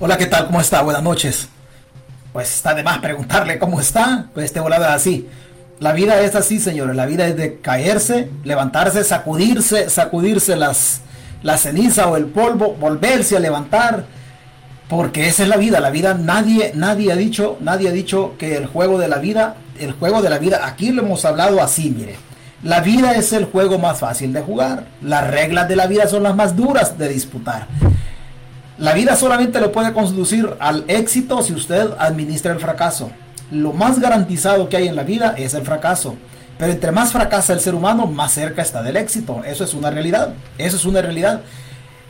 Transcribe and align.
Hola, 0.00 0.18
¿qué 0.18 0.26
tal? 0.26 0.46
¿Cómo 0.46 0.60
está? 0.60 0.82
Buenas 0.82 1.04
noches. 1.04 1.48
Pues 2.32 2.52
está 2.52 2.74
de 2.74 2.82
más 2.82 2.98
preguntarle 2.98 3.60
cómo 3.60 3.80
está. 3.80 4.26
Pues 4.34 4.46
este 4.46 4.58
volado 4.58 4.82
es 4.82 4.90
así. 4.90 5.28
La 5.78 5.92
vida 5.92 6.20
es 6.20 6.34
así, 6.34 6.58
señores. 6.58 6.96
La 6.96 7.06
vida 7.06 7.28
es 7.28 7.36
de 7.36 7.60
caerse, 7.60 8.28
levantarse, 8.42 9.04
sacudirse, 9.04 9.88
sacudirse 9.88 10.56
las, 10.56 11.02
la 11.44 11.56
ceniza 11.58 12.08
o 12.08 12.16
el 12.16 12.26
polvo, 12.26 12.74
volverse 12.74 13.36
a 13.36 13.40
levantar. 13.40 14.04
Porque 14.88 15.28
esa 15.28 15.44
es 15.44 15.48
la 15.48 15.58
vida. 15.58 15.78
La 15.78 15.90
vida 15.90 16.14
nadie, 16.14 16.72
nadie 16.74 17.12
ha 17.12 17.16
dicho, 17.16 17.56
nadie 17.60 17.88
ha 17.88 17.92
dicho 17.92 18.34
que 18.36 18.56
el 18.56 18.66
juego 18.66 18.98
de 18.98 19.06
la 19.06 19.18
vida, 19.18 19.54
el 19.78 19.92
juego 19.92 20.22
de 20.22 20.30
la 20.30 20.38
vida, 20.40 20.66
aquí 20.66 20.90
lo 20.90 21.02
hemos 21.02 21.24
hablado 21.24 21.62
así, 21.62 21.90
mire. 21.90 22.16
La 22.64 22.80
vida 22.80 23.14
es 23.14 23.32
el 23.32 23.44
juego 23.44 23.78
más 23.78 24.00
fácil 24.00 24.32
de 24.32 24.42
jugar. 24.42 24.86
Las 25.02 25.30
reglas 25.30 25.68
de 25.68 25.76
la 25.76 25.86
vida 25.86 26.08
son 26.08 26.24
las 26.24 26.34
más 26.34 26.56
duras 26.56 26.98
de 26.98 27.08
disputar. 27.08 27.68
La 28.78 28.92
vida 28.92 29.14
solamente 29.14 29.60
le 29.60 29.68
puede 29.68 29.92
conducir 29.92 30.56
al 30.58 30.84
éxito 30.88 31.42
si 31.42 31.52
usted 31.52 31.90
administra 31.98 32.52
el 32.52 32.58
fracaso. 32.58 33.10
Lo 33.52 33.72
más 33.72 34.00
garantizado 34.00 34.68
que 34.68 34.76
hay 34.76 34.88
en 34.88 34.96
la 34.96 35.04
vida 35.04 35.34
es 35.38 35.54
el 35.54 35.62
fracaso. 35.62 36.16
Pero 36.58 36.72
entre 36.72 36.90
más 36.90 37.12
fracasa 37.12 37.52
el 37.52 37.60
ser 37.60 37.74
humano, 37.74 38.06
más 38.06 38.32
cerca 38.32 38.62
está 38.62 38.82
del 38.82 38.96
éxito. 38.96 39.42
Eso 39.44 39.62
es 39.62 39.74
una 39.74 39.90
realidad. 39.90 40.34
Eso 40.58 40.76
es 40.76 40.84
una 40.84 41.02
realidad. 41.02 41.42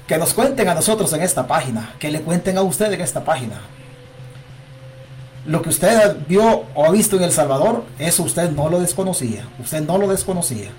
Que 0.06 0.16
nos 0.16 0.32
cuenten 0.32 0.68
a 0.68 0.74
nosotros 0.74 1.12
en 1.12 1.22
esta 1.22 1.46
página. 1.46 1.94
Que 1.98 2.10
le 2.10 2.22
cuenten 2.22 2.56
a 2.56 2.62
usted 2.62 2.90
en 2.92 3.00
esta 3.02 3.24
página. 3.24 3.60
Lo 5.44 5.60
que 5.60 5.68
usted 5.68 6.16
vio 6.26 6.64
o 6.74 6.86
ha 6.86 6.90
visto 6.90 7.16
en 7.16 7.24
El 7.24 7.32
Salvador, 7.32 7.84
eso 7.98 8.22
usted 8.22 8.50
no 8.50 8.70
lo 8.70 8.80
desconocía. 8.80 9.46
Usted 9.58 9.82
no 9.82 9.98
lo 9.98 10.08
desconocía. 10.08 10.70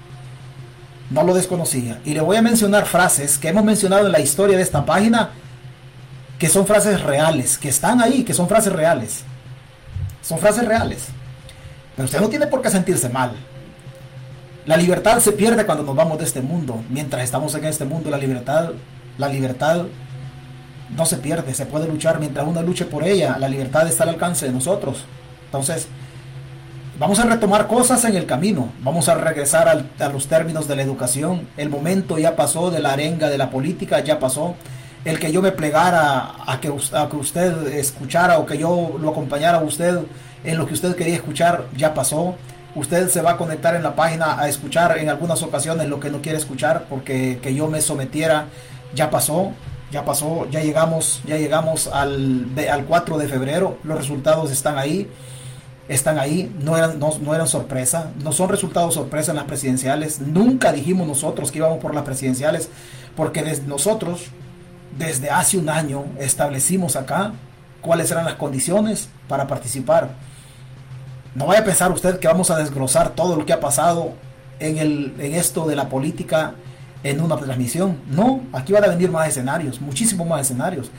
No 1.12 1.22
lo 1.22 1.36
desconocía. 1.36 2.00
Y 2.06 2.16
le 2.16 2.22
voy 2.22 2.38
a 2.38 2.42
mencionar 2.42 2.88
frases 2.88 3.38
que 3.38 3.50
hemos 3.50 3.64
mencionado 3.64 4.08
en 4.08 4.12
la 4.12 4.20
historia 4.20 4.58
de 4.58 4.64
esta 4.64 4.84
página 4.84 5.30
que 6.40 6.50
son 6.50 6.66
frases 6.68 7.02
reales, 7.02 7.58
que 7.58 7.70
están 7.70 8.02
ahí, 8.02 8.24
que 8.24 8.34
son 8.34 8.48
frases 8.48 8.74
reales. 8.74 9.24
Son 10.22 10.40
frases 10.40 10.66
reales. 10.66 11.08
Pero 11.96 12.06
usted 12.06 12.20
no 12.20 12.30
tiene 12.30 12.48
por 12.48 12.62
qué 12.62 12.70
sentirse 12.70 13.10
mal. 13.10 13.34
La 14.66 14.78
libertad 14.78 15.20
se 15.20 15.32
pierde 15.32 15.66
cuando 15.66 15.84
nos 15.84 15.96
vamos 15.96 16.18
de 16.18 16.26
este 16.26 16.42
mundo. 16.42 16.84
Mientras 16.90 17.24
estamos 17.24 17.54
en 17.56 17.66
este 17.66 17.86
mundo, 17.86 18.10
la 18.10 18.18
libertad, 18.18 18.72
la 19.18 19.30
libertad 19.30 19.86
no 20.96 21.06
se 21.06 21.18
pierde, 21.18 21.54
se 21.54 21.66
puede 21.66 21.88
luchar 21.88 22.20
mientras 22.20 22.46
uno 22.48 22.62
luche 22.62 22.86
por 22.86 23.04
ella. 23.04 23.38
La 23.40 23.48
libertad 23.48 23.88
está 23.88 24.04
al 24.04 24.10
alcance 24.10 24.46
de 24.48 24.52
nosotros. 24.52 25.06
Entonces, 25.46 25.88
vamos 27.00 27.20
a 27.20 27.26
retomar 27.26 27.68
cosas 27.68 28.04
en 28.06 28.16
el 28.16 28.26
camino. 28.26 28.70
Vamos 28.82 29.08
a 29.08 29.16
regresar 29.16 29.70
a 29.70 30.10
los 30.10 30.28
términos 30.28 30.68
de 30.68 30.76
la 30.76 30.82
educación. 30.82 31.48
El 31.56 31.70
momento 31.70 32.18
ya 32.18 32.36
pasó 32.36 32.72
de 32.72 32.80
la 32.80 32.94
arenga 32.94 33.30
de 33.30 33.38
la 33.38 33.52
política, 33.52 34.00
ya 34.00 34.20
pasó 34.20 34.56
el 35.06 35.20
que 35.20 35.32
yo 35.32 35.42
me 35.42 35.52
plegara 35.52 36.36
a 36.46 36.60
que, 36.60 36.68
que 36.68 37.16
usted 37.16 37.68
escuchara 37.68 38.40
o 38.40 38.46
que 38.46 38.58
yo 38.58 38.98
lo 39.00 39.12
acompañara 39.12 39.60
a 39.60 39.62
usted 39.62 40.00
en 40.44 40.58
lo 40.58 40.66
que 40.66 40.74
usted 40.74 40.96
quería 40.96 41.16
escuchar 41.16 41.66
ya 41.78 41.94
pasó. 41.94 42.36
Usted 42.74 43.08
se 43.08 43.22
va 43.22 43.32
a 43.32 43.38
conectar 43.38 43.76
en 43.76 43.84
la 43.84 43.96
página 43.96 44.40
a 44.40 44.50
escuchar 44.50 44.98
en 44.98 45.08
algunas 45.08 45.42
ocasiones 45.44 45.88
lo 45.88 46.00
que 46.00 46.10
no 46.10 46.22
quiere 46.22 46.40
escuchar 46.40 46.88
porque 46.90 47.40
que 47.42 47.54
yo 47.54 47.68
me 47.68 47.82
sometiera 47.82 48.48
ya 48.94 49.10
pasó, 49.12 49.52
ya 49.92 50.04
pasó, 50.04 50.48
ya 50.50 50.62
llegamos, 50.62 51.22
ya 51.26 51.38
llegamos 51.38 51.88
al, 51.88 52.48
al 52.70 52.86
4 52.86 53.18
de 53.18 53.28
febrero, 53.28 53.78
los 53.84 53.98
resultados 53.98 54.52
están 54.52 54.78
ahí, 54.78 55.08
están 55.88 56.18
ahí, 56.18 56.54
no 56.60 56.76
eran, 56.78 57.00
no, 57.00 57.12
no 57.22 57.36
eran 57.36 57.48
sorpresa, 57.48 58.12
no 58.24 58.32
son 58.32 58.50
resultados 58.50 58.96
sorpresa 58.96 59.32
en 59.32 59.38
las 59.38 59.46
presidenciales, 59.46 60.20
nunca 60.20 60.74
dijimos 60.74 61.08
nosotros 61.08 61.52
que 61.52 61.60
íbamos 61.60 61.80
por 61.80 61.94
las 61.94 62.04
presidenciales, 62.04 62.70
porque 63.16 63.42
nosotros 63.68 64.32
desde 64.98 65.30
hace 65.30 65.58
un 65.58 65.70
año 65.70 66.06
establecimos 66.20 66.96
acá 66.96 67.34
cuáles 67.82 68.10
eran 68.12 68.26
las 68.26 68.36
condiciones 68.36 69.10
para 69.28 69.48
participar. 69.48 70.10
No 71.36 71.48
vaya 71.48 71.62
a 71.62 71.66
pensar 71.66 71.92
usted 71.92 72.20
que 72.20 72.28
vamos 72.28 72.50
a 72.50 72.58
desglosar 72.58 73.10
todo 73.10 73.36
lo 73.36 73.46
que 73.46 73.54
ha 73.54 73.60
pasado 73.60 74.14
en, 74.60 74.78
el, 74.78 75.16
en 75.20 75.36
esto 75.36 75.68
de 75.68 75.76
la 75.76 75.90
política 75.90 76.54
en 77.04 77.22
una 77.22 77.38
transmisión. 77.38 77.98
No, 78.10 78.42
aquí 78.54 78.74
van 78.74 78.86
a 78.86 78.88
venir 78.88 79.12
más 79.12 79.28
escenarios, 79.28 79.82
muchísimos 79.82 80.28
más 80.28 80.42
escenarios. 80.42 80.90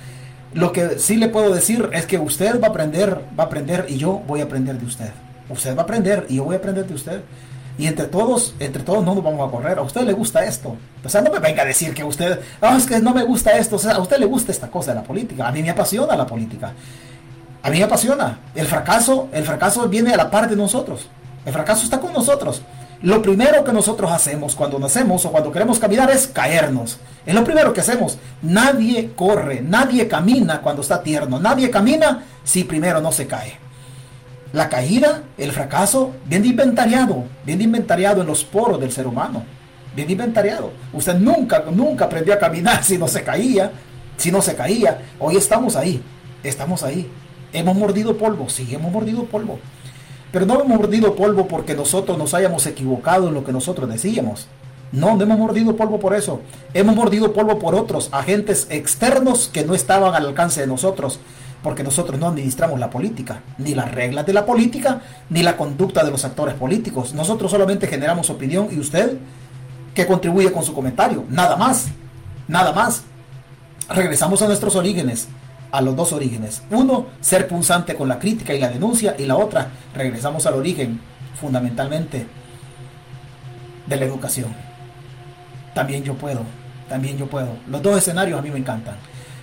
Lo 0.55 0.73
que 0.73 0.99
sí 0.99 1.17
le 1.17 1.29
puedo 1.29 1.53
decir 1.53 1.91
es 1.93 2.07
que 2.07 2.19
usted 2.19 2.61
va 2.61 2.69
a 2.69 2.71
aprender, 2.71 3.21
va 3.39 3.45
a 3.45 3.47
aprender 3.47 3.87
y 3.89 3.97
yo 3.97 4.23
voy 4.27 4.41
a 4.41 4.45
aprender 4.45 4.79
de 4.79 4.87
usted. 4.87 5.11
Usted 5.49 5.77
va 5.77 5.83
a 5.83 5.85
aprender 5.85 6.27
y 6.29 6.37
yo 6.37 6.45
voy 6.45 6.55
a 6.55 6.59
aprender 6.59 6.87
de 6.87 6.95
usted. 6.95 7.21
Y 7.79 7.87
entre 7.87 8.07
todos, 8.07 8.55
entre 8.59 8.83
todos 8.83 9.05
no 9.05 9.15
nos 9.15 9.23
vamos 9.23 9.47
a 9.47 9.51
correr. 9.51 9.79
A 9.79 9.83
usted 9.83 10.03
le 10.03 10.13
gusta 10.13 10.45
esto. 10.45 10.77
O 11.05 11.09
sea, 11.09 11.21
no 11.21 11.31
me 11.31 11.39
venga 11.39 11.63
a 11.63 11.67
decir 11.67 11.93
que 11.93 12.03
usted, 12.03 12.41
ah, 12.61 12.75
es 12.77 12.87
que 12.87 12.99
no 13.01 13.13
me 13.13 13.23
gusta 13.23 13.57
esto. 13.59 13.77
O 13.77 13.79
sea, 13.79 13.93
a 13.93 14.01
usted 14.01 14.19
le 14.19 14.27
gusta 14.27 14.51
esta 14.51 14.69
cosa 14.69 14.93
de 14.93 15.01
la 15.01 15.05
política. 15.05 15.47
A 15.47 15.53
mí 15.53 15.63
me 15.63 15.71
apasiona 15.71 16.17
la 16.17 16.27
política. 16.27 16.73
A 17.63 17.71
mí 17.71 17.79
me 17.79 17.85
apasiona. 17.85 18.39
El 18.55 18.67
fracaso, 18.67 19.29
el 19.33 19.45
fracaso 19.45 19.89
viene 19.89 20.13
a 20.15 20.17
la 20.17 20.31
par 20.31 20.49
de 20.49 20.57
nosotros. 20.57 21.07
El 21.45 21.53
fracaso 21.53 21.85
está 21.85 22.01
con 22.01 22.13
nosotros. 22.13 22.63
Lo 23.03 23.21
primero 23.21 23.63
que 23.63 23.73
nosotros 23.73 24.11
hacemos 24.11 24.55
cuando 24.55 24.79
nacemos 24.79 25.25
o 25.27 25.31
cuando 25.31 25.53
queremos 25.53 25.79
caminar 25.79 26.11
es 26.11 26.29
caernos. 26.29 26.99
Es 27.27 27.35
lo 27.35 27.45
primero 27.45 27.75
que 27.75 27.83
hacemos. 27.83 28.17
Nadie 28.41 29.13
corre, 29.15 29.61
nadie 29.61 30.09
camina 30.09 30.63
cuando 30.63 30.81
está 30.81 31.03
tierno. 31.03 31.39
Nadie 31.39 31.71
camina 31.71 32.25
si 32.43 32.65
primero 32.65 33.03
no 33.03 33.13
se 33.13 33.27
cae. 33.27 33.66
La 34.57 34.71
caída, 34.71 35.23
el 35.37 35.53
fracaso, 35.53 36.13
bien 36.25 36.43
inventariado, 36.47 37.25
bien 37.45 37.61
inventariado 37.61 38.23
en 38.23 38.27
los 38.27 38.43
poros 38.43 38.81
del 38.81 38.91
ser 38.91 39.07
humano. 39.07 39.45
Bien 39.95 40.11
inventariado. 40.11 40.71
Usted 40.95 41.17
nunca, 41.17 41.63
nunca 41.71 42.07
aprendió 42.07 42.33
a 42.33 42.39
caminar 42.39 42.83
si 42.83 42.97
no 42.97 43.07
se 43.07 43.23
caía, 43.23 43.71
si 44.17 44.33
no 44.33 44.41
se 44.41 44.57
caía. 44.57 45.03
Hoy 45.19 45.37
estamos 45.37 45.77
ahí, 45.77 46.03
estamos 46.43 46.83
ahí. 46.85 47.07
Hemos 47.53 47.77
mordido 47.77 48.17
polvo, 48.17 48.49
sí, 48.49 48.67
hemos 48.75 48.91
mordido 48.91 49.25
polvo. 49.25 49.59
Pero 50.33 50.47
no 50.47 50.55
hemos 50.55 50.69
mordido 50.69 51.15
polvo 51.15 51.47
porque 51.47 51.75
nosotros 51.75 52.17
nos 52.17 52.33
hayamos 52.33 52.67
equivocado 52.67 53.29
en 53.29 53.35
lo 53.35 53.45
que 53.45 53.53
nosotros 53.53 53.91
decíamos. 53.91 54.47
No, 54.91 55.17
no 55.17 55.23
hemos 55.25 55.39
mordido 55.39 55.77
polvo 55.77 56.01
por 56.01 56.15
eso. 56.15 56.41
Hemos 56.73 56.97
mordido 56.97 57.35
polvo 57.35 57.59
por 57.59 57.75
otros 57.75 58.09
agentes 58.11 58.69
externos 58.71 59.51
que 59.53 59.67
no 59.67 59.75
estaban 59.75 60.15
al 60.15 60.29
alcance 60.29 60.63
de 60.63 60.67
nosotros 60.67 61.21
porque 61.67 61.83
nosotros 61.83 62.21
no 62.21 62.29
administramos 62.29 62.79
la 62.79 62.91
política, 62.91 63.41
ni 63.59 63.75
las 63.75 63.91
reglas 63.91 64.25
de 64.25 64.33
la 64.33 64.47
política, 64.47 65.01
ni 65.31 65.43
la 65.43 65.57
conducta 65.57 66.05
de 66.05 66.13
los 66.13 66.25
actores 66.25 66.55
políticos. 66.55 67.13
Nosotros 67.13 67.51
solamente 67.51 67.89
generamos 67.89 68.31
opinión 68.31 68.69
y 68.71 68.79
usted 68.79 69.19
que 69.93 70.07
contribuye 70.07 70.53
con 70.53 70.63
su 70.63 70.73
comentario, 70.73 71.25
nada 71.29 71.57
más, 71.57 71.89
nada 72.47 72.73
más. 72.73 73.03
Regresamos 73.89 74.43
a 74.43 74.47
nuestros 74.47 74.77
orígenes, 74.77 75.27
a 75.73 75.81
los 75.81 75.97
dos 75.97 76.13
orígenes. 76.13 76.63
Uno, 76.71 77.07
ser 77.21 77.49
punzante 77.49 77.97
con 77.97 78.09
la 78.09 78.21
crítica 78.21 78.55
y 78.55 78.61
la 78.61 78.69
denuncia, 78.69 79.17
y 79.19 79.27
la 79.27 79.35
otra, 79.35 79.67
regresamos 79.93 80.47
al 80.47 80.55
origen, 80.55 81.01
fundamentalmente, 81.41 82.29
de 83.89 83.97
la 83.97 84.05
educación. 84.05 84.55
También 85.75 86.05
yo 86.05 86.15
puedo, 86.15 86.43
también 86.89 87.19
yo 87.19 87.27
puedo. 87.27 87.57
Los 87.69 87.83
dos 87.83 87.99
escenarios 87.99 88.39
a 88.39 88.43
mí 88.43 88.53
me 88.53 88.59
encantan. 88.61 88.95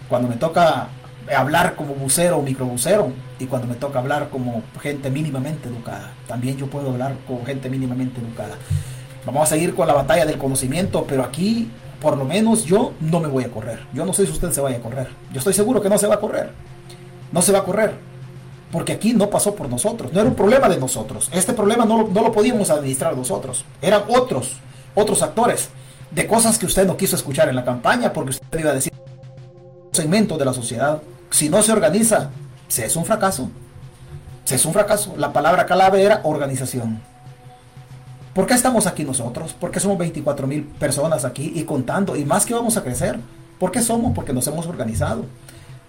Cuando 0.08 0.30
me 0.30 0.38
toca 0.38 0.88
hablar 1.36 1.76
como 1.76 1.94
bucero 1.96 2.38
o 2.38 2.42
microbusero 2.42 3.12
y 3.40 3.46
cuando 3.46 3.68
me 3.68 3.76
toca 3.76 4.00
hablar 4.00 4.30
como 4.30 4.62
gente 4.82 5.10
mínimamente 5.10 5.70
educada. 5.70 6.12
También 6.28 6.58
yo 6.58 6.68
puedo 6.68 6.92
hablar 6.92 7.16
con 7.28 7.46
gente 7.46 7.70
mínimamente 7.70 8.20
educada. 8.20 8.56
Vamos 9.26 9.44
a 9.44 9.46
seguir 9.46 9.74
con 9.74 9.88
la 9.88 9.94
batalla 9.94 10.26
del 10.26 10.38
conocimiento, 10.38 11.06
pero 11.08 11.24
aquí 11.24 11.70
por 12.02 12.18
lo 12.18 12.26
menos 12.26 12.66
yo 12.66 12.94
no 13.00 13.22
me 13.22 13.30
voy 13.30 13.46
a 13.46 13.52
correr. 13.52 13.80
Yo 13.94 14.06
no 14.06 14.12
sé 14.12 14.26
si 14.26 14.32
usted 14.34 14.52
se 14.52 14.60
vaya 14.60 14.78
a 14.78 14.82
correr. 14.82 15.08
Yo 15.32 15.40
estoy 15.40 15.54
seguro 15.54 15.82
que 15.82 15.90
no 15.90 15.98
se 15.98 16.08
va 16.08 16.16
a 16.16 16.20
correr. 16.20 16.52
No 17.32 17.42
se 17.42 17.54
va 17.54 17.60
a 17.60 17.64
correr. 17.64 17.94
Porque 18.72 18.92
aquí 18.92 19.14
no 19.14 19.30
pasó 19.30 19.56
por 19.56 19.70
nosotros. 19.70 20.12
No 20.12 20.20
era 20.20 20.30
un 20.30 20.36
problema 20.36 20.68
de 20.68 20.78
nosotros. 20.78 21.30
Este 21.32 21.54
problema 21.54 21.86
no, 21.86 22.10
no 22.10 22.22
lo 22.22 22.32
podíamos 22.34 22.70
administrar 22.70 23.16
nosotros. 23.16 23.64
Eran 23.82 24.04
otros, 24.10 24.58
otros 24.96 25.22
actores 25.22 25.70
de 26.12 26.28
cosas 26.28 26.60
que 26.60 26.66
usted 26.66 26.86
no 26.86 26.98
quiso 26.98 27.16
escuchar 27.16 27.48
en 27.48 27.56
la 27.56 27.64
campaña 27.64 28.12
porque 28.12 28.32
usted 28.32 28.60
iba 28.60 28.72
a 28.72 28.74
decir 28.74 28.92
segmento 29.94 30.38
de 30.38 30.46
la 30.46 30.54
sociedad 30.54 31.02
si 31.34 31.50
no 31.50 31.64
se 31.64 31.72
organiza, 31.72 32.30
se 32.68 32.86
es 32.86 32.96
un 32.96 33.06
fracaso. 33.06 33.50
Se 34.46 34.54
es 34.54 34.66
un 34.66 34.74
fracaso. 34.74 35.16
La 35.18 35.34
palabra 35.34 35.66
clave 35.66 36.04
era 36.04 36.22
organización. 36.26 37.02
¿Por 38.36 38.46
qué 38.46 38.54
estamos 38.54 38.86
aquí 38.86 39.04
nosotros? 39.04 39.54
¿Por 39.54 39.72
qué 39.72 39.80
somos 39.80 39.98
24 39.98 40.46
mil 40.46 40.64
personas 40.64 41.26
aquí 41.26 41.52
y 41.56 41.64
contando? 41.64 42.16
Y 42.16 42.24
más 42.24 42.46
que 42.46 42.54
vamos 42.54 42.78
a 42.78 42.84
crecer. 42.84 43.20
¿Por 43.58 43.72
qué 43.72 43.82
somos? 43.82 44.14
Porque 44.14 44.32
nos 44.32 44.46
hemos 44.46 44.68
organizado. 44.68 45.26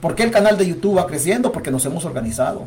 ¿Por 0.00 0.14
qué 0.14 0.22
el 0.22 0.30
canal 0.30 0.56
de 0.56 0.66
YouTube 0.66 0.96
va 0.96 1.06
creciendo? 1.06 1.52
Porque 1.52 1.70
nos 1.70 1.84
hemos 1.84 2.06
organizado. 2.06 2.66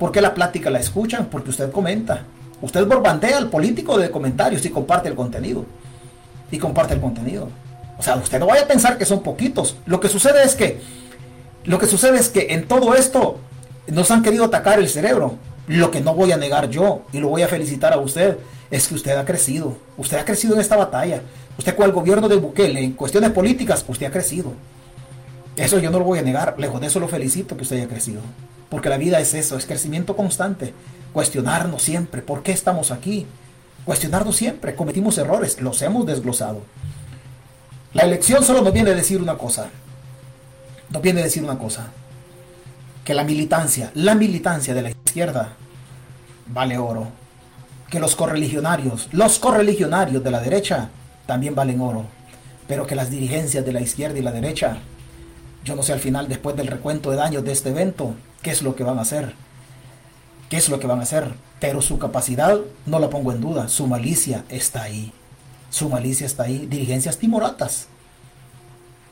¿Por 0.00 0.10
qué 0.10 0.20
la 0.20 0.34
plática 0.34 0.70
la 0.70 0.80
escuchan? 0.80 1.26
Porque 1.30 1.50
usted 1.50 1.70
comenta. 1.70 2.24
Usted 2.60 2.84
borbandea 2.84 3.38
al 3.38 3.48
político 3.48 3.96
de 3.96 4.10
comentarios 4.10 4.66
y 4.66 4.70
comparte 4.70 5.08
el 5.08 5.14
contenido. 5.14 5.64
Y 6.50 6.58
comparte 6.58 6.94
el 6.94 7.00
contenido. 7.00 7.48
O 7.98 8.02
sea, 8.02 8.16
usted 8.16 8.38
no 8.38 8.46
vaya 8.46 8.62
a 8.62 8.68
pensar 8.68 8.96
que 8.96 9.04
son 9.04 9.22
poquitos. 9.22 9.76
Lo 9.86 10.00
que 10.00 10.08
sucede 10.08 10.42
es 10.44 10.54
que 10.54 10.80
lo 11.64 11.78
que 11.78 11.86
sucede 11.86 12.18
es 12.18 12.28
que 12.28 12.54
en 12.54 12.66
todo 12.66 12.94
esto 12.94 13.38
nos 13.88 14.10
han 14.10 14.22
querido 14.22 14.44
atacar 14.44 14.78
el 14.78 14.88
cerebro. 14.88 15.36
Lo 15.66 15.90
que 15.90 16.00
no 16.00 16.14
voy 16.14 16.32
a 16.32 16.38
negar 16.38 16.70
yo, 16.70 17.02
y 17.12 17.18
lo 17.18 17.28
voy 17.28 17.42
a 17.42 17.48
felicitar 17.48 17.92
a 17.92 17.98
usted, 17.98 18.38
es 18.70 18.88
que 18.88 18.94
usted 18.94 19.16
ha 19.16 19.24
crecido. 19.24 19.76
Usted 19.98 20.16
ha 20.16 20.24
crecido 20.24 20.54
en 20.54 20.60
esta 20.60 20.76
batalla. 20.76 21.20
Usted 21.58 21.76
con 21.76 21.84
el 21.84 21.92
gobierno 21.92 22.28
de 22.28 22.36
Bukele, 22.36 22.82
en 22.82 22.92
cuestiones 22.92 23.32
políticas, 23.32 23.84
usted 23.86 24.06
ha 24.06 24.10
crecido. 24.10 24.52
Eso 25.56 25.78
yo 25.78 25.90
no 25.90 25.98
lo 25.98 26.04
voy 26.04 26.20
a 26.20 26.22
negar, 26.22 26.54
lejos 26.56 26.80
de 26.80 26.86
eso 26.86 27.00
lo 27.00 27.08
felicito 27.08 27.56
que 27.56 27.64
usted 27.64 27.76
haya 27.76 27.88
crecido. 27.88 28.22
Porque 28.70 28.88
la 28.88 28.96
vida 28.96 29.18
es 29.20 29.34
eso, 29.34 29.58
es 29.58 29.66
crecimiento 29.66 30.16
constante. 30.16 30.72
Cuestionarnos 31.12 31.82
siempre, 31.82 32.22
¿por 32.22 32.42
qué 32.42 32.52
estamos 32.52 32.92
aquí? 32.92 33.26
Cuestionarnos 33.84 34.36
siempre, 34.36 34.74
cometimos 34.74 35.18
errores, 35.18 35.60
los 35.60 35.82
hemos 35.82 36.06
desglosado. 36.06 36.62
La 37.94 38.02
elección 38.02 38.44
solo 38.44 38.62
nos 38.62 38.72
viene 38.72 38.90
a 38.90 38.94
decir 38.94 39.20
una 39.20 39.36
cosa. 39.36 39.68
Nos 40.90 41.02
viene 41.02 41.20
a 41.20 41.24
decir 41.24 41.42
una 41.42 41.58
cosa. 41.58 41.88
Que 43.04 43.14
la 43.14 43.24
militancia, 43.24 43.90
la 43.94 44.14
militancia 44.14 44.74
de 44.74 44.82
la 44.82 44.90
izquierda 44.90 45.54
vale 46.46 46.78
oro. 46.78 47.08
Que 47.90 48.00
los 48.00 48.16
correligionarios, 48.16 49.08
los 49.12 49.38
correligionarios 49.38 50.22
de 50.22 50.30
la 50.30 50.40
derecha 50.40 50.90
también 51.26 51.54
valen 51.54 51.80
oro. 51.80 52.04
Pero 52.66 52.86
que 52.86 52.94
las 52.94 53.10
dirigencias 53.10 53.64
de 53.64 53.72
la 53.72 53.80
izquierda 53.80 54.18
y 54.18 54.22
la 54.22 54.32
derecha 54.32 54.78
yo 55.68 55.76
no 55.76 55.82
sé 55.82 55.92
al 55.92 56.00
final, 56.00 56.28
después 56.28 56.56
del 56.56 56.66
recuento 56.66 57.10
de 57.10 57.16
daños 57.16 57.44
de 57.44 57.52
este 57.52 57.68
evento, 57.68 58.14
qué 58.42 58.50
es 58.50 58.62
lo 58.62 58.74
que 58.74 58.84
van 58.84 58.98
a 58.98 59.02
hacer. 59.02 59.34
¿Qué 60.48 60.56
es 60.56 60.70
lo 60.70 60.80
que 60.80 60.86
van 60.86 61.00
a 61.00 61.02
hacer? 61.02 61.34
Pero 61.60 61.82
su 61.82 61.98
capacidad 61.98 62.58
no 62.86 62.98
la 62.98 63.10
pongo 63.10 63.32
en 63.32 63.42
duda. 63.42 63.68
Su 63.68 63.86
malicia 63.86 64.44
está 64.48 64.82
ahí. 64.82 65.12
Su 65.70 65.88
malicia 65.88 66.26
está 66.26 66.44
ahí. 66.44 66.66
Dirigencias 66.66 67.18
timoratas. 67.18 67.88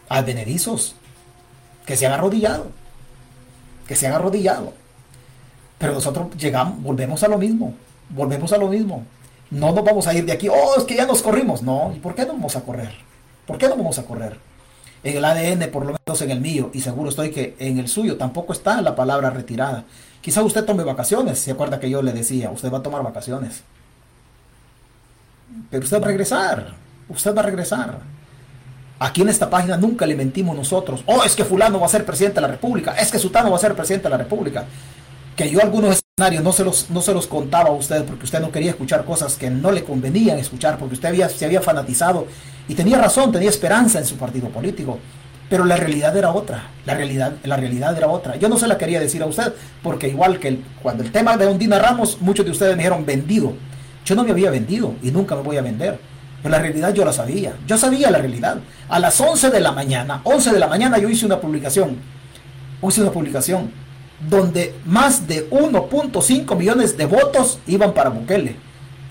Advenedizos. 0.08 0.94
Que 1.84 1.96
se 1.96 2.06
han 2.06 2.12
arrodillado. 2.12 2.70
Que 3.86 3.96
se 3.96 4.06
han 4.06 4.14
arrodillado. 4.14 4.72
Pero 5.78 5.92
nosotros 5.94 6.28
llegamos, 6.36 6.82
volvemos 6.82 7.22
a 7.22 7.28
lo 7.28 7.38
mismo. 7.38 7.74
Volvemos 8.08 8.52
a 8.52 8.58
lo 8.58 8.68
mismo. 8.68 9.04
No 9.50 9.72
nos 9.72 9.84
vamos 9.84 10.06
a 10.06 10.14
ir 10.14 10.24
de 10.24 10.32
aquí. 10.32 10.48
Oh, 10.48 10.74
es 10.76 10.84
que 10.84 10.96
ya 10.96 11.06
nos 11.06 11.22
corrimos. 11.22 11.62
No. 11.62 11.92
¿Y 11.94 12.00
por 12.00 12.14
qué 12.14 12.24
no 12.24 12.32
vamos 12.32 12.56
a 12.56 12.62
correr? 12.62 12.92
¿Por 13.46 13.58
qué 13.58 13.68
no 13.68 13.76
vamos 13.76 13.98
a 13.98 14.04
correr? 14.04 14.38
En 15.04 15.16
el 15.16 15.24
ADN, 15.24 15.70
por 15.70 15.86
lo 15.86 15.94
menos 16.06 16.22
en 16.22 16.30
el 16.32 16.40
mío, 16.40 16.70
y 16.72 16.80
seguro 16.80 17.10
estoy 17.10 17.30
que 17.30 17.54
en 17.60 17.78
el 17.78 17.86
suyo 17.86 18.16
tampoco 18.16 18.52
está 18.52 18.80
la 18.80 18.96
palabra 18.96 19.30
retirada. 19.30 19.84
Quizá 20.20 20.42
usted 20.42 20.64
tome 20.64 20.82
vacaciones, 20.82 21.38
se 21.38 21.52
acuerda 21.52 21.78
que 21.78 21.88
yo 21.88 22.02
le 22.02 22.12
decía, 22.12 22.50
usted 22.50 22.72
va 22.72 22.78
a 22.78 22.82
tomar 22.82 23.04
vacaciones. 23.04 23.62
Pero 25.70 25.84
usted 25.84 26.00
va 26.00 26.04
a 26.04 26.08
regresar, 26.08 26.74
usted 27.08 27.34
va 27.34 27.40
a 27.40 27.44
regresar. 27.44 27.98
Aquí 28.98 29.22
en 29.22 29.28
esta 29.28 29.50
página 29.50 29.76
nunca 29.76 30.06
le 30.06 30.16
mentimos 30.16 30.56
nosotros. 30.56 31.02
Oh, 31.06 31.22
es 31.22 31.36
que 31.36 31.44
fulano 31.44 31.78
va 31.78 31.86
a 31.86 31.90
ser 31.90 32.04
presidente 32.04 32.36
de 32.36 32.42
la 32.42 32.48
República, 32.48 32.92
es 32.92 33.10
que 33.10 33.18
Sutano 33.18 33.50
va 33.50 33.56
a 33.56 33.60
ser 33.60 33.74
presidente 33.74 34.04
de 34.04 34.10
la 34.10 34.18
República. 34.18 34.64
Que 35.36 35.50
yo 35.50 35.60
algunos 35.60 36.00
escenarios 36.18 36.42
no 36.42 36.52
se 36.52 36.64
los, 36.64 36.88
no 36.88 37.02
se 37.02 37.12
los 37.12 37.26
contaba 37.26 37.68
a 37.68 37.72
usted 37.72 38.04
porque 38.04 38.24
usted 38.24 38.40
no 38.40 38.50
quería 38.50 38.70
escuchar 38.70 39.04
cosas 39.04 39.36
que 39.36 39.50
no 39.50 39.70
le 39.70 39.84
convenían 39.84 40.38
escuchar, 40.38 40.78
porque 40.78 40.94
usted 40.94 41.10
había, 41.10 41.28
se 41.28 41.44
había 41.44 41.60
fanatizado 41.60 42.26
y 42.68 42.74
tenía 42.74 42.96
razón, 42.96 43.32
tenía 43.32 43.50
esperanza 43.50 43.98
en 43.98 44.06
su 44.06 44.16
partido 44.16 44.48
político. 44.48 44.98
Pero 45.48 45.64
la 45.64 45.76
realidad 45.76 46.16
era 46.16 46.32
otra, 46.32 46.70
la 46.86 46.94
realidad, 46.94 47.34
la 47.44 47.56
realidad 47.56 47.96
era 47.96 48.08
otra. 48.08 48.36
Yo 48.36 48.48
no 48.48 48.56
se 48.56 48.66
la 48.66 48.78
quería 48.78 48.98
decir 48.98 49.22
a 49.22 49.26
usted, 49.26 49.52
porque 49.82 50.08
igual 50.08 50.40
que 50.40 50.58
cuando 50.82 51.04
el 51.04 51.12
tema 51.12 51.36
de 51.36 51.46
Ondina 51.46 51.78
Ramos, 51.78 52.18
muchos 52.20 52.44
de 52.44 52.50
ustedes 52.50 52.72
me 52.72 52.78
dijeron 52.78 53.06
vendido. 53.06 53.52
Yo 54.06 54.14
no 54.14 54.24
me 54.24 54.30
había 54.30 54.50
vendido 54.50 54.94
y 55.02 55.10
nunca 55.10 55.34
me 55.34 55.42
voy 55.42 55.58
a 55.58 55.62
vender. 55.62 55.98
Pero 56.42 56.52
la 56.52 56.62
realidad 56.62 56.94
yo 56.94 57.04
la 57.04 57.12
sabía. 57.12 57.56
Yo 57.66 57.76
sabía 57.76 58.10
la 58.10 58.18
realidad. 58.18 58.58
A 58.88 58.98
las 59.00 59.20
11 59.20 59.50
de 59.50 59.60
la 59.60 59.72
mañana, 59.72 60.20
11 60.24 60.52
de 60.52 60.58
la 60.60 60.68
mañana 60.68 60.96
yo 60.98 61.08
hice 61.10 61.26
una 61.26 61.40
publicación. 61.40 61.96
Hice 62.82 63.02
una 63.02 63.10
publicación 63.10 63.72
donde 64.30 64.74
más 64.86 65.26
de 65.26 65.50
1.5 65.50 66.56
millones 66.56 66.96
de 66.96 67.06
votos 67.06 67.58
iban 67.66 67.92
para 67.92 68.10
Bukele. 68.10 68.56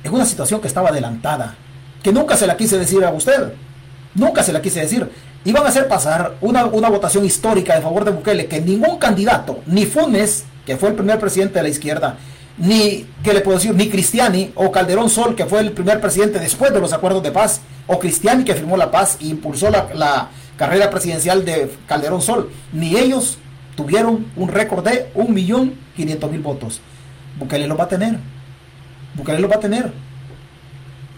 Es 0.03 0.11
una 0.11 0.25
situación 0.25 0.61
que 0.61 0.67
estaba 0.67 0.89
adelantada 0.89 1.55
que 2.01 2.13
nunca 2.13 2.37
se 2.37 2.47
la 2.47 2.55
quise 2.55 2.77
decir 2.77 3.03
a 3.03 3.09
usted. 3.09 3.53
Nunca 4.13 4.43
se 4.43 4.53
la 4.53 4.61
quise 4.61 4.79
decir. 4.79 5.09
Iban 5.43 5.65
a 5.65 5.69
hacer 5.69 5.87
pasar 5.87 6.35
una, 6.39 6.63
votación 6.63 7.25
histórica 7.25 7.75
en 7.75 7.83
favor 7.83 8.05
de 8.05 8.11
Bukele, 8.11 8.45
que 8.45 8.61
ningún 8.61 8.97
candidato, 8.97 9.61
ni 9.65 9.85
Funes, 9.85 10.45
que 10.65 10.77
fue 10.77 10.89
el 10.89 10.95
primer 10.95 11.19
presidente 11.19 11.59
de 11.59 11.63
la 11.63 11.69
izquierda, 11.69 12.17
ni, 12.57 13.05
que 13.23 13.33
le 13.33 13.41
puedo 13.41 13.57
decir? 13.57 13.73
Ni 13.73 13.89
Cristiani 13.89 14.51
o 14.55 14.71
Calderón 14.71 15.09
Sol, 15.09 15.35
que 15.35 15.45
fue 15.45 15.59
el 15.59 15.71
primer 15.71 15.99
presidente 15.99 16.39
después 16.39 16.73
de 16.73 16.79
los 16.79 16.93
acuerdos 16.93 17.23
de 17.23 17.31
paz, 17.31 17.61
o 17.87 17.99
Cristiani, 17.99 18.43
que 18.43 18.55
firmó 18.55 18.77
la 18.77 18.91
paz 18.91 19.17
e 19.21 19.27
impulsó 19.27 19.69
la, 19.69 19.87
la 19.93 20.29
carrera 20.57 20.89
presidencial 20.89 21.45
de 21.45 21.71
Calderón 21.87 22.21
Sol, 22.21 22.49
ni 22.73 22.95
ellos 22.95 23.37
tuvieron 23.75 24.27
un 24.35 24.49
récord 24.49 24.83
de 24.83 25.11
1.500.000 25.13 26.41
votos. 26.41 26.81
Bukele 27.37 27.67
lo 27.67 27.75
va 27.75 27.85
a 27.85 27.89
tener. 27.89 28.17
Bukele 29.15 29.39
lo 29.39 29.49
va 29.49 29.55
a 29.55 29.59
tener 29.59 29.91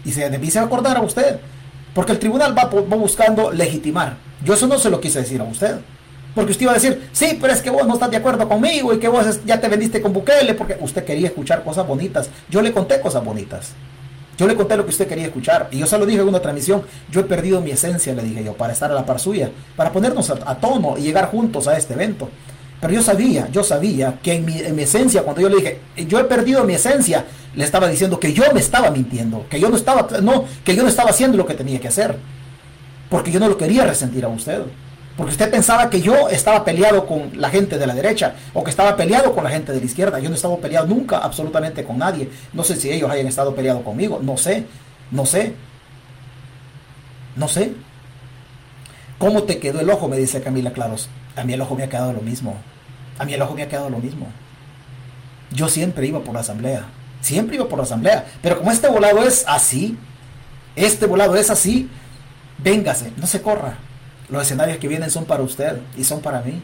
y 0.08 0.12
se 0.12 0.58
a 0.58 0.62
acordar 0.62 0.96
a 0.96 1.02
usted. 1.02 1.38
Porque 1.94 2.12
el 2.12 2.18
tribunal 2.18 2.56
va, 2.56 2.64
buscando 2.64 3.50
legitimar. 3.50 4.16
Yo 4.44 4.54
eso 4.54 4.66
no 4.66 4.78
se 4.78 4.90
lo 4.90 5.00
quise 5.00 5.20
decir 5.20 5.40
a 5.40 5.44
usted. 5.44 5.78
Porque 6.38 6.52
usted 6.52 6.62
iba 6.62 6.70
a 6.70 6.76
decir, 6.76 7.08
sí, 7.10 7.36
pero 7.40 7.52
es 7.52 7.60
que 7.60 7.68
vos 7.68 7.84
no 7.84 7.94
estás 7.94 8.12
de 8.12 8.16
acuerdo 8.16 8.48
conmigo 8.48 8.94
y 8.94 9.00
que 9.00 9.08
vos 9.08 9.40
ya 9.44 9.60
te 9.60 9.66
vendiste 9.66 10.00
con 10.00 10.12
Bukele 10.12 10.54
porque 10.54 10.76
usted 10.78 11.04
quería 11.04 11.26
escuchar 11.26 11.64
cosas 11.64 11.84
bonitas. 11.84 12.30
Yo 12.48 12.62
le 12.62 12.72
conté 12.72 13.00
cosas 13.00 13.24
bonitas. 13.24 13.72
Yo 14.36 14.46
le 14.46 14.54
conté 14.54 14.76
lo 14.76 14.84
que 14.84 14.90
usted 14.90 15.08
quería 15.08 15.26
escuchar. 15.26 15.66
Y 15.72 15.78
yo 15.78 15.86
se 15.88 15.98
lo 15.98 16.06
dije 16.06 16.20
en 16.20 16.28
una 16.28 16.38
transmisión. 16.38 16.82
Yo 17.10 17.22
he 17.22 17.24
perdido 17.24 17.60
mi 17.60 17.72
esencia, 17.72 18.14
le 18.14 18.22
dije 18.22 18.44
yo, 18.44 18.52
para 18.52 18.72
estar 18.72 18.88
a 18.88 18.94
la 18.94 19.04
par 19.04 19.18
suya, 19.18 19.50
para 19.74 19.90
ponernos 19.90 20.30
a 20.30 20.54
tono 20.58 20.96
y 20.96 21.02
llegar 21.02 21.28
juntos 21.28 21.66
a 21.66 21.76
este 21.76 21.94
evento. 21.94 22.28
Pero 22.80 22.94
yo 22.94 23.02
sabía, 23.02 23.48
yo 23.50 23.64
sabía 23.64 24.20
que 24.22 24.34
en 24.34 24.44
mi, 24.44 24.80
esencia, 24.80 25.24
cuando 25.24 25.40
yo 25.40 25.48
le 25.48 25.56
dije, 25.56 25.80
yo 26.06 26.20
he 26.20 26.24
perdido 26.24 26.62
mi 26.62 26.74
esencia, 26.74 27.24
le 27.56 27.64
estaba 27.64 27.88
diciendo 27.88 28.20
que 28.20 28.32
yo 28.32 28.44
me 28.54 28.60
estaba 28.60 28.92
mintiendo, 28.92 29.44
que 29.50 29.58
yo 29.58 29.70
no 29.70 29.76
estaba, 29.76 30.06
no, 30.22 30.44
que 30.64 30.76
yo 30.76 30.84
no 30.84 30.88
estaba 30.88 31.10
haciendo 31.10 31.36
lo 31.36 31.46
que 31.46 31.54
tenía 31.54 31.80
que 31.80 31.88
hacer. 31.88 32.14
Porque 33.10 33.32
yo 33.32 33.40
no 33.40 33.48
lo 33.48 33.58
quería 33.58 33.84
resentir 33.84 34.24
a 34.24 34.28
usted. 34.28 34.62
Porque 35.18 35.32
usted 35.32 35.50
pensaba 35.50 35.90
que 35.90 36.00
yo 36.00 36.28
estaba 36.28 36.64
peleado 36.64 37.04
con 37.04 37.32
la 37.34 37.50
gente 37.50 37.76
de 37.76 37.88
la 37.88 37.92
derecha 37.92 38.36
o 38.54 38.62
que 38.62 38.70
estaba 38.70 38.94
peleado 38.94 39.34
con 39.34 39.42
la 39.42 39.50
gente 39.50 39.72
de 39.72 39.80
la 39.80 39.84
izquierda. 39.84 40.20
Yo 40.20 40.28
no 40.28 40.36
estaba 40.36 40.56
peleado 40.58 40.86
nunca 40.86 41.18
absolutamente 41.18 41.82
con 41.82 41.98
nadie. 41.98 42.30
No 42.52 42.62
sé 42.62 42.76
si 42.76 42.88
ellos 42.88 43.10
hayan 43.10 43.26
estado 43.26 43.52
peleados 43.52 43.82
conmigo. 43.82 44.20
No 44.22 44.36
sé, 44.36 44.64
no 45.10 45.26
sé. 45.26 45.54
No 47.34 47.48
sé. 47.48 47.72
¿Cómo 49.18 49.42
te 49.42 49.58
quedó 49.58 49.80
el 49.80 49.90
ojo? 49.90 50.06
Me 50.06 50.18
dice 50.18 50.40
Camila 50.40 50.72
Claros. 50.72 51.08
A 51.34 51.42
mí 51.42 51.52
el 51.52 51.62
ojo 51.62 51.74
me 51.74 51.82
ha 51.82 51.88
quedado 51.88 52.12
lo 52.12 52.20
mismo. 52.20 52.54
A 53.18 53.24
mí 53.24 53.34
el 53.34 53.42
ojo 53.42 53.54
me 53.54 53.64
ha 53.64 53.68
quedado 53.68 53.90
lo 53.90 53.98
mismo. 53.98 54.28
Yo 55.50 55.68
siempre 55.68 56.06
iba 56.06 56.20
por 56.20 56.34
la 56.34 56.42
asamblea. 56.42 56.84
Siempre 57.22 57.56
iba 57.56 57.68
por 57.68 57.78
la 57.78 57.86
asamblea. 57.86 58.24
Pero 58.40 58.58
como 58.58 58.70
este 58.70 58.86
volado 58.86 59.24
es 59.24 59.44
así, 59.48 59.98
este 60.76 61.06
volado 61.06 61.34
es 61.34 61.50
así, 61.50 61.90
véngase, 62.58 63.10
no 63.16 63.26
se 63.26 63.42
corra. 63.42 63.78
Los 64.28 64.42
escenarios 64.42 64.78
que 64.78 64.88
vienen 64.88 65.10
son 65.10 65.24
para 65.24 65.42
usted 65.42 65.80
y 65.96 66.04
son 66.04 66.20
para 66.20 66.40
mí. 66.40 66.62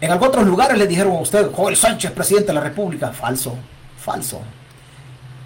En 0.00 0.10
algunos 0.10 0.30
otros 0.30 0.46
lugares 0.46 0.78
le 0.78 0.86
dijeron 0.86 1.16
a 1.16 1.20
usted, 1.20 1.50
Joel 1.52 1.76
Sánchez, 1.76 2.12
presidente 2.12 2.48
de 2.48 2.54
la 2.54 2.60
República. 2.60 3.12
Falso, 3.12 3.56
falso, 3.98 4.40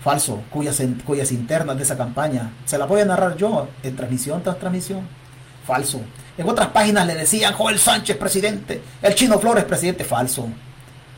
falso. 0.02 0.42
Cuyas, 0.50 0.80
cuyas 1.04 1.32
internas 1.32 1.76
de 1.76 1.82
esa 1.82 1.96
campaña 1.96 2.52
se 2.64 2.78
la 2.78 2.86
voy 2.86 3.00
a 3.00 3.04
narrar 3.04 3.36
yo 3.36 3.68
en 3.82 3.96
transmisión 3.96 4.42
tras 4.42 4.58
transmisión. 4.58 5.00
Falso. 5.66 6.00
En 6.36 6.48
otras 6.48 6.68
páginas 6.68 7.06
le 7.06 7.14
decían 7.14 7.54
Joel 7.54 7.78
Sánchez 7.78 8.16
presidente, 8.16 8.82
el 9.00 9.14
Chino 9.14 9.38
Flores 9.38 9.64
presidente. 9.64 10.04
Falso. 10.04 10.48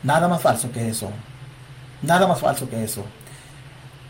Nada 0.03 0.27
más 0.27 0.41
falso 0.41 0.71
que 0.71 0.87
eso. 0.87 1.09
Nada 2.01 2.27
más 2.27 2.39
falso 2.39 2.69
que 2.69 2.83
eso. 2.83 3.03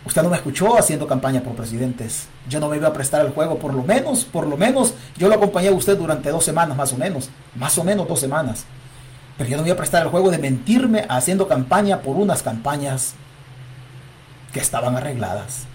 Usted 0.05 0.21
no 0.21 0.29
me 0.29 0.35
escuchó 0.35 0.77
haciendo 0.77 1.07
campaña 1.07 1.41
por 1.41 1.55
presidentes. 1.55 2.27
Yo 2.47 2.59
no 2.59 2.69
me 2.69 2.77
iba 2.77 2.87
a 2.87 2.93
prestar 2.93 3.25
el 3.25 3.31
juego, 3.31 3.57
por 3.57 3.73
lo 3.73 3.81
menos, 3.81 4.23
por 4.23 4.45
lo 4.45 4.55
menos, 4.55 4.93
yo 5.17 5.27
lo 5.27 5.35
acompañé 5.35 5.69
a 5.69 5.73
usted 5.73 5.97
durante 5.97 6.29
dos 6.29 6.45
semanas, 6.45 6.77
más 6.77 6.93
o 6.93 6.97
menos. 6.97 7.29
Más 7.55 7.77
o 7.77 7.83
menos 7.83 8.07
dos 8.07 8.19
semanas. 8.19 8.65
Pero 9.37 9.49
yo 9.49 9.57
no 9.57 9.65
iba 9.65 9.73
a 9.73 9.77
prestar 9.77 10.03
el 10.03 10.09
juego 10.09 10.29
de 10.29 10.37
mentirme 10.37 11.05
haciendo 11.09 11.47
campaña 11.47 12.01
por 12.01 12.17
unas 12.17 12.43
campañas 12.43 13.15
que 14.53 14.59
estaban 14.59 14.95
arregladas 14.95 15.67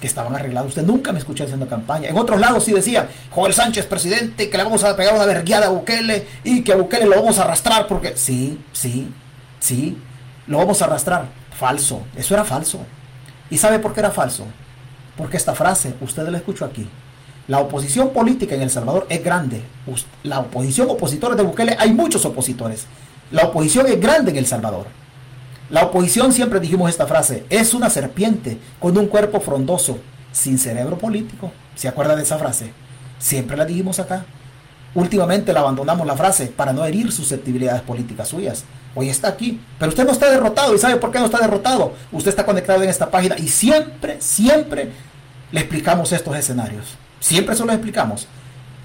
que 0.00 0.06
estaban 0.06 0.34
arreglados. 0.34 0.70
Usted 0.70 0.82
nunca 0.82 1.12
me 1.12 1.18
escuchó 1.18 1.44
haciendo 1.44 1.68
campaña. 1.68 2.08
En 2.08 2.16
otros 2.16 2.40
lados 2.40 2.64
sí 2.64 2.72
decía, 2.72 3.08
Joel 3.30 3.52
Sánchez, 3.52 3.86
presidente, 3.86 4.48
que 4.48 4.56
le 4.56 4.64
vamos 4.64 4.82
a 4.82 4.96
pegar 4.96 5.14
una 5.14 5.26
verguiada 5.26 5.66
a 5.66 5.70
Bukele 5.70 6.26
y 6.42 6.62
que 6.62 6.72
a 6.72 6.76
Bukele 6.76 7.04
lo 7.04 7.16
vamos 7.16 7.38
a 7.38 7.42
arrastrar 7.42 7.86
porque... 7.86 8.16
Sí, 8.16 8.58
sí, 8.72 9.12
sí, 9.60 9.98
lo 10.46 10.58
vamos 10.58 10.80
a 10.80 10.86
arrastrar. 10.86 11.39
Falso, 11.60 12.00
eso 12.16 12.32
era 12.32 12.42
falso. 12.42 12.80
¿Y 13.50 13.58
sabe 13.58 13.78
por 13.80 13.92
qué 13.92 14.00
era 14.00 14.10
falso? 14.10 14.46
Porque 15.14 15.36
esta 15.36 15.54
frase, 15.54 15.92
usted 16.00 16.26
la 16.26 16.38
escuchó 16.38 16.64
aquí. 16.64 16.88
La 17.48 17.58
oposición 17.58 18.14
política 18.14 18.54
en 18.54 18.62
El 18.62 18.70
Salvador 18.70 19.06
es 19.10 19.22
grande. 19.22 19.60
La 20.22 20.38
oposición 20.38 20.88
opositores 20.88 21.36
de 21.36 21.42
Bukele, 21.42 21.76
hay 21.78 21.92
muchos 21.92 22.24
opositores. 22.24 22.86
La 23.30 23.44
oposición 23.44 23.86
es 23.88 24.00
grande 24.00 24.30
en 24.30 24.38
El 24.38 24.46
Salvador. 24.46 24.86
La 25.68 25.84
oposición 25.84 26.32
siempre 26.32 26.60
dijimos 26.60 26.88
esta 26.88 27.06
frase, 27.06 27.44
es 27.50 27.74
una 27.74 27.90
serpiente 27.90 28.56
con 28.78 28.96
un 28.96 29.08
cuerpo 29.08 29.38
frondoso, 29.38 29.98
sin 30.32 30.58
cerebro 30.58 30.96
político. 30.96 31.52
¿Se 31.74 31.88
acuerda 31.88 32.16
de 32.16 32.22
esa 32.22 32.38
frase? 32.38 32.72
Siempre 33.18 33.58
la 33.58 33.66
dijimos 33.66 34.00
acá. 34.00 34.24
Últimamente 34.94 35.52
la 35.52 35.60
abandonamos 35.60 36.06
la 36.06 36.16
frase 36.16 36.46
para 36.46 36.72
no 36.72 36.84
herir 36.84 37.12
susceptibilidades 37.12 37.82
políticas 37.82 38.28
suyas. 38.28 38.64
Hoy 38.94 39.08
está 39.08 39.28
aquí, 39.28 39.60
pero 39.78 39.90
usted 39.90 40.04
no 40.04 40.10
está 40.10 40.28
derrotado 40.30 40.74
y 40.74 40.78
sabe 40.78 40.96
por 40.96 41.12
qué 41.12 41.20
no 41.20 41.26
está 41.26 41.38
derrotado. 41.38 41.94
Usted 42.10 42.30
está 42.30 42.44
conectado 42.44 42.82
en 42.82 42.88
esta 42.88 43.08
página 43.10 43.36
y 43.38 43.46
siempre, 43.48 44.20
siempre 44.20 44.90
le 45.52 45.60
explicamos 45.60 46.10
estos 46.12 46.36
escenarios. 46.36 46.96
Siempre 47.20 47.54
se 47.54 47.64
los 47.64 47.74
explicamos. 47.74 48.26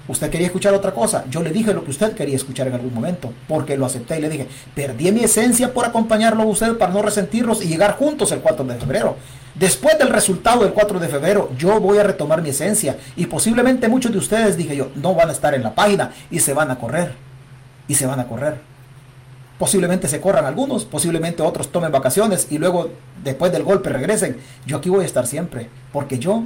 Usted 0.08 0.30
quería 0.30 0.46
escuchar 0.46 0.72
otra 0.72 0.92
cosa. 0.92 1.24
Yo 1.30 1.42
le 1.42 1.50
dije 1.50 1.74
lo 1.74 1.84
que 1.84 1.90
usted 1.90 2.12
quería 2.12 2.36
escuchar 2.36 2.68
en 2.68 2.74
algún 2.74 2.94
momento, 2.94 3.32
porque 3.48 3.76
lo 3.76 3.86
acepté 3.86 4.18
y 4.18 4.20
le 4.22 4.28
dije, 4.28 4.46
perdí 4.74 5.10
mi 5.10 5.24
esencia 5.24 5.72
por 5.72 5.84
acompañarlo 5.84 6.42
a 6.42 6.46
usted 6.46 6.76
para 6.78 6.92
no 6.92 7.02
resentirnos 7.02 7.64
y 7.64 7.68
llegar 7.68 7.96
juntos 7.96 8.30
el 8.32 8.40
4 8.40 8.64
de 8.64 8.74
febrero. 8.76 9.16
Después 9.54 9.98
del 9.98 10.10
resultado 10.10 10.62
del 10.62 10.72
4 10.72 11.00
de 11.00 11.08
febrero, 11.08 11.50
yo 11.58 11.80
voy 11.80 11.98
a 11.98 12.02
retomar 12.02 12.42
mi 12.42 12.50
esencia 12.50 12.96
y 13.16 13.26
posiblemente 13.26 13.88
muchos 13.88 14.12
de 14.12 14.18
ustedes, 14.18 14.56
dije 14.56 14.76
yo, 14.76 14.90
no 14.94 15.14
van 15.14 15.30
a 15.30 15.32
estar 15.32 15.54
en 15.54 15.62
la 15.62 15.74
página 15.74 16.12
y 16.30 16.40
se 16.40 16.52
van 16.52 16.70
a 16.70 16.78
correr. 16.78 17.14
Y 17.88 17.94
se 17.94 18.06
van 18.06 18.20
a 18.20 18.26
correr. 18.26 18.60
Posiblemente 19.58 20.06
se 20.08 20.20
corran 20.20 20.44
algunos, 20.44 20.84
posiblemente 20.84 21.42
otros 21.42 21.72
tomen 21.72 21.90
vacaciones 21.90 22.48
y 22.50 22.58
luego 22.58 22.90
después 23.24 23.50
del 23.50 23.62
golpe 23.62 23.88
regresen. 23.88 24.36
Yo 24.66 24.76
aquí 24.76 24.90
voy 24.90 25.02
a 25.02 25.06
estar 25.06 25.26
siempre, 25.26 25.70
porque 25.92 26.18
yo 26.18 26.44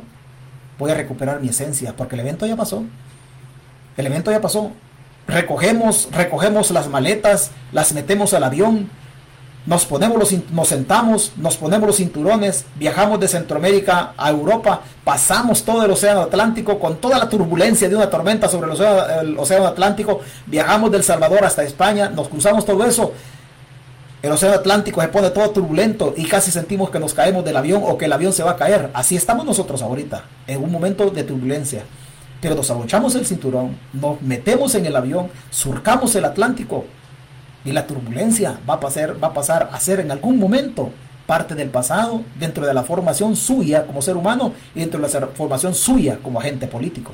voy 0.78 0.92
a 0.92 0.94
recuperar 0.94 1.40
mi 1.40 1.48
esencia, 1.48 1.96
porque 1.96 2.14
el 2.14 2.20
evento 2.20 2.46
ya 2.46 2.56
pasó. 2.56 2.84
El 3.96 4.06
evento 4.06 4.30
ya 4.30 4.40
pasó. 4.40 4.70
Recogemos, 5.26 6.08
recogemos 6.12 6.70
las 6.70 6.88
maletas, 6.88 7.50
las 7.72 7.92
metemos 7.92 8.34
al 8.34 8.44
avión, 8.44 8.90
nos 9.66 9.84
ponemos 9.84 10.18
los, 10.18 10.50
nos 10.50 10.68
sentamos, 10.68 11.32
nos 11.36 11.56
ponemos 11.56 11.86
los 11.86 11.96
cinturones, 11.96 12.64
viajamos 12.76 13.20
de 13.20 13.28
Centroamérica 13.28 14.14
a 14.16 14.30
Europa, 14.30 14.80
pasamos 15.04 15.62
todo 15.64 15.84
el 15.84 15.90
océano 15.90 16.22
Atlántico 16.22 16.78
con 16.78 16.96
toda 16.96 17.18
la 17.18 17.28
turbulencia 17.28 17.88
de 17.88 17.94
una 17.94 18.08
tormenta 18.08 18.48
sobre 18.48 18.72
el 18.72 19.38
océano, 19.38 19.66
Atlántico, 19.66 20.20
viajamos 20.46 20.90
del 20.90 21.04
Salvador 21.04 21.44
hasta 21.44 21.62
España, 21.62 22.08
nos 22.08 22.28
cruzamos 22.28 22.64
todo 22.64 22.84
eso. 22.84 23.12
El 24.22 24.32
océano 24.32 24.56
Atlántico 24.56 25.00
se 25.00 25.08
pone 25.08 25.30
todo 25.30 25.50
turbulento 25.50 26.14
y 26.16 26.26
casi 26.26 26.50
sentimos 26.50 26.90
que 26.90 26.98
nos 26.98 27.14
caemos 27.14 27.44
del 27.44 27.56
avión 27.56 27.82
o 27.86 27.96
que 27.96 28.06
el 28.06 28.12
avión 28.12 28.32
se 28.32 28.42
va 28.42 28.52
a 28.52 28.56
caer. 28.56 28.90
Así 28.92 29.16
estamos 29.16 29.46
nosotros 29.46 29.82
ahorita, 29.82 30.24
en 30.46 30.62
un 30.62 30.72
momento 30.72 31.08
de 31.10 31.22
turbulencia. 31.22 31.84
Pero 32.40 32.54
nos 32.54 32.70
abrochamos 32.70 33.14
el 33.14 33.26
cinturón, 33.26 33.76
nos 33.92 34.20
metemos 34.22 34.74
en 34.74 34.86
el 34.86 34.96
avión, 34.96 35.28
surcamos 35.50 36.14
el 36.14 36.24
Atlántico 36.24 36.86
y 37.64 37.72
la 37.72 37.86
turbulencia 37.86 38.58
va 38.68 38.74
a, 38.74 38.80
pasar, 38.80 39.22
va 39.22 39.28
a 39.28 39.34
pasar 39.34 39.68
a 39.72 39.78
ser 39.78 40.00
en 40.00 40.10
algún 40.10 40.38
momento 40.38 40.90
parte 41.26 41.54
del 41.54 41.68
pasado 41.68 42.22
dentro 42.38 42.66
de 42.66 42.74
la 42.74 42.82
formación 42.82 43.36
suya 43.36 43.86
como 43.86 44.02
ser 44.02 44.16
humano 44.16 44.52
y 44.74 44.80
dentro 44.80 45.00
de 45.00 45.20
la 45.20 45.26
formación 45.28 45.74
suya 45.74 46.18
como 46.22 46.40
agente 46.40 46.66
político. 46.66 47.12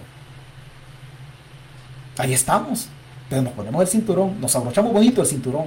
Ahí 2.16 2.32
estamos. 2.32 2.88
Pero 3.28 3.42
nos 3.42 3.52
ponemos 3.54 3.82
el 3.82 3.88
cinturón, 3.88 4.40
nos 4.40 4.54
abrochamos 4.54 4.92
bonito 4.92 5.20
el 5.20 5.26
cinturón 5.26 5.66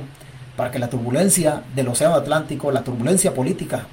para 0.56 0.72
que 0.72 0.80
la 0.80 0.90
turbulencia 0.90 1.62
del 1.76 1.90
océano 1.90 2.16
Atlántico, 2.16 2.72
la 2.72 2.84
turbulencia 2.84 3.34
política, 3.34 3.86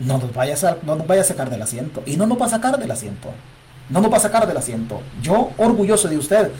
no 0.00 0.18
nos 0.18 0.32
vaya 0.32 0.54
a, 0.54 0.76
no 0.84 0.96
nos 0.96 1.06
vaya 1.06 1.20
a 1.20 1.24
sacar 1.24 1.50
del 1.50 1.60
asiento. 1.60 2.02
Y 2.06 2.16
no 2.16 2.26
nos 2.26 2.40
va 2.40 2.46
a 2.46 2.50
sacar 2.50 2.78
del 2.78 2.90
asiento. 2.90 3.30
No 3.90 4.00
nos 4.00 4.12
va 4.12 4.18
a 4.18 4.20
sacar 4.20 4.46
del 4.46 4.56
asiento. 4.56 5.00
Yo, 5.22 5.50
orgulloso 5.56 6.08
de 6.08 6.18
usted, 6.18 6.50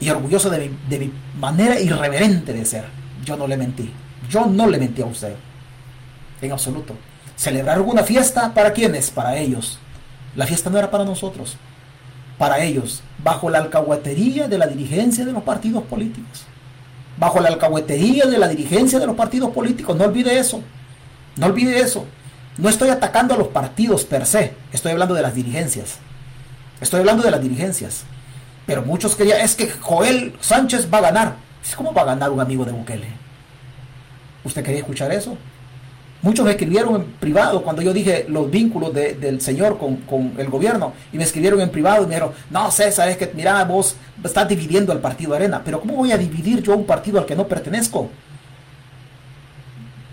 y 0.00 0.10
orgulloso 0.10 0.50
de 0.50 0.70
mi, 0.90 1.12
manera 1.38 1.80
irreverente 1.80 2.52
de 2.52 2.64
ser. 2.64 2.84
Yo 3.24 3.36
no 3.36 3.46
le 3.46 3.56
mentí. 3.56 3.90
Yo 4.28 4.46
no 4.46 4.66
le 4.66 4.78
mentí 4.78 5.02
a 5.02 5.06
usted. 5.06 5.34
En 6.40 6.52
absoluto. 6.52 6.94
Celebrar 7.36 7.80
una 7.80 8.02
fiesta 8.02 8.52
para 8.52 8.72
quiénes? 8.72 9.10
Para 9.10 9.36
ellos. 9.36 9.78
La 10.36 10.46
fiesta 10.46 10.68
no 10.68 10.78
era 10.78 10.90
para 10.90 11.04
nosotros. 11.04 11.56
Para 12.38 12.62
ellos. 12.62 13.02
Bajo 13.22 13.48
la 13.48 13.58
alcahuetería 13.58 14.48
de 14.48 14.58
la 14.58 14.66
dirigencia 14.66 15.24
de 15.24 15.32
los 15.32 15.42
partidos 15.42 15.84
políticos. 15.84 16.44
Bajo 17.16 17.40
la 17.40 17.48
alcahuetería 17.48 18.26
de 18.26 18.38
la 18.38 18.48
dirigencia 18.48 18.98
de 18.98 19.06
los 19.06 19.16
partidos 19.16 19.50
políticos. 19.50 19.96
No 19.96 20.04
olvide 20.04 20.38
eso. 20.38 20.60
No 21.36 21.46
olvide 21.46 21.80
eso. 21.80 22.04
No 22.58 22.68
estoy 22.68 22.90
atacando 22.90 23.34
a 23.34 23.38
los 23.38 23.48
partidos 23.48 24.04
per 24.04 24.26
se. 24.26 24.52
Estoy 24.72 24.92
hablando 24.92 25.14
de 25.14 25.22
las 25.22 25.34
dirigencias. 25.34 25.98
Estoy 26.80 27.00
hablando 27.00 27.22
de 27.22 27.30
las 27.30 27.42
dirigencias. 27.42 28.04
Pero 28.66 28.82
muchos 28.82 29.14
querían, 29.14 29.40
es 29.40 29.54
que 29.54 29.70
Joel 29.70 30.34
Sánchez 30.40 30.88
va 30.92 30.98
a 30.98 31.02
ganar. 31.02 31.36
¿Cómo 31.76 31.92
va 31.92 32.02
a 32.02 32.06
ganar 32.06 32.30
un 32.30 32.40
amigo 32.40 32.64
de 32.64 32.72
Bukele? 32.72 33.08
¿Usted 34.44 34.62
quería 34.62 34.80
escuchar 34.80 35.12
eso? 35.12 35.36
Muchos 36.22 36.46
me 36.46 36.52
escribieron 36.52 36.94
en 36.96 37.04
privado 37.04 37.62
cuando 37.62 37.82
yo 37.82 37.92
dije 37.92 38.24
los 38.28 38.50
vínculos 38.50 38.94
del 38.94 39.42
señor 39.42 39.76
con, 39.76 40.32
el 40.38 40.48
gobierno 40.48 40.94
y 41.12 41.18
me 41.18 41.24
escribieron 41.24 41.60
en 41.60 41.68
privado 41.68 42.02
y 42.02 42.06
me 42.06 42.14
dijeron, 42.14 42.32
no 42.48 42.70
César, 42.70 43.10
es 43.10 43.18
que 43.18 43.30
mira, 43.34 43.62
vos 43.64 43.96
estás 44.24 44.48
dividiendo 44.48 44.92
al 44.92 45.00
partido 45.00 45.34
Arena, 45.34 45.60
pero 45.62 45.80
¿cómo 45.80 45.96
voy 45.96 46.12
a 46.12 46.16
dividir 46.16 46.62
yo 46.62 46.74
un 46.74 46.86
partido 46.86 47.18
al 47.18 47.26
que 47.26 47.36
no 47.36 47.46
pertenezco? 47.46 48.08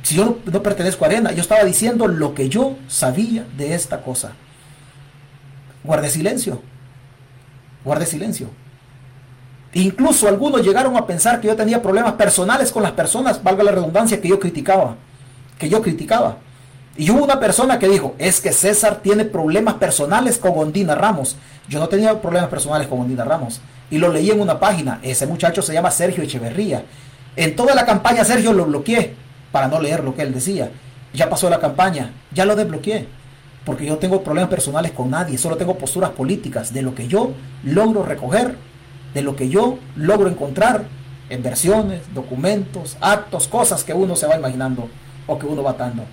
Si 0.04 0.16
yo 0.16 0.26
no, 0.26 0.52
no 0.52 0.62
pertenezco 0.62 1.06
a 1.06 1.08
Arena, 1.08 1.32
yo 1.32 1.42
estaba 1.42 1.64
diciendo 1.64 2.08
lo 2.08 2.34
que 2.34 2.50
yo 2.50 2.76
sabía 2.90 3.46
de 3.56 3.74
esta 3.74 4.02
cosa. 4.02 4.34
Guarde 5.84 6.10
silencio 6.10 6.62
guarde 7.84 8.06
silencio. 8.06 8.50
Incluso 9.74 10.28
algunos 10.28 10.64
llegaron 10.64 10.98
a 10.98 11.06
pensar 11.08 11.40
que 11.40 11.48
yo 11.48 11.56
tenía 11.56 11.82
problemas 11.82 12.14
personales 12.14 12.72
con 12.72 12.84
las 12.84 12.92
personas, 12.92 13.42
valga 13.42 13.64
la 13.64 13.72
redundancia, 13.72 14.20
que 14.20 14.28
yo 14.28 14.40
criticaba, 14.40 14.96
que 15.58 15.70
yo 15.70 15.82
criticaba. 15.82 16.38
Y 16.98 17.10
hubo 17.10 17.24
una 17.24 17.40
persona 17.40 17.80
que 17.80 17.88
dijo, 17.88 18.16
es 18.18 18.42
que 18.42 18.52
César 18.52 19.00
tiene 19.02 19.24
problemas 19.24 19.76
personales 19.76 20.38
con 20.38 20.58
Ondina 20.58 20.94
Ramos. 20.94 21.38
Yo 21.70 21.80
no 21.80 21.88
tenía 21.88 22.22
problemas 22.22 22.50
personales 22.50 22.88
con 22.88 23.00
Ondina 23.00 23.24
Ramos. 23.24 23.62
Y 23.90 23.98
lo 23.98 24.12
leí 24.12 24.30
en 24.30 24.42
una 24.42 24.60
página. 24.60 25.00
Ese 25.02 25.26
muchacho 25.26 25.62
se 25.62 25.74
llama 25.74 25.90
Sergio 25.90 26.22
Echeverría. 26.22 26.84
En 27.38 27.56
toda 27.56 27.76
la 27.76 27.86
campaña 27.86 28.26
Sergio 28.26 28.52
lo 28.52 28.66
bloqueé 28.66 29.16
para 29.54 29.70
no 29.70 29.80
leer 29.80 30.04
lo 30.04 30.14
que 30.14 30.24
él 30.24 30.34
decía. 30.34 30.70
Ya 31.14 31.30
pasó 31.30 31.50
la 31.50 31.60
campaña, 31.60 32.12
ya 32.34 32.44
lo 32.46 32.58
desbloqueé 32.58 33.08
porque 33.66 33.86
yo 33.86 33.98
tengo 33.98 34.24
problemas 34.24 34.50
personales 34.50 34.92
con 34.92 35.10
nadie, 35.10 35.38
solo 35.38 35.58
tengo 35.58 35.78
posturas 35.78 36.12
políticas 36.12 36.74
de 36.74 36.82
lo 36.82 36.96
que 36.96 37.08
yo 37.08 37.32
logro 37.64 38.04
recoger, 38.04 38.56
de 39.14 39.22
lo 39.22 39.36
que 39.36 39.50
yo 39.50 39.78
logro 39.96 40.30
encontrar 40.30 40.86
en 41.30 41.44
versiones, 41.44 42.02
documentos, 42.14 42.98
actos, 43.00 43.48
cosas 43.48 43.84
que 43.84 43.94
uno 43.94 44.16
se 44.16 44.28
va 44.28 44.36
imaginando 44.36 44.90
o 45.28 45.38
que 45.38 45.46
uno 45.46 45.64
va 45.64 45.74
dando. 45.74 46.04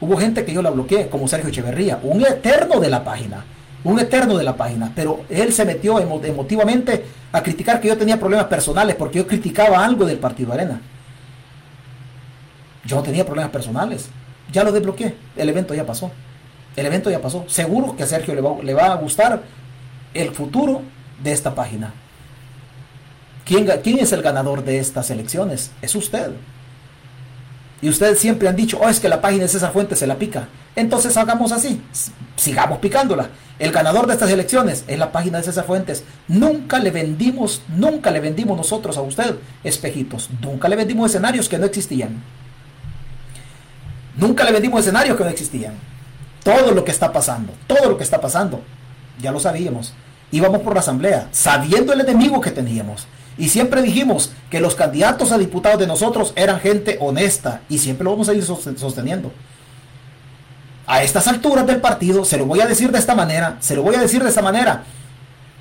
Hubo 0.00 0.16
gente 0.16 0.44
que 0.44 0.52
yo 0.52 0.62
la 0.62 0.70
bloqueé, 0.70 1.08
como 1.08 1.28
Sergio 1.28 1.50
Echeverría, 1.50 2.00
un 2.02 2.24
eterno 2.24 2.80
de 2.80 2.90
la 2.90 3.04
página, 3.04 3.44
un 3.84 3.98
eterno 3.98 4.36
de 4.36 4.44
la 4.44 4.56
página, 4.56 4.92
pero 4.94 5.20
él 5.28 5.52
se 5.52 5.64
metió 5.64 6.00
emotivamente 6.00 7.04
a 7.32 7.42
criticar 7.42 7.80
que 7.80 7.88
yo 7.88 7.96
tenía 7.96 8.18
problemas 8.18 8.46
personales 8.46 8.96
porque 8.96 9.18
yo 9.18 9.26
criticaba 9.26 9.84
algo 9.84 10.04
del 10.04 10.18
Partido 10.18 10.52
Arena. 10.52 10.80
Yo 12.84 12.96
no 12.96 13.02
tenía 13.02 13.24
problemas 13.24 13.52
personales, 13.52 14.08
ya 14.50 14.64
lo 14.64 14.72
desbloqueé, 14.72 15.14
el 15.36 15.48
evento 15.48 15.74
ya 15.74 15.86
pasó. 15.86 16.10
El 16.76 16.86
evento 16.86 17.10
ya 17.10 17.20
pasó. 17.20 17.44
Seguro 17.48 17.96
que 17.96 18.04
a 18.04 18.06
Sergio 18.06 18.34
le 18.62 18.74
va, 18.74 18.86
a 18.86 18.96
gustar 18.96 19.42
el 20.14 20.30
futuro 20.30 20.82
de 21.22 21.32
esta 21.32 21.54
página. 21.54 21.92
¿Quién, 23.44 23.68
¿Quién, 23.82 23.98
es 23.98 24.12
el 24.12 24.22
ganador 24.22 24.64
de 24.64 24.78
estas 24.78 25.10
elecciones? 25.10 25.72
Es 25.82 25.94
usted. 25.94 26.30
Y 27.82 27.88
ustedes 27.88 28.18
siempre 28.18 28.48
han 28.48 28.56
dicho, 28.56 28.78
oh, 28.80 28.88
es 28.88 29.00
que 29.00 29.08
la 29.08 29.20
página 29.20 29.42
de 29.42 29.48
César 29.48 29.72
Fuentes 29.72 29.98
se 29.98 30.06
la 30.06 30.16
pica. 30.16 30.48
Entonces 30.76 31.16
hagamos 31.16 31.50
así, 31.50 31.82
sigamos 32.36 32.78
picándola. 32.78 33.30
El 33.58 33.72
ganador 33.72 34.06
de 34.06 34.14
estas 34.14 34.30
elecciones 34.30 34.84
es 34.86 34.98
la 34.98 35.12
página 35.12 35.38
de 35.38 35.44
César 35.44 35.64
Fuentes. 35.64 36.04
Nunca 36.28 36.78
le 36.78 36.90
vendimos, 36.90 37.62
nunca 37.68 38.10
le 38.10 38.20
vendimos 38.20 38.56
nosotros 38.56 38.96
a 38.96 39.02
usted 39.02 39.36
espejitos. 39.64 40.30
Nunca 40.40 40.68
le 40.68 40.76
vendimos 40.76 41.10
escenarios 41.10 41.48
que 41.48 41.58
no 41.58 41.66
existían. 41.66 42.22
Nunca 44.16 44.44
le 44.44 44.52
vendimos 44.52 44.80
escenarios 44.80 45.16
que 45.16 45.24
no 45.24 45.30
existían 45.30 45.90
todo 46.42 46.72
lo 46.72 46.84
que 46.84 46.90
está 46.90 47.12
pasando, 47.12 47.52
todo 47.66 47.90
lo 47.90 47.96
que 47.96 48.04
está 48.04 48.20
pasando, 48.20 48.62
ya 49.20 49.32
lo 49.32 49.40
sabíamos. 49.40 49.94
Íbamos 50.32 50.60
por 50.60 50.74
la 50.74 50.80
asamblea, 50.80 51.28
sabiendo 51.32 51.92
el 51.92 52.00
enemigo 52.00 52.40
que 52.40 52.50
teníamos. 52.50 53.06
Y 53.36 53.48
siempre 53.48 53.82
dijimos 53.82 54.32
que 54.50 54.60
los 54.60 54.74
candidatos 54.74 55.32
a 55.32 55.38
diputados 55.38 55.80
de 55.80 55.86
nosotros 55.86 56.32
eran 56.36 56.60
gente 56.60 56.98
honesta 57.00 57.62
y 57.68 57.78
siempre 57.78 58.04
lo 58.04 58.12
vamos 58.12 58.28
a 58.28 58.34
ir 58.34 58.44
sosteniendo. 58.44 59.32
A 60.86 61.02
estas 61.02 61.26
alturas 61.28 61.66
del 61.66 61.80
partido, 61.80 62.24
se 62.24 62.36
lo 62.36 62.46
voy 62.46 62.60
a 62.60 62.66
decir 62.66 62.90
de 62.90 62.98
esta 62.98 63.14
manera, 63.14 63.56
se 63.60 63.76
lo 63.76 63.82
voy 63.82 63.94
a 63.94 64.00
decir 64.00 64.22
de 64.22 64.28
esta 64.28 64.42
manera. 64.42 64.84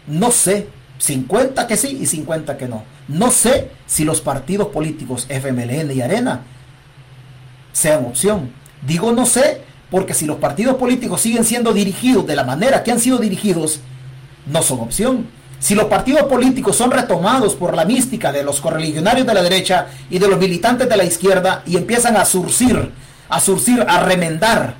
No 0.07 0.31
sé, 0.31 0.67
50 0.97 1.67
que 1.67 1.77
sí 1.77 1.99
y 2.01 2.05
50 2.05 2.57
que 2.57 2.67
no. 2.67 2.83
No 3.07 3.31
sé 3.31 3.71
si 3.85 4.03
los 4.03 4.21
partidos 4.21 4.67
políticos 4.69 5.25
FMLN 5.29 5.91
y 5.91 6.01
Arena 6.01 6.41
sean 7.71 8.05
opción. 8.05 8.51
Digo 8.81 9.11
no 9.11 9.25
sé 9.25 9.61
porque 9.91 10.13
si 10.13 10.25
los 10.25 10.37
partidos 10.37 10.75
políticos 10.75 11.21
siguen 11.21 11.43
siendo 11.43 11.73
dirigidos 11.73 12.25
de 12.27 12.35
la 12.35 12.43
manera 12.43 12.83
que 12.83 12.91
han 12.91 12.99
sido 12.99 13.17
dirigidos, 13.17 13.79
no 14.45 14.61
son 14.61 14.79
opción. 14.81 15.27
Si 15.59 15.75
los 15.75 15.85
partidos 15.85 16.23
políticos 16.23 16.75
son 16.75 16.91
retomados 16.91 17.55
por 17.55 17.75
la 17.75 17.85
mística 17.85 18.31
de 18.31 18.43
los 18.43 18.61
correligionarios 18.61 19.27
de 19.27 19.33
la 19.33 19.43
derecha 19.43 19.87
y 20.09 20.19
de 20.19 20.27
los 20.27 20.39
militantes 20.39 20.87
de 20.87 20.95
la 20.95 21.03
izquierda 21.03 21.63
y 21.65 21.75
empiezan 21.75 22.15
a 22.15 22.25
surcir, 22.25 22.91
a 23.27 23.39
surcir, 23.39 23.85
a 23.87 23.99
remendar 24.01 24.75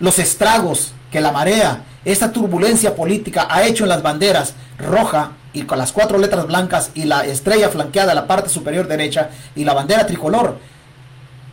los 0.00 0.18
estragos 0.18 0.92
que 1.10 1.20
la 1.20 1.32
marea, 1.32 1.84
esta 2.04 2.32
turbulencia 2.32 2.94
política 2.94 3.46
ha 3.50 3.64
hecho 3.66 3.84
en 3.84 3.90
las 3.90 4.02
banderas 4.02 4.54
roja 4.78 5.32
y 5.52 5.62
con 5.62 5.78
las 5.78 5.92
cuatro 5.92 6.18
letras 6.18 6.46
blancas 6.46 6.90
y 6.94 7.04
la 7.04 7.24
estrella 7.24 7.68
flanqueada 7.68 8.12
a 8.12 8.14
la 8.14 8.26
parte 8.26 8.48
superior 8.48 8.86
derecha 8.86 9.30
y 9.54 9.64
la 9.64 9.74
bandera 9.74 10.06
tricolor, 10.06 10.58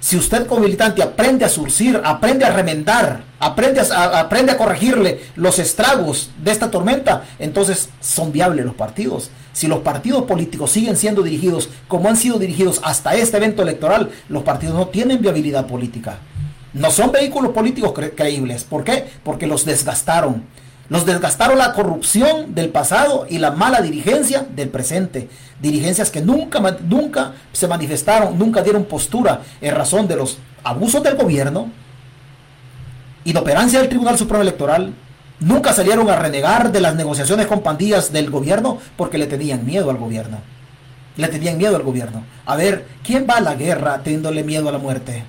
Si 0.04 0.18
usted 0.18 0.48
como 0.48 0.60
militante 0.60 1.02
aprende 1.02 1.46
a 1.46 1.50
surcir, 1.50 2.02
aprende 2.04 2.44
a 2.44 2.52
remendar, 2.52 3.24
aprende 3.40 3.80
a, 3.80 4.20
aprende 4.20 4.52
a 4.52 4.58
corregirle 4.58 5.22
los 5.38 5.60
estragos 5.60 6.30
de 6.44 6.52
esta 6.52 6.70
tormenta, 6.70 7.24
entonces 7.40 7.88
son 8.02 8.34
viables 8.34 8.66
los 8.66 8.76
partidos. 8.76 9.30
Si 9.54 9.68
los 9.68 9.80
partidos 9.80 10.24
políticos 10.24 10.72
siguen 10.72 10.98
siendo 10.98 11.24
dirigidos 11.24 11.70
como 11.88 12.10
han 12.10 12.18
sido 12.18 12.38
dirigidos 12.38 12.82
hasta 12.84 13.16
este 13.16 13.38
evento 13.38 13.62
electoral, 13.62 14.10
los 14.28 14.44
partidos 14.44 14.76
no 14.76 14.90
tienen 14.90 15.22
viabilidad 15.22 15.68
política. 15.68 16.18
No 16.74 16.92
son 16.92 17.14
vehículos 17.14 17.54
políticos 17.54 17.94
creíbles. 18.14 18.66
¿Por 18.66 18.84
qué? 18.84 19.06
Porque 19.24 19.48
los 19.48 19.64
desgastaron. 19.64 20.44
Los 20.90 21.06
desgastaron 21.06 21.58
la 21.58 21.74
corrupción 21.74 22.54
del 22.54 22.70
pasado 22.70 23.26
y 23.30 23.38
la 23.38 23.52
mala 23.52 23.82
dirigencia 23.82 24.46
del 24.56 24.70
presente. 24.70 25.30
Dirigencias 25.62 26.12
que 26.12 26.22
nunca, 26.22 26.60
nunca 26.88 27.34
se 27.54 27.68
manifestaron, 27.68 28.38
nunca 28.38 28.62
dieron 28.62 28.84
postura 28.86 29.42
en 29.62 29.76
razón 29.76 30.08
de 30.08 30.18
los 30.18 30.40
abusos 30.64 31.02
del 31.02 31.16
gobierno, 31.16 31.70
inoperancia 33.26 33.80
del 33.80 33.90
Tribunal 33.90 34.18
Supremo 34.18 34.42
Electoral, 34.42 34.94
nunca 35.40 35.74
salieron 35.74 36.10
a 36.10 36.16
renegar 36.16 36.72
de 36.72 36.82
las 36.82 36.96
negociaciones 36.96 37.48
con 37.48 37.62
pandillas 37.62 38.12
del 38.12 38.30
gobierno 38.30 38.80
porque 38.98 39.18
le 39.18 39.28
tenían 39.28 39.66
miedo 39.66 39.90
al 39.90 39.98
gobierno. 39.98 40.40
Le 41.16 41.28
tenían 41.28 41.58
miedo 41.58 41.76
al 41.76 41.84
gobierno. 41.84 42.26
A 42.46 42.56
ver, 42.56 42.88
¿quién 43.04 43.28
va 43.30 43.36
a 43.36 43.42
la 43.42 43.56
guerra 43.56 44.02
teniéndole 44.04 44.44
miedo 44.44 44.68
a 44.68 44.72
la 44.72 44.80
muerte? 44.80 45.24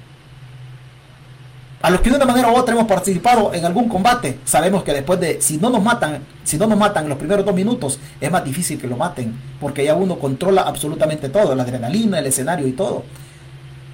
A 1.85 1.91
los 1.91 2.01
que 2.01 2.09
de 2.09 2.17
una 2.17 2.25
manera 2.25 2.51
u 2.51 2.57
otra 2.57 2.73
hemos 2.73 2.87
participado 2.87 3.53
en 3.53 3.63
algún 3.63 3.91
combate, 3.91 4.39
sabemos 4.47 4.83
que 4.85 4.95
después 4.95 5.21
de, 5.21 5.43
si 5.43 5.59
no 5.59 5.69
nos 5.69 5.83
matan, 5.83 6.21
si 6.43 6.57
no 6.57 6.67
nos 6.67 6.79
matan 6.79 7.03
en 7.03 7.11
los 7.11 7.19
primeros 7.19 7.45
dos 7.45 7.55
minutos, 7.55 7.99
es 8.23 8.31
más 8.31 8.43
difícil 8.43 8.81
que 8.81 8.87
lo 8.87 8.97
maten, 8.97 9.39
porque 9.61 9.85
ya 9.85 9.95
uno 9.95 10.19
controla 10.19 10.63
absolutamente 10.63 11.29
todo, 11.29 11.55
la 11.55 11.63
adrenalina, 11.63 12.21
el 12.21 12.27
escenario 12.27 12.67
y 12.67 12.73
todo. 12.73 13.05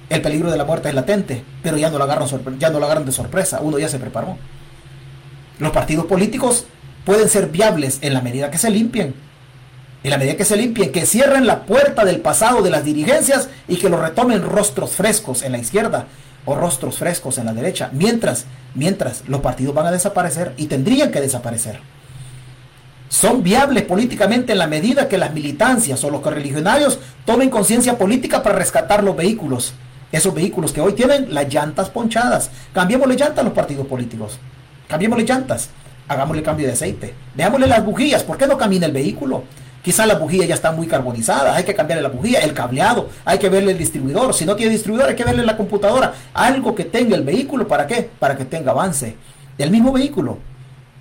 El 0.07 0.21
peligro 0.21 0.49
de 0.49 0.55
la 0.55 0.63
muerte 0.63 0.87
es 0.87 0.95
latente, 0.95 1.43
pero 1.61 1.75
ya 1.75 1.89
no 1.89 1.97
lo 1.97 2.05
agarran, 2.05 2.29
ya 2.57 2.69
no 2.69 2.79
lo 2.79 2.85
agarran 2.85 3.05
de 3.05 3.11
sorpresa, 3.11 3.59
uno 3.61 3.77
ya 3.77 3.89
se 3.89 3.99
preparó. 3.99 4.37
Los 5.59 5.73
partidos 5.73 6.05
políticos 6.05 6.67
pueden 7.03 7.27
ser 7.27 7.47
viables 7.47 7.99
en 8.03 8.13
la 8.13 8.21
medida 8.21 8.49
que 8.49 8.57
se 8.57 8.69
limpien. 8.69 9.13
En 10.05 10.11
la 10.11 10.17
medida 10.17 10.37
que 10.37 10.45
se 10.45 10.55
limpien, 10.55 10.93
que 10.93 11.05
cierren 11.05 11.45
la 11.45 11.63
puerta 11.65 12.05
del 12.05 12.21
pasado 12.21 12.61
de 12.61 12.69
las 12.69 12.85
dirigencias 12.85 13.49
y 13.67 13.75
que 13.75 13.89
lo 13.89 14.01
retomen 14.01 14.43
rostros 14.43 14.91
frescos 14.91 15.43
en 15.43 15.51
la 15.51 15.57
izquierda 15.57 16.07
o 16.45 16.55
rostros 16.55 16.97
frescos 16.97 17.37
en 17.37 17.45
la 17.45 17.53
derecha, 17.53 17.89
mientras, 17.93 18.45
mientras 18.73 19.23
los 19.27 19.41
partidos 19.41 19.75
van 19.75 19.87
a 19.87 19.91
desaparecer 19.91 20.53
y 20.57 20.65
tendrían 20.65 21.11
que 21.11 21.21
desaparecer. 21.21 21.79
Son 23.09 23.43
viables 23.43 23.83
políticamente 23.83 24.53
en 24.53 24.59
la 24.59 24.67
medida 24.67 25.09
que 25.09 25.17
las 25.17 25.33
militancias 25.33 26.01
o 26.03 26.09
los 26.09 26.21
correligionarios 26.21 26.97
tomen 27.25 27.49
conciencia 27.49 27.97
política 27.97 28.41
para 28.41 28.55
rescatar 28.55 29.03
los 29.03 29.17
vehículos. 29.17 29.73
Esos 30.13 30.33
vehículos 30.33 30.71
que 30.71 30.79
hoy 30.79 30.93
tienen 30.93 31.33
las 31.33 31.53
llantas 31.53 31.89
ponchadas. 31.89 32.49
Cambiémosle 32.73 33.15
llantas 33.15 33.39
a 33.39 33.43
los 33.43 33.53
partidos 33.53 33.85
políticos. 33.87 34.39
Cambiémosle 34.87 35.25
llantas. 35.25 35.69
Hagámosle 36.07 36.41
cambio 36.41 36.67
de 36.67 36.73
aceite. 36.73 37.13
Veámosle 37.35 37.67
las 37.67 37.83
bujías. 37.83 38.23
¿Por 38.23 38.37
qué 38.37 38.47
no 38.47 38.57
camina 38.57 38.85
el 38.85 38.93
vehículo? 38.93 39.43
Quizá 39.81 40.05
la 40.05 40.15
bujía 40.15 40.45
ya 40.45 40.53
está 40.53 40.71
muy 40.71 40.85
carbonizada, 40.85 41.55
hay 41.55 41.63
que 41.63 41.73
cambiarle 41.73 42.03
la 42.03 42.09
bujía, 42.09 42.39
el 42.39 42.53
cableado, 42.53 43.09
hay 43.25 43.39
que 43.39 43.49
verle 43.49 43.71
el 43.71 43.77
distribuidor. 43.77 44.33
Si 44.33 44.45
no 44.45 44.55
tiene 44.55 44.73
distribuidor, 44.73 45.09
hay 45.09 45.15
que 45.15 45.23
verle 45.23 45.43
la 45.43 45.57
computadora. 45.57 46.13
Algo 46.33 46.75
que 46.75 46.85
tenga 46.85 47.15
el 47.15 47.23
vehículo, 47.23 47.67
¿para 47.67 47.87
qué? 47.87 48.09
Para 48.19 48.37
que 48.37 48.45
tenga 48.45 48.71
avance. 48.71 49.15
El 49.57 49.71
mismo 49.71 49.91
vehículo. 49.91 50.37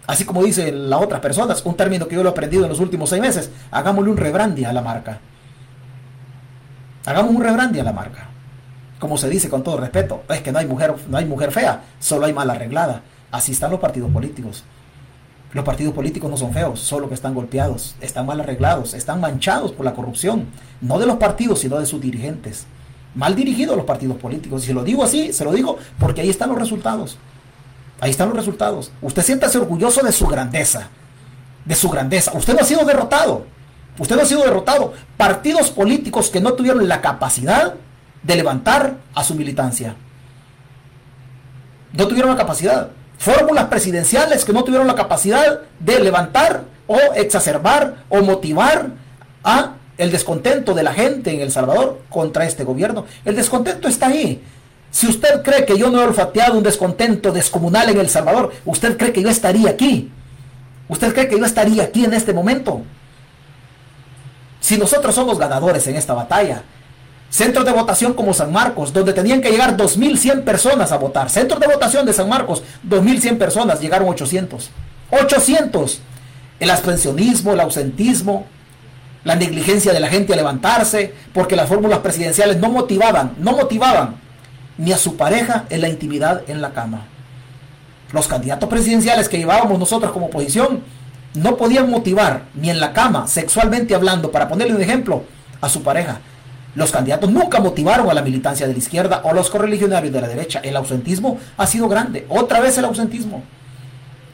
Así 0.07 0.25
como 0.25 0.43
dicen 0.43 0.89
las 0.89 1.03
otras 1.03 1.21
personas, 1.21 1.65
un 1.65 1.77
término 1.77 2.09
que 2.09 2.17
yo 2.17 2.23
lo 2.23 2.31
he 2.31 2.33
aprendido 2.33 2.65
en 2.65 2.71
los 2.71 2.81
últimos 2.81 3.11
seis 3.11 3.21
meses, 3.21 3.51
hagámosle 3.71 4.11
un 4.11 4.17
rebranding 4.17 4.67
a 4.67 4.73
la 4.73 4.83
marca. 4.83 5.21
Hagamos 7.05 7.35
un 7.35 7.43
rebranding 7.43 7.83
a 7.83 7.85
la 7.85 7.93
marca. 7.93 8.29
Como 8.99 9.17
se 9.17 9.29
dice 9.29 9.49
con 9.49 9.63
todo 9.63 9.77
respeto, 9.77 10.25
es 10.29 10.41
que 10.41 10.53
no 10.53 10.59
hay 10.59 10.67
mujer, 10.67 10.95
no 11.09 11.17
hay 11.17 11.27
mujer 11.27 11.53
fea, 11.53 11.83
solo 11.99 12.27
hay 12.27 12.33
mal 12.33 12.49
arreglada. 12.51 13.03
Así 13.31 13.53
están 13.53 13.71
los 13.71 13.81
partidos 13.81 14.11
políticos. 14.11 14.65
Los 15.53 15.65
partidos 15.65 15.95
políticos 15.95 16.31
no 16.31 16.37
son 16.37 16.53
feos, 16.53 16.79
solo 16.79 17.09
que 17.09 17.15
están 17.15 17.35
golpeados, 17.35 17.97
están 18.01 18.25
mal 18.25 18.41
arreglados, 18.41 18.95
están 18.95 19.21
manchados 19.21 19.73
por 19.73 19.85
la 19.85 19.95
corrupción, 19.95 20.47
no 20.81 20.99
de 20.99 21.07
los 21.07 21.17
partidos, 21.17 21.59
sino 21.61 21.79
de 21.79 21.87
sus 21.87 22.01
dirigentes. 22.01 22.67
Mal 23.17 23.35
dirigidos 23.35 23.77
los 23.77 23.85
partidos 23.85 24.17
políticos. 24.19 24.63
Y 24.63 24.67
si 24.69 24.73
lo 24.73 24.85
digo 24.85 25.03
así, 25.03 25.33
se 25.33 25.45
lo 25.45 25.53
digo 25.53 25.77
porque 25.99 26.21
ahí 26.21 26.31
están 26.31 26.51
los 26.51 26.59
resultados. 26.59 27.19
Ahí 28.01 28.11
están 28.13 28.29
los 28.29 28.37
resultados. 28.37 28.93
Usted 29.03 29.23
siéntase 29.23 29.59
orgulloso 29.59 30.03
de 30.03 30.13
su 30.13 30.27
grandeza. 30.27 30.89
De 31.65 31.75
su 31.75 31.91
grandeza. 31.91 32.33
Usted 32.35 32.55
no 32.55 32.61
ha 32.61 32.65
sido 32.65 32.85
derrotado. 32.85 33.47
Usted 33.99 34.15
no 34.15 34.23
ha 34.23 34.27
sido 34.27 34.45
derrotado. 34.45 34.95
Partidos 35.17 35.71
políticos 35.71 36.31
que 36.31 36.41
no 36.41 36.53
tuvieron 36.53 36.87
la 36.87 37.01
capacidad 37.01 37.75
de 38.23 38.37
levantar 38.37 38.99
a 39.15 39.25
su 39.25 39.35
militancia. 39.35 39.97
No 41.93 42.07
tuvieron 42.07 42.31
la 42.31 42.37
capacidad 42.37 42.91
fórmulas 43.21 43.67
presidenciales 43.67 44.47
que 44.47 44.53
no 44.55 44.65
tuvieron 44.65 44.87
la 44.87 44.95
capacidad 44.95 45.61
de 45.79 46.01
levantar 46.01 46.63
o 46.87 46.97
exacerbar 47.15 47.97
o 48.09 48.23
motivar 48.23 48.89
a 49.45 49.75
el 49.99 50.11
descontento 50.11 50.73
de 50.73 50.83
la 50.83 50.95
gente 50.95 51.31
en 51.31 51.41
El 51.41 51.53
Salvador 51.53 52.01
contra 52.09 52.47
este 52.47 52.65
gobierno. 52.65 53.05
El 53.27 53.37
descontento 53.37 53.89
está 53.89 54.07
ahí. 54.07 54.43
Si 54.91 55.07
usted 55.07 55.43
cree 55.43 55.67
que 55.67 55.77
yo 55.77 55.91
no 55.91 56.01
he 56.01 56.05
olfateado 56.05 56.57
un 56.57 56.65
descontento 56.65 57.31
descomunal 57.31 57.91
en 57.91 58.01
El 58.01 58.09
Salvador, 58.09 58.53
usted 58.65 58.97
cree 58.97 59.13
que 59.13 59.23
yo 59.23 59.29
estaría 59.29 59.69
aquí. 59.69 60.11
Usted 60.89 61.13
cree 61.13 61.29
que 61.29 61.39
yo 61.39 61.45
estaría 61.45 61.83
aquí 61.83 62.07
en 62.07 62.15
este 62.15 62.33
momento. 62.33 62.81
Si 64.61 64.79
nosotros 64.79 65.15
somos 65.15 65.39
ganadores 65.39 65.87
en 65.87 65.97
esta 65.97 66.15
batalla, 66.15 66.63
Centros 67.31 67.65
de 67.65 67.73
votación 67.73 68.13
como 68.13 68.35
San 68.35 68.53
Marcos, 68.53 68.93
donde 68.93 69.13
tenían 69.13 69.41
que 69.41 69.51
llegar 69.51 69.77
2.100 69.77 70.43
personas 70.43 70.91
a 70.91 70.99
votar. 70.99 71.31
Centros 71.31 71.61
de 71.61 71.69
votación 71.69 72.05
de 72.05 72.13
San 72.13 72.29
Marcos, 72.29 72.63
2.100 72.89 73.39
personas, 73.39 73.81
llegaron 73.81 74.09
800. 74.09 74.71
800. 75.11 76.01
El 76.59 76.71
abstencionismo, 76.71 77.53
el 77.53 77.61
ausentismo, 77.61 78.47
la 79.23 79.37
negligencia 79.37 79.93
de 79.93 80.01
la 80.01 80.09
gente 80.09 80.33
a 80.33 80.37
levantarse, 80.37 81.15
porque 81.33 81.55
las 81.55 81.69
fórmulas 81.69 82.01
presidenciales 82.01 82.59
no 82.59 82.69
motivaban, 82.69 83.35
no 83.39 83.53
motivaban 83.53 84.17
ni 84.77 84.93
a 84.93 84.99
su 84.99 85.17
pareja 85.17 85.67
en 85.71 85.83
la 85.83 85.89
intimidad 85.89 86.43
en 86.49 86.61
la 86.61 86.73
cama. 86.73 87.07
Los 88.13 88.27
candidatos 88.27 88.69
presidenciales 88.69 89.29
que 89.29 89.39
llevábamos 89.39 89.79
nosotros 89.79 90.11
como 90.11 90.27
oposición 90.27 90.83
no 91.35 91.57
podían 91.57 91.89
motivar 91.89 92.43
ni 92.55 92.71
en 92.71 92.81
la 92.81 92.93
cama, 92.93 93.29
sexualmente 93.29 93.95
hablando, 93.95 94.33
para 94.33 94.49
ponerle 94.49 94.75
un 94.75 94.83
ejemplo, 94.83 95.23
a 95.61 95.69
su 95.69 95.83
pareja. 95.83 96.21
Los 96.75 96.93
candidatos 96.93 97.31
nunca 97.31 97.61
motivaron 97.61 98.09
a 98.11 98.15
la 98.15 98.23
militancia 98.23 98.67
de 98.67 98.73
la 98.73 98.79
izquierda 98.79 99.23
o 99.25 99.33
los 99.33 99.51
correligionarios 99.51 100.13
de 100.13 100.21
la 100.21 100.29
derecha. 100.29 100.61
El 100.63 100.77
ausentismo 100.77 101.39
ha 101.57 101.67
sido 101.67 101.89
grande. 101.89 102.27
Otra 102.29 102.61
vez 102.61 102.79
el 102.79 102.85
ausentismo. 102.85 103.43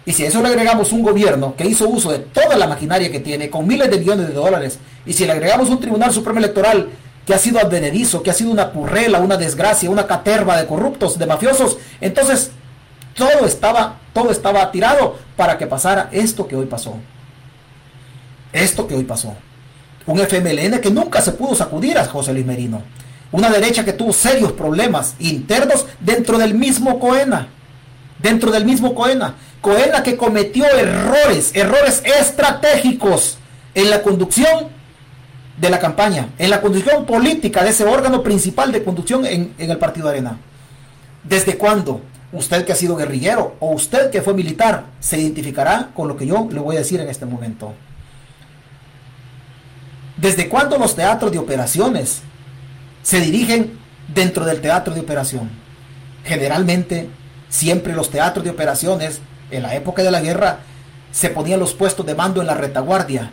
Y 0.05 0.12
si 0.12 0.25
a 0.25 0.29
eso 0.29 0.42
le 0.42 0.49
agregamos 0.49 0.92
un 0.92 1.03
gobierno 1.03 1.57
que 1.57 1.66
hizo 1.66 1.88
uso 1.88 2.12
de 2.12 2.18
toda 2.18 2.57
la 2.57 2.66
maquinaria 2.66 3.11
que 3.11 3.20
tiene, 3.20 3.51
con 3.51 3.66
miles 3.66 3.90
de 3.90 3.99
millones 3.99 4.29
de 4.29 4.35
dólares, 4.35 4.79
y 5.05 5.12
si 5.12 5.25
le 5.25 5.33
agregamos 5.33 5.68
un 5.70 5.81
Tribunal 5.81 6.12
Supremo 6.12 6.38
Electoral 6.38 6.90
que 7.25 7.35
ha 7.35 7.38
sido 7.38 7.59
advenedizo, 7.59 8.22
que 8.22 8.31
ha 8.31 8.35
sido 8.35 8.53
una 8.53 8.70
purrela, 8.70 9.18
una 9.18 9.37
desgracia, 9.37 9.90
una 9.90 10.07
caterva 10.07 10.59
de 10.59 10.66
corruptos, 10.66 11.18
de 11.18 11.27
mafiosos, 11.27 11.79
entonces 12.01 12.53
todo 13.14 13.46
estaba, 13.46 13.96
todo 14.12 14.31
estaba 14.31 14.70
tirado 14.70 15.16
para 15.37 15.59
que 15.59 15.66
pasara 15.66 16.09
esto 16.12 16.46
que 16.46 16.55
hoy 16.55 16.66
pasó. 16.66 16.94
Esto 18.53 18.87
que 18.87 18.94
hoy 18.94 19.05
pasó 19.05 19.35
un 20.07 20.21
FMLN 20.21 20.81
que 20.81 20.90
nunca 20.90 21.21
se 21.21 21.33
pudo 21.33 21.55
sacudir 21.55 21.99
a 21.99 22.07
José 22.07 22.33
Luis 22.33 22.47
Merino. 22.47 22.83
Una 23.33 23.51
derecha 23.51 23.85
que 23.85 23.92
tuvo 23.92 24.12
serios 24.12 24.53
problemas 24.53 25.14
internos 25.19 25.87
dentro 26.01 26.38
del 26.38 26.55
mismo 26.55 26.99
Coena. 27.01 27.49
Dentro 28.21 28.51
del 28.51 28.64
mismo 28.64 28.95
Coena. 28.95 29.35
Coena 29.61 30.03
que 30.03 30.16
cometió 30.16 30.64
errores, 30.64 31.51
errores 31.55 32.03
estratégicos 32.05 33.38
en 33.75 33.90
la 33.90 34.03
conducción 34.03 34.69
de 35.59 35.71
la 35.71 35.81
campaña, 35.81 36.29
en 36.38 36.51
la 36.51 36.61
conducción 36.61 37.05
política 37.05 37.64
de 37.64 37.71
ese 37.71 37.85
órgano 37.85 38.23
principal 38.23 38.71
de 38.71 38.85
conducción 38.85 39.27
en, 39.27 39.55
en 39.59 39.71
el 39.71 39.79
Partido 39.79 40.09
Arena. 40.09 40.38
¿Desde 41.25 41.57
cuándo? 41.57 42.01
Usted 42.33 42.64
que 42.64 42.73
ha 42.73 42.77
sido 42.77 42.97
guerrillero 42.97 43.57
o 43.59 43.73
usted 43.73 44.11
que 44.11 44.23
fue 44.23 44.35
militar 44.35 44.85
se 45.01 45.19
identificará 45.19 45.90
con 45.95 46.07
lo 46.07 46.16
que 46.16 46.27
yo 46.27 46.49
le 46.51 46.61
voy 46.61 46.77
a 46.77 46.81
decir 46.81 47.01
en 47.01 47.09
este 47.09 47.27
momento. 47.27 47.75
¿Desde 50.16 50.48
cuándo 50.48 50.79
los 50.79 50.96
teatros 50.96 51.31
de 51.31 51.38
operaciones 51.38 52.22
se 53.02 53.20
dirigen 53.20 53.79
dentro 54.09 54.44
del 54.44 54.61
teatro 54.61 54.94
de 54.94 55.00
operación? 55.00 55.50
Generalmente, 56.24 57.11
siempre 57.48 57.94
los 57.94 58.11
teatros 58.11 58.44
de 58.44 58.50
operaciones, 58.50 59.20
en 59.50 59.62
la 59.62 59.74
época 59.74 60.02
de 60.02 60.11
la 60.11 60.20
guerra, 60.20 60.61
se 61.12 61.29
ponían 61.31 61.61
los 61.61 61.74
puestos 61.74 62.05
de 62.05 62.14
mando 62.14 62.40
en 62.40 62.46
la 62.46 62.55
retaguardia 62.55 63.31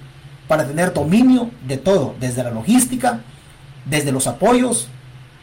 para 0.48 0.68
tener 0.68 0.94
dominio 0.94 1.50
de 1.66 1.78
todo, 1.78 2.16
desde 2.20 2.44
la 2.44 2.52
logística, 2.52 3.22
desde 3.86 4.12
los 4.12 4.28
apoyos, 4.28 4.90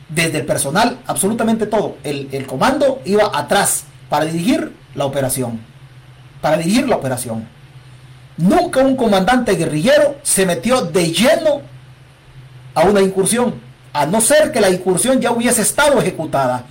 desde 0.09 0.39
el 0.39 0.47
personal, 0.47 0.99
absolutamente 1.07 1.67
todo. 1.67 1.97
El, 2.05 2.29
el 2.33 2.47
comando 2.47 3.01
iba 3.05 3.31
atrás 3.33 3.85
para 4.09 4.27
dirigir 4.27 4.75
la 4.95 5.07
operación. 5.07 5.61
Para 6.41 6.59
dirigir 6.59 6.89
la 6.89 6.97
operación. 6.97 7.49
Nunca 8.41 8.81
un 8.81 8.97
comandante 8.97 9.55
guerrillero 9.55 10.17
se 10.23 10.47
metió 10.47 10.81
de 10.81 11.13
lleno 11.13 11.61
a 12.75 12.85
una 12.85 13.03
incursión. 13.03 13.69
a 13.93 14.07
no 14.07 14.21
ser 14.21 14.53
que 14.53 14.61
la 14.61 14.71
incursión 14.71 15.21
ya 15.21 15.33
hubiese 15.33 15.63
estado 15.63 16.01
ejecutada, 16.01 16.65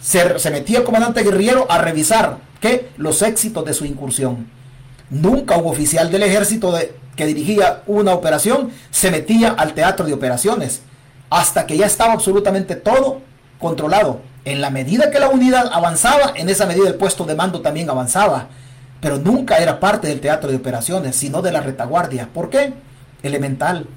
se, 0.00 0.50
metía 0.50 0.78
el 0.78 0.84
comandante 0.84 1.22
guerrillero 1.22 1.66
a 1.70 1.76
revisar 1.78 2.38
¿qué? 2.60 2.88
los 2.96 3.20
éxitos 3.20 3.64
de 3.64 3.74
su 3.74 3.84
incursión. 3.84 4.48
Nunca 5.10 5.58
un 5.58 5.66
oficial 5.70 6.10
del 6.10 6.22
ejército 6.22 6.74
que 7.14 7.26
dirigía 7.26 7.82
una 7.86 8.14
operación 8.14 8.70
se 8.90 9.10
metía 9.10 9.50
al 9.50 9.74
teatro 9.74 10.06
de 10.06 10.14
operaciones 10.14 10.80
hasta 11.28 11.66
que 11.66 11.76
ya 11.76 11.86
estaba 11.86 12.14
absolutamente 12.14 12.74
todo 12.74 13.20
controlado. 13.60 14.22
En 14.44 14.60
la 14.60 14.70
medida 14.70 15.10
que 15.10 15.20
la 15.20 15.28
unidad 15.28 15.70
avanzaba, 15.72 16.32
en 16.34 16.48
esa 16.48 16.66
medida 16.66 16.88
el 16.88 16.96
puesto 16.96 17.24
de 17.24 17.36
mando 17.36 17.60
también 17.60 17.88
avanzaba. 17.88 18.48
Pero 19.02 19.18
nunca 19.18 19.58
era 19.58 19.80
parte 19.80 20.06
del 20.06 20.20
teatro 20.20 20.48
de 20.48 20.56
operaciones, 20.56 21.16
sino 21.16 21.42
de 21.42 21.50
la 21.50 21.60
retaguardia. 21.60 22.28
¿Por 22.32 22.50
qué? 22.50 22.72
Elemental. 23.24 23.88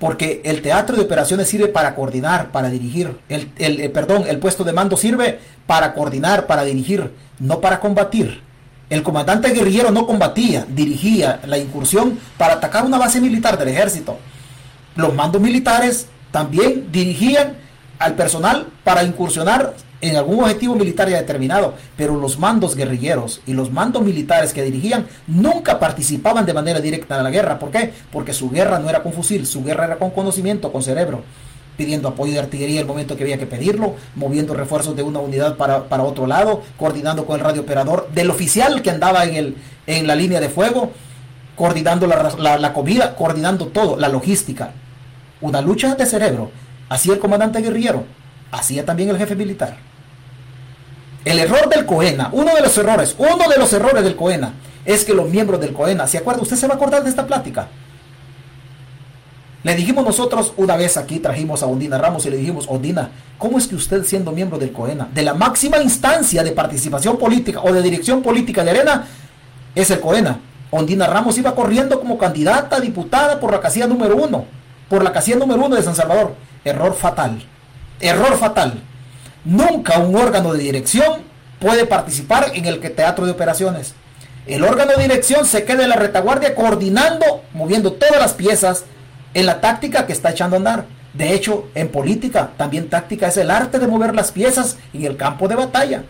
Porque 0.00 0.42
el 0.44 0.60
teatro 0.60 0.96
de 0.96 1.02
operaciones 1.02 1.48
sirve 1.48 1.68
para 1.68 1.94
coordinar, 1.94 2.50
para 2.50 2.68
dirigir. 2.68 3.16
El, 3.28 3.52
eh, 3.58 3.88
perdón, 3.90 4.24
el 4.26 4.40
puesto 4.40 4.64
de 4.64 4.72
mando 4.72 4.96
sirve 4.96 5.38
para 5.68 5.94
coordinar, 5.94 6.48
para 6.48 6.64
dirigir, 6.64 7.12
no 7.38 7.60
para 7.60 7.78
combatir. 7.78 8.42
El 8.90 9.04
comandante 9.04 9.50
guerrillero 9.50 9.92
no 9.92 10.04
combatía, 10.04 10.66
dirigía 10.68 11.38
la 11.46 11.56
incursión 11.56 12.18
para 12.36 12.54
atacar 12.54 12.84
una 12.84 12.98
base 12.98 13.20
militar 13.20 13.56
del 13.56 13.68
ejército. 13.68 14.18
Los 14.96 15.14
mandos 15.14 15.40
militares 15.40 16.08
también 16.32 16.90
dirigían 16.90 17.56
al 18.00 18.14
personal 18.16 18.66
para 18.82 19.04
incursionar 19.04 19.74
en 20.00 20.16
algún 20.16 20.42
objetivo 20.42 20.74
militar 20.74 21.08
ya 21.08 21.18
determinado, 21.18 21.74
pero 21.96 22.16
los 22.16 22.38
mandos 22.38 22.74
guerrilleros 22.74 23.40
y 23.46 23.52
los 23.52 23.70
mandos 23.70 24.02
militares 24.02 24.52
que 24.52 24.62
dirigían 24.62 25.06
nunca 25.26 25.78
participaban 25.78 26.46
de 26.46 26.54
manera 26.54 26.80
directa 26.80 27.16
en 27.18 27.24
la 27.24 27.30
guerra. 27.30 27.58
¿Por 27.58 27.70
qué? 27.70 27.92
Porque 28.12 28.32
su 28.32 28.50
guerra 28.50 28.78
no 28.78 28.88
era 28.88 29.02
con 29.02 29.12
fusil, 29.12 29.46
su 29.46 29.64
guerra 29.64 29.86
era 29.86 29.98
con 29.98 30.10
conocimiento, 30.10 30.72
con 30.72 30.82
cerebro, 30.82 31.22
pidiendo 31.76 32.08
apoyo 32.08 32.32
de 32.32 32.40
artillería 32.40 32.80
el 32.80 32.86
momento 32.86 33.16
que 33.16 33.24
había 33.24 33.38
que 33.38 33.46
pedirlo, 33.46 33.96
moviendo 34.14 34.54
refuerzos 34.54 34.94
de 34.96 35.02
una 35.02 35.18
unidad 35.18 35.56
para, 35.56 36.02
otro 36.02 36.26
lado, 36.26 36.62
coordinando 36.76 37.26
con 37.26 37.38
el 37.38 37.44
radiooperador 37.44 38.08
del 38.14 38.30
oficial 38.30 38.82
que 38.82 38.90
andaba 38.90 39.24
en, 39.24 39.36
el, 39.36 39.56
en 39.86 40.06
la 40.06 40.14
línea 40.14 40.40
de 40.40 40.48
fuego, 40.48 40.92
coordinando 41.56 42.06
la 42.06 42.72
comida, 42.72 43.16
coordinando 43.16 43.66
todo, 43.66 43.96
la 43.96 44.08
logística. 44.08 44.72
Una 45.40 45.60
lucha 45.60 45.94
de 45.94 46.06
cerebro 46.06 46.50
Hacía 46.88 47.12
el 47.12 47.18
comandante 47.18 47.60
guerrillero, 47.60 48.04
hacía 48.50 48.84
también 48.84 49.10
el 49.10 49.18
jefe 49.18 49.36
militar. 49.36 49.76
El 51.28 51.40
error 51.40 51.68
del 51.68 51.84
COENA, 51.84 52.30
uno 52.32 52.54
de 52.54 52.62
los 52.62 52.78
errores, 52.78 53.14
uno 53.18 53.50
de 53.50 53.58
los 53.58 53.70
errores 53.74 54.02
del 54.02 54.16
COENA, 54.16 54.54
es 54.86 55.04
que 55.04 55.12
los 55.12 55.28
miembros 55.28 55.60
del 55.60 55.74
COENA, 55.74 56.06
¿se 56.06 56.16
acuerda? 56.16 56.40
¿Usted 56.40 56.56
se 56.56 56.66
va 56.66 56.72
a 56.72 56.76
acordar 56.76 57.04
de 57.04 57.10
esta 57.10 57.26
plática? 57.26 57.68
Le 59.62 59.74
dijimos 59.74 60.06
nosotros 60.06 60.54
una 60.56 60.74
vez 60.78 60.96
aquí, 60.96 61.18
trajimos 61.18 61.62
a 61.62 61.66
Ondina 61.66 61.98
Ramos 61.98 62.24
y 62.24 62.30
le 62.30 62.38
dijimos, 62.38 62.64
Ondina, 62.66 63.10
¿cómo 63.36 63.58
es 63.58 63.66
que 63.66 63.74
usted 63.74 64.04
siendo 64.04 64.32
miembro 64.32 64.56
del 64.56 64.72
COENA, 64.72 65.10
de 65.12 65.22
la 65.22 65.34
máxima 65.34 65.76
instancia 65.82 66.42
de 66.42 66.52
participación 66.52 67.18
política 67.18 67.60
o 67.62 67.74
de 67.74 67.82
dirección 67.82 68.22
política 68.22 68.64
de 68.64 68.70
Arena, 68.70 69.06
es 69.74 69.90
el 69.90 70.00
COENA? 70.00 70.40
Ondina 70.70 71.08
Ramos 71.08 71.36
iba 71.36 71.54
corriendo 71.54 72.00
como 72.00 72.16
candidata 72.16 72.76
a 72.76 72.80
diputada 72.80 73.38
por 73.38 73.52
la 73.52 73.60
casilla 73.60 73.86
número 73.86 74.16
uno, 74.16 74.46
por 74.88 75.04
la 75.04 75.12
casilla 75.12 75.36
número 75.36 75.62
uno 75.62 75.76
de 75.76 75.82
San 75.82 75.94
Salvador. 75.94 76.34
Error 76.64 76.94
fatal. 76.94 77.44
Error 78.00 78.38
fatal. 78.38 78.82
Nunca 79.44 79.98
un 79.98 80.14
órgano 80.16 80.52
de 80.52 80.62
dirección 80.62 81.22
puede 81.58 81.86
participar 81.86 82.52
en 82.54 82.66
el 82.66 82.80
teatro 82.80 83.26
de 83.26 83.32
operaciones. 83.32 83.94
El 84.46 84.64
órgano 84.64 84.92
de 84.96 85.02
dirección 85.02 85.44
se 85.44 85.64
queda 85.64 85.82
en 85.82 85.90
la 85.90 85.96
retaguardia 85.96 86.54
coordinando, 86.54 87.42
moviendo 87.52 87.92
todas 87.92 88.18
las 88.18 88.32
piezas 88.32 88.84
en 89.34 89.46
la 89.46 89.60
táctica 89.60 90.06
que 90.06 90.12
está 90.12 90.30
echando 90.30 90.56
a 90.56 90.58
andar. 90.58 90.84
De 91.12 91.34
hecho, 91.34 91.68
en 91.74 91.88
política, 91.88 92.50
también 92.56 92.88
táctica 92.88 93.28
es 93.28 93.36
el 93.36 93.50
arte 93.50 93.78
de 93.78 93.86
mover 93.86 94.14
las 94.14 94.32
piezas 94.32 94.76
en 94.94 95.04
el 95.04 95.16
campo 95.16 95.48
de 95.48 95.56
batalla. 95.56 96.04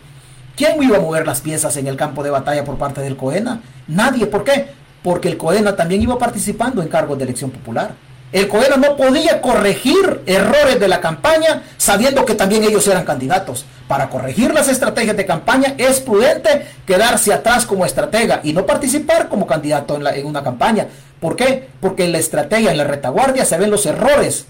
¿Quién 0.56 0.82
iba 0.82 0.96
a 0.96 1.00
mover 1.00 1.26
las 1.26 1.40
piezas 1.40 1.76
en 1.76 1.86
el 1.86 1.96
campo 1.96 2.22
de 2.22 2.30
batalla 2.30 2.64
por 2.64 2.78
parte 2.78 3.00
del 3.00 3.16
COENA? 3.16 3.60
Nadie. 3.86 4.26
¿Por 4.26 4.44
qué? 4.44 4.66
Porque 5.02 5.28
el 5.28 5.36
COENA 5.36 5.76
también 5.76 6.02
iba 6.02 6.18
participando 6.18 6.82
en 6.82 6.88
cargos 6.88 7.16
de 7.16 7.24
elección 7.24 7.50
popular. 7.50 7.92
El 8.30 8.48
COENA 8.48 8.76
no 8.76 8.96
podía 8.96 9.40
corregir 9.40 10.22
errores 10.26 10.78
de 10.78 10.88
la 10.88 11.00
campaña 11.00 11.62
sabiendo 11.78 12.26
que 12.26 12.34
también 12.34 12.62
ellos 12.62 12.86
eran 12.86 13.04
candidatos. 13.04 13.64
Para 13.86 14.10
corregir 14.10 14.52
las 14.52 14.68
estrategias 14.68 15.16
de 15.16 15.24
campaña 15.24 15.74
es 15.78 16.00
prudente 16.00 16.66
quedarse 16.86 17.32
atrás 17.32 17.64
como 17.64 17.86
estratega 17.86 18.40
y 18.42 18.52
no 18.52 18.66
participar 18.66 19.30
como 19.30 19.46
candidato 19.46 19.96
en, 19.96 20.26
una 20.26 20.42
campaña. 20.42 20.88
¿Por 21.20 21.36
qué? 21.36 21.68
Porque 21.80 22.04
en 22.04 22.12
la 22.12 22.18
estrategia, 22.18 22.70
en 22.70 22.76
la 22.76 22.84
retaguardia, 22.84 23.46
se 23.46 23.56
ven 23.56 23.70
los 23.70 23.86
errores 23.86 24.46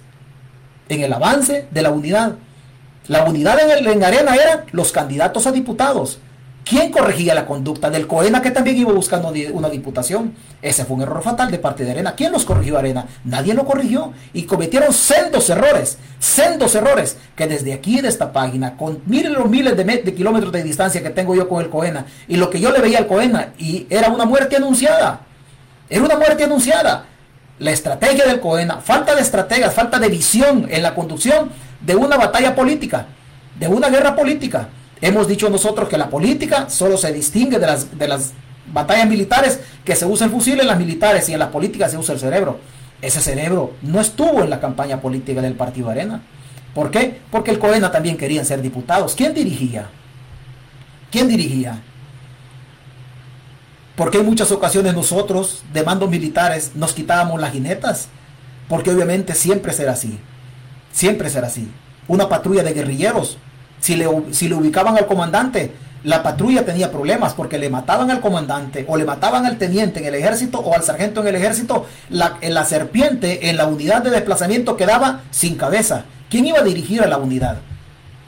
en 0.88 1.02
el 1.02 1.12
avance 1.12 1.68
de 1.70 1.82
la 1.82 1.90
unidad. 1.90 2.32
La 3.06 3.24
unidad 3.24 3.60
en, 3.60 3.70
el, 3.70 3.86
en 3.86 4.02
Arena 4.02 4.34
eran 4.34 4.64
los 4.72 4.90
candidatos 4.90 5.46
a 5.46 5.52
diputados. 5.52 6.18
¿Quién 6.68 6.90
corregía 6.90 7.34
la 7.34 7.46
conducta 7.46 7.88
del 7.88 8.06
COENA 8.06 8.42
que 8.42 8.50
también 8.50 8.76
iba 8.76 8.92
buscando 8.92 9.32
una 9.54 9.70
diputación? 9.70 10.34
Ese 10.60 10.84
fue 10.84 10.96
un 10.96 11.02
error 11.02 11.22
fatal 11.22 11.50
de 11.50 11.58
parte 11.58 11.82
de 11.82 11.92
Arena. 11.92 12.14
¿Quién 12.14 12.30
los 12.30 12.44
corrigió 12.44 12.76
Arena? 12.76 13.06
Nadie 13.24 13.54
lo 13.54 13.64
corrigió 13.64 14.12
y 14.34 14.42
cometieron 14.42 14.92
sendos 14.92 15.48
errores, 15.48 15.96
sendos 16.18 16.74
errores 16.74 17.16
que 17.34 17.46
desde 17.46 17.72
aquí 17.72 18.02
de 18.02 18.08
esta 18.08 18.32
página, 18.32 18.76
con 18.76 19.00
miles 19.06 19.32
los 19.32 19.48
miles 19.48 19.78
de, 19.78 20.14
kilómetros 20.14 20.52
de 20.52 20.62
distancia 20.62 21.02
que 21.02 21.08
tengo 21.08 21.34
yo 21.34 21.48
con 21.48 21.64
el 21.64 21.70
COENA 21.70 22.04
y 22.28 22.36
lo 22.36 22.50
que 22.50 22.60
yo 22.60 22.70
le 22.70 22.80
veía 22.80 22.98
al 22.98 23.06
COENA 23.06 23.54
y 23.56 23.86
era 23.88 24.10
una 24.10 24.26
muerte 24.26 24.56
anunciada. 24.56 25.20
Era 25.88 26.04
una 26.04 26.18
muerte 26.18 26.44
anunciada. 26.44 27.06
La 27.60 27.70
estrategia 27.70 28.26
del 28.26 28.40
COENA, 28.40 28.82
falta 28.82 29.14
de 29.14 29.22
estrategias, 29.22 29.72
falta 29.72 29.98
de 29.98 30.10
visión 30.10 30.66
en 30.68 30.82
la 30.82 30.94
conducción 30.94 31.48
de 31.80 31.96
una 31.96 32.18
batalla 32.18 32.54
política, 32.54 33.06
de 33.58 33.68
una 33.68 33.88
guerra 33.88 34.14
política. 34.14 34.68
Hemos 35.00 35.28
dicho 35.28 35.48
nosotros 35.48 35.88
que 35.88 35.98
la 35.98 36.10
política 36.10 36.68
solo 36.68 36.96
se 36.96 37.12
distingue 37.12 37.58
de 37.58 37.66
las, 37.66 37.98
de 37.98 38.08
las 38.08 38.32
batallas 38.72 39.08
militares, 39.08 39.60
que 39.84 39.94
se 39.94 40.06
usa 40.06 40.26
el 40.26 40.32
fusil 40.32 40.60
en 40.60 40.66
las 40.66 40.78
militares 40.78 41.28
y 41.28 41.32
en 41.32 41.38
las 41.38 41.48
políticas 41.48 41.90
se 41.90 41.98
usa 41.98 42.14
el 42.14 42.20
cerebro. 42.20 42.58
Ese 43.00 43.20
cerebro 43.20 43.74
no 43.82 44.00
estuvo 44.00 44.42
en 44.42 44.50
la 44.50 44.60
campaña 44.60 45.00
política 45.00 45.40
del 45.40 45.54
Partido 45.54 45.88
Arena. 45.88 46.22
¿Por 46.74 46.90
qué? 46.90 47.20
Porque 47.30 47.50
el 47.50 47.58
COENA 47.58 47.92
también 47.92 48.16
querían 48.16 48.44
ser 48.44 48.60
diputados. 48.60 49.14
¿Quién 49.14 49.34
dirigía? 49.34 49.88
¿Quién 51.10 51.28
dirigía? 51.28 51.82
Porque 53.96 54.18
en 54.18 54.26
muchas 54.26 54.52
ocasiones 54.52 54.94
nosotros, 54.94 55.62
de 55.72 55.82
mandos 55.82 56.10
militares, 56.10 56.72
nos 56.74 56.92
quitábamos 56.92 57.40
las 57.40 57.52
jinetas. 57.52 58.08
Porque 58.68 58.90
obviamente 58.90 59.34
siempre 59.34 59.72
será 59.72 59.92
así. 59.92 60.18
Siempre 60.92 61.30
será 61.30 61.46
así. 61.46 61.68
Una 62.06 62.28
patrulla 62.28 62.62
de 62.62 62.74
guerrilleros 62.74 63.38
si 63.80 63.96
le, 63.96 64.08
si 64.32 64.48
le 64.48 64.54
ubicaban 64.54 64.96
al 64.96 65.06
comandante, 65.06 65.72
la 66.04 66.22
patrulla 66.22 66.64
tenía 66.64 66.90
problemas 66.92 67.34
porque 67.34 67.58
le 67.58 67.70
mataban 67.70 68.10
al 68.10 68.20
comandante 68.20 68.84
o 68.88 68.96
le 68.96 69.04
mataban 69.04 69.46
al 69.46 69.58
teniente 69.58 70.00
en 70.00 70.06
el 70.06 70.14
ejército 70.14 70.60
o 70.60 70.74
al 70.74 70.82
sargento 70.82 71.20
en 71.20 71.28
el 71.28 71.36
ejército, 71.36 71.86
la, 72.08 72.38
la 72.40 72.64
serpiente 72.64 73.50
en 73.50 73.56
la 73.56 73.66
unidad 73.66 74.02
de 74.02 74.10
desplazamiento 74.10 74.76
quedaba 74.76 75.22
sin 75.30 75.56
cabeza. 75.56 76.04
¿Quién 76.30 76.46
iba 76.46 76.60
a 76.60 76.62
dirigir 76.62 77.02
a 77.02 77.06
la 77.06 77.18
unidad? 77.18 77.58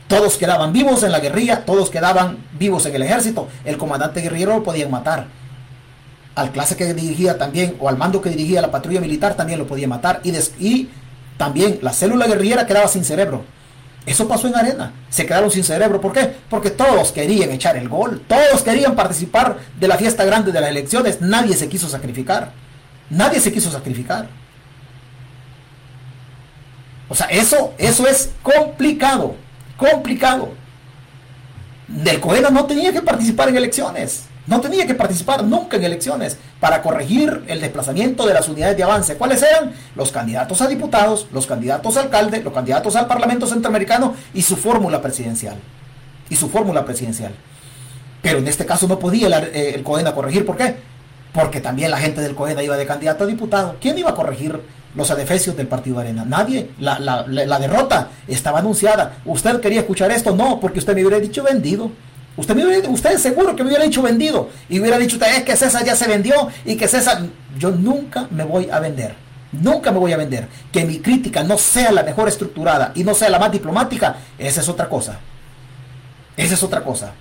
Todos 0.08 0.36
quedaban 0.36 0.72
vivos 0.72 1.04
en 1.04 1.12
la 1.12 1.20
guerrilla, 1.20 1.64
todos 1.64 1.90
quedaban 1.90 2.38
vivos 2.58 2.84
en 2.86 2.96
el 2.96 3.02
ejército. 3.02 3.46
El 3.64 3.78
comandante 3.78 4.20
guerrillero 4.20 4.56
lo 4.56 4.62
podían 4.64 4.90
matar. 4.90 5.26
Al 6.34 6.50
clase 6.50 6.76
que 6.76 6.92
dirigía 6.94 7.38
también, 7.38 7.76
o 7.78 7.88
al 7.88 7.96
mando 7.96 8.20
que 8.20 8.30
dirigía 8.30 8.60
la 8.60 8.72
patrulla 8.72 9.00
militar 9.00 9.34
también 9.34 9.60
lo 9.60 9.68
podía 9.68 9.86
matar. 9.86 10.20
Y, 10.24 10.30
y 10.58 10.90
también 11.36 11.78
la 11.82 11.92
célula 11.92 12.26
guerrillera 12.26 12.66
quedaba 12.66 12.88
sin 12.88 13.04
cerebro. 13.04 13.44
Eso 14.10 14.26
pasó 14.26 14.48
en 14.48 14.56
arena. 14.56 14.92
Se 15.08 15.24
quedaron 15.24 15.52
sin 15.52 15.62
cerebro. 15.62 16.00
¿Por 16.00 16.12
qué? 16.12 16.34
Porque 16.48 16.70
todos 16.70 17.12
querían 17.12 17.52
echar 17.52 17.76
el 17.76 17.88
gol. 17.88 18.24
Todos 18.26 18.62
querían 18.62 18.96
participar 18.96 19.58
de 19.78 19.86
la 19.86 19.96
fiesta 19.96 20.24
grande 20.24 20.50
de 20.50 20.60
las 20.60 20.68
elecciones. 20.68 21.20
Nadie 21.20 21.54
se 21.54 21.68
quiso 21.68 21.88
sacrificar. 21.88 22.50
Nadie 23.08 23.38
se 23.38 23.52
quiso 23.52 23.70
sacrificar. 23.70 24.26
O 27.08 27.14
sea, 27.14 27.28
eso, 27.28 27.72
eso 27.78 28.08
es 28.08 28.30
complicado. 28.42 29.36
Complicado. 29.76 30.54
Del 31.86 32.18
Coena 32.18 32.50
no 32.50 32.64
tenía 32.64 32.92
que 32.92 33.02
participar 33.02 33.50
en 33.50 33.58
elecciones. 33.58 34.24
No 34.50 34.60
tenía 34.60 34.84
que 34.84 34.94
participar 34.94 35.44
nunca 35.44 35.76
en 35.76 35.84
elecciones 35.84 36.36
para 36.58 36.82
corregir 36.82 37.44
el 37.46 37.60
desplazamiento 37.60 38.26
de 38.26 38.34
las 38.34 38.48
unidades 38.48 38.76
de 38.76 38.82
avance. 38.82 39.14
¿Cuáles 39.14 39.40
eran? 39.44 39.72
Los 39.94 40.10
candidatos 40.10 40.60
a 40.60 40.66
diputados, 40.66 41.28
los 41.32 41.46
candidatos 41.46 41.96
a 41.96 42.00
alcalde, 42.00 42.42
los 42.42 42.52
candidatos 42.52 42.96
al 42.96 43.06
Parlamento 43.06 43.46
Centroamericano 43.46 44.16
y 44.34 44.42
su 44.42 44.56
fórmula 44.56 45.00
presidencial. 45.00 45.54
Y 46.28 46.34
su 46.34 46.48
fórmula 46.48 46.84
presidencial. 46.84 47.32
Pero 48.22 48.38
en 48.38 48.48
este 48.48 48.66
caso 48.66 48.88
no 48.88 48.98
podía 48.98 49.28
el, 49.28 49.34
eh, 49.54 49.72
el 49.76 49.84
COENA 49.84 50.12
corregir. 50.16 50.44
¿Por 50.44 50.56
qué? 50.56 50.74
Porque 51.32 51.60
también 51.60 51.92
la 51.92 51.98
gente 51.98 52.20
del 52.20 52.34
COENA 52.34 52.64
iba 52.64 52.76
de 52.76 52.86
candidato 52.86 53.22
a 53.22 53.28
diputado. 53.28 53.76
¿Quién 53.80 53.98
iba 53.98 54.10
a 54.10 54.14
corregir 54.16 54.60
los 54.96 55.12
adefesios 55.12 55.56
del 55.56 55.68
Partido 55.68 56.00
Arena? 56.00 56.24
Nadie. 56.24 56.72
La, 56.80 56.98
la 56.98 57.58
derrota 57.60 58.08
estaba 58.26 58.58
anunciada. 58.58 59.18
¿Usted 59.24 59.60
quería 59.60 59.78
escuchar 59.78 60.10
esto? 60.10 60.34
No, 60.34 60.58
porque 60.58 60.80
usted 60.80 60.96
me 60.96 61.02
hubiera 61.02 61.20
dicho 61.20 61.44
vendido. 61.44 61.92
Usted, 62.36 62.54
me 62.54 62.88
usted 62.88 63.18
seguro 63.18 63.56
que 63.56 63.62
me 63.62 63.70
hubiera 63.70 63.84
dicho 63.84 64.02
vendido 64.02 64.48
y 64.68 64.80
hubiera 64.80 64.98
dicho 64.98 65.18
es 65.24 65.42
que 65.42 65.56
César 65.56 65.84
ya 65.84 65.96
se 65.96 66.06
vendió 66.06 66.48
y 66.64 66.76
que 66.76 66.88
César, 66.88 67.22
yo 67.58 67.70
nunca 67.70 68.28
me 68.30 68.44
voy 68.44 68.70
a 68.70 68.78
vender. 68.80 69.14
Nunca 69.52 69.90
me 69.90 69.98
voy 69.98 70.12
a 70.12 70.16
vender. 70.16 70.48
Que 70.70 70.84
mi 70.84 71.00
crítica 71.00 71.42
no 71.42 71.58
sea 71.58 71.90
la 71.90 72.02
mejor 72.02 72.28
estructurada 72.28 72.92
y 72.94 73.02
no 73.02 73.14
sea 73.14 73.30
la 73.30 73.38
más 73.38 73.50
diplomática, 73.50 74.16
esa 74.38 74.60
es 74.60 74.68
otra 74.68 74.88
cosa. 74.88 75.18
Esa 76.36 76.54
es 76.54 76.62
otra 76.62 76.82
cosa. 76.82 77.12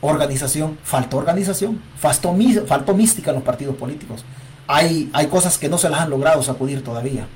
Organización, 0.00 0.78
faltó 0.84 1.16
organización, 1.16 1.82
faltó, 1.98 2.32
mística 2.32 3.30
en 3.30 3.36
los 3.36 3.44
partidos 3.44 3.76
políticos. 3.76 4.24
Hay, 4.68 5.10
hay 5.12 5.26
cosas 5.26 5.58
que 5.58 5.68
no 5.68 5.78
se 5.78 5.90
las 5.90 6.00
han 6.00 6.10
logrado 6.10 6.42
sacudir 6.42 6.84
todavía. 6.84 7.26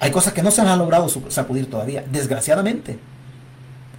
Hay 0.00 0.10
cosas 0.10 0.32
que 0.32 0.42
no 0.42 0.50
se 0.50 0.62
han 0.62 0.78
logrado 0.78 1.08
sacudir 1.28 1.68
todavía, 1.68 2.04
desgraciadamente. 2.10 2.98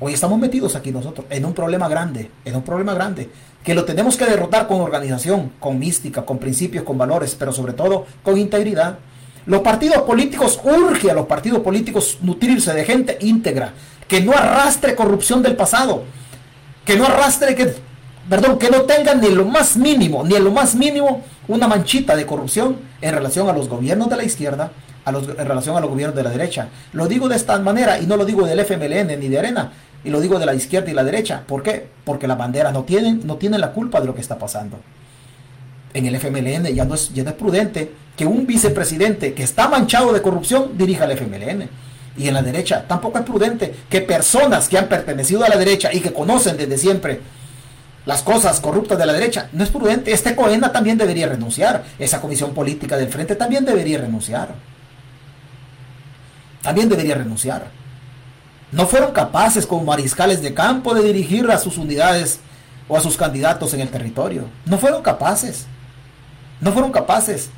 Hoy 0.02 0.14
estamos 0.14 0.40
metidos 0.40 0.78
aquí 0.78 0.92
nosotros 0.92 1.26
en 1.30 1.44
un 1.44 1.54
problema 1.54 1.90
grande, 1.90 2.32
en 2.46 2.56
un 2.56 2.62
problema 2.62 2.94
grande, 2.94 3.30
que 3.62 3.74
lo 3.74 3.84
tenemos 3.84 4.16
que 4.16 4.26
derrotar 4.26 4.66
con 4.66 4.80
organización, 4.80 5.52
con 5.60 5.78
mística, 5.78 6.26
con 6.26 6.38
principios, 6.38 6.86
con 6.86 6.98
valores, 6.98 7.36
pero 7.38 7.52
sobre 7.52 7.74
todo 7.74 8.06
con 8.24 8.38
integridad. 8.38 9.00
Los 9.46 9.60
partidos 9.60 10.04
políticos 10.04 10.58
urge 10.64 11.12
a 11.12 11.14
los 11.14 11.26
partidos 11.26 11.60
políticos 11.60 12.18
nutrirse 12.22 12.74
de 12.74 12.86
gente 12.86 13.18
íntegra, 13.20 13.74
que 14.08 14.22
no 14.22 14.32
arrastre 14.32 14.96
corrupción 14.96 15.44
del 15.44 15.58
pasado, 15.58 16.04
que 16.86 16.96
no 16.96 17.06
arrastre 17.06 17.54
que 17.54 17.74
perdón, 18.30 18.58
que 18.60 18.70
no 18.70 18.84
tengan 18.84 19.20
ni 19.20 19.30
lo 19.32 19.44
más 19.44 19.76
mínimo, 19.76 20.24
ni 20.24 20.36
en 20.36 20.44
lo 20.44 20.52
más 20.52 20.76
mínimo 20.76 21.24
una 21.48 21.68
manchita 21.68 22.16
de 22.16 22.26
corrupción 22.26 22.78
en 23.02 23.16
relación 23.16 23.50
a 23.50 23.54
los 23.54 23.68
gobiernos 23.68 24.10
de 24.10 24.16
la 24.16 24.24
izquierda, 24.24 24.72
a 25.04 25.12
los, 25.12 25.28
en 25.28 25.46
relación 25.46 25.76
a 25.76 25.80
los 25.80 25.90
gobiernos 25.90 26.16
de 26.16 26.24
la 26.24 26.30
derecha. 26.30 26.70
Lo 26.94 27.08
digo 27.08 27.28
de 27.28 27.36
esta 27.36 27.58
manera 27.60 28.00
y 28.00 28.06
no 28.06 28.16
lo 28.16 28.26
digo 28.26 28.46
del 28.46 28.60
FMLN 28.60 29.20
ni 29.20 29.28
de 29.28 29.40
Arena, 29.40 29.72
y 30.04 30.10
lo 30.10 30.22
digo 30.22 30.40
de 30.40 30.46
la 30.46 30.54
izquierda 30.54 30.90
y 30.90 30.94
la 30.94 31.04
derecha. 31.04 31.44
¿Por 31.46 31.64
qué? 31.64 31.88
Porque 32.04 32.28
las 32.28 32.38
banderas 32.38 32.74
no 32.74 32.84
tienen, 32.84 33.26
no 33.26 33.38
tienen 33.38 33.62
la 33.62 33.72
culpa 33.72 34.00
de 34.00 34.08
lo 34.08 34.16
que 34.16 34.22
está 34.22 34.38
pasando. 34.38 34.80
En 35.94 36.06
el 36.06 36.16
FMLN 36.16 36.74
ya 36.74 36.86
no, 36.86 36.96
es, 36.96 37.14
ya 37.14 37.24
no 37.24 37.32
es 37.32 37.36
prudente 37.36 37.92
que 38.16 38.26
un 38.26 38.46
vicepresidente 38.46 39.34
que 39.34 39.44
está 39.44 39.68
manchado 39.68 40.14
de 40.14 40.22
corrupción 40.22 40.78
dirija 40.78 41.06
al 41.06 41.12
FMLN. 41.12 41.70
Y 42.18 42.28
en 42.28 42.34
la 42.34 42.42
derecha 42.42 42.86
tampoco 42.88 43.20
es 43.20 43.26
prudente 43.26 43.74
que 43.90 44.02
personas 44.02 44.68
que 44.68 44.78
han 44.78 44.88
pertenecido 44.88 45.44
a 45.44 45.50
la 45.50 45.58
derecha 45.58 45.94
y 45.94 46.02
que 46.02 46.14
conocen 46.14 46.58
desde 46.58 46.78
siempre 46.78 47.22
las 48.06 48.24
cosas 48.24 48.60
corruptas 48.60 48.98
de 48.98 49.06
la 49.06 49.14
derecha, 49.14 49.50
no 49.54 49.64
es 49.64 49.70
prudente. 49.70 50.12
Este 50.12 50.36
Coena 50.36 50.72
también 50.72 50.98
debería 50.98 51.28
renunciar. 51.28 51.84
Esa 52.00 52.20
comisión 52.20 52.54
política 52.54 52.98
del 52.98 53.10
frente 53.10 53.36
también 53.36 53.66
debería 53.66 54.00
renunciar. 54.00 54.50
También 56.62 56.90
debería 56.90 57.16
renunciar. 57.16 57.79
No 58.72 58.86
fueron 58.86 59.12
capaces 59.14 59.66
como 59.66 59.84
mariscales 59.84 60.42
de 60.42 60.54
campo 60.54 60.94
de 60.94 61.02
dirigir 61.02 61.50
a 61.50 61.58
sus 61.58 61.78
unidades 61.78 62.40
o 62.88 62.96
a 62.96 63.02
sus 63.02 63.18
candidatos 63.18 63.74
en 63.74 63.82
el 63.82 63.90
territorio. 63.90 64.44
No 64.66 64.78
fueron 64.78 65.02
capaces. 65.02 65.66
No 66.62 66.72
fueron 66.72 66.92
capaces. 66.92 67.50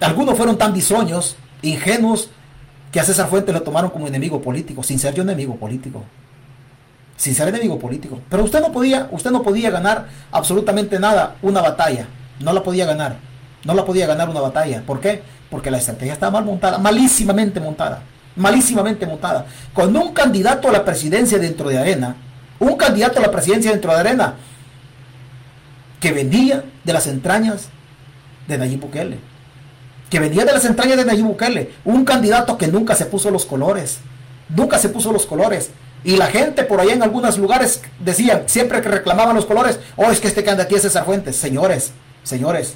Algunos 0.00 0.36
fueron 0.36 0.58
tan 0.58 0.74
bisoños, 0.74 1.36
ingenuos, 1.62 2.28
que 2.90 3.00
a 3.00 3.04
César 3.04 3.28
Fuentes 3.28 3.54
lo 3.54 3.62
tomaron 3.62 3.90
como 3.90 4.06
enemigo 4.06 4.42
político, 4.42 4.82
sin 4.82 4.98
ser 4.98 5.14
yo 5.14 5.22
enemigo 5.22 5.56
político. 5.56 6.04
Sin 7.16 7.34
ser 7.34 7.48
enemigo 7.48 7.78
político. 7.78 8.20
Pero 8.28 8.44
usted 8.44 8.60
no 8.60 8.72
podía, 8.72 9.08
usted 9.10 9.30
no 9.30 9.42
podía 9.42 9.70
ganar 9.70 10.08
absolutamente 10.30 10.98
nada 10.98 11.36
una 11.40 11.62
batalla. 11.62 12.08
No 12.40 12.52
la 12.52 12.62
podía 12.62 12.84
ganar. 12.84 13.16
No 13.64 13.72
la 13.74 13.86
podía 13.86 14.06
ganar 14.06 14.28
una 14.28 14.40
batalla. 14.40 14.82
¿Por 14.84 15.00
qué? 15.00 15.22
Porque 15.50 15.70
la 15.70 15.78
estrategia 15.78 16.12
estaba 16.12 16.32
mal 16.32 16.44
montada, 16.44 16.76
malísimamente 16.78 17.60
montada 17.60 18.02
malísimamente 18.36 19.06
montada, 19.06 19.46
con 19.72 19.96
un 19.96 20.12
candidato 20.12 20.68
a 20.68 20.72
la 20.72 20.84
presidencia 20.84 21.38
dentro 21.38 21.68
de 21.68 21.78
Arena, 21.78 22.16
un 22.58 22.76
candidato 22.76 23.18
a 23.18 23.22
la 23.22 23.30
presidencia 23.30 23.70
dentro 23.70 23.92
de 23.92 24.00
Arena, 24.00 24.34
que 26.00 26.12
vendía 26.12 26.64
de 26.84 26.92
las 26.92 27.06
entrañas 27.06 27.68
de 28.48 28.58
Nayib 28.58 28.80
Bukele, 28.80 29.18
que 30.10 30.18
vendía 30.18 30.44
de 30.44 30.52
las 30.52 30.64
entrañas 30.64 30.96
de 30.96 31.04
Nayib 31.04 31.26
Bukele, 31.26 31.72
un 31.84 32.04
candidato 32.04 32.58
que 32.58 32.68
nunca 32.68 32.94
se 32.94 33.06
puso 33.06 33.30
los 33.30 33.46
colores, 33.46 33.98
nunca 34.48 34.78
se 34.78 34.88
puso 34.88 35.12
los 35.12 35.26
colores. 35.26 35.70
Y 36.04 36.16
la 36.16 36.26
gente 36.26 36.64
por 36.64 36.80
allá 36.80 36.92
en 36.92 37.02
algunos 37.02 37.38
lugares 37.38 37.80
decían, 38.00 38.42
siempre 38.46 38.80
que 38.80 38.88
reclamaban 38.88 39.36
los 39.36 39.46
colores, 39.46 39.78
oh, 39.96 40.10
es 40.10 40.18
que 40.18 40.26
este 40.26 40.48
aquí 40.50 40.74
es 40.74 40.82
César 40.82 41.04
Fuentes. 41.04 41.36
Señores, 41.36 41.92
señores, 42.24 42.74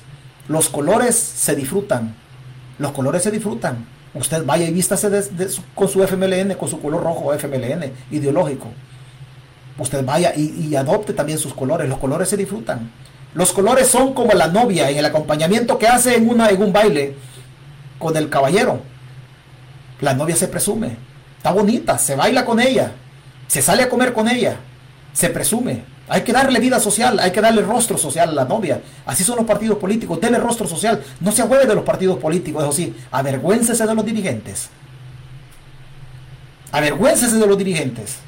los 0.49 0.69
colores 0.69 1.17
se 1.17 1.57
disfrutan. 1.57 2.15
Los 2.79 2.93
colores 2.93 3.25
se 3.25 3.33
disfrutan. 3.33 3.96
Usted 4.19 4.45
vaya 4.45 4.67
y 4.67 4.73
vístase 4.73 5.09
con 5.75 5.89
su 5.89 6.03
FMLN, 6.03 6.55
con 6.55 6.69
su 6.69 6.81
color 6.81 7.03
rojo 7.03 7.35
FMLN 7.35 7.93
ideológico. 8.11 8.69
Usted 9.79 10.05
vaya 10.05 10.33
y, 10.35 10.75
adopte 10.75 11.13
también 11.13 11.39
sus 11.39 11.53
colores. 11.53 11.89
Los 11.89 11.99
colores 11.99 12.29
se 12.29 12.37
disfrutan. 12.37 12.91
Los 13.35 13.53
colores 13.53 13.89
son 13.89 14.15
como 14.15 14.33
la 14.33 14.49
novia 14.49 14.91
en 14.91 14.97
el 14.97 15.05
acompañamiento 15.05 15.79
que 15.79 15.87
hace 15.87 16.17
en, 16.17 16.29
una, 16.29 16.49
en 16.49 16.63
un 16.63 16.73
baile 16.73 17.15
con 17.99 18.17
el 18.17 18.31
caballero. 18.31 18.81
La 20.01 20.15
novia 20.15 20.37
se 20.37 20.49
presume. 20.49 20.97
Está 21.37 21.53
bonita, 21.53 21.99
se 21.99 22.17
baila 22.17 22.45
con 22.45 22.59
ella. 22.61 22.93
Se 23.47 23.61
sale 23.61 23.83
a 23.83 23.89
comer 23.89 24.15
con 24.15 24.29
ella. 24.29 24.57
Se 25.13 25.29
presume. 25.29 25.96
Hay 26.09 26.23
que 26.23 26.33
darle 26.33 26.61
vida 26.61 26.79
social, 26.79 27.19
hay 27.19 27.33
que 27.33 27.41
darle 27.41 27.63
rostro 27.63 27.99
social 27.99 28.31
a 28.31 28.33
la 28.33 28.45
novia. 28.45 28.81
Así 29.07 29.25
son 29.25 29.37
los 29.37 29.45
partidos 29.45 29.79
políticos. 29.79 30.21
Denle 30.21 30.39
rostro 30.39 30.69
social. 30.69 31.03
No 31.21 31.33
se 31.33 31.43
ahueve 31.43 31.67
de 31.67 31.75
los 31.75 31.85
partidos 31.85 32.19
políticos. 32.19 32.63
Eso 32.63 32.73
sí, 32.73 32.95
avergüéncese 33.11 33.87
de 33.87 33.95
los 33.95 34.05
dirigentes. 34.05 34.71
Avergüéncese 36.71 37.37
de 37.37 37.47
los 37.47 37.59
dirigentes. 37.59 38.19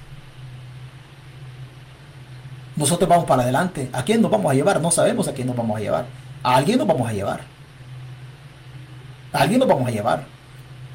Nosotros 2.74 3.08
vamos 3.08 3.26
para 3.26 3.42
adelante. 3.42 3.88
¿A 3.92 4.02
quién 4.04 4.22
nos 4.22 4.30
vamos 4.30 4.50
a 4.50 4.54
llevar? 4.54 4.80
No 4.80 4.90
sabemos 4.90 5.28
a 5.28 5.32
quién 5.32 5.46
nos 5.46 5.56
vamos 5.56 5.76
a 5.76 5.80
llevar. 5.80 6.06
A 6.42 6.56
alguien 6.56 6.78
nos 6.78 6.86
vamos 6.86 7.08
a 7.08 7.12
llevar. 7.12 7.42
A 9.32 9.38
alguien 9.38 9.60
nos 9.60 9.68
vamos 9.68 9.86
a 9.86 9.90
llevar. 9.90 10.24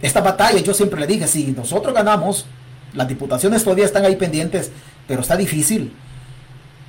Esta 0.02 0.20
batalla, 0.20 0.60
yo 0.60 0.74
siempre 0.74 1.00
le 1.00 1.08
dije, 1.08 1.28
si 1.28 1.54
nosotros 1.54 1.94
ganamos, 1.94 2.46
las 2.94 3.08
diputaciones 3.08 3.64
todavía 3.64 3.86
están 3.86 4.04
ahí 4.04 4.18
pendientes, 4.18 4.72
pero 5.08 5.22
está 5.22 5.38
difícil 5.38 5.94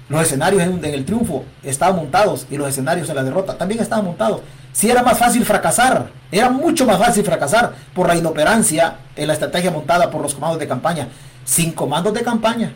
los 0.09 0.23
escenarios 0.23 0.63
en, 0.63 0.85
el 0.85 1.05
triunfo 1.05 1.45
estaban 1.63 1.97
montados 1.97 2.47
y 2.51 2.57
los 2.57 2.69
escenarios 2.69 3.09
en 3.09 3.17
la 3.17 3.25
derrota 3.25 3.57
también 3.57 3.81
estaban 3.81 4.05
montados. 4.05 4.41
Si 4.73 4.91
era 4.91 5.03
más 5.03 5.19
fácil 5.19 5.45
fracasar, 5.45 6.11
era 6.31 6.51
mucho 6.51 6.85
más 6.85 6.99
fácil 6.99 7.25
fracasar 7.25 7.73
por 7.95 8.09
la 8.09 8.17
inoperancia 8.17 8.99
en 9.17 9.29
la 9.29 9.33
estrategia 9.33 9.71
montada 9.71 10.11
por 10.11 10.21
los 10.21 10.35
comandos 10.35 10.59
de 10.59 10.69
campaña. 10.69 11.09
Sin 11.45 11.73
comandos 11.73 12.13
de 12.13 12.23
campaña. 12.23 12.73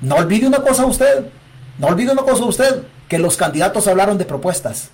No 0.00 0.16
olvide 0.16 0.46
una 0.46 0.58
cosa 0.58 0.84
usted, 0.84 1.26
no 1.78 1.86
olvide 1.86 2.12
una 2.12 2.22
cosa 2.22 2.44
usted, 2.44 2.82
que 3.08 3.18
los 3.18 3.36
candidatos 3.36 3.86
hablaron 3.86 4.18
de 4.18 4.24
propuestas. 4.24 4.90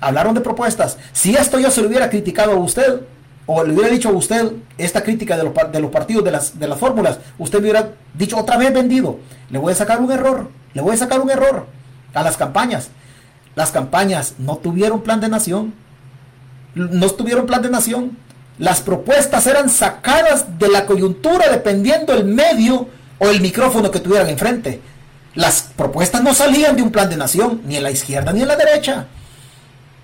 Hablaron 0.00 0.34
de 0.34 0.40
propuestas. 0.40 0.98
Si 1.12 1.34
esto 1.34 1.58
yo 1.58 1.70
se 1.70 1.80
lo 1.80 1.88
hubiera 1.88 2.10
criticado 2.10 2.52
a 2.52 2.56
usted, 2.56 3.00
o 3.46 3.62
le 3.62 3.72
hubiera 3.72 3.90
dicho 3.90 4.08
a 4.08 4.12
usted 4.12 4.52
esta 4.76 5.02
crítica 5.02 5.36
de 5.36 5.44
los, 5.44 5.52
de 5.72 5.80
los 5.80 5.90
partidos, 5.90 6.24
de 6.24 6.32
las, 6.32 6.58
de 6.58 6.66
las 6.66 6.78
fórmulas, 6.78 7.18
usted 7.38 7.60
hubiera 7.60 7.92
dicho 8.14 8.36
otra 8.36 8.56
vez 8.56 8.72
vendido. 8.72 9.18
Le 9.50 9.58
voy 9.58 9.72
a 9.72 9.76
sacar 9.76 10.00
un 10.00 10.10
error, 10.10 10.50
le 10.74 10.82
voy 10.82 10.94
a 10.94 10.98
sacar 10.98 11.20
un 11.20 11.30
error 11.30 11.66
a 12.12 12.22
las 12.22 12.36
campañas. 12.36 12.88
Las 13.54 13.70
campañas 13.70 14.34
no 14.38 14.56
tuvieron 14.56 15.02
plan 15.02 15.20
de 15.20 15.28
nación, 15.28 15.74
no 16.74 17.08
tuvieron 17.10 17.46
plan 17.46 17.62
de 17.62 17.70
nación. 17.70 18.18
Las 18.58 18.80
propuestas 18.80 19.46
eran 19.46 19.70
sacadas 19.70 20.58
de 20.58 20.68
la 20.68 20.86
coyuntura 20.86 21.48
dependiendo 21.50 22.12
el 22.14 22.24
medio 22.24 22.88
o 23.18 23.28
el 23.28 23.40
micrófono 23.40 23.90
que 23.90 24.00
tuvieran 24.00 24.28
enfrente. 24.28 24.80
Las 25.34 25.62
propuestas 25.76 26.22
no 26.22 26.34
salían 26.34 26.76
de 26.76 26.82
un 26.82 26.90
plan 26.90 27.10
de 27.10 27.16
nación, 27.16 27.60
ni 27.64 27.76
en 27.76 27.82
la 27.82 27.90
izquierda 27.90 28.32
ni 28.32 28.42
en 28.42 28.48
la 28.48 28.56
derecha. 28.56 29.06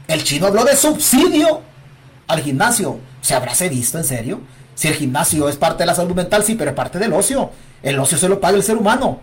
El 0.07 0.23
chino 0.23 0.47
habló 0.47 0.65
de 0.65 0.77
subsidio 0.77 1.63
al 2.27 2.41
gimnasio. 2.41 2.99
¿Se 3.23 3.35
habráse 3.35 3.71
visto 3.71 3.97
en 3.97 4.05
serio? 4.05 4.41
Si 4.75 4.89
el 4.89 4.95
gimnasio 4.95 5.49
es 5.49 5.57
parte 5.57 5.85
de 5.85 5.87
la 5.87 5.95
salud 5.95 6.15
mental, 6.15 6.43
sí, 6.43 6.55
pero 6.55 6.71
es 6.71 6.77
parte 6.77 6.99
del 6.99 7.13
ocio. 7.13 7.51
El 7.83 7.99
ocio 7.99 8.19
se 8.19 8.29
lo 8.29 8.41
paga 8.41 8.57
el 8.57 8.63
ser 8.63 8.77
humano. 8.77 9.21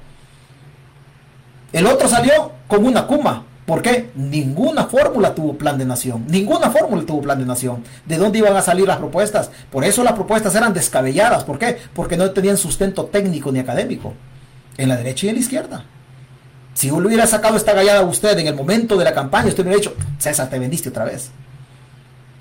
El 1.72 1.86
otro 1.86 2.08
salió 2.08 2.54
como 2.68 2.88
una 2.88 3.06
cuma. 3.06 3.46
¿Por 3.66 3.84
qué? 3.84 4.10
Ninguna 4.16 4.86
fórmula 4.86 5.36
tuvo 5.36 5.56
plan 5.56 5.78
de 5.78 5.86
nación. 5.86 6.26
Ninguna 6.28 6.72
fórmula 6.72 7.06
tuvo 7.06 7.22
plan 7.22 7.38
de 7.38 7.46
nación. 7.46 7.84
¿De 8.06 8.18
dónde 8.18 8.40
iban 8.40 8.56
a 8.56 8.64
salir 8.64 8.88
las 8.88 8.98
propuestas? 8.98 9.52
Por 9.70 9.84
eso 9.84 10.04
las 10.04 10.14
propuestas 10.14 10.56
eran 10.56 10.74
descabelladas. 10.74 11.44
¿Por 11.44 11.60
qué? 11.60 11.78
Porque 11.94 12.18
no 12.18 12.32
tenían 12.32 12.58
sustento 12.58 13.06
técnico 13.06 13.52
ni 13.52 13.60
académico. 13.60 14.16
En 14.78 14.90
la 14.90 14.98
derecha 14.98 15.28
y 15.28 15.30
en 15.30 15.36
la 15.36 15.42
izquierda. 15.42 15.86
Si 16.74 16.90
uno 16.90 17.08
hubiera 17.08 17.28
sacado 17.28 17.58
esta 17.58 17.74
gallada 17.74 18.00
a 18.00 18.04
usted 18.04 18.40
en 18.40 18.48
el 18.48 18.56
momento 18.56 18.98
de 18.98 19.04
la 19.04 19.14
campaña, 19.14 19.50
usted 19.50 19.64
hubiera 19.64 19.78
dicho, 19.78 19.94
César, 20.18 20.50
te 20.50 20.58
vendiste 20.58 20.90
otra 20.90 21.04
vez. 21.04 21.30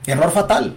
Error 0.06 0.30
fatal. 0.30 0.74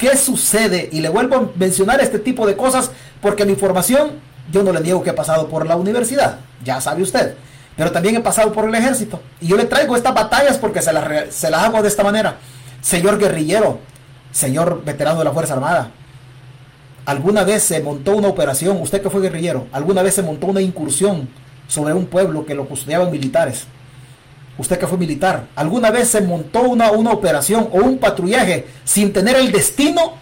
¿Qué 0.00 0.16
sucede? 0.16 0.88
Y 0.92 1.02
le 1.02 1.10
vuelvo 1.10 1.36
a 1.36 1.50
mencionar 1.56 2.00
este 2.00 2.18
tipo 2.18 2.46
de 2.46 2.56
cosas 2.56 2.90
porque 3.20 3.44
la 3.44 3.50
información, 3.50 4.12
yo 4.50 4.62
no 4.62 4.72
le 4.72 4.80
digo 4.80 5.02
que 5.02 5.10
he 5.10 5.12
pasado 5.12 5.46
por 5.48 5.66
la 5.66 5.76
universidad, 5.76 6.38
ya 6.64 6.80
sabe 6.80 7.02
usted, 7.02 7.34
pero 7.76 7.92
también 7.92 8.16
he 8.16 8.20
pasado 8.20 8.50
por 8.50 8.66
el 8.66 8.74
ejército. 8.74 9.20
Y 9.42 9.48
yo 9.48 9.58
le 9.58 9.66
traigo 9.66 9.94
estas 9.94 10.14
batallas 10.14 10.56
porque 10.56 10.80
se 10.80 10.94
las, 10.94 11.34
se 11.34 11.50
las 11.50 11.64
hago 11.64 11.82
de 11.82 11.88
esta 11.88 12.02
manera. 12.02 12.38
Señor 12.80 13.18
guerrillero, 13.18 13.78
señor 14.32 14.82
veterano 14.86 15.18
de 15.18 15.26
la 15.26 15.32
Fuerza 15.32 15.52
Armada, 15.52 15.90
alguna 17.04 17.44
vez 17.44 17.62
se 17.62 17.82
montó 17.82 18.16
una 18.16 18.28
operación, 18.28 18.80
usted 18.80 19.02
que 19.02 19.10
fue 19.10 19.20
guerrillero, 19.20 19.66
alguna 19.70 20.02
vez 20.02 20.14
se 20.14 20.22
montó 20.22 20.46
una 20.46 20.62
incursión 20.62 21.28
sobre 21.68 21.92
un 21.92 22.06
pueblo 22.06 22.46
que 22.46 22.54
lo 22.54 22.66
custodiaban 22.66 23.10
militares 23.10 23.66
usted 24.60 24.78
que 24.78 24.86
fue 24.86 24.98
militar, 24.98 25.46
¿alguna 25.56 25.90
vez 25.90 26.08
se 26.08 26.20
montó 26.20 26.62
una, 26.62 26.90
una 26.92 27.12
operación 27.12 27.68
o 27.72 27.78
un 27.78 27.98
patrullaje 27.98 28.66
sin 28.84 29.12
tener 29.12 29.36
el 29.36 29.50
destino 29.50 30.12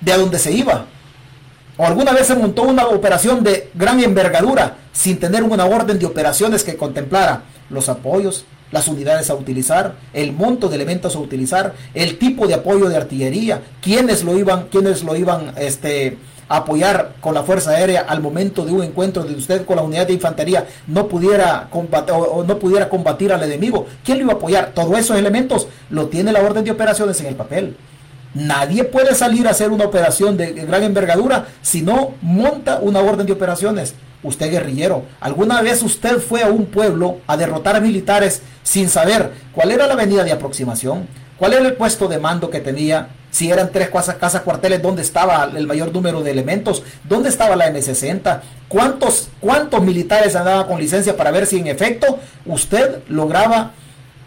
de 0.00 0.12
a 0.12 0.18
dónde 0.18 0.38
se 0.38 0.52
iba? 0.52 0.86
¿O 1.76 1.86
alguna 1.86 2.12
vez 2.12 2.26
se 2.26 2.34
montó 2.34 2.62
una 2.62 2.86
operación 2.86 3.44
de 3.44 3.70
gran 3.74 4.00
envergadura 4.02 4.76
sin 4.92 5.18
tener 5.18 5.42
una 5.42 5.66
orden 5.66 5.98
de 5.98 6.06
operaciones 6.06 6.64
que 6.64 6.76
contemplara 6.76 7.42
los 7.70 7.88
apoyos, 7.88 8.44
las 8.72 8.88
unidades 8.88 9.30
a 9.30 9.34
utilizar, 9.34 9.94
el 10.12 10.32
monto 10.32 10.68
de 10.68 10.74
elementos 10.74 11.14
a 11.14 11.20
utilizar, 11.20 11.74
el 11.94 12.18
tipo 12.18 12.48
de 12.48 12.54
apoyo 12.54 12.88
de 12.88 12.96
artillería, 12.96 13.62
quiénes 13.80 14.24
lo 14.24 14.36
iban, 14.36 14.66
quiénes 14.68 15.04
lo 15.04 15.14
iban 15.14 15.52
este, 15.56 16.18
apoyar 16.48 17.14
con 17.20 17.34
la 17.34 17.42
Fuerza 17.42 17.72
Aérea 17.72 18.02
al 18.08 18.20
momento 18.20 18.64
de 18.64 18.72
un 18.72 18.82
encuentro 18.82 19.24
de 19.24 19.34
usted 19.34 19.64
con 19.64 19.76
la 19.76 19.82
unidad 19.82 20.06
de 20.06 20.12
infantería 20.12 20.66
no 20.86 21.08
pudiera 21.08 21.68
combatir, 21.70 22.14
o 22.14 22.44
no 22.44 22.58
pudiera 22.58 22.88
combatir 22.88 23.32
al 23.32 23.42
enemigo, 23.42 23.86
¿quién 24.04 24.18
lo 24.18 24.24
iba 24.24 24.32
a 24.34 24.36
apoyar? 24.36 24.72
Todos 24.74 24.98
esos 24.98 25.16
elementos 25.16 25.68
lo 25.90 26.06
tiene 26.06 26.32
la 26.32 26.40
orden 26.40 26.64
de 26.64 26.70
operaciones 26.70 27.20
en 27.20 27.26
el 27.26 27.36
papel. 27.36 27.76
Nadie 28.34 28.84
puede 28.84 29.14
salir 29.14 29.46
a 29.46 29.50
hacer 29.50 29.70
una 29.70 29.84
operación 29.86 30.36
de 30.36 30.52
gran 30.52 30.82
envergadura 30.82 31.46
si 31.62 31.82
no 31.82 32.12
monta 32.20 32.80
una 32.80 33.00
orden 33.00 33.26
de 33.26 33.32
operaciones 33.32 33.94
usted 34.22 34.50
guerrillero, 34.50 35.04
¿alguna 35.20 35.62
vez 35.62 35.82
usted 35.82 36.18
fue 36.18 36.42
a 36.42 36.48
un 36.48 36.66
pueblo 36.66 37.18
a 37.26 37.36
derrotar 37.36 37.76
a 37.76 37.80
militares 37.80 38.42
sin 38.62 38.88
saber 38.88 39.32
cuál 39.52 39.70
era 39.70 39.86
la 39.86 39.94
avenida 39.94 40.24
de 40.24 40.32
aproximación? 40.32 41.06
¿Cuál 41.36 41.52
era 41.52 41.66
el 41.66 41.74
puesto 41.74 42.08
de 42.08 42.18
mando 42.18 42.50
que 42.50 42.60
tenía? 42.60 43.08
Si 43.36 43.50
eran 43.50 43.70
tres 43.70 43.90
casas, 43.90 44.40
cuarteles, 44.40 44.80
¿dónde 44.80 45.02
estaba 45.02 45.44
el 45.54 45.66
mayor 45.66 45.92
número 45.92 46.22
de 46.22 46.30
elementos? 46.30 46.82
¿Dónde 47.04 47.28
estaba 47.28 47.54
la 47.54 47.70
M60? 47.70 48.40
¿Cuántos, 48.66 49.28
¿Cuántos 49.40 49.82
militares 49.82 50.34
andaban 50.34 50.66
con 50.66 50.80
licencia 50.80 51.18
para 51.18 51.30
ver 51.32 51.44
si 51.44 51.58
en 51.58 51.66
efecto 51.66 52.18
usted 52.46 53.00
lograba 53.10 53.72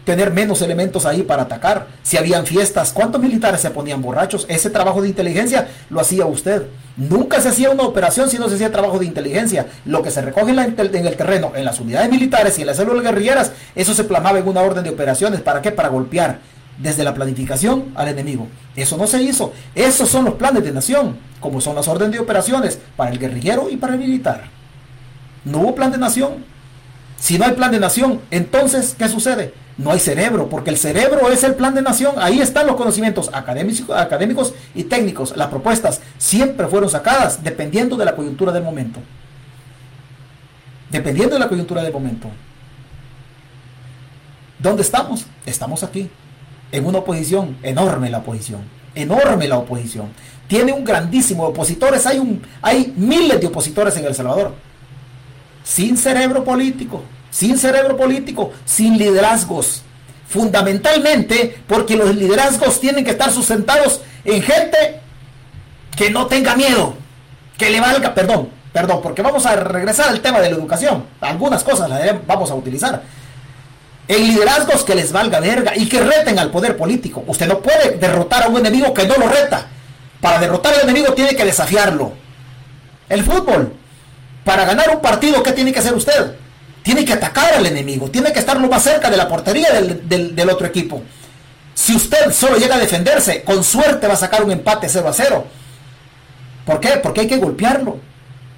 tener 0.04 0.30
menos 0.30 0.62
elementos 0.62 1.06
ahí 1.06 1.22
para 1.22 1.42
atacar. 1.42 1.88
Si 2.04 2.18
habían 2.18 2.46
fiestas, 2.46 2.92
¿cuántos 2.92 3.20
militares 3.20 3.60
se 3.60 3.70
ponían 3.70 4.00
borrachos? 4.00 4.46
Ese 4.48 4.70
trabajo 4.70 5.02
de 5.02 5.08
inteligencia 5.08 5.66
lo 5.90 6.00
hacía 6.00 6.26
usted. 6.26 6.68
Nunca 6.96 7.40
se 7.40 7.48
hacía 7.48 7.70
una 7.70 7.82
operación 7.82 8.30
si 8.30 8.38
no 8.38 8.48
se 8.48 8.54
hacía 8.54 8.70
trabajo 8.70 9.00
de 9.00 9.06
inteligencia. 9.06 9.66
Lo 9.86 10.02
que 10.02 10.12
se 10.12 10.22
recoge 10.22 10.52
en, 10.52 10.58
en 10.58 11.06
el 11.06 11.16
terreno, 11.16 11.52
en 11.56 11.64
las 11.64 11.80
unidades 11.80 12.10
militares 12.10 12.56
y 12.58 12.60
en 12.60 12.68
las 12.68 12.76
células 12.76 13.02
guerrilleras, 13.02 13.50
eso 13.74 13.92
se 13.92 14.04
plamaba 14.04 14.38
en 14.38 14.46
una 14.46 14.62
orden 14.62 14.84
de 14.84 14.90
operaciones. 14.90 15.40
¿Para 15.40 15.60
qué? 15.60 15.72
Para 15.72 15.88
golpear 15.88 16.38
desde 16.82 17.04
la 17.04 17.14
planificación 17.14 17.92
al 17.94 18.08
enemigo. 18.08 18.48
Eso 18.74 18.96
no 18.96 19.06
se 19.06 19.22
hizo. 19.22 19.52
Esos 19.74 20.08
son 20.08 20.24
los 20.24 20.34
planes 20.34 20.64
de 20.64 20.72
nación, 20.72 21.18
como 21.40 21.60
son 21.60 21.74
las 21.74 21.88
órdenes 21.88 22.12
de 22.12 22.20
operaciones 22.20 22.78
para 22.96 23.10
el 23.10 23.18
guerrillero 23.18 23.68
y 23.70 23.76
para 23.76 23.94
el 23.94 23.98
militar. 23.98 24.44
No 25.44 25.58
hubo 25.58 25.74
plan 25.74 25.92
de 25.92 25.98
nación. 25.98 26.44
Si 27.18 27.38
no 27.38 27.44
hay 27.44 27.52
plan 27.52 27.70
de 27.70 27.80
nación, 27.80 28.20
entonces, 28.30 28.94
¿qué 28.98 29.08
sucede? 29.08 29.52
No 29.76 29.92
hay 29.92 30.00
cerebro, 30.00 30.48
porque 30.48 30.70
el 30.70 30.76
cerebro 30.76 31.30
es 31.30 31.44
el 31.44 31.54
plan 31.54 31.74
de 31.74 31.82
nación. 31.82 32.14
Ahí 32.18 32.40
están 32.40 32.66
los 32.66 32.76
conocimientos 32.76 33.30
académicos, 33.32 33.96
académicos 33.96 34.54
y 34.74 34.84
técnicos. 34.84 35.36
Las 35.36 35.48
propuestas 35.48 36.00
siempre 36.18 36.66
fueron 36.66 36.88
sacadas 36.90 37.42
dependiendo 37.42 37.96
de 37.96 38.04
la 38.04 38.14
coyuntura 38.14 38.52
del 38.52 38.62
momento. 38.62 39.00
Dependiendo 40.90 41.34
de 41.34 41.40
la 41.40 41.48
coyuntura 41.48 41.82
del 41.82 41.92
momento. 41.92 42.28
¿Dónde 44.58 44.82
estamos? 44.82 45.24
Estamos 45.46 45.82
aquí. 45.82 46.10
En 46.72 46.86
una 46.86 46.98
oposición, 46.98 47.56
enorme 47.62 48.10
la 48.10 48.18
oposición. 48.18 48.62
Enorme 48.94 49.48
la 49.48 49.58
oposición. 49.58 50.08
Tiene 50.46 50.72
un 50.72 50.84
grandísimo 50.84 51.44
opositores. 51.46 52.06
Hay, 52.06 52.18
un, 52.18 52.42
hay 52.62 52.92
miles 52.96 53.40
de 53.40 53.46
opositores 53.46 53.96
en 53.96 54.04
El 54.04 54.14
Salvador 54.14 54.54
sin 55.64 55.96
cerebro 55.96 56.44
político, 56.44 57.02
sin 57.30 57.58
cerebro 57.58 57.96
político, 57.96 58.52
sin 58.64 58.98
liderazgos. 58.98 59.82
Fundamentalmente 60.28 61.62
porque 61.66 61.96
los 61.96 62.14
liderazgos 62.14 62.80
tienen 62.80 63.04
que 63.04 63.10
estar 63.10 63.32
sustentados 63.32 64.00
en 64.24 64.42
gente 64.42 65.00
que 65.96 66.10
no 66.10 66.26
tenga 66.26 66.54
miedo, 66.54 66.94
que 67.58 67.70
le 67.70 67.80
valga, 67.80 68.14
perdón, 68.14 68.48
perdón, 68.72 69.00
porque 69.02 69.22
vamos 69.22 69.44
a 69.46 69.56
regresar 69.56 70.08
al 70.08 70.20
tema 70.20 70.40
de 70.40 70.50
la 70.50 70.56
educación. 70.56 71.04
Algunas 71.20 71.64
cosas 71.64 71.88
las 71.88 72.26
vamos 72.26 72.50
a 72.50 72.54
utilizar. 72.54 73.02
En 74.10 74.26
liderazgos 74.26 74.82
que 74.82 74.96
les 74.96 75.12
valga 75.12 75.38
verga 75.38 75.72
y 75.76 75.88
que 75.88 76.00
reten 76.00 76.36
al 76.40 76.50
poder 76.50 76.76
político. 76.76 77.22
Usted 77.28 77.46
no 77.46 77.60
puede 77.60 77.96
derrotar 77.96 78.42
a 78.42 78.48
un 78.48 78.58
enemigo 78.58 78.92
que 78.92 79.06
no 79.06 79.14
lo 79.16 79.28
reta. 79.28 79.68
Para 80.20 80.40
derrotar 80.40 80.74
al 80.74 80.80
enemigo 80.80 81.14
tiene 81.14 81.36
que 81.36 81.44
desafiarlo. 81.44 82.12
El 83.08 83.22
fútbol, 83.22 83.72
para 84.44 84.64
ganar 84.64 84.90
un 84.90 85.00
partido, 85.00 85.40
¿qué 85.44 85.52
tiene 85.52 85.72
que 85.72 85.78
hacer 85.78 85.94
usted? 85.94 86.34
Tiene 86.82 87.04
que 87.04 87.12
atacar 87.12 87.54
al 87.54 87.64
enemigo, 87.66 88.10
tiene 88.10 88.32
que 88.32 88.40
estar 88.40 88.60
lo 88.60 88.66
más 88.66 88.82
cerca 88.82 89.10
de 89.10 89.16
la 89.16 89.28
portería 89.28 89.68
del, 89.80 90.50
otro 90.50 90.66
equipo. 90.66 91.04
Si 91.72 91.94
usted 91.94 92.32
solo 92.32 92.56
llega 92.56 92.74
a 92.74 92.80
defenderse, 92.80 93.44
con 93.44 93.62
suerte 93.62 94.08
va 94.08 94.14
a 94.14 94.16
sacar 94.16 94.42
un 94.42 94.50
empate 94.50 94.88
0 94.88 95.08
a 95.08 95.12
0. 95.12 95.46
¿Por 96.66 96.80
qué? 96.80 96.98
Porque 97.00 97.20
hay 97.20 97.28
que 97.28 97.36
golpearlo. 97.36 97.96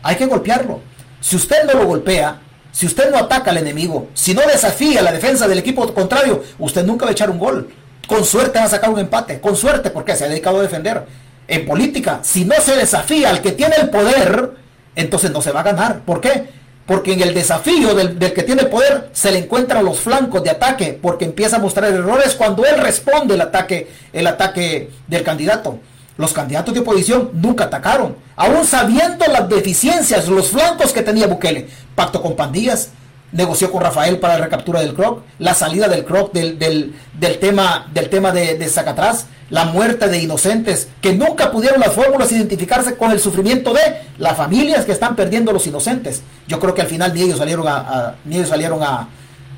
Hay 0.02 0.16
que 0.16 0.24
golpearlo. 0.24 0.80
Si 1.20 1.36
usted 1.36 1.64
no 1.66 1.74
lo 1.74 1.86
golpea, 1.86 2.40
si 2.72 2.86
usted 2.86 3.10
no 3.10 3.18
ataca 3.18 3.50
al 3.50 3.58
enemigo, 3.58 4.08
si 4.14 4.34
no 4.34 4.40
desafía 4.42 5.02
la 5.02 5.12
defensa 5.12 5.46
del 5.46 5.58
equipo 5.58 5.92
contrario, 5.92 6.42
usted 6.58 6.84
nunca 6.84 7.04
va 7.04 7.10
a 7.10 7.12
echar 7.12 7.30
un 7.30 7.38
gol. 7.38 7.68
Con 8.08 8.24
suerte 8.24 8.58
va 8.58 8.64
a 8.64 8.68
sacar 8.68 8.90
un 8.90 8.98
empate. 8.98 9.40
Con 9.40 9.56
suerte, 9.56 9.90
porque 9.90 10.16
se 10.16 10.24
ha 10.24 10.28
dedicado 10.28 10.58
a 10.58 10.62
defender. 10.62 11.04
En 11.46 11.66
política, 11.66 12.20
si 12.22 12.46
no 12.46 12.54
se 12.60 12.74
desafía 12.74 13.28
al 13.28 13.42
que 13.42 13.52
tiene 13.52 13.76
el 13.76 13.90
poder, 13.90 14.52
entonces 14.96 15.30
no 15.30 15.42
se 15.42 15.52
va 15.52 15.60
a 15.60 15.64
ganar. 15.64 16.00
¿Por 16.00 16.20
qué? 16.22 16.48
Porque 16.86 17.12
en 17.12 17.20
el 17.22 17.34
desafío 17.34 17.94
del, 17.94 18.18
que 18.18 18.42
tiene 18.42 18.64
poder 18.64 19.10
se 19.12 19.30
le 19.30 19.38
encuentran 19.38 19.84
los 19.84 20.00
flancos 20.00 20.42
de 20.42 20.50
ataque, 20.50 20.98
porque 21.00 21.26
empieza 21.26 21.56
a 21.56 21.60
mostrar 21.60 21.92
errores 21.92 22.34
cuando 22.34 22.64
él 22.64 22.78
responde 22.78 23.34
el 23.34 23.40
ataque, 23.42 23.90
el 24.12 24.26
ataque 24.26 24.90
del 25.06 25.22
candidato. 25.22 25.78
Los 26.16 26.32
candidatos 26.32 26.74
de 26.74 26.80
oposición 26.80 27.30
nunca 27.32 27.64
atacaron, 27.64 28.16
aún 28.36 28.66
sabiendo 28.66 29.24
las 29.26 29.48
deficiencias, 29.48 30.28
los 30.28 30.48
flancos 30.48 30.92
que 30.92 31.02
tenía 31.02 31.26
Bukele. 31.26 31.68
Pacto 31.94 32.20
con 32.20 32.36
pandillas, 32.36 32.90
negoció 33.32 33.72
con 33.72 33.82
Rafael 33.82 34.18
para 34.18 34.38
la 34.38 34.44
recaptura 34.44 34.80
del 34.80 34.94
Croc, 34.94 35.22
la 35.38 35.54
salida 35.54 35.88
del 35.88 36.04
Croc 36.04 36.32
del, 36.32 36.58
del, 36.58 37.38
tema, 37.38 37.86
del 37.92 38.10
tema 38.10 38.30
de, 38.30 38.56
de 38.56 38.68
Zacatrás, 38.68 39.26
la 39.50 39.64
muerte 39.64 40.08
de 40.08 40.18
inocentes 40.18 40.88
que 41.00 41.14
nunca 41.14 41.50
pudieron 41.50 41.80
las 41.80 41.92
fórmulas 41.92 42.30
identificarse 42.32 42.96
con 42.96 43.10
el 43.10 43.20
sufrimiento 43.20 43.72
de 43.72 43.80
las 44.18 44.36
familias 44.36 44.84
que 44.84 44.92
están 44.92 45.16
perdiendo 45.16 45.52
los 45.52 45.66
inocentes. 45.66 46.22
Yo 46.46 46.60
creo 46.60 46.74
que 46.74 46.82
al 46.82 46.86
final 46.86 47.12
ni 47.14 47.22
ellos 47.22 47.38
salieron 47.38 47.66
a, 47.68 48.16
ni 48.24 48.36
ellos 48.36 48.48
salieron 48.48 48.82
a, 48.82 49.08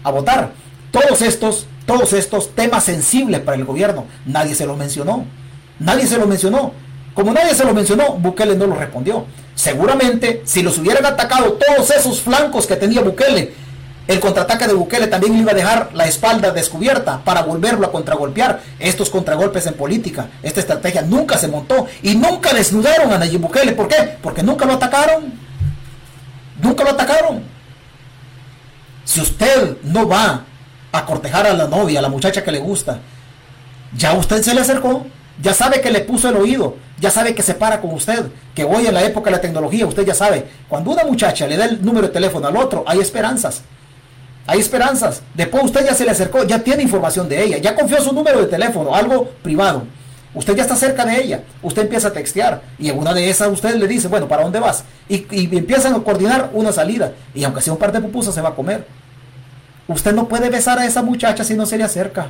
a 0.02 0.10
votar. 0.10 0.52
Todos 0.90 1.22
estos, 1.22 1.66
todos 1.86 2.12
estos 2.12 2.54
temas 2.54 2.84
sensibles 2.84 3.40
para 3.40 3.56
el 3.56 3.64
gobierno, 3.64 4.06
nadie 4.26 4.54
se 4.54 4.66
los 4.66 4.76
mencionó. 4.76 5.24
Nadie 5.78 6.06
se 6.06 6.18
los 6.18 6.26
mencionó. 6.26 6.72
Como 7.14 7.32
nadie 7.32 7.54
se 7.54 7.64
lo 7.64 7.74
mencionó, 7.74 8.14
Bukele 8.14 8.56
no 8.56 8.66
lo 8.66 8.74
respondió. 8.74 9.26
Seguramente, 9.54 10.42
si 10.44 10.62
los 10.62 10.78
hubieran 10.78 11.06
atacado 11.06 11.52
todos 11.52 11.90
esos 11.90 12.20
flancos 12.20 12.66
que 12.66 12.76
tenía 12.76 13.02
Bukele 13.02 13.64
el 14.06 14.20
contraataque 14.20 14.66
de 14.66 14.74
Bukele 14.74 15.06
también 15.06 15.34
iba 15.34 15.52
a 15.52 15.54
dejar 15.54 15.90
la 15.94 16.06
espalda 16.06 16.50
descubierta 16.50 17.20
para 17.24 17.42
volverlo 17.42 17.86
a 17.86 17.92
contragolpear. 17.92 18.60
Estos 18.78 19.08
contragolpes 19.08 19.66
en 19.66 19.74
política, 19.74 20.28
esta 20.42 20.60
estrategia 20.60 21.02
nunca 21.02 21.38
se 21.38 21.48
montó 21.48 21.86
y 22.02 22.14
nunca 22.14 22.52
desnudaron 22.52 23.12
a 23.12 23.18
Nayib 23.18 23.40
Bukele. 23.40 23.72
¿Por 23.72 23.88
qué? 23.88 24.18
Porque 24.22 24.42
nunca 24.42 24.66
lo 24.66 24.74
atacaron. 24.74 25.32
Nunca 26.60 26.84
lo 26.84 26.90
atacaron. 26.90 27.42
Si 29.04 29.20
usted 29.22 29.78
no 29.84 30.06
va 30.06 30.44
a 30.92 31.06
cortejar 31.06 31.46
a 31.46 31.54
la 31.54 31.66
novia, 31.66 32.00
a 32.00 32.02
la 32.02 32.08
muchacha 32.10 32.44
que 32.44 32.52
le 32.52 32.58
gusta, 32.58 32.98
ya 33.96 34.12
usted 34.12 34.42
se 34.42 34.54
le 34.54 34.60
acercó, 34.60 35.06
ya 35.42 35.52
sabe 35.52 35.80
que 35.80 35.90
le 35.90 36.00
puso 36.00 36.28
el 36.28 36.36
oído, 36.36 36.76
ya 37.00 37.10
sabe 37.10 37.34
que 37.34 37.42
se 37.42 37.54
para 37.54 37.80
con 37.80 37.92
usted, 37.92 38.26
que 38.54 38.64
hoy 38.64 38.86
en 38.86 38.94
la 38.94 39.02
época 39.02 39.30
de 39.30 39.36
la 39.36 39.40
tecnología, 39.40 39.86
usted 39.86 40.04
ya 40.04 40.14
sabe, 40.14 40.46
cuando 40.68 40.90
una 40.90 41.04
muchacha 41.04 41.46
le 41.46 41.56
da 41.56 41.64
el 41.64 41.84
número 41.84 42.06
de 42.06 42.12
teléfono 42.12 42.46
al 42.46 42.56
otro, 42.56 42.84
hay 42.86 43.00
esperanzas. 43.00 43.62
Hay 44.46 44.60
esperanzas. 44.60 45.22
Después 45.34 45.64
usted 45.64 45.86
ya 45.86 45.94
se 45.94 46.04
le 46.04 46.10
acercó, 46.10 46.44
ya 46.44 46.58
tiene 46.58 46.82
información 46.82 47.28
de 47.28 47.42
ella, 47.42 47.58
ya 47.58 47.74
confió 47.74 48.00
su 48.00 48.12
número 48.12 48.40
de 48.40 48.46
teléfono, 48.46 48.94
algo 48.94 49.28
privado. 49.42 49.84
Usted 50.34 50.56
ya 50.56 50.62
está 50.62 50.74
cerca 50.74 51.04
de 51.04 51.22
ella, 51.22 51.42
usted 51.62 51.82
empieza 51.82 52.08
a 52.08 52.12
textear 52.12 52.60
y 52.76 52.90
en 52.90 52.98
una 52.98 53.14
de 53.14 53.30
esas 53.30 53.48
usted 53.48 53.76
le 53.76 53.86
dice, 53.86 54.08
bueno, 54.08 54.26
¿para 54.26 54.42
dónde 54.42 54.58
vas? 54.58 54.84
Y, 55.08 55.26
empiezan 55.56 55.94
a 55.94 56.00
coordinar 56.00 56.50
una 56.52 56.72
salida 56.72 57.12
y 57.34 57.44
aunque 57.44 57.60
sea 57.60 57.72
un 57.72 57.78
par 57.78 57.92
de 57.92 58.00
pupusas 58.00 58.34
se 58.34 58.40
va 58.40 58.48
a 58.50 58.54
comer. 58.54 58.84
Usted 59.86 60.12
no 60.12 60.26
puede 60.26 60.50
besar 60.50 60.78
a 60.78 60.86
esa 60.86 61.02
muchacha 61.02 61.44
si 61.44 61.54
no 61.54 61.66
se 61.66 61.78
le 61.78 61.84
acerca. 61.84 62.28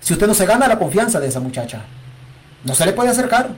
Si 0.00 0.12
usted 0.12 0.26
no 0.26 0.34
se 0.34 0.46
gana 0.46 0.66
la 0.66 0.78
confianza 0.78 1.20
de 1.20 1.28
esa 1.28 1.38
muchacha, 1.38 1.82
no 2.64 2.74
se 2.74 2.86
le 2.86 2.92
puede 2.92 3.10
acercar. 3.10 3.50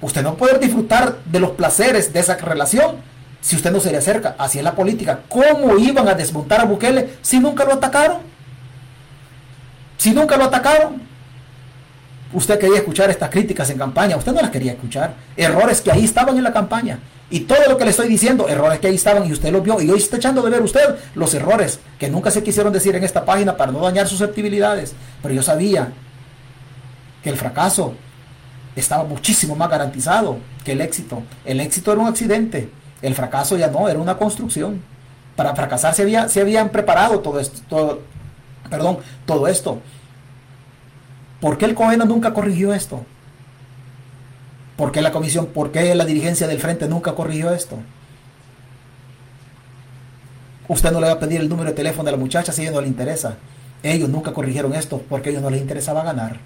Usted 0.00 0.22
no 0.22 0.36
puede 0.36 0.58
disfrutar 0.58 1.18
de 1.24 1.40
los 1.40 1.52
placeres 1.52 2.12
de 2.12 2.20
esa 2.20 2.36
relación 2.36 2.96
si 3.40 3.56
usted 3.56 3.70
no 3.72 3.80
se 3.80 3.90
le 3.90 3.98
acerca. 3.98 4.36
Así 4.38 4.58
es 4.58 4.64
la 4.64 4.74
política. 4.74 5.20
¿Cómo 5.28 5.76
iban 5.76 6.06
a 6.08 6.14
desmontar 6.14 6.60
a 6.60 6.64
Bukele 6.64 7.10
si 7.22 7.40
nunca 7.40 7.64
lo 7.64 7.74
atacaron? 7.74 8.18
Si 9.96 10.12
nunca 10.12 10.36
lo 10.36 10.44
atacaron. 10.44 11.02
Usted 12.32 12.58
quería 12.58 12.78
escuchar 12.78 13.10
estas 13.10 13.30
críticas 13.30 13.70
en 13.70 13.78
campaña, 13.78 14.16
usted 14.16 14.32
no 14.32 14.42
las 14.42 14.50
quería 14.50 14.72
escuchar. 14.72 15.14
Errores 15.36 15.80
que 15.80 15.90
ahí 15.90 16.04
estaban 16.04 16.36
en 16.36 16.44
la 16.44 16.52
campaña. 16.52 16.98
Y 17.30 17.40
todo 17.40 17.58
lo 17.68 17.76
que 17.76 17.84
le 17.84 17.90
estoy 17.90 18.08
diciendo, 18.08 18.48
errores 18.48 18.80
que 18.80 18.86
ahí 18.86 18.94
estaban 18.94 19.26
y 19.26 19.32
usted 19.32 19.50
los 19.50 19.62
vio. 19.62 19.80
Y 19.80 19.90
hoy 19.90 19.98
está 19.98 20.16
echando 20.16 20.42
de 20.42 20.50
ver 20.50 20.62
usted 20.62 20.96
los 21.14 21.32
errores 21.34 21.80
que 21.98 22.08
nunca 22.08 22.30
se 22.30 22.42
quisieron 22.42 22.72
decir 22.72 22.94
en 22.96 23.04
esta 23.04 23.24
página 23.24 23.56
para 23.56 23.72
no 23.72 23.80
dañar 23.80 24.06
susceptibilidades. 24.08 24.94
Pero 25.22 25.34
yo 25.34 25.42
sabía 25.42 25.92
que 27.22 27.30
el 27.30 27.36
fracaso 27.36 27.94
estaba 28.76 29.04
muchísimo 29.04 29.56
más 29.56 29.70
garantizado 29.70 30.38
que 30.64 30.72
el 30.72 30.80
éxito. 30.80 31.22
El 31.44 31.60
éxito 31.60 31.92
era 31.92 32.00
un 32.00 32.08
accidente, 32.08 32.70
el 33.02 33.14
fracaso 33.14 33.56
ya 33.56 33.68
no, 33.68 33.88
era 33.88 33.98
una 33.98 34.16
construcción. 34.16 34.82
Para 35.36 35.54
fracasar 35.54 35.94
se, 35.94 36.02
había, 36.02 36.28
se 36.28 36.40
habían 36.40 36.70
preparado 36.70 37.20
todo 37.20 37.38
esto, 37.38 37.60
todo, 37.68 38.00
perdón, 38.68 38.98
todo 39.24 39.46
esto. 39.46 39.80
¿Por 41.40 41.56
qué 41.58 41.66
el 41.66 41.74
COENA 41.74 42.04
nunca 42.04 42.34
corrigió 42.34 42.74
esto? 42.74 43.04
¿Por 44.76 44.92
qué 44.92 45.02
la 45.02 45.12
comisión, 45.12 45.46
por 45.46 45.70
qué 45.70 45.94
la 45.94 46.04
dirigencia 46.04 46.46
del 46.46 46.60
frente 46.60 46.88
nunca 46.88 47.14
corrigió 47.14 47.52
esto? 47.52 47.78
Usted 50.68 50.92
no 50.92 51.00
le 51.00 51.06
va 51.06 51.14
a 51.14 51.18
pedir 51.18 51.40
el 51.40 51.48
número 51.48 51.70
de 51.70 51.76
teléfono 51.76 52.04
de 52.04 52.12
la 52.12 52.18
muchacha 52.18 52.52
si 52.52 52.62
a 52.62 52.64
ella 52.64 52.74
no 52.74 52.80
le 52.80 52.88
interesa. 52.88 53.36
Ellos 53.82 54.08
nunca 54.08 54.32
corrigieron 54.32 54.74
esto 54.74 55.02
porque 55.08 55.28
a 55.28 55.32
ellos 55.32 55.42
no 55.42 55.50
les 55.50 55.60
interesaba 55.60 56.02
ganar. 56.04 56.38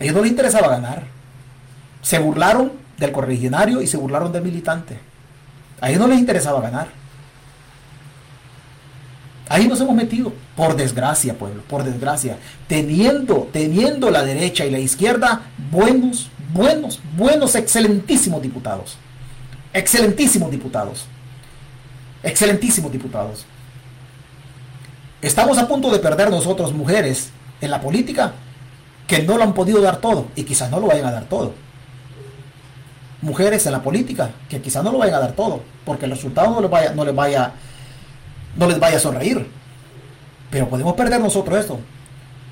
A 0.00 0.04
ellos 0.04 0.16
no 0.16 0.22
les 0.22 0.30
interesaba 0.30 0.68
ganar. 0.68 1.04
Se 2.02 2.18
burlaron 2.18 2.72
del 2.96 3.12
correligionario 3.12 3.82
y 3.82 3.86
se 3.86 3.98
burlaron 3.98 4.32
del 4.32 4.42
militante. 4.42 4.98
A 5.80 5.90
ellos 5.90 6.00
no 6.00 6.08
les 6.08 6.18
interesaba 6.18 6.60
ganar. 6.60 6.88
Ahí 9.48 9.66
nos 9.66 9.80
hemos 9.80 9.96
metido, 9.96 10.32
por 10.56 10.76
desgracia, 10.76 11.34
pueblo, 11.34 11.62
por 11.62 11.82
desgracia, 11.82 12.38
teniendo, 12.68 13.48
teniendo 13.52 14.08
la 14.10 14.22
derecha 14.22 14.64
y 14.64 14.70
la 14.70 14.78
izquierda 14.78 15.42
buenos, 15.72 16.30
buenos, 16.54 17.00
buenos, 17.16 17.56
excelentísimos 17.56 18.40
diputados. 18.40 18.96
Excelentísimos 19.72 20.50
diputados. 20.52 21.06
Excelentísimos 22.22 22.92
diputados. 22.92 23.44
Estamos 25.20 25.58
a 25.58 25.66
punto 25.66 25.90
de 25.90 25.98
perder 25.98 26.30
nosotros, 26.30 26.72
mujeres, 26.72 27.30
en 27.60 27.70
la 27.70 27.80
política, 27.80 28.32
que 29.10 29.24
no 29.24 29.36
lo 29.36 29.42
han 29.42 29.54
podido 29.54 29.82
dar 29.82 29.96
todo 29.96 30.28
y 30.36 30.44
quizás 30.44 30.70
no 30.70 30.78
lo 30.78 30.86
vayan 30.86 31.06
a 31.06 31.10
dar 31.10 31.24
todo. 31.24 31.52
Mujeres 33.22 33.66
en 33.66 33.72
la 33.72 33.82
política, 33.82 34.30
que 34.48 34.62
quizás 34.62 34.84
no 34.84 34.92
lo 34.92 34.98
vayan 34.98 35.16
a 35.16 35.18
dar 35.18 35.32
todo, 35.32 35.62
porque 35.84 36.04
el 36.04 36.12
resultado 36.12 36.50
no 36.52 36.60
les 36.60 36.70
vaya, 36.70 36.92
no 36.92 37.04
les 37.04 37.12
vaya 37.12 37.52
no 38.54 38.68
les 38.68 38.78
vaya 38.78 38.98
a 38.98 39.00
sonreír. 39.00 39.44
Pero 40.48 40.68
podemos 40.68 40.94
perder 40.94 41.20
nosotros 41.20 41.58
esto. 41.58 41.80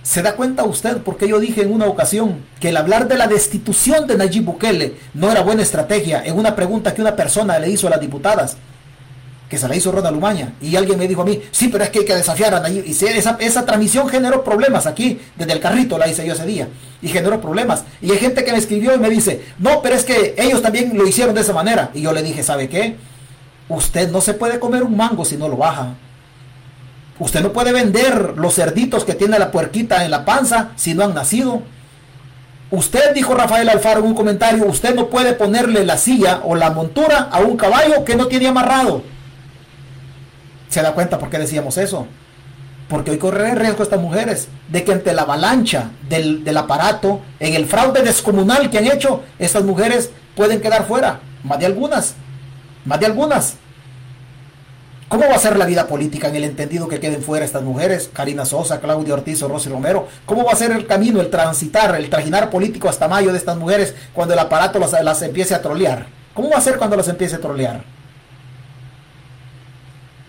¿Se 0.02 0.20
da 0.20 0.34
cuenta 0.34 0.64
usted 0.64 0.96
porque 0.98 1.28
yo 1.28 1.38
dije 1.38 1.62
en 1.62 1.72
una 1.72 1.86
ocasión 1.86 2.44
que 2.58 2.70
el 2.70 2.76
hablar 2.76 3.06
de 3.06 3.18
la 3.18 3.28
destitución 3.28 4.08
de 4.08 4.16
Nayib 4.16 4.42
Bukele 4.42 4.96
no 5.14 5.30
era 5.30 5.42
buena 5.42 5.62
estrategia 5.62 6.24
en 6.24 6.36
una 6.36 6.56
pregunta 6.56 6.92
que 6.92 7.02
una 7.02 7.14
persona 7.14 7.60
le 7.60 7.70
hizo 7.70 7.86
a 7.86 7.90
las 7.90 8.00
diputadas? 8.00 8.56
Que 9.48 9.56
se 9.56 9.66
la 9.66 9.74
hizo 9.74 9.90
Ronald 9.90 10.14
Lumaña. 10.14 10.54
Y 10.60 10.76
alguien 10.76 10.98
me 10.98 11.08
dijo 11.08 11.22
a 11.22 11.24
mí, 11.24 11.40
sí, 11.50 11.68
pero 11.68 11.84
es 11.84 11.90
que 11.90 12.00
hay 12.00 12.04
que 12.04 12.14
desafiar 12.14 12.54
a 12.54 12.60
Nayib. 12.60 12.84
Y 12.86 12.90
esa, 12.90 13.36
esa 13.40 13.64
transmisión 13.64 14.08
generó 14.08 14.44
problemas 14.44 14.86
aquí, 14.86 15.18
desde 15.36 15.52
el 15.52 15.60
carrito 15.60 15.96
la 15.96 16.08
hice 16.08 16.26
yo 16.26 16.34
ese 16.34 16.44
día. 16.44 16.68
Y 17.00 17.08
generó 17.08 17.40
problemas. 17.40 17.84
Y 18.02 18.10
hay 18.10 18.18
gente 18.18 18.44
que 18.44 18.52
me 18.52 18.58
escribió 18.58 18.94
y 18.94 18.98
me 18.98 19.08
dice, 19.08 19.42
no, 19.58 19.80
pero 19.80 19.94
es 19.94 20.04
que 20.04 20.34
ellos 20.36 20.60
también 20.60 20.96
lo 20.96 21.06
hicieron 21.06 21.34
de 21.34 21.40
esa 21.40 21.52
manera. 21.52 21.90
Y 21.94 22.02
yo 22.02 22.12
le 22.12 22.22
dije, 22.22 22.42
¿sabe 22.42 22.68
qué? 22.68 22.96
Usted 23.68 24.10
no 24.10 24.20
se 24.20 24.34
puede 24.34 24.58
comer 24.58 24.82
un 24.82 24.96
mango 24.96 25.24
si 25.24 25.36
no 25.36 25.48
lo 25.48 25.56
baja. 25.56 25.94
Usted 27.18 27.42
no 27.42 27.52
puede 27.52 27.72
vender 27.72 28.34
los 28.36 28.54
cerditos 28.54 29.04
que 29.04 29.14
tiene 29.14 29.38
la 29.38 29.50
puerquita 29.50 30.04
en 30.04 30.10
la 30.10 30.24
panza 30.24 30.70
si 30.76 30.94
no 30.94 31.04
han 31.04 31.14
nacido. 31.14 31.62
Usted, 32.70 33.14
dijo 33.14 33.34
Rafael 33.34 33.68
Alfaro 33.68 34.00
en 34.00 34.06
un 34.06 34.14
comentario, 34.14 34.66
usted 34.66 34.94
no 34.94 35.08
puede 35.08 35.32
ponerle 35.32 35.84
la 35.84 35.96
silla 35.96 36.42
o 36.44 36.54
la 36.54 36.70
montura 36.70 37.28
a 37.32 37.40
un 37.40 37.56
caballo 37.56 38.04
que 38.04 38.14
no 38.14 38.26
tiene 38.26 38.48
amarrado. 38.48 39.02
¿Se 40.68 40.82
da 40.82 40.92
cuenta 40.92 41.18
por 41.18 41.30
qué 41.30 41.38
decíamos 41.38 41.78
eso? 41.78 42.06
Porque 42.88 43.10
hoy 43.10 43.18
corre 43.18 43.50
el 43.50 43.56
riesgo 43.56 43.82
estas 43.82 44.00
mujeres 44.00 44.48
de 44.68 44.84
que 44.84 44.92
ante 44.92 45.12
la 45.12 45.22
avalancha 45.22 45.90
del, 46.08 46.44
del 46.44 46.56
aparato, 46.56 47.20
en 47.38 47.54
el 47.54 47.66
fraude 47.66 48.02
descomunal 48.02 48.70
que 48.70 48.78
han 48.78 48.86
hecho, 48.86 49.22
estas 49.38 49.64
mujeres 49.64 50.10
pueden 50.34 50.60
quedar 50.60 50.86
fuera, 50.86 51.20
más 51.42 51.58
de 51.58 51.66
algunas 51.66 52.14
más 52.88 52.98
de 52.98 53.06
algunas. 53.06 53.54
¿Cómo 55.08 55.26
va 55.28 55.36
a 55.36 55.38
ser 55.38 55.56
la 55.56 55.64
vida 55.64 55.86
política 55.86 56.28
en 56.28 56.36
el 56.36 56.44
entendido 56.44 56.88
que 56.88 57.00
queden 57.00 57.22
fuera 57.22 57.44
estas 57.44 57.62
mujeres? 57.62 58.10
Karina 58.12 58.44
Sosa, 58.44 58.80
Claudia 58.80 59.14
Ortiz 59.14 59.42
o 59.42 59.48
Rosy 59.48 59.70
Romero. 59.70 60.08
¿Cómo 60.26 60.44
va 60.44 60.52
a 60.52 60.56
ser 60.56 60.72
el 60.72 60.86
camino, 60.86 61.20
el 61.20 61.30
transitar, 61.30 61.94
el 61.96 62.10
trajinar 62.10 62.50
político 62.50 62.88
hasta 62.88 63.08
mayo 63.08 63.32
de 63.32 63.38
estas 63.38 63.56
mujeres 63.56 63.94
cuando 64.12 64.34
el 64.34 64.40
aparato 64.40 64.78
las, 64.78 64.92
las 65.02 65.22
empiece 65.22 65.54
a 65.54 65.62
trolear? 65.62 66.06
¿Cómo 66.34 66.50
va 66.50 66.58
a 66.58 66.62
ser 66.62 66.76
cuando 66.76 66.96
las 66.96 67.08
empiece 67.08 67.36
a 67.36 67.40
trolear? 67.40 67.84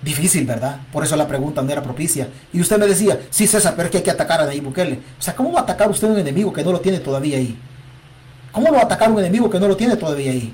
Difícil, 0.02 0.45
¿verdad? 0.45 0.78
Por 0.93 1.04
eso 1.04 1.16
la 1.16 1.28
pregunta 1.28 1.62
no 1.62 1.72
era 1.72 1.84
propicia. 1.84 2.30
Y 2.54 2.62
usted 2.62 2.78
me 2.78 2.88
decía, 2.88 3.20
sí, 3.30 3.47
César, 3.47 3.74
pero 3.76 3.88
es 3.88 3.91
que 3.91 3.97
hay 3.97 4.04
que 4.04 4.12
atacar 4.12 4.41
a 4.41 4.45
Nayib 4.45 4.64
Bukele. 4.64 5.00
O 5.20 5.22
sea, 5.22 5.36
¿cómo 5.36 5.52
va 5.52 5.60
a 5.60 5.64
atacar 5.64 5.89
usted 5.89 6.08
un 6.08 6.18
enemigo 6.18 6.54
que 6.54 6.64
no 6.64 6.72
lo 6.72 6.80
tiene 6.80 7.00
todavía 7.00 7.38
ahí? 7.38 7.58
¿Cómo 8.52 8.68
lo 8.68 8.76
va 8.76 8.82
a 8.82 8.86
atacar 8.86 9.12
un 9.12 9.20
enemigo 9.20 9.50
que 9.50 9.60
no 9.60 9.68
lo 9.68 9.76
tiene 9.76 9.97
todavía 9.97 10.32
ahí? 10.32 10.54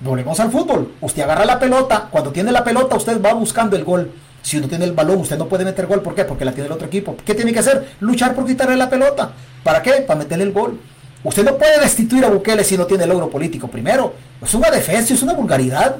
Volvemos 0.00 0.38
al 0.38 0.50
fútbol. 0.50 0.92
Usted 1.00 1.22
agarra 1.22 1.44
la 1.44 1.58
pelota. 1.58 2.08
Cuando 2.10 2.30
tiene 2.30 2.52
la 2.52 2.62
pelota, 2.62 2.96
usted 2.96 3.20
va 3.20 3.32
buscando 3.32 3.74
el 3.76 3.84
gol. 3.84 4.12
Si 4.42 4.58
uno 4.58 4.68
tiene 4.68 4.84
el 4.84 4.92
balón, 4.92 5.18
usted 5.18 5.38
no 5.38 5.48
puede 5.48 5.64
meter 5.64 5.86
gol. 5.86 6.02
¿Por 6.02 6.14
qué? 6.14 6.24
Porque 6.24 6.44
la 6.44 6.52
tiene 6.52 6.66
el 6.66 6.72
otro 6.72 6.86
equipo. 6.86 7.16
¿Qué 7.24 7.34
tiene 7.34 7.52
que 7.52 7.58
hacer? 7.58 7.96
Luchar 8.00 8.34
por 8.34 8.46
quitarle 8.46 8.76
la 8.76 8.88
pelota. 8.88 9.32
¿Para 9.62 9.82
qué? 9.82 10.04
Para 10.06 10.18
meterle 10.18 10.44
el 10.44 10.52
gol. 10.52 10.78
Usted 11.24 11.44
no 11.44 11.56
puede 11.56 11.80
destituir 11.80 12.24
a 12.24 12.28
Bukele 12.28 12.62
si 12.62 12.76
no 12.76 12.84
tiene 12.86 13.06
logro 13.06 13.30
político. 13.30 13.68
Primero, 13.68 14.14
es 14.42 14.52
una 14.54 14.70
defensa, 14.70 15.14
es 15.14 15.22
una 15.22 15.32
vulgaridad. 15.32 15.96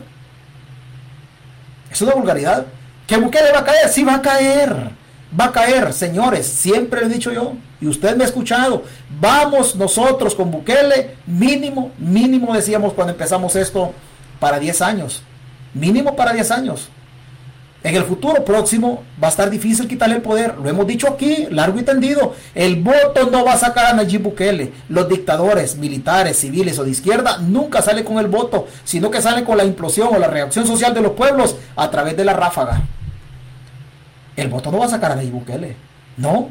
Es 1.95 2.03
una 2.03 2.15
vulgaridad. 2.15 2.67
¿Que 3.07 3.17
Bukele 3.17 3.53
va 3.53 3.61
a 3.61 3.65
caer? 3.65 3.89
Sí 3.89 4.03
va 4.03 4.17
a 4.17 4.23
caer. 4.23 4.91
Va 5.39 5.45
a 5.45 5.53
caer, 5.53 5.93
señores. 5.93 6.45
Siempre 6.45 7.01
lo 7.01 7.07
he 7.07 7.11
dicho 7.11 7.33
yo. 7.33 7.53
Y 7.81 7.87
usted 7.87 8.17
me 8.17 8.25
ha 8.25 8.27
escuchado. 8.27 8.83
Vamos 9.21 9.77
nosotros 9.77 10.35
con 10.35 10.51
Bukele, 10.51 11.15
mínimo, 11.25 11.93
mínimo 11.99 12.53
decíamos 12.53 12.95
cuando 12.95 13.13
empezamos 13.13 13.55
esto, 13.55 13.93
para 14.41 14.59
10 14.59 14.83
años. 14.83 15.23
Mínimo 15.73 16.17
para 16.17 16.33
10 16.33 16.51
años. 16.51 16.89
En 17.85 17.95
el 17.95 18.05
futuro 18.05 18.43
próximo 18.47 19.05
va 19.23 19.29
a 19.29 19.31
estar 19.31 19.51
difícil 19.51 19.87
quitarle 19.87 20.17
el 20.17 20.23
poder. 20.23 20.57
Lo 20.57 20.71
hemos 20.71 20.87
dicho 20.87 21.07
aquí, 21.07 21.47
largo 21.51 21.79
y 21.79 21.83
tendido. 21.83 22.33
El 22.55 22.83
voto 22.83 23.29
no 23.31 23.45
va 23.45 23.53
a 23.53 23.59
sacar 23.59 23.85
a 23.85 23.93
Nayib 23.93 24.23
Bukele. 24.23 24.73
Los 24.89 25.07
dictadores 25.07 25.77
militares, 25.77 26.39
civiles 26.39 26.79
o 26.79 26.85
de 26.85 26.91
izquierda 26.91 27.37
nunca 27.37 27.83
salen 27.83 28.05
con 28.05 28.17
el 28.17 28.27
voto, 28.27 28.67
sino 28.85 29.11
que 29.11 29.21
salen 29.21 29.45
con 29.45 29.59
la 29.59 29.65
implosión 29.65 30.09
o 30.11 30.19
la 30.19 30.29
reacción 30.29 30.67
social 30.67 30.95
de 30.95 31.03
los 31.03 31.13
pueblos 31.13 31.57
a 31.77 31.91
través 31.91 32.17
de 32.17 32.25
la 32.25 32.33
ráfaga. 32.33 32.81
El 34.35 34.49
voto 34.49 34.73
no 34.73 34.79
va 34.79 34.87
a 34.87 34.89
sacar 34.89 35.13
a 35.13 35.17
Nayib 35.17 35.35
Bukele. 35.35 35.77
No, 36.17 36.49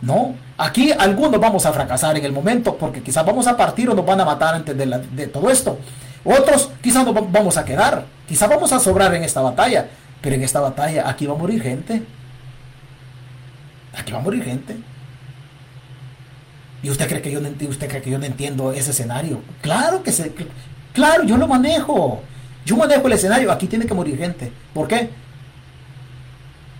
no, 0.00 0.34
aquí 0.56 0.90
algunos 0.90 1.38
vamos 1.38 1.66
a 1.66 1.72
fracasar 1.74 2.16
en 2.16 2.24
el 2.24 2.32
momento 2.32 2.78
porque 2.78 3.02
quizás 3.02 3.26
vamos 3.26 3.46
a 3.46 3.58
partir 3.58 3.90
o 3.90 3.94
nos 3.94 4.06
van 4.06 4.22
a 4.22 4.24
matar 4.24 4.54
antes 4.54 4.74
de, 4.74 4.86
de 4.86 5.26
todo 5.26 5.50
esto. 5.50 5.78
Otros 6.24 6.70
quizás 6.80 7.04
nos 7.04 7.14
vamos 7.30 7.56
a 7.58 7.64
quedar, 7.64 8.06
quizás 8.26 8.48
vamos 8.48 8.72
a 8.72 8.78
sobrar 8.78 9.12
en 9.14 9.24
esta 9.24 9.40
batalla, 9.40 9.88
pero 10.22 10.36
en 10.36 10.42
esta 10.42 10.60
batalla 10.60 11.08
aquí 11.08 11.26
va 11.26 11.34
a 11.34 11.38
morir 11.38 11.62
gente. 11.62 12.02
Aquí 13.94 14.12
va 14.12 14.20
a 14.20 14.22
morir 14.22 14.42
gente. 14.42 14.76
¿Y 16.82 16.90
usted 16.90 17.06
cree 17.08 17.22
que 17.22 17.30
yo 17.30 17.40
no, 17.40 17.50
usted 17.68 18.02
que 18.02 18.10
yo 18.10 18.18
entiendo 18.18 18.72
ese 18.72 18.92
escenario? 18.92 19.42
Claro 19.60 20.02
que 20.02 20.10
se, 20.10 20.32
claro, 20.92 21.24
yo 21.24 21.36
lo 21.36 21.46
manejo. 21.46 22.22
Yo 22.64 22.76
manejo 22.76 23.06
el 23.06 23.12
escenario, 23.12 23.52
aquí 23.52 23.66
tiene 23.66 23.86
que 23.86 23.94
morir 23.94 24.16
gente. 24.16 24.50
¿Por 24.72 24.88
qué? 24.88 25.10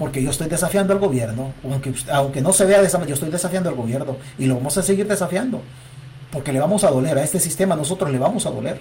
porque 0.02 0.20
yo 0.20 0.30
estoy 0.30 0.48
desafiando 0.48 0.92
al 0.92 0.98
gobierno, 0.98 1.52
aunque, 1.62 1.94
aunque 2.10 2.40
no 2.40 2.52
se 2.52 2.64
vea 2.64 2.80
de 2.80 2.88
esa 2.88 2.98
manera, 2.98 3.10
yo 3.10 3.14
estoy 3.14 3.30
desafiando 3.30 3.68
al 3.68 3.76
gobierno 3.76 4.16
y 4.36 4.46
lo 4.46 4.56
vamos 4.56 4.76
a 4.76 4.82
seguir 4.82 5.06
desafiando, 5.06 5.62
porque 6.32 6.52
le 6.52 6.58
vamos 6.58 6.82
a 6.82 6.90
doler, 6.90 7.18
a 7.18 7.22
este 7.22 7.38
sistema 7.38 7.76
nosotros 7.76 8.10
le 8.10 8.18
vamos 8.18 8.44
a 8.44 8.50
doler. 8.50 8.80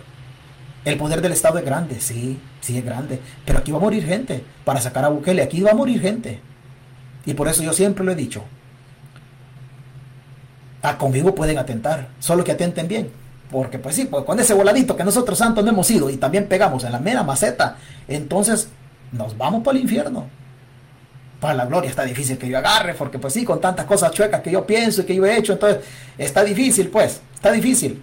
El 0.83 0.97
poder 0.97 1.21
del 1.21 1.31
Estado 1.31 1.59
es 1.59 1.65
grande, 1.65 2.01
sí, 2.01 2.39
sí 2.59 2.77
es 2.77 2.83
grande, 2.83 3.19
pero 3.45 3.59
aquí 3.59 3.71
va 3.71 3.77
a 3.77 3.81
morir 3.81 4.05
gente 4.05 4.43
para 4.65 4.81
sacar 4.81 5.05
a 5.05 5.09
Bukele, 5.09 5.43
aquí 5.43 5.61
va 5.61 5.71
a 5.71 5.75
morir 5.75 6.01
gente. 6.01 6.39
Y 7.25 7.33
por 7.35 7.47
eso 7.47 7.61
yo 7.61 7.71
siempre 7.73 8.03
lo 8.03 8.11
he 8.11 8.15
dicho. 8.15 8.43
A 10.81 10.97
conmigo 10.97 11.35
pueden 11.35 11.59
atentar, 11.59 12.09
solo 12.19 12.43
que 12.43 12.51
atenten 12.51 12.87
bien. 12.87 13.11
Porque 13.51 13.77
pues 13.77 13.95
sí, 13.95 14.05
pues 14.05 14.23
con 14.23 14.39
ese 14.39 14.53
voladito 14.53 14.95
que 14.95 15.03
nosotros 15.03 15.37
santos 15.37 15.63
no 15.63 15.69
hemos 15.69 15.91
ido 15.91 16.09
y 16.09 16.17
también 16.17 16.47
pegamos 16.47 16.83
en 16.83 16.93
la 16.93 16.99
mera 16.99 17.21
maceta, 17.21 17.77
entonces 18.07 18.69
nos 19.11 19.37
vamos 19.37 19.63
para 19.63 19.77
el 19.77 19.83
infierno 19.83 20.27
para 21.41 21.55
la 21.55 21.65
gloria 21.65 21.89
está 21.89 22.05
difícil 22.05 22.37
que 22.37 22.47
yo 22.47 22.59
agarre, 22.59 22.93
porque 22.93 23.17
pues 23.17 23.33
sí, 23.33 23.43
con 23.43 23.59
tantas 23.59 23.87
cosas 23.87 24.11
chuecas 24.11 24.41
que 24.41 24.51
yo 24.51 24.65
pienso 24.65 25.01
y 25.01 25.05
que 25.05 25.15
yo 25.15 25.25
he 25.25 25.35
hecho, 25.35 25.53
entonces 25.53 25.83
está 26.17 26.43
difícil, 26.43 26.89
pues, 26.89 27.19
está 27.33 27.51
difícil. 27.51 28.01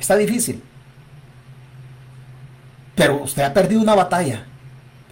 Está 0.00 0.16
difícil. 0.16 0.60
Pero 2.98 3.22
usted 3.22 3.44
ha 3.44 3.54
perdido 3.54 3.80
una 3.80 3.94
batalla. 3.94 4.44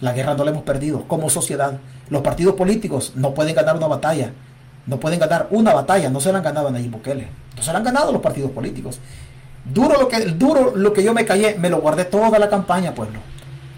La 0.01 0.13
guerra 0.13 0.35
no 0.35 0.45
la 0.45 0.51
hemos 0.51 0.65
perdido 0.65 1.05
como 1.07 1.31
sociedad. 1.31 1.79
Los 2.11 2.23
partidos 2.23 2.57
políticos 2.57 3.13
no 3.15 3.33
pueden 3.33 3.55
ganar 3.55 3.77
una 3.77 3.87
batalla. 3.87 4.33
No 4.87 4.99
pueden 4.99 5.21
ganar 5.21 5.47
una 5.51 5.73
batalla, 5.73 6.11
no 6.11 6.21
se 6.21 6.33
la 6.33 6.39
han 6.39 6.45
ganado 6.45 6.69
a 6.69 6.71
Nayib 6.73 6.91
Bukele. 6.91 7.29
No 7.57 7.63
se 7.63 7.73
la 7.73 7.79
han 7.79 7.85
ganado 7.85 8.13
los 8.13 8.21
partidos 8.21 8.51
políticos. 8.51 8.99
Duro 9.65 10.01
lo 10.01 10.09
que, 10.09 10.21
duro 10.27 10.73
lo 10.75 10.93
que 10.93 11.05
yo 11.05 11.15
me 11.15 11.25
callé, 11.25 11.57
me 11.59 11.71
lo 11.71 11.81
guardé 11.81 12.05
toda 12.05 12.39
la 12.39 12.49
campaña, 12.49 12.93
pueblo. 12.93 13.21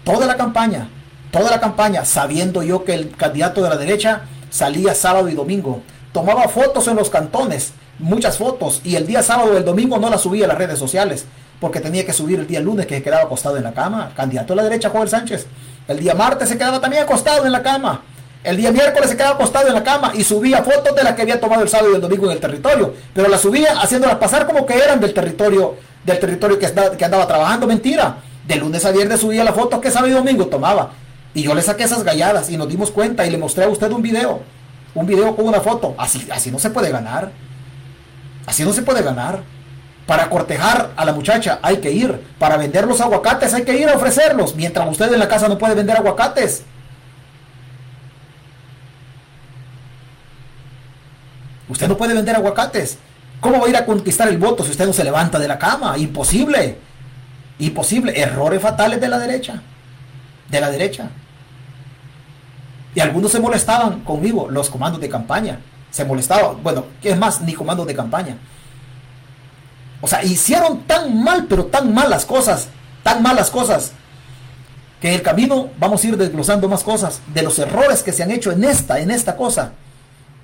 Toda 0.03 0.25
la 0.25 0.37
campaña, 0.37 0.89
toda 1.31 1.51
la 1.51 1.59
campaña, 1.59 2.03
sabiendo 2.03 2.63
yo 2.63 2.83
que 2.83 2.95
el 2.95 3.15
candidato 3.15 3.61
de 3.61 3.69
la 3.69 3.77
derecha 3.77 4.21
salía 4.49 4.95
sábado 4.95 5.29
y 5.29 5.35
domingo. 5.35 5.81
Tomaba 6.13 6.47
fotos 6.47 6.87
en 6.87 6.95
los 6.95 7.11
cantones, 7.11 7.73
muchas 7.99 8.39
fotos, 8.39 8.81
y 8.83 8.95
el 8.95 9.05
día 9.05 9.21
sábado 9.21 9.53
y 9.53 9.57
el 9.57 9.65
domingo 9.65 9.99
no 9.99 10.09
las 10.09 10.21
subía 10.21 10.45
a 10.45 10.47
las 10.47 10.57
redes 10.57 10.79
sociales, 10.79 11.25
porque 11.59 11.79
tenía 11.79 12.05
que 12.05 12.13
subir 12.13 12.39
el 12.39 12.47
día 12.47 12.59
lunes 12.59 12.85
que 12.85 13.01
quedaba 13.01 13.23
acostado 13.23 13.57
en 13.57 13.63
la 13.63 13.73
cama. 13.73 14.11
Candidato 14.15 14.53
de 14.53 14.57
la 14.57 14.63
derecha, 14.63 14.89
Joel 14.89 15.09
Sánchez. 15.09 15.47
El 15.87 15.99
día 15.99 16.13
martes 16.15 16.49
se 16.49 16.57
quedaba 16.57 16.79
también 16.79 17.03
acostado 17.03 17.45
en 17.45 17.51
la 17.51 17.61
cama. 17.61 18.01
El 18.43 18.55
día 18.55 18.71
miércoles 18.71 19.09
se 19.09 19.17
quedaba 19.17 19.35
acostado 19.35 19.67
en 19.67 19.73
la 19.73 19.83
cama 19.83 20.13
y 20.15 20.23
subía 20.23 20.63
fotos 20.63 20.95
de 20.95 21.03
las 21.03 21.13
que 21.13 21.23
había 21.23 21.39
tomado 21.39 21.61
el 21.61 21.67
sábado 21.67 21.91
y 21.91 21.95
el 21.95 22.01
domingo 22.01 22.25
en 22.27 22.31
el 22.31 22.39
territorio. 22.39 22.93
Pero 23.13 23.27
las 23.27 23.41
subía 23.41 23.79
haciéndolas 23.81 24.17
pasar 24.17 24.45
como 24.45 24.65
que 24.65 24.75
eran 24.75 24.99
del 24.99 25.13
territorio, 25.13 25.75
del 26.05 26.19
territorio 26.19 26.57
que, 26.57 26.71
que 26.97 27.05
andaba 27.05 27.27
trabajando. 27.27 27.67
Mentira. 27.67 28.17
De 28.47 28.55
lunes 28.55 28.85
a 28.85 28.91
viernes 28.91 29.19
subía 29.19 29.43
las 29.43 29.53
fotos 29.53 29.79
que 29.79 29.91
sábado 29.91 30.07
y 30.11 30.15
domingo 30.15 30.47
tomaba. 30.47 30.91
Y 31.33 31.43
yo 31.43 31.53
le 31.53 31.61
saqué 31.61 31.83
esas 31.83 32.03
galladas 32.03 32.49
y 32.49 32.57
nos 32.57 32.69
dimos 32.69 32.91
cuenta 32.91 33.25
y 33.27 33.29
le 33.29 33.37
mostré 33.37 33.65
a 33.65 33.67
usted 33.67 33.91
un 33.91 34.01
video. 34.01 34.41
Un 34.95 35.05
video 35.05 35.35
con 35.35 35.47
una 35.47 35.59
foto. 35.59 35.93
Así, 35.97 36.27
así 36.31 36.49
no 36.49 36.59
se 36.59 36.69
puede 36.69 36.89
ganar. 36.91 37.31
Así 38.45 38.63
no 38.63 38.73
se 38.73 38.81
puede 38.81 39.03
ganar. 39.03 39.41
Para 40.09 40.27
cortejar 40.27 40.89
a 40.95 41.05
la 41.05 41.13
muchacha 41.13 41.59
hay 41.61 41.77
que 41.77 41.91
ir. 41.91 42.19
Para 42.39 42.57
vender 42.57 42.87
los 42.87 42.99
aguacates 42.99 43.53
hay 43.53 43.61
que 43.61 43.77
ir 43.77 43.87
a 43.87 43.95
ofrecerlos. 43.95 44.55
Mientras 44.55 44.89
usted 44.89 45.13
en 45.13 45.19
la 45.19 45.27
casa 45.27 45.47
no 45.47 45.59
puede 45.59 45.75
vender 45.75 45.95
aguacates. 45.95 46.63
Usted 51.67 51.87
no 51.87 51.95
puede 51.95 52.15
vender 52.15 52.35
aguacates. 52.35 52.97
¿Cómo 53.39 53.59
va 53.59 53.67
a 53.67 53.69
ir 53.69 53.77
a 53.77 53.85
conquistar 53.85 54.27
el 54.29 54.39
voto 54.39 54.63
si 54.63 54.71
usted 54.71 54.87
no 54.87 54.93
se 54.93 55.03
levanta 55.03 55.37
de 55.37 55.47
la 55.47 55.59
cama? 55.59 55.95
Imposible. 55.95 56.79
Imposible. 57.59 58.19
Errores 58.19 58.63
fatales 58.63 58.99
de 58.99 59.09
la 59.09 59.19
derecha. 59.19 59.61
De 60.49 60.59
la 60.59 60.71
derecha. 60.71 61.11
Y 62.95 62.99
algunos 62.99 63.31
se 63.31 63.39
molestaban 63.39 63.99
conmigo, 63.99 64.49
los 64.49 64.71
comandos 64.71 64.99
de 65.01 65.07
campaña. 65.07 65.59
Se 65.91 66.03
molestaban. 66.03 66.63
Bueno, 66.63 66.85
es 67.03 67.15
más, 67.15 67.41
ni 67.41 67.53
comandos 67.53 67.85
de 67.85 67.93
campaña. 67.93 68.37
O 70.01 70.07
sea, 70.07 70.23
hicieron 70.23 70.83
tan 70.83 71.23
mal, 71.23 71.45
pero 71.49 71.65
tan 71.65 71.93
malas 71.93 72.25
cosas, 72.25 72.67
tan 73.03 73.21
malas 73.21 73.49
cosas, 73.49 73.91
que 75.01 75.09
en 75.09 75.15
el 75.15 75.21
camino 75.21 75.69
vamos 75.77 76.03
a 76.03 76.07
ir 76.07 76.17
desglosando 76.17 76.67
más 76.67 76.83
cosas 76.83 77.21
de 77.33 77.41
los 77.41 77.57
errores 77.59 78.03
que 78.03 78.13
se 78.13 78.23
han 78.23 78.31
hecho 78.31 78.51
en 78.51 78.63
esta, 78.63 78.99
en 78.99 79.11
esta 79.11 79.35
cosa 79.35 79.73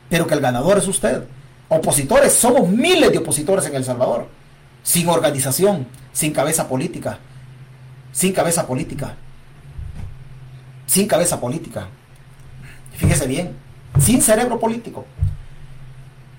pero 0.10 0.28
que 0.28 0.34
el 0.34 0.40
ganador 0.40 0.78
es 0.78 0.88
usted. 0.88 1.24
Opositores, 1.68 2.34
somos 2.34 2.70
miles 2.70 3.12
de 3.12 3.18
opositores 3.18 3.66
en 3.66 3.76
El 3.76 3.84
Salvador, 3.84 4.28
sin 4.84 5.10
organización, 5.10 5.88
sin 6.14 6.32
cabeza 6.32 6.68
política, 6.68 7.18
sin 8.12 8.34
cabeza 8.34 8.68
política, 8.68 9.16
sin 10.86 11.08
cabeza 11.08 11.40
política. 11.40 11.88
Fíjese 12.96 13.28
bien, 13.28 13.56
sin 14.00 14.22
cerebro 14.22 14.60
político. 14.60 15.06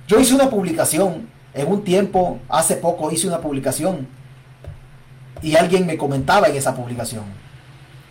Yo 0.06 0.20
hice 0.20 0.34
una 0.34 0.48
publicación, 0.48 1.28
en 1.56 1.66
un 1.66 1.82
tiempo, 1.82 2.38
hace 2.48 2.76
poco 2.76 3.10
hice 3.10 3.26
una 3.26 3.40
publicación, 3.40 4.06
y 5.42 5.56
alguien 5.56 5.86
me 5.86 5.96
comentaba 5.96 6.48
en 6.48 6.56
esa 6.56 6.74
publicación, 6.74 7.24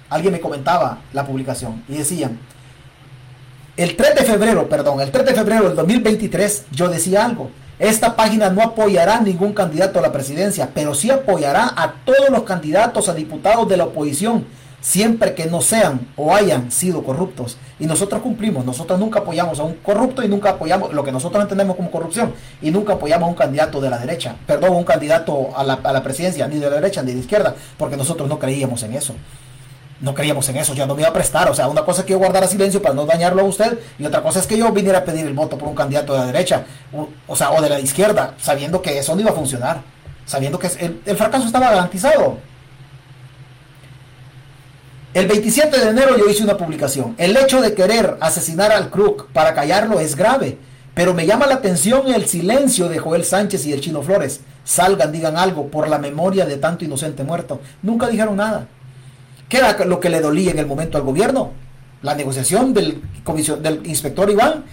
alguien 0.09 0.33
me 0.33 0.39
comentaba 0.39 0.99
la 1.13 1.25
publicación, 1.25 1.83
y 1.87 1.97
decían, 1.97 2.39
el 3.77 3.95
3 3.95 4.15
de 4.15 4.23
febrero, 4.23 4.67
perdón, 4.69 5.01
el 5.01 5.11
3 5.11 5.25
de 5.25 5.33
febrero 5.33 5.67
del 5.67 5.75
2023 5.75 6.65
yo 6.71 6.87
decía 6.87 7.25
algo. 7.25 7.51
Esta 7.77 8.15
página 8.15 8.49
no 8.49 8.61
apoyará 8.61 9.17
a 9.17 9.21
ningún 9.21 9.51
candidato 9.51 9.99
a 9.99 10.01
la 10.01 10.13
presidencia, 10.13 10.69
pero 10.73 10.95
sí 10.95 11.11
apoyará 11.11 11.73
a 11.75 11.95
todos 12.05 12.29
los 12.29 12.43
candidatos 12.43 13.09
a 13.09 13.13
diputados 13.13 13.67
de 13.67 13.75
la 13.75 13.83
oposición, 13.83 14.45
siempre 14.85 15.33
que 15.33 15.47
no 15.47 15.61
sean 15.61 16.07
o 16.15 16.35
hayan 16.35 16.71
sido 16.71 17.03
corruptos. 17.03 17.57
Y 17.79 17.87
nosotros 17.87 18.21
cumplimos, 18.21 18.65
nosotros 18.65 18.99
nunca 18.99 19.19
apoyamos 19.19 19.59
a 19.59 19.63
un 19.63 19.73
corrupto 19.75 20.23
y 20.23 20.27
nunca 20.27 20.51
apoyamos 20.51 20.93
lo 20.93 21.03
que 21.03 21.11
nosotros 21.11 21.41
entendemos 21.41 21.75
como 21.75 21.89
corrupción 21.89 22.33
y 22.61 22.69
nunca 22.69 22.93
apoyamos 22.93 23.25
a 23.25 23.29
un 23.29 23.35
candidato 23.35 23.81
de 23.81 23.89
la 23.89 23.97
derecha, 23.97 24.35
perdón, 24.45 24.75
un 24.75 24.83
candidato 24.83 25.49
a 25.57 25.63
la, 25.63 25.79
a 25.83 25.91
la 25.91 26.03
presidencia, 26.03 26.47
ni 26.47 26.59
de 26.59 26.69
la 26.69 26.75
derecha 26.75 27.01
ni 27.01 27.07
de 27.09 27.15
la 27.15 27.19
izquierda, 27.21 27.55
porque 27.77 27.97
nosotros 27.97 28.29
no 28.29 28.37
creíamos 28.37 28.83
en 28.83 28.93
eso 28.93 29.15
no 30.01 30.13
creíamos 30.13 30.47
en 30.49 30.57
eso, 30.57 30.73
ya 30.73 30.85
no 30.85 30.93
me 30.93 31.01
iba 31.01 31.09
a 31.09 31.13
prestar. 31.13 31.49
O 31.49 31.55
sea, 31.55 31.67
una 31.67 31.83
cosa 31.83 32.01
es 32.01 32.05
que 32.05 32.11
yo 32.11 32.19
guardara 32.19 32.47
silencio 32.47 32.81
para 32.81 32.93
no 32.93 33.05
dañarlo 33.05 33.41
a 33.41 33.45
usted, 33.45 33.79
y 33.97 34.05
otra 34.05 34.21
cosa 34.21 34.39
es 34.39 34.47
que 34.47 34.57
yo 34.57 34.71
viniera 34.71 34.99
a 34.99 35.05
pedir 35.05 35.25
el 35.25 35.33
voto 35.33 35.57
por 35.57 35.69
un 35.69 35.75
candidato 35.75 36.13
de 36.13 36.19
la 36.19 36.25
derecha, 36.27 36.65
o, 37.27 37.35
sea, 37.35 37.51
o 37.51 37.61
de 37.61 37.69
la 37.69 37.79
izquierda, 37.79 38.35
sabiendo 38.37 38.81
que 38.81 38.99
eso 38.99 39.15
no 39.15 39.21
iba 39.21 39.31
a 39.31 39.33
funcionar, 39.33 39.81
sabiendo 40.25 40.59
que 40.59 40.67
el, 41.05 41.17
fracaso 41.17 41.45
estaba 41.45 41.69
garantizado. 41.69 42.37
El 45.15 45.27
27 45.27 45.79
de 45.79 45.91
enero 45.91 46.17
yo 46.17 46.29
hice 46.29 46.43
una 46.43 46.57
publicación. 46.57 47.15
El 47.17 47.37
hecho 47.37 47.61
de 47.61 47.73
querer 47.73 48.17
asesinar 48.19 48.73
al 48.73 48.89
Crook 48.89 49.27
para 49.31 49.53
callarlo 49.53 50.01
es 50.01 50.17
grave, 50.17 50.57
pero 50.93 51.13
me 51.13 51.25
llama 51.25 51.47
la 51.47 51.55
atención 51.55 52.13
el 52.13 52.25
silencio 52.25 52.89
de 52.89 52.99
Joel 52.99 53.23
Sánchez 53.23 53.65
y 53.65 53.71
el 53.71 53.79
Chino 53.79 54.01
Flores. 54.01 54.41
Salgan, 54.65 55.13
digan 55.13 55.37
algo 55.37 55.69
por 55.69 55.87
la 55.87 55.99
memoria 55.99 56.45
de 56.45 56.57
tanto 56.57 56.83
inocente 56.83 57.23
muerto. 57.23 57.61
Nunca 57.81 58.09
dijeron 58.09 58.35
nada. 58.35 58.67
¿Qué 59.47 59.59
era 59.59 59.85
lo 59.85 60.01
que 60.01 60.09
le 60.09 60.19
dolía 60.19 60.51
en 60.51 60.59
el 60.59 60.65
momento 60.65 60.97
al 60.97 61.05
gobierno? 61.05 61.53
La 62.01 62.13
negociación 62.13 62.73
del, 62.73 63.01
del 63.61 63.87
inspector 63.87 64.29
Iván 64.29 64.65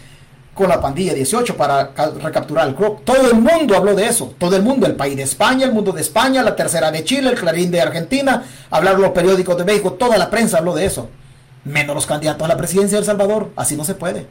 con 0.55 0.69
la 0.69 0.81
pandilla 0.81 1.15
18 1.15 1.57
para 1.57 1.93
recapturar 2.23 2.69
el 2.69 2.75
CROC. 2.75 3.05
Todo 3.05 3.31
el 3.31 3.39
mundo 3.39 3.77
habló 3.77 3.95
de 3.95 4.07
eso. 4.07 4.35
Todo 4.39 4.55
el 4.57 4.63
mundo, 4.63 4.87
el 4.87 4.95
país 4.95 5.17
de 5.17 5.23
España, 5.23 5.65
el 5.65 5.73
mundo 5.73 5.93
de 5.93 6.03
España, 6.03 6.43
la 6.43 6.55
tercera 6.55 6.91
de 6.91 7.05
Chile, 7.05 7.31
el 7.31 7.39
Clarín 7.39 7.71
de 7.71 7.81
Argentina, 7.81 8.45
hablaron 8.71 9.01
los 9.01 9.13
periódicos 9.13 9.57
de 9.57 9.65
México, 9.65 9.95
toda 9.95 10.19
la 10.19 10.31
prensa 10.31 10.59
habló 10.59 10.75
de 10.75 10.85
eso. 10.85 11.09
Menos 11.65 11.95
los 11.95 12.07
candidatos 12.07 12.45
a 12.45 12.49
la 12.49 12.57
presidencia 12.57 12.97
de 12.97 13.01
El 13.01 13.07
Salvador. 13.07 13.51
Así 13.57 13.77
no 13.77 13.85
se 13.85 13.95
puede. 13.95 14.27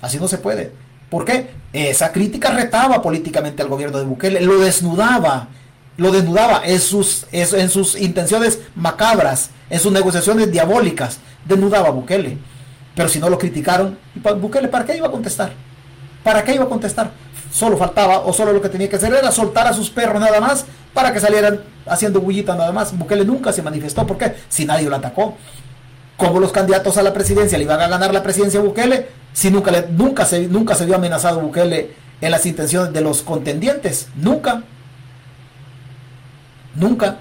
Así 0.00 0.18
no 0.18 0.28
se 0.28 0.38
puede. 0.38 0.72
¿Por 1.08 1.24
qué? 1.24 1.50
Esa 1.72 2.10
crítica 2.10 2.50
retaba 2.50 3.00
políticamente 3.00 3.62
al 3.62 3.68
gobierno 3.68 3.98
de 3.98 4.04
Bukele, 4.04 4.40
lo 4.40 4.58
desnudaba, 4.58 5.48
lo 5.96 6.10
desnudaba 6.10 6.62
en 6.64 6.80
sus, 6.80 7.26
en 7.30 7.70
sus 7.70 7.94
intenciones 8.00 8.60
macabras, 8.74 9.50
en 9.70 9.78
sus 9.78 9.92
negociaciones 9.92 10.50
diabólicas, 10.50 11.18
desnudaba 11.44 11.88
a 11.88 11.92
Bukele. 11.92 12.38
Pero 12.94 13.08
si 13.08 13.18
no 13.18 13.28
lo 13.28 13.38
criticaron, 13.38 13.98
Bukele 14.40 14.68
para 14.68 14.84
qué 14.84 14.96
iba 14.96 15.08
a 15.08 15.10
contestar? 15.10 15.52
¿Para 16.22 16.44
qué 16.44 16.54
iba 16.54 16.64
a 16.64 16.68
contestar? 16.68 17.10
Solo 17.52 17.76
faltaba 17.76 18.20
o 18.20 18.32
solo 18.32 18.52
lo 18.52 18.60
que 18.60 18.68
tenía 18.68 18.88
que 18.88 18.96
hacer 18.96 19.12
era 19.12 19.30
soltar 19.30 19.66
a 19.66 19.72
sus 19.72 19.90
perros 19.90 20.20
nada 20.20 20.40
más 20.40 20.66
para 20.92 21.12
que 21.12 21.20
salieran 21.20 21.60
haciendo 21.86 22.20
bullita 22.20 22.54
nada 22.54 22.72
más. 22.72 22.96
Bukele 22.96 23.24
nunca 23.24 23.52
se 23.52 23.62
manifestó. 23.62 24.06
¿Por 24.06 24.18
qué? 24.18 24.34
Si 24.48 24.64
nadie 24.64 24.88
lo 24.88 24.96
atacó. 24.96 25.36
Como 26.16 26.38
los 26.38 26.52
candidatos 26.52 26.96
a 26.96 27.02
la 27.02 27.12
presidencia 27.12 27.58
le 27.58 27.64
iban 27.64 27.80
a 27.80 27.88
ganar 27.88 28.14
la 28.14 28.22
presidencia 28.22 28.60
a 28.60 28.62
Bukele, 28.62 29.08
si 29.32 29.50
nunca, 29.50 29.72
le, 29.72 29.88
nunca, 29.88 30.24
se, 30.24 30.46
nunca 30.46 30.76
se 30.76 30.86
vio 30.86 30.94
amenazado 30.94 31.40
Bukele 31.40 31.90
en 32.20 32.30
las 32.30 32.46
intenciones 32.46 32.92
de 32.92 33.00
los 33.00 33.22
contendientes. 33.22 34.08
Nunca. 34.14 34.62
Nunca. 36.76 37.18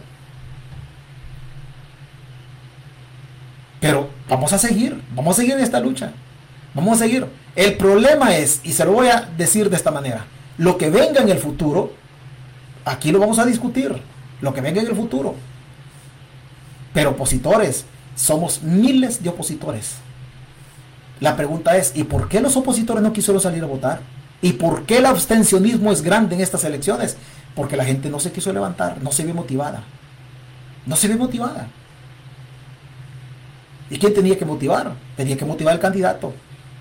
Pero 3.80 4.10
vamos 4.34 4.52
a 4.52 4.58
seguir, 4.58 5.00
vamos 5.16 5.38
a 5.38 5.42
seguir 5.42 5.54
en 5.54 5.64
esta 5.64 5.80
lucha. 5.80 6.12
Vamos 6.74 6.96
a 6.96 7.04
seguir. 7.04 7.28
El 7.56 7.78
problema 7.78 8.36
es, 8.36 8.62
y 8.64 8.74
se 8.74 8.84
lo 8.84 8.94
voy 8.94 9.08
a 9.08 9.30
decir 9.38 9.70
de 9.70 9.76
esta 9.76 9.92
manera, 9.92 10.26
lo 10.58 10.76
que 10.78 10.90
venga 10.90 11.22
en 11.22 11.30
el 11.30 11.38
futuro, 11.38 11.94
aquí 12.84 13.12
lo 13.12 13.20
vamos 13.20 13.38
a 13.38 13.46
discutir, 13.46 13.96
lo 14.42 14.54
que 14.54 14.62
venga 14.62 14.82
en 14.82 14.88
el 14.88 14.96
futuro. 14.96 15.36
Pero 16.94 17.12
opositores, 17.12 17.86
somos 18.16 18.64
miles 18.64 19.22
de 19.22 19.30
opositores. 19.30 19.98
La 21.20 21.36
pregunta 21.36 21.78
es, 21.78 21.92
¿y 21.96 22.04
por 22.04 22.28
qué 22.28 22.42
los 22.42 22.58
opositores 22.58 23.04
no 23.04 23.14
quisieron 23.14 23.40
salir 23.40 23.64
a 23.64 23.68
votar? 23.68 24.02
¿Y 24.42 24.54
por 24.54 24.86
qué 24.86 24.98
el 24.98 25.06
abstencionismo 25.06 25.92
es 25.92 26.02
grande 26.02 26.36
en 26.36 26.42
estas 26.42 26.64
elecciones? 26.64 27.18
Porque 27.56 27.78
la 27.78 27.86
gente 27.86 28.10
no 28.10 28.20
se 28.20 28.32
quiso 28.32 28.52
levantar, 28.52 28.98
no 29.02 29.12
se 29.12 29.26
ve 29.26 29.32
motivada. 29.32 29.84
No 30.88 30.96
se 30.96 31.08
ve 31.08 31.16
motivada. 31.16 31.68
¿Y 33.94 34.00
quién 34.00 34.12
tenía 34.12 34.36
que 34.36 34.44
motivar? 34.44 34.92
Tenía 35.16 35.38
que 35.38 35.46
motivar 35.46 35.76
al 35.76 35.80
candidato. 35.80 36.34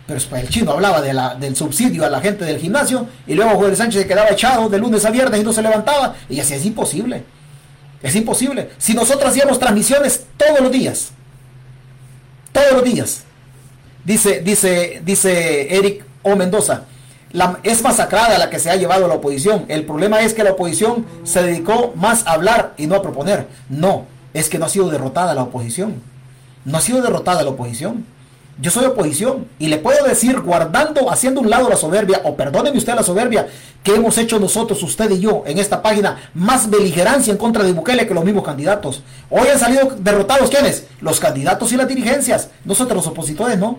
Pero 0.06 0.18
el 0.34 0.48
chino 0.48 0.72
hablaba 0.72 1.02
de 1.02 1.12
la, 1.12 1.34
del 1.34 1.54
subsidio 1.54 2.06
a 2.06 2.08
la 2.08 2.22
gente 2.22 2.46
del 2.46 2.58
gimnasio 2.58 3.06
y 3.26 3.34
luego 3.34 3.50
Joel 3.56 3.76
Sánchez 3.76 4.02
se 4.02 4.08
quedaba 4.08 4.30
echado 4.30 4.70
de 4.70 4.78
lunes 4.78 5.04
a 5.04 5.10
viernes 5.10 5.38
y 5.38 5.44
no 5.44 5.52
se 5.52 5.60
levantaba. 5.60 6.14
Y 6.30 6.40
así 6.40 6.54
es 6.54 6.64
imposible. 6.64 7.22
Es 8.02 8.16
imposible. 8.16 8.70
Si 8.78 8.94
nosotros 8.94 9.28
hacíamos 9.28 9.58
transmisiones 9.58 10.24
todos 10.38 10.58
los 10.60 10.72
días, 10.72 11.10
todos 12.50 12.72
los 12.72 12.84
días, 12.84 13.24
dice, 14.06 14.40
dice, 14.40 15.02
dice 15.04 15.76
Eric 15.76 16.06
O. 16.22 16.34
Mendoza, 16.34 16.84
es 17.62 17.82
masacrada 17.82 18.38
la 18.38 18.48
que 18.48 18.58
se 18.58 18.70
ha 18.70 18.76
llevado 18.76 19.06
la 19.06 19.16
oposición. 19.16 19.66
El 19.68 19.84
problema 19.84 20.22
es 20.22 20.32
que 20.32 20.44
la 20.44 20.52
oposición 20.52 21.04
se 21.24 21.42
dedicó 21.42 21.92
más 21.94 22.26
a 22.26 22.32
hablar 22.32 22.72
y 22.78 22.86
no 22.86 22.94
a 22.94 23.02
proponer. 23.02 23.48
No, 23.68 24.06
es 24.32 24.48
que 24.48 24.58
no 24.58 24.64
ha 24.64 24.70
sido 24.70 24.88
derrotada 24.88 25.34
la 25.34 25.42
oposición. 25.42 26.11
No 26.64 26.78
ha 26.78 26.80
sido 26.80 27.02
derrotada 27.02 27.42
la 27.42 27.50
oposición. 27.50 28.04
Yo 28.60 28.70
soy 28.70 28.84
oposición 28.84 29.46
y 29.58 29.68
le 29.68 29.78
puedo 29.78 30.04
decir, 30.06 30.40
guardando, 30.40 31.10
haciendo 31.10 31.40
un 31.40 31.48
lado 31.48 31.68
la 31.68 31.76
soberbia, 31.76 32.20
o 32.24 32.36
perdóneme 32.36 32.76
usted 32.76 32.94
la 32.94 33.02
soberbia, 33.02 33.48
que 33.82 33.94
hemos 33.94 34.18
hecho 34.18 34.38
nosotros, 34.38 34.82
usted 34.82 35.10
y 35.10 35.20
yo, 35.20 35.42
en 35.46 35.58
esta 35.58 35.82
página, 35.82 36.30
más 36.34 36.68
beligerancia 36.68 37.32
en 37.32 37.38
contra 37.38 37.64
de 37.64 37.72
Bukele 37.72 38.06
que 38.06 38.14
los 38.14 38.24
mismos 38.24 38.44
candidatos. 38.44 39.02
Hoy 39.30 39.48
han 39.48 39.58
salido 39.58 39.96
derrotados, 39.98 40.50
¿quiénes? 40.50 40.86
Los 41.00 41.18
candidatos 41.18 41.72
y 41.72 41.76
las 41.76 41.88
dirigencias. 41.88 42.50
Nosotros 42.64 42.96
los 42.96 43.06
opositores 43.06 43.58
no. 43.58 43.78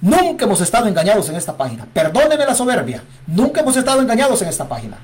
Nunca 0.00 0.46
hemos 0.46 0.60
estado 0.60 0.86
engañados 0.86 1.28
en 1.28 1.36
esta 1.36 1.56
página. 1.56 1.86
Perdóneme 1.92 2.44
la 2.44 2.54
soberbia. 2.54 3.02
Nunca 3.26 3.60
hemos 3.60 3.76
estado 3.76 4.00
engañados 4.00 4.40
en 4.42 4.48
esta 4.48 4.68
página. 4.68 4.98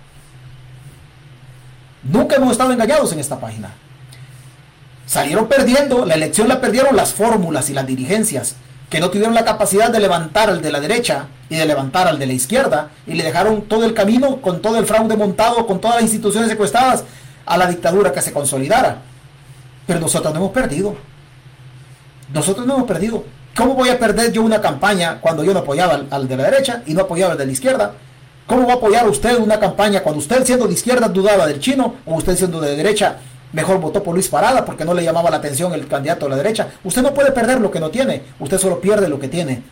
Nunca 2.02 2.36
hemos 2.36 2.52
estado 2.52 2.72
engañados 2.72 3.12
en 3.12 3.20
esta 3.20 3.38
página. 3.38 3.70
Salieron 5.10 5.48
perdiendo, 5.48 6.06
la 6.06 6.14
elección 6.14 6.46
la 6.46 6.60
perdieron 6.60 6.94
las 6.94 7.14
fórmulas 7.14 7.68
y 7.68 7.74
las 7.74 7.84
dirigencias 7.84 8.54
que 8.88 9.00
no 9.00 9.10
tuvieron 9.10 9.34
la 9.34 9.44
capacidad 9.44 9.90
de 9.90 9.98
levantar 9.98 10.48
al 10.48 10.62
de 10.62 10.70
la 10.70 10.78
derecha 10.78 11.26
y 11.48 11.56
de 11.56 11.66
levantar 11.66 12.06
al 12.06 12.20
de 12.20 12.26
la 12.26 12.32
izquierda 12.32 12.90
y 13.08 13.14
le 13.14 13.24
dejaron 13.24 13.62
todo 13.62 13.84
el 13.84 13.92
camino 13.92 14.40
con 14.40 14.62
todo 14.62 14.78
el 14.78 14.86
fraude 14.86 15.16
montado, 15.16 15.66
con 15.66 15.80
todas 15.80 15.96
las 15.96 16.04
instituciones 16.04 16.48
secuestradas 16.48 17.02
a 17.44 17.56
la 17.56 17.66
dictadura 17.66 18.12
que 18.12 18.22
se 18.22 18.32
consolidara. 18.32 18.98
Pero 19.84 19.98
nosotros 19.98 20.32
no 20.32 20.38
hemos 20.38 20.52
perdido. 20.52 20.94
Nosotros 22.32 22.64
no 22.64 22.74
hemos 22.74 22.86
perdido. 22.86 23.24
¿Cómo 23.56 23.74
voy 23.74 23.88
a 23.88 23.98
perder 23.98 24.30
yo 24.30 24.42
una 24.42 24.60
campaña 24.60 25.18
cuando 25.20 25.42
yo 25.42 25.52
no 25.52 25.58
apoyaba 25.58 26.02
al, 26.08 26.28
de 26.28 26.36
la 26.36 26.44
derecha 26.44 26.84
y 26.86 26.94
no 26.94 27.00
apoyaba 27.00 27.32
al 27.32 27.38
de 27.38 27.46
la 27.46 27.52
izquierda? 27.52 27.94
¿Cómo 28.46 28.64
va 28.64 28.74
a 28.74 28.76
apoyar 28.76 29.08
usted 29.08 29.40
una 29.40 29.58
campaña 29.58 30.04
cuando 30.04 30.20
usted 30.20 30.44
siendo 30.44 30.68
de 30.68 30.74
izquierda 30.74 31.08
dudaba 31.08 31.48
del 31.48 31.58
chino 31.58 31.96
o 32.06 32.14
usted 32.14 32.36
siendo 32.36 32.60
de 32.60 32.76
derecha 32.76 33.18
mejor 33.52 33.80
votó 33.80 34.02
por 34.02 34.14
Luis 34.14 34.28
Parada 34.28 34.64
porque 34.64 34.84
no 34.84 34.94
le 34.94 35.04
llamaba 35.04 35.30
la 35.30 35.38
atención 35.38 35.72
el 35.72 35.86
candidato 35.86 36.26
de 36.26 36.30
la 36.30 36.36
derecha. 36.36 36.68
Usted 36.84 37.02
no 37.02 37.14
puede 37.14 37.32
perder 37.32 37.60
lo 37.60 37.70
que 37.70 37.80
no 37.80 37.90
tiene, 37.90 38.22
usted 38.38 38.58
solo 38.58 38.80
pierde 38.80 39.08
lo 39.08 39.18
que 39.18 39.28
tiene. 39.28 39.62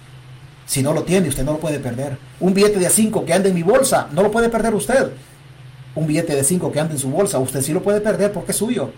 Si 0.66 0.82
no 0.82 0.92
lo 0.92 1.02
tiene, 1.02 1.28
usted 1.28 1.44
no 1.44 1.52
lo 1.52 1.58
puede 1.58 1.78
perder. 1.78 2.18
Un 2.40 2.52
billete 2.52 2.78
de 2.78 2.90
5 2.90 3.24
que 3.24 3.32
anda 3.32 3.48
en 3.48 3.54
mi 3.54 3.62
bolsa, 3.62 4.08
no 4.12 4.22
lo 4.22 4.30
puede 4.30 4.50
perder 4.50 4.74
usted. 4.74 5.12
Un 5.94 6.06
billete 6.06 6.36
de 6.36 6.44
5 6.44 6.70
que 6.70 6.78
anda 6.78 6.92
en 6.92 6.98
su 6.98 7.10
bolsa, 7.10 7.38
usted 7.38 7.62
sí 7.62 7.72
lo 7.72 7.82
puede 7.82 8.00
perder 8.00 8.32
porque 8.32 8.52
es 8.52 8.58
suyo. 8.58 8.90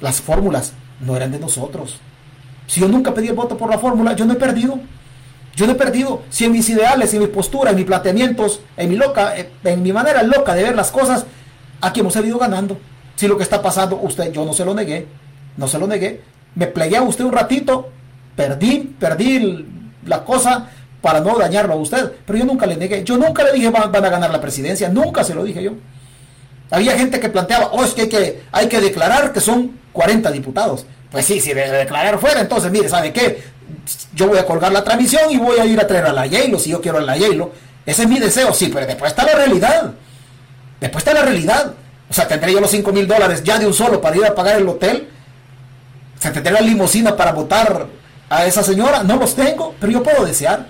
Las 0.00 0.20
fórmulas 0.20 0.72
no 1.00 1.16
eran 1.16 1.30
de 1.30 1.38
nosotros. 1.38 2.00
Si 2.66 2.80
yo 2.80 2.88
nunca 2.88 3.14
pedí 3.14 3.28
el 3.28 3.34
voto 3.34 3.56
por 3.56 3.70
la 3.70 3.78
fórmula, 3.78 4.14
yo 4.14 4.24
no 4.24 4.32
he 4.32 4.36
perdido. 4.36 4.80
Yo 5.54 5.66
no 5.66 5.72
he 5.72 5.76
perdido. 5.76 6.22
Si 6.30 6.44
en 6.44 6.52
mis 6.52 6.68
ideales, 6.68 7.14
en 7.14 7.20
mi 7.20 7.28
postura, 7.28 7.70
en 7.70 7.76
mis 7.76 7.84
planteamientos, 7.84 8.60
en 8.76 8.88
mi 8.88 8.96
loca, 8.96 9.34
en 9.36 9.82
mi 9.82 9.92
manera 9.92 10.22
loca 10.24 10.52
de 10.54 10.64
ver 10.64 10.74
las 10.74 10.90
cosas, 10.90 11.26
aquí 11.80 12.00
hemos 12.00 12.14
salido 12.14 12.38
ganando. 12.38 12.76
Si 13.16 13.28
lo 13.28 13.36
que 13.36 13.42
está 13.42 13.62
pasando, 13.62 13.96
usted, 13.96 14.32
yo 14.32 14.44
no 14.44 14.52
se 14.52 14.64
lo 14.64 14.74
negué, 14.74 15.06
no 15.56 15.68
se 15.68 15.78
lo 15.78 15.86
negué. 15.86 16.20
Me 16.54 16.66
plegué 16.66 16.96
a 16.96 17.02
usted 17.02 17.24
un 17.24 17.32
ratito, 17.32 17.90
perdí, 18.36 18.94
perdí 18.98 19.66
la 20.06 20.24
cosa 20.24 20.70
para 21.00 21.20
no 21.20 21.38
dañarlo 21.38 21.74
a 21.74 21.76
usted, 21.76 22.12
pero 22.24 22.38
yo 22.38 22.44
nunca 22.44 22.66
le 22.66 22.76
negué, 22.76 23.04
yo 23.04 23.16
nunca 23.18 23.44
le 23.44 23.52
dije 23.52 23.70
van, 23.70 23.94
a 23.94 24.08
ganar 24.08 24.30
la 24.30 24.40
presidencia, 24.40 24.88
nunca 24.88 25.22
se 25.22 25.34
lo 25.34 25.44
dije 25.44 25.62
yo. 25.62 25.72
Había 26.70 26.96
gente 26.96 27.20
que 27.20 27.28
planteaba, 27.28 27.68
oh, 27.72 27.84
es 27.84 27.92
que 27.92 28.02
hay 28.02 28.08
que, 28.08 28.42
hay 28.50 28.68
que 28.68 28.80
declarar 28.80 29.32
que 29.32 29.40
son 29.40 29.78
40 29.92 30.30
diputados. 30.32 30.86
Pues 31.10 31.26
sí, 31.26 31.40
si 31.40 31.52
de 31.52 31.70
declarar 31.70 32.18
fuera, 32.18 32.40
entonces 32.40 32.72
mire, 32.72 32.88
¿sabe 32.88 33.12
qué? 33.12 33.42
Yo 34.14 34.28
voy 34.28 34.38
a 34.38 34.46
colgar 34.46 34.72
la 34.72 34.82
transmisión 34.82 35.30
y 35.30 35.36
voy 35.36 35.58
a 35.58 35.66
ir 35.66 35.78
a 35.78 35.86
traer 35.86 36.06
a 36.06 36.12
la 36.12 36.26
Yalo, 36.26 36.58
si 36.58 36.70
yo 36.70 36.80
quiero 36.80 36.98
a 36.98 37.02
la 37.02 37.16
Yalo. 37.16 37.52
Ese 37.84 38.02
es 38.02 38.08
mi 38.08 38.18
deseo, 38.18 38.54
sí, 38.54 38.70
pero 38.72 38.86
después 38.86 39.12
está 39.12 39.24
la 39.24 39.34
realidad. 39.34 39.92
Después 40.80 41.04
está 41.04 41.14
la 41.14 41.26
realidad. 41.26 41.74
O 42.08 42.12
sea, 42.12 42.28
tendré 42.28 42.52
yo 42.52 42.60
los 42.60 42.70
5 42.70 42.92
mil 42.92 43.06
dólares 43.06 43.42
ya 43.42 43.58
de 43.58 43.66
un 43.66 43.74
solo 43.74 44.00
para 44.00 44.16
ir 44.16 44.24
a 44.24 44.34
pagar 44.34 44.56
el 44.56 44.68
hotel. 44.68 45.08
O 46.18 46.22
sea, 46.22 46.32
tendré 46.32 46.52
la 46.52 46.60
limusina 46.60 47.16
para 47.16 47.32
votar 47.32 47.86
a 48.28 48.46
esa 48.46 48.62
señora. 48.62 49.02
No 49.02 49.16
los 49.16 49.34
tengo, 49.34 49.74
pero 49.80 49.92
yo 49.92 50.02
puedo 50.02 50.24
desear. 50.24 50.66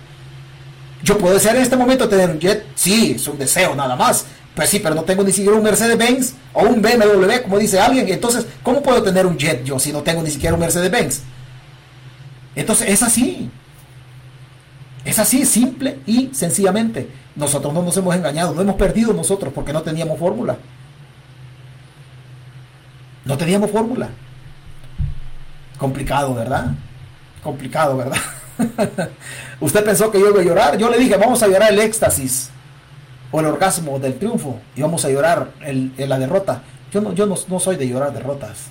Yo 1.02 1.18
puedo 1.18 1.34
desear 1.34 1.56
en 1.56 1.62
este 1.62 1.76
momento 1.76 2.08
tener 2.08 2.30
un 2.30 2.38
jet. 2.38 2.64
Sí, 2.74 3.12
es 3.16 3.28
un 3.28 3.38
deseo 3.38 3.74
nada 3.74 3.94
más. 3.96 4.24
Pues 4.54 4.70
sí, 4.70 4.78
pero 4.78 4.94
no 4.94 5.02
tengo 5.02 5.24
ni 5.24 5.32
siquiera 5.32 5.56
un 5.56 5.64
Mercedes-Benz 5.64 6.34
o 6.52 6.62
un 6.62 6.80
BMW, 6.80 7.42
como 7.42 7.58
dice 7.58 7.80
alguien. 7.80 8.08
Entonces, 8.08 8.46
¿cómo 8.62 8.82
puedo 8.82 9.02
tener 9.02 9.26
un 9.26 9.36
jet 9.36 9.64
yo 9.64 9.78
si 9.78 9.92
no 9.92 10.02
tengo 10.02 10.22
ni 10.22 10.30
siquiera 10.30 10.54
un 10.54 10.60
Mercedes-Benz? 10.60 11.20
Entonces, 12.54 12.88
es 12.88 13.02
así. 13.02 13.50
Es 15.04 15.18
así, 15.18 15.44
simple 15.44 15.98
y 16.06 16.30
sencillamente. 16.32 17.08
Nosotros 17.36 17.74
no 17.74 17.82
nos 17.82 17.96
hemos 17.96 18.14
engañado, 18.14 18.54
no 18.54 18.62
hemos 18.62 18.76
perdido 18.76 19.12
nosotros 19.12 19.52
porque 19.52 19.72
no 19.72 19.82
teníamos 19.82 20.18
fórmula. 20.18 20.56
No 23.24 23.38
teníamos 23.38 23.70
fórmula. 23.70 24.08
Complicado, 25.78 26.34
¿verdad? 26.34 26.72
Complicado, 27.42 27.96
¿verdad? 27.96 28.18
Usted 29.60 29.84
pensó 29.84 30.10
que 30.10 30.20
yo 30.20 30.30
iba 30.30 30.40
a 30.40 30.44
llorar. 30.44 30.78
Yo 30.78 30.88
le 30.90 30.98
dije, 30.98 31.16
vamos 31.16 31.42
a 31.42 31.48
llorar 31.48 31.72
el 31.72 31.80
éxtasis 31.80 32.50
o 33.30 33.40
el 33.40 33.46
orgasmo 33.46 33.98
del 33.98 34.14
triunfo 34.18 34.60
y 34.76 34.82
vamos 34.82 35.04
a 35.04 35.10
llorar 35.10 35.50
el, 35.64 35.92
la 35.96 36.18
derrota. 36.18 36.62
Yo, 36.92 37.00
no, 37.00 37.12
yo 37.12 37.26
no, 37.26 37.60
soy 37.60 37.76
de 37.76 37.88
llorar 37.88 38.12
derrotas. 38.12 38.68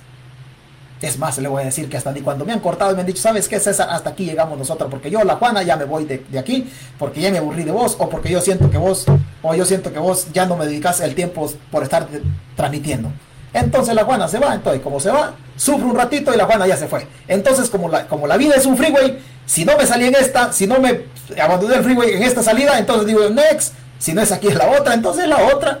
Es 1.02 1.18
más, 1.18 1.36
le 1.36 1.48
voy 1.48 1.60
a 1.60 1.66
decir 1.66 1.90
que 1.90 1.98
hasta 1.98 2.12
ni 2.12 2.22
cuando 2.22 2.46
me 2.46 2.52
han 2.52 2.60
cortado 2.60 2.92
y 2.92 2.94
me 2.94 3.00
han 3.00 3.06
dicho, 3.06 3.20
¿sabes 3.20 3.46
qué, 3.46 3.60
César? 3.60 3.88
Hasta 3.90 4.10
aquí 4.10 4.24
llegamos 4.24 4.56
nosotros, 4.56 4.88
porque 4.90 5.10
yo, 5.10 5.22
la 5.22 5.36
Juana, 5.36 5.62
ya 5.62 5.76
me 5.76 5.84
voy 5.84 6.06
de, 6.06 6.24
de, 6.30 6.38
aquí, 6.38 6.66
porque 6.98 7.20
ya 7.20 7.30
me 7.30 7.36
aburrí 7.36 7.64
de 7.64 7.72
vos, 7.72 7.96
o 7.98 8.08
porque 8.08 8.30
yo 8.30 8.40
siento 8.40 8.70
que 8.70 8.78
vos, 8.78 9.04
o 9.42 9.54
yo 9.54 9.66
siento 9.66 9.92
que 9.92 9.98
vos 9.98 10.28
ya 10.32 10.46
no 10.46 10.56
me 10.56 10.64
dedicas 10.64 11.00
el 11.02 11.14
tiempo 11.14 11.52
por 11.70 11.82
estar 11.82 12.08
transmitiendo. 12.56 13.10
Entonces 13.54 13.94
la 13.94 14.04
Juana 14.04 14.26
se 14.26 14.38
va, 14.40 14.52
entonces 14.52 14.82
como 14.82 14.98
se 14.98 15.10
va, 15.10 15.34
sufre 15.56 15.84
un 15.84 15.96
ratito 15.96 16.34
y 16.34 16.36
la 16.36 16.44
Juana 16.44 16.66
ya 16.66 16.76
se 16.76 16.88
fue. 16.88 17.06
Entonces 17.28 17.70
como 17.70 17.88
la, 17.88 18.06
como 18.06 18.26
la 18.26 18.36
vida 18.36 18.56
es 18.56 18.66
un 18.66 18.76
freeway, 18.76 19.20
si 19.46 19.64
no 19.64 19.78
me 19.78 19.86
salí 19.86 20.06
en 20.06 20.16
esta, 20.16 20.52
si 20.52 20.66
no 20.66 20.80
me 20.80 21.02
abandoné 21.40 21.76
el 21.76 21.84
freeway 21.84 22.14
en 22.14 22.24
esta 22.24 22.42
salida, 22.42 22.76
entonces 22.78 23.06
digo 23.06 23.28
next, 23.30 23.74
si 23.98 24.12
no 24.12 24.22
es 24.22 24.32
aquí 24.32 24.48
es 24.48 24.56
la 24.56 24.68
otra, 24.70 24.92
entonces 24.92 25.24
es 25.24 25.30
la 25.30 25.38
otra. 25.38 25.78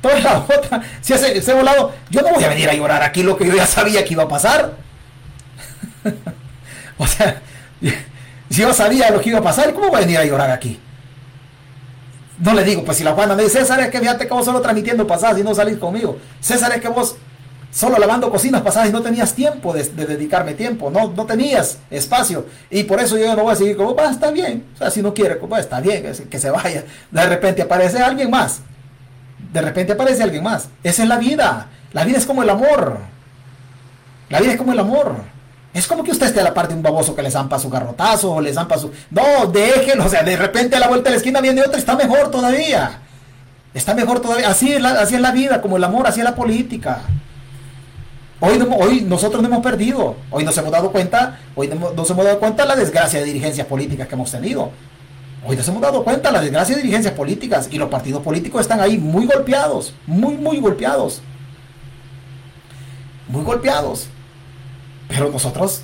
Toda 0.00 0.18
la 0.18 0.38
otra. 0.58 0.82
Si 1.02 1.12
ese, 1.12 1.36
ese 1.36 1.52
volado, 1.52 1.92
yo 2.08 2.22
no 2.22 2.30
voy 2.30 2.42
a 2.42 2.48
venir 2.48 2.70
a 2.70 2.74
llorar 2.74 3.02
aquí 3.02 3.22
lo 3.22 3.36
que 3.36 3.46
yo 3.46 3.54
ya 3.54 3.66
sabía 3.66 4.02
que 4.02 4.14
iba 4.14 4.22
a 4.22 4.28
pasar. 4.28 4.72
o 6.98 7.06
sea, 7.06 7.42
si 8.50 8.60
yo 8.62 8.72
sabía 8.72 9.10
lo 9.10 9.20
que 9.20 9.28
iba 9.28 9.40
a 9.40 9.42
pasar, 9.42 9.74
¿cómo 9.74 9.88
voy 9.88 9.98
a 9.98 10.00
venir 10.00 10.18
a 10.18 10.24
llorar 10.24 10.50
aquí? 10.50 10.80
No 12.38 12.52
le 12.52 12.64
digo, 12.64 12.84
pues 12.84 12.98
si 12.98 13.04
la 13.04 13.12
Juana 13.12 13.34
me 13.34 13.44
dice, 13.44 13.60
César, 13.60 13.80
es 13.80 13.90
que 13.90 14.00
fíjate 14.00 14.26
que 14.26 14.34
vos 14.34 14.44
solo 14.44 14.60
transmitiendo 14.60 15.06
pasadas 15.06 15.38
y 15.38 15.42
no 15.42 15.54
salís 15.54 15.78
conmigo. 15.78 16.18
César, 16.40 16.72
es 16.72 16.80
que 16.80 16.88
vos 16.88 17.16
solo 17.70 17.98
lavando 17.98 18.30
cocinas 18.30 18.62
pasadas 18.62 18.88
y 18.88 18.92
no 18.92 19.02
tenías 19.02 19.34
tiempo 19.34 19.72
de, 19.72 19.82
dedicarme 19.84 20.54
tiempo, 20.54 20.90
no, 20.90 21.12
no 21.12 21.26
tenías 21.26 21.78
espacio. 21.90 22.46
Y 22.70 22.84
por 22.84 23.00
eso 23.00 23.16
yo 23.18 23.34
no 23.34 23.42
voy 23.42 23.52
a 23.52 23.56
seguir 23.56 23.76
como, 23.76 23.94
va, 23.94 24.10
está 24.10 24.30
bien. 24.30 24.64
O 24.74 24.78
sea, 24.78 24.90
si 24.90 25.02
no 25.02 25.14
quiere, 25.14 25.36
pues 25.36 25.60
está 25.62 25.80
bien, 25.80 26.12
que 26.30 26.38
se 26.38 26.50
vaya. 26.50 26.84
De 27.10 27.26
repente 27.26 27.62
aparece 27.62 27.98
alguien 27.98 28.30
más. 28.30 28.60
De 29.52 29.60
repente 29.60 29.92
aparece 29.92 30.22
alguien 30.22 30.42
más. 30.42 30.68
Esa 30.82 31.02
es 31.02 31.08
la 31.08 31.18
vida. 31.18 31.68
La 31.92 32.04
vida 32.04 32.18
es 32.18 32.26
como 32.26 32.42
el 32.42 32.50
amor. 32.50 32.98
La 34.28 34.40
vida 34.40 34.52
es 34.52 34.58
como 34.58 34.72
el 34.72 34.80
amor. 34.80 35.33
Es 35.74 35.88
como 35.88 36.04
que 36.04 36.12
usted 36.12 36.26
esté 36.26 36.40
a 36.40 36.44
la 36.44 36.54
parte 36.54 36.72
de 36.72 36.76
un 36.76 36.84
baboso 36.84 37.16
que 37.16 37.22
le 37.22 37.32
zampa 37.32 37.58
su 37.58 37.68
garrotazo 37.68 38.34
o 38.34 38.40
le 38.40 38.54
zampa 38.54 38.78
su... 38.78 38.92
No, 39.10 39.46
déjelo, 39.52 40.06
o 40.06 40.08
sea, 40.08 40.22
de 40.22 40.36
repente 40.36 40.76
a 40.76 40.78
la 40.78 40.86
vuelta 40.86 41.10
de 41.10 41.10
la 41.10 41.16
esquina 41.16 41.40
viene 41.40 41.62
otro, 41.62 41.76
está 41.76 41.96
mejor 41.96 42.30
todavía. 42.30 43.00
Está 43.74 43.92
mejor 43.92 44.20
todavía. 44.20 44.48
Así 44.48 44.72
es 44.72 44.80
la, 44.80 44.90
así 44.90 45.16
es 45.16 45.20
la 45.20 45.32
vida, 45.32 45.60
como 45.60 45.76
el 45.76 45.82
amor, 45.82 46.06
así 46.06 46.20
es 46.20 46.24
la 46.24 46.36
política. 46.36 47.00
Hoy, 48.38 48.64
hoy 48.78 49.00
nosotros 49.00 49.42
no 49.42 49.48
hemos 49.48 49.64
perdido, 49.64 50.14
hoy 50.30 50.44
nos 50.44 50.56
hemos 50.58 50.70
dado 50.70 50.92
cuenta, 50.92 51.40
hoy 51.56 51.66
nos 51.68 52.08
hemos 52.08 52.24
dado 52.24 52.38
cuenta 52.38 52.64
la 52.64 52.76
desgracia 52.76 53.18
de 53.18 53.26
dirigencias 53.26 53.66
políticas 53.66 54.06
que 54.06 54.14
hemos 54.14 54.30
tenido. 54.30 54.70
Hoy 55.44 55.56
nos 55.56 55.66
hemos 55.66 55.82
dado 55.82 56.04
cuenta 56.04 56.30
la 56.30 56.40
desgracia 56.40 56.76
de 56.76 56.82
dirigencias 56.82 57.14
políticas 57.14 57.68
y 57.72 57.78
los 57.78 57.88
partidos 57.88 58.22
políticos 58.22 58.60
están 58.60 58.80
ahí 58.80 58.96
muy 58.96 59.26
golpeados, 59.26 59.92
muy, 60.06 60.36
muy 60.36 60.60
golpeados. 60.60 61.20
Muy 63.26 63.42
golpeados. 63.42 64.08
Pero 65.14 65.30
nosotros, 65.30 65.82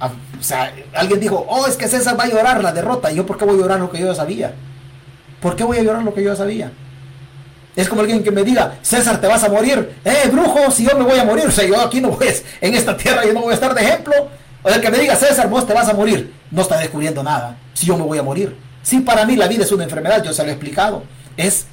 o 0.00 0.42
sea, 0.42 0.74
alguien 0.92 1.20
dijo, 1.20 1.46
oh, 1.48 1.66
es 1.68 1.76
que 1.76 1.86
César 1.86 2.18
va 2.18 2.24
a 2.24 2.28
llorar 2.28 2.62
la 2.64 2.72
derrota. 2.72 3.12
¿Y 3.12 3.16
yo 3.16 3.24
por 3.24 3.38
qué 3.38 3.44
voy 3.44 3.54
a 3.54 3.58
llorar 3.60 3.78
lo 3.78 3.90
que 3.90 4.00
yo 4.00 4.08
ya 4.08 4.14
sabía? 4.14 4.54
¿Por 5.40 5.54
qué 5.54 5.62
voy 5.62 5.78
a 5.78 5.82
llorar 5.82 6.02
lo 6.02 6.12
que 6.12 6.22
yo 6.22 6.30
ya 6.30 6.36
sabía? 6.36 6.72
Es 7.76 7.88
como 7.88 8.00
alguien 8.00 8.24
que 8.24 8.32
me 8.32 8.42
diga, 8.42 8.78
César, 8.82 9.20
te 9.20 9.28
vas 9.28 9.44
a 9.44 9.48
morir. 9.48 9.96
Eh, 10.04 10.28
brujo, 10.32 10.68
si 10.72 10.84
yo 10.84 10.98
me 10.98 11.04
voy 11.04 11.16
a 11.16 11.24
morir. 11.24 11.46
O 11.46 11.50
sea, 11.52 11.64
yo 11.64 11.80
aquí 11.80 12.00
no 12.00 12.08
voy, 12.08 12.26
en 12.60 12.74
esta 12.74 12.96
tierra 12.96 13.24
yo 13.24 13.32
no 13.32 13.42
voy 13.42 13.52
a 13.52 13.54
estar 13.54 13.72
de 13.72 13.82
ejemplo. 13.82 14.14
O 14.64 14.68
el 14.68 14.80
que 14.80 14.90
me 14.90 14.98
diga, 14.98 15.14
César, 15.14 15.48
vos 15.48 15.64
te 15.64 15.72
vas 15.72 15.88
a 15.88 15.94
morir. 15.94 16.34
No 16.50 16.62
está 16.62 16.78
descubriendo 16.78 17.22
nada. 17.22 17.56
Si 17.72 17.86
yo 17.86 17.96
me 17.96 18.02
voy 18.02 18.18
a 18.18 18.22
morir. 18.24 18.56
Si 18.82 18.98
para 18.98 19.24
mí 19.24 19.36
la 19.36 19.46
vida 19.46 19.62
es 19.62 19.70
una 19.70 19.84
enfermedad, 19.84 20.24
yo 20.24 20.32
se 20.32 20.42
lo 20.42 20.48
he 20.48 20.52
explicado. 20.52 21.04
Es 21.36 21.66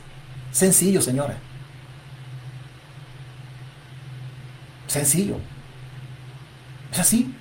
sencillo, 0.51 1.01
señora. 1.01 1.37
Sencillo. 4.85 5.37
Es 6.91 6.99
así. 6.99 7.35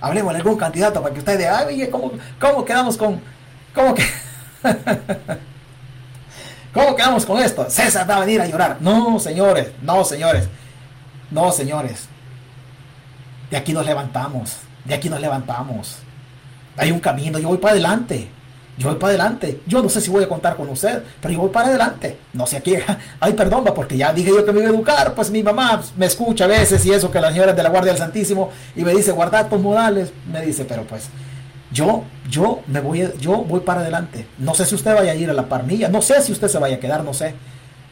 Hablemos 0.00 0.32
de 0.32 0.38
algún 0.38 0.56
candidato 0.56 1.02
para 1.02 1.12
que 1.12 1.20
ustedes 1.20 1.38
digan, 1.38 1.66
ay, 1.68 1.88
¿cómo, 1.90 2.12
¿cómo, 2.40 2.64
quedamos 2.64 2.96
con... 2.96 3.20
¿Cómo 3.74 3.94
que... 3.94 4.04
¿Cómo 6.72 6.94
quedamos 6.94 7.26
con 7.26 7.42
esto? 7.42 7.68
César 7.68 8.08
va 8.08 8.16
a 8.16 8.20
venir 8.20 8.40
a 8.40 8.46
llorar. 8.46 8.76
No, 8.80 9.18
señores, 9.18 9.72
no, 9.82 10.04
señores. 10.04 10.48
No, 11.30 11.50
señores. 11.50 12.08
De 13.50 13.56
aquí 13.56 13.72
nos 13.72 13.84
levantamos. 13.84 14.58
De 14.84 14.94
aquí 14.94 15.08
nos 15.08 15.20
levantamos. 15.20 15.98
Hay 16.76 16.92
un 16.92 17.00
camino, 17.00 17.38
yo 17.38 17.48
voy 17.48 17.58
para 17.58 17.72
adelante. 17.72 18.30
Yo 18.78 18.90
voy 18.90 18.98
para 18.98 19.10
adelante. 19.10 19.60
Yo 19.66 19.82
no 19.82 19.88
sé 19.88 20.00
si 20.00 20.08
voy 20.08 20.22
a 20.22 20.28
contar 20.28 20.56
con 20.56 20.68
usted, 20.68 21.02
pero 21.20 21.34
yo 21.34 21.40
voy 21.40 21.50
para 21.50 21.66
adelante. 21.68 22.16
No 22.32 22.46
sé 22.46 22.58
aquí. 22.58 22.76
Ay, 23.20 23.32
perdón, 23.32 23.64
porque 23.74 23.96
ya 23.96 24.12
dije 24.12 24.30
yo 24.30 24.44
que 24.44 24.52
me 24.52 24.60
iba 24.60 24.68
a 24.68 24.72
educar. 24.72 25.14
Pues 25.14 25.30
mi 25.30 25.42
mamá 25.42 25.82
me 25.96 26.06
escucha 26.06 26.44
a 26.44 26.48
veces 26.48 26.86
y 26.86 26.92
eso, 26.92 27.10
que 27.10 27.20
la 27.20 27.30
señora 27.30 27.50
es 27.50 27.56
de 27.56 27.62
la 27.64 27.70
Guardia 27.70 27.92
del 27.92 28.00
Santísimo 28.00 28.50
y 28.76 28.82
me 28.82 28.94
dice, 28.94 29.10
guardar 29.10 29.48
tus 29.48 29.60
modales. 29.60 30.12
Me 30.30 30.42
dice, 30.42 30.64
pero 30.64 30.84
pues 30.84 31.08
yo, 31.72 32.04
yo 32.30 32.60
me 32.68 32.80
voy, 32.80 33.10
yo 33.18 33.38
voy 33.38 33.60
para 33.60 33.80
adelante. 33.80 34.26
No 34.38 34.54
sé 34.54 34.64
si 34.64 34.76
usted 34.76 34.94
vaya 34.94 35.10
a 35.10 35.16
ir 35.16 35.28
a 35.28 35.34
la 35.34 35.48
parmilla. 35.48 35.88
No 35.88 36.00
sé 36.00 36.22
si 36.22 36.30
usted 36.30 36.46
se 36.46 36.58
vaya 36.58 36.76
a 36.76 36.80
quedar, 36.80 37.02
no 37.02 37.12
sé. 37.12 37.34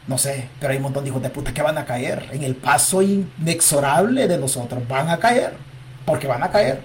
No 0.07 0.17
sé, 0.17 0.47
pero 0.61 0.71
hay 0.71 0.77
un 0.77 0.83
montón 0.83 1.03
de 1.03 1.09
hijos 1.09 1.21
de 1.21 1.29
puta 1.29 1.53
que 1.53 1.61
van 1.61 1.77
a 1.77 1.83
caer 1.83 2.29
en 2.31 2.43
el 2.43 2.55
paso 2.55 3.01
inexorable 3.01 4.25
de 4.25 4.37
nosotros. 4.37 4.87
Van 4.87 5.09
a 5.09 5.17
caer, 5.17 5.53
porque 6.05 6.27
van 6.27 6.43
a 6.43 6.49
caer. 6.49 6.79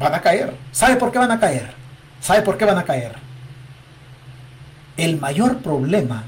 Van 0.00 0.12
a 0.12 0.20
caer. 0.20 0.52
¿Sabe 0.72 0.96
por 0.96 1.12
qué 1.12 1.18
van 1.18 1.30
a 1.30 1.38
caer? 1.38 1.78
¿Sabe 2.20 2.42
por 2.42 2.58
qué 2.58 2.64
van 2.64 2.78
a 2.78 2.84
caer? 2.84 3.12
El 4.96 5.18
mayor 5.18 5.58
problema, 5.58 6.24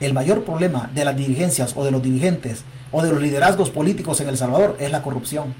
el 0.00 0.14
mayor 0.14 0.44
problema 0.44 0.90
de 0.94 1.04
las 1.04 1.16
dirigencias 1.16 1.74
o 1.76 1.84
de 1.84 1.90
los 1.90 2.02
dirigentes 2.02 2.64
o 2.92 3.02
de 3.02 3.10
los 3.10 3.20
liderazgos 3.20 3.70
políticos 3.70 4.20
en 4.20 4.28
El 4.28 4.36
Salvador 4.36 4.76
es 4.78 4.90
la 4.90 5.02
corrupción. 5.02 5.54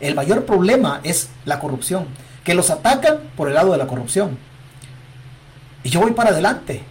El 0.00 0.14
mayor 0.14 0.44
problema 0.44 1.00
es 1.04 1.28
la 1.44 1.58
corrupción, 1.58 2.06
que 2.44 2.54
los 2.54 2.70
atacan 2.70 3.18
por 3.36 3.48
el 3.48 3.54
lado 3.54 3.72
de 3.72 3.78
la 3.78 3.86
corrupción. 3.86 4.38
Y 5.82 5.90
yo 5.90 6.00
voy 6.00 6.12
para 6.12 6.30
adelante. 6.30 6.82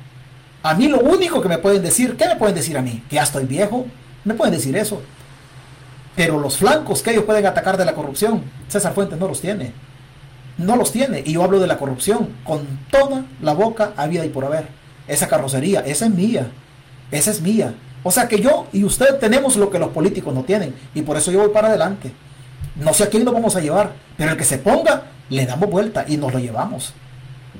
A 0.63 0.73
mí 0.73 0.87
lo 0.87 0.99
único 0.99 1.41
que 1.41 1.49
me 1.49 1.57
pueden 1.57 1.83
decir, 1.83 2.15
¿qué 2.15 2.27
me 2.27 2.35
pueden 2.35 2.55
decir 2.55 2.77
a 2.77 2.81
mí? 2.81 3.03
Que 3.09 3.17
ya 3.17 3.23
estoy 3.23 3.45
viejo. 3.45 3.85
Me 4.23 4.33
pueden 4.33 4.53
decir 4.53 4.75
eso. 4.75 5.01
Pero 6.15 6.39
los 6.39 6.57
flancos 6.57 7.01
que 7.01 7.11
ellos 7.11 7.25
pueden 7.25 7.45
atacar 7.45 7.77
de 7.77 7.85
la 7.85 7.93
corrupción, 7.93 8.43
César 8.67 8.93
Fuentes 8.93 9.19
no 9.19 9.27
los 9.27 9.41
tiene 9.41 9.73
no 10.57 10.75
los 10.75 10.91
tiene. 10.91 11.21
Y 11.25 11.33
yo 11.33 11.43
hablo 11.43 11.59
de 11.59 11.67
la 11.67 11.77
corrupción 11.77 12.29
con 12.43 12.65
toda 12.89 13.25
la 13.41 13.53
boca 13.53 13.93
habida 13.97 14.25
y 14.25 14.29
por 14.29 14.45
haber. 14.45 14.67
Esa 15.07 15.27
carrocería, 15.27 15.81
esa 15.81 16.05
es 16.05 16.11
mía. 16.11 16.47
Esa 17.11 17.31
es 17.31 17.41
mía. 17.41 17.73
O 18.03 18.11
sea 18.11 18.27
que 18.27 18.39
yo 18.39 18.67
y 18.71 18.83
usted 18.83 19.15
tenemos 19.19 19.55
lo 19.55 19.69
que 19.69 19.79
los 19.79 19.89
políticos 19.89 20.33
no 20.33 20.43
tienen. 20.43 20.73
Y 20.93 21.01
por 21.01 21.17
eso 21.17 21.31
yo 21.31 21.39
voy 21.39 21.49
para 21.49 21.69
adelante. 21.69 22.11
No 22.75 22.93
sé 22.93 23.03
a 23.03 23.09
quién 23.09 23.25
lo 23.25 23.31
vamos 23.31 23.55
a 23.55 23.61
llevar. 23.61 23.93
Pero 24.17 24.31
el 24.31 24.37
que 24.37 24.43
se 24.43 24.57
ponga, 24.57 25.03
le 25.29 25.45
damos 25.45 25.69
vuelta 25.69 26.05
y 26.07 26.17
nos 26.17 26.33
lo 26.33 26.39
llevamos. 26.39 26.93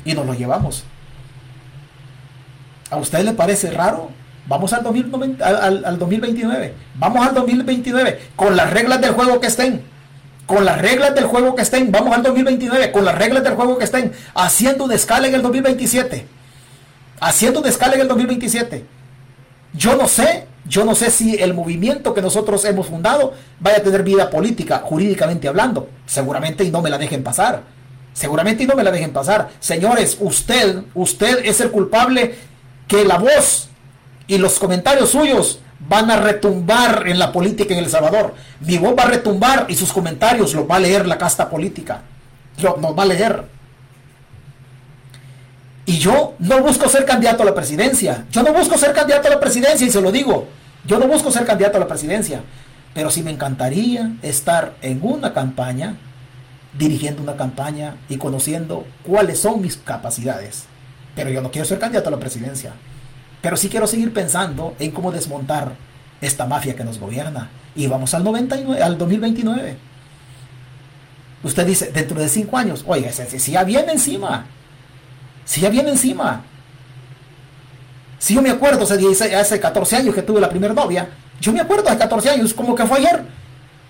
Y 0.04 0.14
nos 0.14 0.26
lo 0.26 0.34
llevamos. 0.34 0.84
¿A 2.89 2.98
usted 2.98 3.24
le 3.24 3.34
parece 3.34 3.72
raro? 3.72 4.10
Vamos 4.48 4.74
al, 4.74 4.86
al, 5.41 5.86
al 5.86 6.00
2029. 6.00 6.74
Vamos 6.96 7.28
al 7.28 7.34
2029 7.34 8.20
con 8.36 8.56
las 8.56 8.72
reglas 8.72 9.02
del 9.02 9.12
juego 9.14 9.39
que 9.39 9.48
estén 9.48 9.95
con 10.46 10.64
las 10.64 10.80
reglas 10.80 11.16
del 11.16 11.26
juego 11.26 11.56
que 11.56 11.64
estén, 11.64 11.91
vamos 11.91 12.16
al 12.16 12.24
2029, 12.24 12.91
con 12.91 13.06
las 13.06 13.18
reglas 13.18 13.43
del 13.43 13.56
juego 13.56 13.78
que 13.78 13.86
estén, 13.86 14.12
haciendo 14.34 14.88
de 14.88 14.96
escala 14.96 15.28
en 15.28 15.36
el 15.36 15.41
2027. 15.41 16.28
Haciendo 17.20 17.62
de 17.62 17.70
escala 17.70 17.96
en 17.96 18.02
el 18.02 18.08
2027. 18.08 18.86
Yo 19.74 19.96
no 19.96 20.08
sé, 20.08 20.46
yo 20.68 20.86
no 20.86 20.96
sé 20.96 21.10
si 21.10 21.36
el 21.36 21.54
movimiento 21.54 22.14
que 22.14 22.22
nosotros 22.22 22.64
hemos 22.66 22.88
fundado 22.88 23.34
vaya 23.60 23.78
a 23.78 23.82
tener 23.82 24.04
vida 24.04 24.30
política, 24.30 24.82
jurídicamente 24.84 25.48
hablando. 25.48 25.89
Seguramente 26.06 26.64
y 26.64 26.72
no 26.72 26.82
me 26.82 26.89
la 26.89 26.98
dejen 26.98 27.24
pasar. 27.24 27.64
Seguramente 28.14 28.64
y 28.64 28.68
no 28.68 28.76
me 28.76 28.84
la 28.84 28.91
dejen 28.91 29.12
pasar. 29.12 29.50
Señores, 29.60 30.18
usted, 30.20 30.84
usted 30.93 31.39
es 31.43 31.60
el 31.60 31.72
culpable 31.72 32.36
que 32.88 33.04
la 33.04 33.18
voz 33.18 33.70
y 34.28 34.38
los 34.38 34.60
comentarios 34.60 35.10
suyos 35.10 35.60
van 35.80 36.09
a 36.09 36.17
retumbar 36.17 37.07
en 37.07 37.19
la 37.19 37.32
política 37.32 37.73
en 37.73 37.84
El 37.84 37.89
Salvador. 37.89 38.34
Mi 38.61 38.78
voz 38.78 38.95
va 38.97 39.03
a 39.03 39.07
retumbar 39.07 39.65
y 39.69 39.76
sus 39.76 39.91
comentarios 39.91 40.53
los 40.53 40.69
va 40.69 40.78
a 40.78 40.80
leer 40.80 41.07
la 41.07 41.17
casta 41.17 41.49
política. 41.49 42.01
Lo, 42.61 42.78
nos 42.78 42.97
va 42.97 43.03
a 43.03 43.07
leer. 43.07 43.43
Y 45.86 45.99
yo 45.99 46.34
no 46.39 46.61
busco 46.61 46.89
ser 46.89 47.05
candidato 47.05 47.43
a 47.43 47.45
la 47.45 47.53
presidencia. 47.53 48.26
Yo 48.32 48.41
no 48.41 48.53
busco 48.53 48.78
ser 48.78 48.93
candidato 48.93 49.28
a 49.28 49.32
la 49.32 49.39
presidencia 49.39 49.86
y 49.86 49.91
se 49.91 50.01
lo 50.01 50.11
digo. 50.11 50.47
Yo 50.86 50.99
no 50.99 51.07
busco 51.07 51.32
ser 51.32 51.45
candidato 51.45 51.78
a 51.78 51.82
la 51.82 51.88
presidencia. 51.88 52.41
Pero 52.93 53.11
sí 53.11 53.21
me 53.21 53.32
encantaría 53.32 54.13
estar 54.21 54.76
en 54.82 54.99
una 55.03 55.34
campaña, 55.34 55.97
dirigiendo 56.78 57.21
una 57.21 57.36
campaña 57.36 57.97
y 58.09 58.17
conociendo 58.17 58.86
cuáles 59.03 59.39
son 59.39 59.61
mis 59.61 59.78
capacidades. 59.78 60.63
Pero 61.13 61.30
yo 61.30 61.41
no 61.41 61.51
quiero 61.51 61.67
ser 61.67 61.78
candidato 61.78 62.07
a 62.07 62.11
la 62.11 62.19
presidencia. 62.19 62.73
Pero 63.46 63.58
sí 63.58 63.70
quiero 63.70 63.86
seguir 63.86 64.12
pensando 64.12 64.74
en 64.80 64.89
cómo 64.89 65.12
desmontar 65.12 65.76
esta 66.20 66.48
mafia 66.48 66.76
que 66.76 66.84
nos 66.84 66.98
gobierna. 66.98 67.52
Y 67.76 67.86
vamos 67.86 68.12
al, 68.16 68.24
99, 68.24 68.82
al 68.82 68.98
2029. 68.98 69.78
Usted 71.43 71.68
dice, 71.68 71.91
dentro 71.91 72.20
de 72.20 72.28
cinco 72.28 72.58
años, 72.58 72.84
oiga, 72.88 73.12
si 73.12 73.52
ya 73.52 73.64
viene 73.64 73.91
encima. 73.91 74.48
Si 75.46 75.62
ya 75.62 75.70
viene 75.70 75.91
encima. 75.91 76.41
Si 78.18 78.34
yo 78.34 78.41
me 78.41 78.50
acuerdo 78.50 78.84
hace, 78.84 79.36
hace 79.36 79.60
14 79.60 79.98
años 79.98 80.16
que 80.16 80.24
tuve 80.24 80.41
la 80.41 80.50
primera 80.50 80.74
novia, 80.74 81.08
yo 81.39 81.54
me 81.54 81.62
acuerdo 81.62 81.88
de 81.88 82.00
14 82.00 82.32
años, 82.32 82.52
como 82.52 82.74
que 82.74 82.88
fue 82.88 82.98
ayer. 82.98 83.26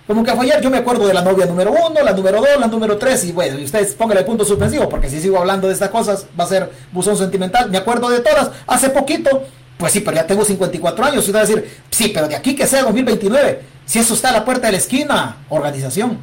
Como 0.07 0.23
que 0.23 0.31
fue 0.33 0.45
ayer, 0.45 0.61
yo 0.61 0.69
me 0.69 0.77
acuerdo 0.77 1.07
de 1.07 1.13
la 1.13 1.23
novia 1.23 1.47
número 1.47 1.71
uno, 1.71 2.03
la 2.03 2.13
número 2.13 2.37
dos, 2.37 2.59
la 2.59 2.67
número 2.67 2.97
tres, 2.97 3.23
y 3.25 3.31
bueno, 3.31 3.57
y 3.57 3.63
ustedes 3.63 3.95
pónganle 3.95 4.23
punto 4.23 4.45
suspensivo, 4.45 4.87
porque 4.87 5.09
si 5.09 5.19
sigo 5.19 5.39
hablando 5.39 5.67
de 5.67 5.73
estas 5.73 5.89
cosas 5.89 6.27
va 6.39 6.43
a 6.43 6.47
ser 6.47 6.71
buzón 6.91 7.17
sentimental. 7.17 7.71
Me 7.71 7.79
acuerdo 7.79 8.09
de 8.09 8.19
todas, 8.19 8.51
hace 8.67 8.89
poquito, 8.89 9.43
pues 9.77 9.93
sí, 9.93 10.01
pero 10.01 10.17
ya 10.17 10.27
tengo 10.27 10.45
54 10.45 11.05
años, 11.05 11.15
y 11.15 11.19
usted 11.19 11.35
va 11.35 11.39
a 11.39 11.45
decir, 11.45 11.79
sí, 11.89 12.11
pero 12.13 12.27
de 12.27 12.35
aquí 12.35 12.55
que 12.55 12.67
sea 12.67 12.83
2029, 12.83 13.61
si 13.85 13.97
eso 13.97 14.13
está 14.13 14.29
a 14.29 14.33
la 14.33 14.45
puerta 14.45 14.67
de 14.67 14.73
la 14.73 14.77
esquina, 14.77 15.37
organización. 15.49 16.19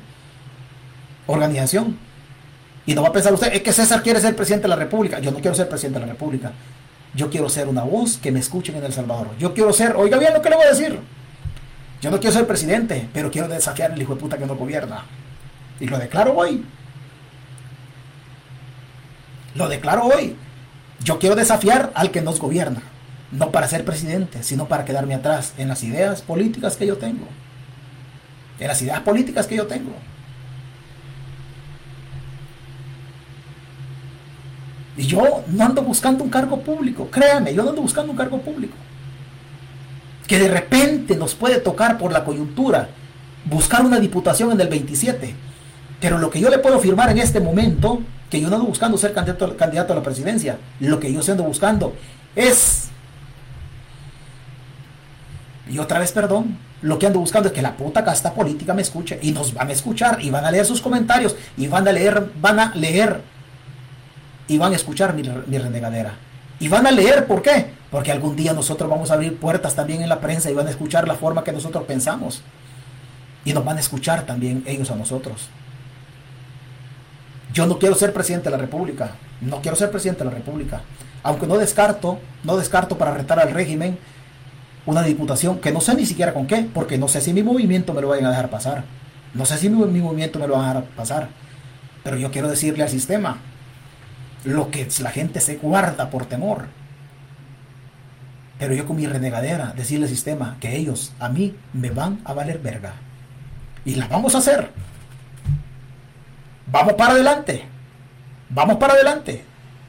Organización. 1.26 1.99
Y 2.87 2.95
no 2.95 3.03
va 3.03 3.09
a 3.09 3.12
pensar 3.12 3.33
usted, 3.33 3.53
es 3.53 3.62
que 3.62 3.72
César 3.72 4.03
quiere 4.03 4.20
ser 4.20 4.37
presidente 4.37 4.64
de 4.64 4.68
la 4.68 4.76
República. 4.76 5.18
Yo 5.18 5.30
no 5.33 5.39
quiero 5.39 5.55
ser 5.57 5.68
presidente 5.68 5.99
de 6.01 6.07
la 6.07 6.12
República. 6.12 6.53
Yo 7.14 7.30
quiero 7.30 7.49
ser 7.49 7.68
una 7.68 7.83
voz 7.83 8.16
que 8.16 8.33
me 8.33 8.41
escuchen 8.41 8.76
en 8.76 8.85
El 8.85 8.93
Salvador. 8.93 9.28
Yo 9.39 9.53
quiero 9.55 9.72
ser, 9.72 9.95
oiga 9.97 10.18
bien 10.18 10.33
lo 10.33 10.41
que 10.41 10.51
le 10.51 10.57
voy 10.57 10.64
a 10.64 10.70
decir. 10.70 10.99
Yo 12.03 12.11
no 12.11 12.18
quiero 12.18 12.34
ser 12.34 12.48
presidente, 12.48 13.09
pero 13.14 13.30
quiero 13.30 13.46
desafiar 13.46 13.92
al 13.92 14.03
hijo 14.03 14.16
de 14.16 14.20
puta 14.20 14.36
que 14.36 14.44
no 14.44 14.57
gobierna. 14.57 15.05
Y 15.78 15.86
lo 15.86 15.98
declaro 15.98 16.36
hoy. 16.36 16.64
Lo 19.55 19.68
declaro 19.68 20.07
hoy. 20.07 20.36
Yo 21.05 21.20
quiero 21.20 21.36
desafiar 21.36 21.92
al 21.94 22.11
que 22.11 22.20
nos 22.20 22.40
gobierna. 22.40 22.82
No 23.30 23.53
para 23.53 23.68
ser 23.68 23.84
presidente, 23.84 24.42
sino 24.42 24.66
para 24.66 24.84
quedarme 24.84 25.14
atrás 25.14 25.55
en 25.59 25.68
las 25.68 25.84
ideas 25.84 26.22
políticas 26.22 26.76
que 26.76 26.88
yo 26.88 26.98
tengo. 26.98 27.26
En 28.59 28.66
las 28.66 28.82
ideas 28.82 29.00
políticas 29.00 29.46
que 29.46 29.57
yo 29.57 29.68
tengo. 29.68 29.92
Y 34.96 35.05
yo 35.07 35.44
no 35.46 35.64
ando 35.64 35.82
buscando 35.82 36.24
un 36.24 36.30
cargo 36.30 36.61
público. 36.61 37.09
Créame, 37.09 37.55
yo 37.55 37.62
no 37.62 37.70
ando 37.70 37.82
buscando 37.82 38.11
un 38.11 38.18
cargo 38.18 38.40
público 38.40 38.74
que 40.26 40.38
de 40.38 40.48
repente 40.48 41.16
nos 41.16 41.34
puede 41.34 41.58
tocar 41.58 41.98
por 41.98 42.12
la 42.12 42.24
coyuntura 42.24 42.88
buscar 43.44 43.84
una 43.84 43.98
diputación 43.98 44.52
en 44.52 44.60
el 44.60 44.68
27. 44.68 45.34
Pero 46.00 46.18
lo 46.18 46.30
que 46.30 46.40
yo 46.40 46.50
le 46.50 46.58
puedo 46.58 46.76
afirmar 46.76 47.10
en 47.10 47.18
este 47.18 47.40
momento, 47.40 48.00
que 48.30 48.40
yo 48.40 48.48
no 48.48 48.56
ando 48.56 48.68
buscando 48.68 48.98
ser 48.98 49.12
candidato, 49.12 49.92
a 49.92 49.96
la 49.96 50.02
presidencia, 50.02 50.58
lo 50.80 50.98
que 50.98 51.12
yo 51.12 51.20
ando 51.28 51.44
buscando 51.44 51.94
es, 52.34 52.88
y 55.68 55.78
otra 55.78 55.98
vez 55.98 56.12
perdón, 56.12 56.58
lo 56.82 56.98
que 56.98 57.06
ando 57.06 57.20
buscando 57.20 57.48
es 57.48 57.54
que 57.54 57.62
la 57.62 57.76
puta 57.76 58.04
casta 58.04 58.34
política 58.34 58.74
me 58.74 58.82
escuche 58.82 59.18
y 59.22 59.30
nos 59.30 59.54
van 59.54 59.68
a 59.68 59.72
escuchar 59.72 60.18
y 60.20 60.30
van 60.30 60.44
a 60.44 60.50
leer 60.50 60.66
sus 60.66 60.80
comentarios 60.80 61.36
y 61.56 61.68
van 61.68 61.86
a 61.86 61.92
leer, 61.92 62.32
van 62.40 62.58
a 62.58 62.74
leer 62.74 63.20
y 64.48 64.58
van 64.58 64.72
a 64.72 64.76
escuchar 64.76 65.14
mi, 65.14 65.22
mi 65.46 65.58
renegadera. 65.58 66.14
Y 66.58 66.68
van 66.68 66.86
a 66.86 66.90
leer, 66.90 67.26
¿por 67.26 67.42
qué? 67.42 67.82
Porque 67.93 68.11
algún 68.11 68.34
día 68.34 68.55
nosotros 68.55 68.90
vamos 68.90 69.11
a 69.11 69.14
abrir 69.14 69.36
puertas 69.36 69.74
también 69.74 70.01
en 70.03 70.09
la 70.09 70.18
prensa 70.18 70.51
y 70.51 70.55
van 70.55 70.66
a 70.66 70.70
escuchar 70.70 71.07
la 71.07 71.14
forma 71.14 71.45
que 71.45 71.53
nosotros 71.53 71.84
pensamos. 71.84 72.43
Y 73.45 73.53
nos 73.53 73.66
van 73.66 73.76
a 73.76 73.80
escuchar 73.80 74.24
también 74.24 74.64
ellos 74.66 74.90
a 74.90 74.97
nosotros. 74.97 75.51
Yo 77.53 77.66
no 77.66 77.78
quiero 77.78 77.95
ser 77.95 78.14
presidente 78.14 78.47
de 78.47 78.57
la 78.57 78.62
República. 78.62 79.12
No 79.43 79.61
quiero 79.61 79.76
ser 79.76 79.90
presidente 79.90 80.24
de 80.24 80.30
la 80.30 80.36
República. 80.36 80.80
Aunque 81.22 81.47
no 81.47 81.59
descarto, 81.59 82.18
no 82.45 82.57
descarto 82.57 82.97
para 82.97 83.12
retar 83.12 83.38
al 83.38 83.53
régimen 83.53 83.99
una 84.86 85.03
diputación 85.03 85.61
que 85.61 85.70
no 85.70 85.82
sé 85.82 85.95
ni 85.95 86.07
siquiera 86.07 86.32
con 86.32 86.47
qué, 86.47 86.66
porque 86.72 86.97
no 86.97 87.09
sé 87.09 87.20
si 87.20 87.34
mi 87.34 87.43
movimiento 87.43 87.93
me 87.93 88.01
lo 88.01 88.09
vayan 88.09 88.24
a 88.24 88.30
dejar 88.30 88.49
pasar. 88.49 88.84
No 89.34 89.45
sé 89.45 89.59
si 89.59 89.68
mi, 89.68 89.84
mi 89.84 90.01
movimiento 90.01 90.38
me 90.38 90.47
lo 90.47 90.55
van 90.55 90.64
a 90.64 90.68
dejar 90.68 90.84
pasar. 90.97 91.28
Pero 92.03 92.16
yo 92.16 92.30
quiero 92.30 92.49
decirle 92.49 92.84
al 92.84 92.88
sistema, 92.88 93.36
lo 94.45 94.70
que 94.70 94.88
la 95.01 95.11
gente 95.11 95.40
se 95.40 95.57
guarda 95.57 96.09
por 96.09 96.24
temor. 96.24 96.68
Pero 98.62 98.74
yo 98.74 98.86
con 98.86 98.94
mi 98.94 99.08
renegadera, 99.08 99.74
decirle 99.76 100.04
al 100.04 100.08
sistema 100.08 100.56
que 100.60 100.76
ellos 100.76 101.12
a 101.18 101.28
mí 101.28 101.52
me 101.72 101.90
van 101.90 102.20
a 102.24 102.32
valer 102.32 102.60
verga. 102.60 102.92
Y 103.84 103.96
la 103.96 104.06
vamos 104.06 104.36
a 104.36 104.38
hacer. 104.38 104.70
Vamos 106.70 106.92
para 106.92 107.14
adelante. 107.14 107.64
Vamos 108.50 108.76
para 108.76 108.92
adelante. 108.92 109.44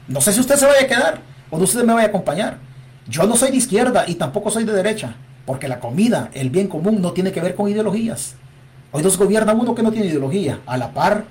No 0.08 0.20
sé 0.20 0.32
si 0.32 0.40
usted 0.40 0.56
se 0.56 0.66
vaya 0.66 0.86
a 0.86 0.88
quedar 0.88 1.20
o 1.52 1.56
no 1.56 1.62
usted 1.62 1.84
me 1.84 1.92
vaya 1.92 2.06
a 2.06 2.08
acompañar. 2.08 2.58
Yo 3.06 3.22
no 3.28 3.36
soy 3.36 3.52
de 3.52 3.58
izquierda 3.58 4.06
y 4.08 4.16
tampoco 4.16 4.50
soy 4.50 4.64
de 4.64 4.72
derecha. 4.72 5.14
Porque 5.46 5.68
la 5.68 5.78
comida, 5.78 6.30
el 6.34 6.50
bien 6.50 6.66
común, 6.66 7.00
no 7.00 7.12
tiene 7.12 7.30
que 7.30 7.40
ver 7.40 7.54
con 7.54 7.70
ideologías. 7.70 8.34
Hoy 8.90 9.04
nos 9.04 9.16
gobierna 9.16 9.52
uno 9.52 9.76
que 9.76 9.84
no 9.84 9.92
tiene 9.92 10.08
ideología. 10.08 10.58
A 10.66 10.76
la 10.76 10.92
par 10.92 11.26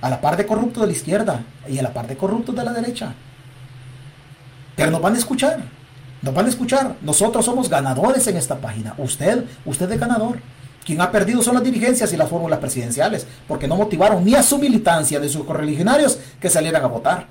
a 0.00 0.10
la 0.10 0.20
par 0.20 0.36
de 0.36 0.46
corruptos 0.46 0.80
de 0.80 0.88
la 0.88 0.94
izquierda 0.94 1.44
y 1.68 1.78
a 1.78 1.82
la 1.84 1.92
par 1.92 2.08
de 2.08 2.16
corruptos 2.16 2.56
de 2.56 2.64
la 2.64 2.72
derecha. 2.72 3.14
Pero 4.74 4.90
nos 4.90 5.00
van 5.00 5.14
a 5.14 5.18
escuchar, 5.18 5.60
nos 6.22 6.34
van 6.34 6.46
a 6.46 6.48
escuchar. 6.48 6.96
Nosotros 7.02 7.44
somos 7.44 7.68
ganadores 7.68 8.26
en 8.26 8.36
esta 8.36 8.56
página. 8.56 8.94
Usted, 8.98 9.44
usted 9.64 9.90
es 9.90 10.00
ganador. 10.00 10.38
Quien 10.84 11.00
ha 11.00 11.10
perdido 11.10 11.42
son 11.42 11.54
las 11.54 11.64
dirigencias 11.64 12.12
y 12.12 12.16
las 12.16 12.28
fórmulas 12.28 12.58
presidenciales, 12.58 13.26
porque 13.46 13.68
no 13.68 13.76
motivaron 13.76 14.24
ni 14.24 14.34
a 14.34 14.42
su 14.42 14.58
militancia 14.58 15.20
de 15.20 15.28
sus 15.28 15.44
correligionarios 15.44 16.18
que 16.40 16.48
salieran 16.48 16.82
a 16.82 16.88
votar. 16.88 17.26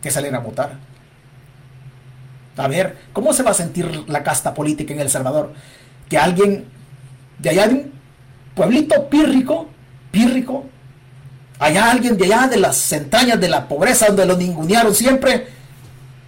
Que 0.00 0.10
salieran 0.10 0.40
a 0.40 0.44
votar. 0.44 0.78
A 2.56 2.68
ver, 2.68 2.96
¿cómo 3.12 3.32
se 3.32 3.42
va 3.42 3.50
a 3.50 3.54
sentir 3.54 4.04
la 4.08 4.22
casta 4.22 4.54
política 4.54 4.92
en 4.92 5.00
El 5.00 5.10
Salvador? 5.10 5.52
Que 6.08 6.18
alguien 6.18 6.66
de 7.38 7.50
allá 7.50 7.68
de 7.68 7.74
un 7.74 7.92
pueblito 8.54 9.08
pírrico, 9.08 9.68
pírrico, 10.10 10.66
allá 11.58 11.90
alguien 11.90 12.16
de 12.16 12.24
allá 12.26 12.48
de 12.48 12.56
las 12.56 12.92
entrañas 12.92 13.40
de 13.40 13.48
la 13.48 13.68
pobreza 13.68 14.06
donde 14.06 14.26
lo 14.26 14.36
ningunearon 14.36 14.94
siempre, 14.94 15.48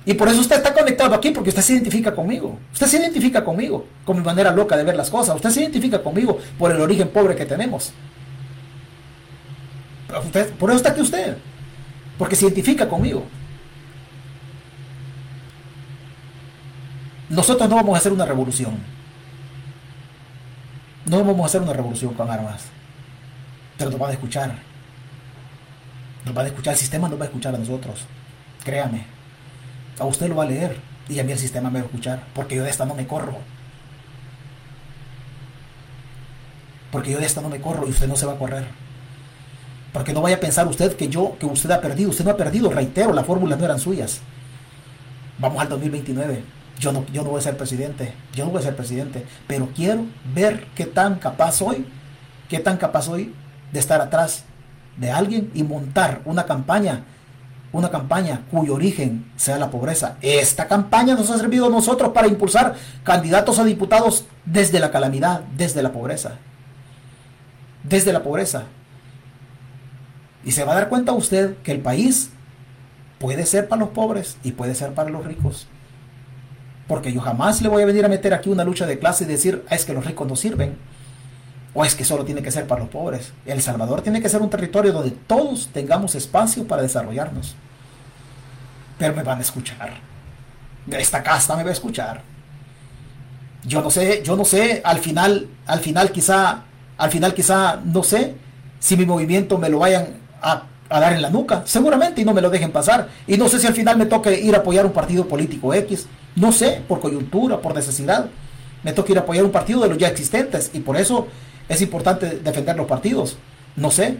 y 0.04 0.14
por 0.14 0.28
eso 0.28 0.40
usted 0.40 0.56
está 0.56 0.74
conectado 0.74 1.14
aquí, 1.14 1.30
porque 1.30 1.50
usted 1.50 1.62
se 1.62 1.74
identifica 1.74 2.14
conmigo. 2.14 2.58
Usted 2.72 2.86
se 2.86 2.96
identifica 2.98 3.44
conmigo, 3.44 3.86
con 4.04 4.16
mi 4.16 4.24
manera 4.24 4.50
loca 4.50 4.76
de 4.76 4.82
ver 4.82 4.96
las 4.96 5.10
cosas. 5.10 5.36
Usted 5.36 5.50
se 5.50 5.60
identifica 5.60 6.02
conmigo 6.02 6.38
por 6.58 6.72
el 6.72 6.80
origen 6.80 7.08
pobre 7.08 7.36
que 7.36 7.46
tenemos. 7.46 7.92
por 10.58 10.70
eso 10.70 10.76
está 10.76 10.90
aquí 10.90 11.00
usted. 11.00 11.36
Porque 12.18 12.34
se 12.34 12.46
identifica 12.46 12.88
conmigo. 12.88 13.24
Nosotros 17.28 17.68
no 17.68 17.76
vamos 17.76 17.94
a 17.94 17.98
hacer 17.98 18.12
una 18.12 18.26
revolución. 18.26 18.78
No 21.06 21.24
vamos 21.24 21.42
a 21.42 21.46
hacer 21.46 21.62
una 21.62 21.72
revolución 21.72 22.12
con 22.14 22.28
armas. 22.28 22.64
Pero 23.78 23.90
nos 23.90 24.00
van 24.00 24.10
a 24.10 24.14
escuchar. 24.14 24.58
Nos 26.24 26.34
van 26.34 26.46
a 26.46 26.48
escuchar. 26.48 26.74
El 26.74 26.80
sistema 26.80 27.08
nos 27.08 27.18
va 27.18 27.24
a 27.24 27.26
escuchar 27.26 27.54
a 27.54 27.58
nosotros. 27.58 28.00
Créame. 28.64 29.11
A 29.98 30.04
usted 30.04 30.28
lo 30.28 30.36
va 30.36 30.44
a 30.44 30.46
leer 30.46 30.76
y 31.08 31.18
a 31.18 31.24
mí 31.24 31.32
el 31.32 31.38
sistema 31.38 31.70
me 31.70 31.80
va 31.80 31.84
a 31.84 31.86
escuchar, 31.86 32.24
porque 32.34 32.56
yo 32.56 32.64
de 32.64 32.70
esta 32.70 32.84
no 32.84 32.94
me 32.94 33.06
corro. 33.06 33.36
Porque 36.90 37.10
yo 37.10 37.18
de 37.18 37.26
esta 37.26 37.40
no 37.40 37.48
me 37.48 37.60
corro 37.60 37.86
y 37.86 37.90
usted 37.90 38.06
no 38.06 38.16
se 38.16 38.26
va 38.26 38.32
a 38.32 38.38
correr. 38.38 38.66
Porque 39.92 40.12
no 40.12 40.22
vaya 40.22 40.36
a 40.36 40.40
pensar 40.40 40.66
usted 40.66 40.96
que 40.96 41.08
yo, 41.08 41.36
que 41.38 41.46
usted 41.46 41.70
ha 41.70 41.80
perdido. 41.80 42.10
Usted 42.10 42.24
no 42.24 42.30
ha 42.30 42.36
perdido, 42.36 42.70
reitero, 42.70 43.12
las 43.12 43.26
fórmulas 43.26 43.58
no 43.58 43.64
eran 43.64 43.78
suyas. 43.78 44.20
Vamos 45.38 45.60
al 45.60 45.68
2029. 45.68 46.44
Yo 46.78 46.92
no, 46.92 47.04
yo 47.12 47.22
no 47.22 47.30
voy 47.30 47.38
a 47.38 47.42
ser 47.42 47.56
presidente. 47.56 48.12
Yo 48.34 48.44
no 48.44 48.50
voy 48.50 48.60
a 48.60 48.64
ser 48.64 48.76
presidente. 48.76 49.24
Pero 49.46 49.68
quiero 49.74 50.04
ver 50.34 50.66
qué 50.74 50.86
tan 50.86 51.16
capaz 51.16 51.52
soy, 51.56 51.86
qué 52.48 52.58
tan 52.58 52.76
capaz 52.76 53.02
soy 53.02 53.34
de 53.70 53.80
estar 53.80 54.00
atrás 54.00 54.44
de 54.96 55.10
alguien 55.10 55.50
y 55.54 55.62
montar 55.62 56.20
una 56.24 56.44
campaña 56.44 57.04
una 57.72 57.90
campaña 57.90 58.42
cuyo 58.50 58.74
origen 58.74 59.32
sea 59.36 59.58
la 59.58 59.70
pobreza. 59.70 60.16
Esta 60.20 60.68
campaña 60.68 61.14
nos 61.14 61.30
ha 61.30 61.38
servido 61.38 61.66
a 61.66 61.70
nosotros 61.70 62.12
para 62.12 62.28
impulsar 62.28 62.74
candidatos 63.02 63.58
a 63.58 63.64
diputados 63.64 64.26
desde 64.44 64.78
la 64.78 64.90
calamidad, 64.90 65.40
desde 65.56 65.82
la 65.82 65.92
pobreza. 65.92 66.32
Desde 67.82 68.12
la 68.12 68.22
pobreza. 68.22 68.64
Y 70.44 70.52
se 70.52 70.64
va 70.64 70.72
a 70.72 70.76
dar 70.76 70.88
cuenta 70.88 71.12
usted 71.12 71.56
que 71.62 71.72
el 71.72 71.80
país 71.80 72.30
puede 73.18 73.46
ser 73.46 73.68
para 73.68 73.80
los 73.80 73.90
pobres 73.90 74.36
y 74.42 74.52
puede 74.52 74.74
ser 74.74 74.92
para 74.92 75.08
los 75.10 75.24
ricos. 75.24 75.66
Porque 76.88 77.12
yo 77.12 77.20
jamás 77.20 77.62
le 77.62 77.68
voy 77.68 77.82
a 77.82 77.86
venir 77.86 78.04
a 78.04 78.08
meter 78.08 78.34
aquí 78.34 78.50
una 78.50 78.64
lucha 78.64 78.86
de 78.86 78.98
clase 78.98 79.24
y 79.24 79.28
decir, 79.28 79.64
es 79.70 79.84
que 79.84 79.94
los 79.94 80.04
ricos 80.04 80.28
no 80.28 80.36
sirven. 80.36 80.76
¿O 81.74 81.84
es 81.84 81.94
que 81.94 82.04
solo 82.04 82.24
tiene 82.24 82.42
que 82.42 82.50
ser 82.50 82.66
para 82.66 82.82
los 82.82 82.90
pobres? 82.90 83.32
El 83.46 83.62
Salvador 83.62 84.02
tiene 84.02 84.20
que 84.20 84.28
ser 84.28 84.42
un 84.42 84.50
territorio 84.50 84.92
donde 84.92 85.10
todos 85.10 85.70
tengamos 85.72 86.14
espacio 86.14 86.66
para 86.66 86.82
desarrollarnos. 86.82 87.54
Pero 88.98 89.14
me 89.14 89.22
van 89.22 89.38
a 89.38 89.42
escuchar. 89.42 89.94
Esta 90.90 91.22
casta 91.22 91.56
me 91.56 91.62
va 91.62 91.70
a 91.70 91.72
escuchar. 91.72 92.22
Yo 93.64 93.80
no 93.80 93.90
sé, 93.90 94.22
yo 94.24 94.36
no 94.36 94.44
sé, 94.44 94.82
al 94.84 94.98
final, 94.98 95.48
al 95.66 95.80
final 95.80 96.10
quizá, 96.10 96.64
al 96.98 97.10
final 97.10 97.32
quizá, 97.32 97.80
no 97.84 98.02
sé 98.02 98.34
si 98.80 98.96
mi 98.96 99.06
movimiento 99.06 99.56
me 99.56 99.68
lo 99.68 99.78
vayan 99.78 100.08
a, 100.42 100.64
dar 100.90 101.14
en 101.14 101.22
la 101.22 101.30
nuca, 101.30 101.62
seguramente 101.64 102.20
y 102.20 102.24
no 102.24 102.34
me 102.34 102.42
lo 102.42 102.50
dejen 102.50 102.72
pasar. 102.72 103.08
Y 103.26 103.38
no 103.38 103.48
sé 103.48 103.58
si 103.60 103.66
al 103.66 103.72
final 103.72 103.96
me 103.96 104.06
toque 104.06 104.38
ir 104.38 104.54
a 104.54 104.58
apoyar 104.58 104.84
un 104.84 104.92
partido 104.92 105.26
político 105.26 105.72
X, 105.72 106.06
no 106.36 106.52
sé, 106.52 106.82
por 106.86 107.00
coyuntura, 107.00 107.60
por 107.60 107.74
necesidad. 107.74 108.26
Me 108.82 108.92
toca 108.92 109.12
ir 109.12 109.18
a 109.18 109.22
apoyar 109.22 109.44
un 109.44 109.52
partido 109.52 109.80
de 109.80 109.88
los 109.88 109.96
ya 109.96 110.08
existentes 110.08 110.70
y 110.74 110.80
por 110.80 110.96
eso 110.96 111.28
es 111.68 111.80
importante 111.82 112.40
defender 112.40 112.76
los 112.76 112.86
partidos. 112.86 113.36
No 113.76 113.90
sé, 113.90 114.18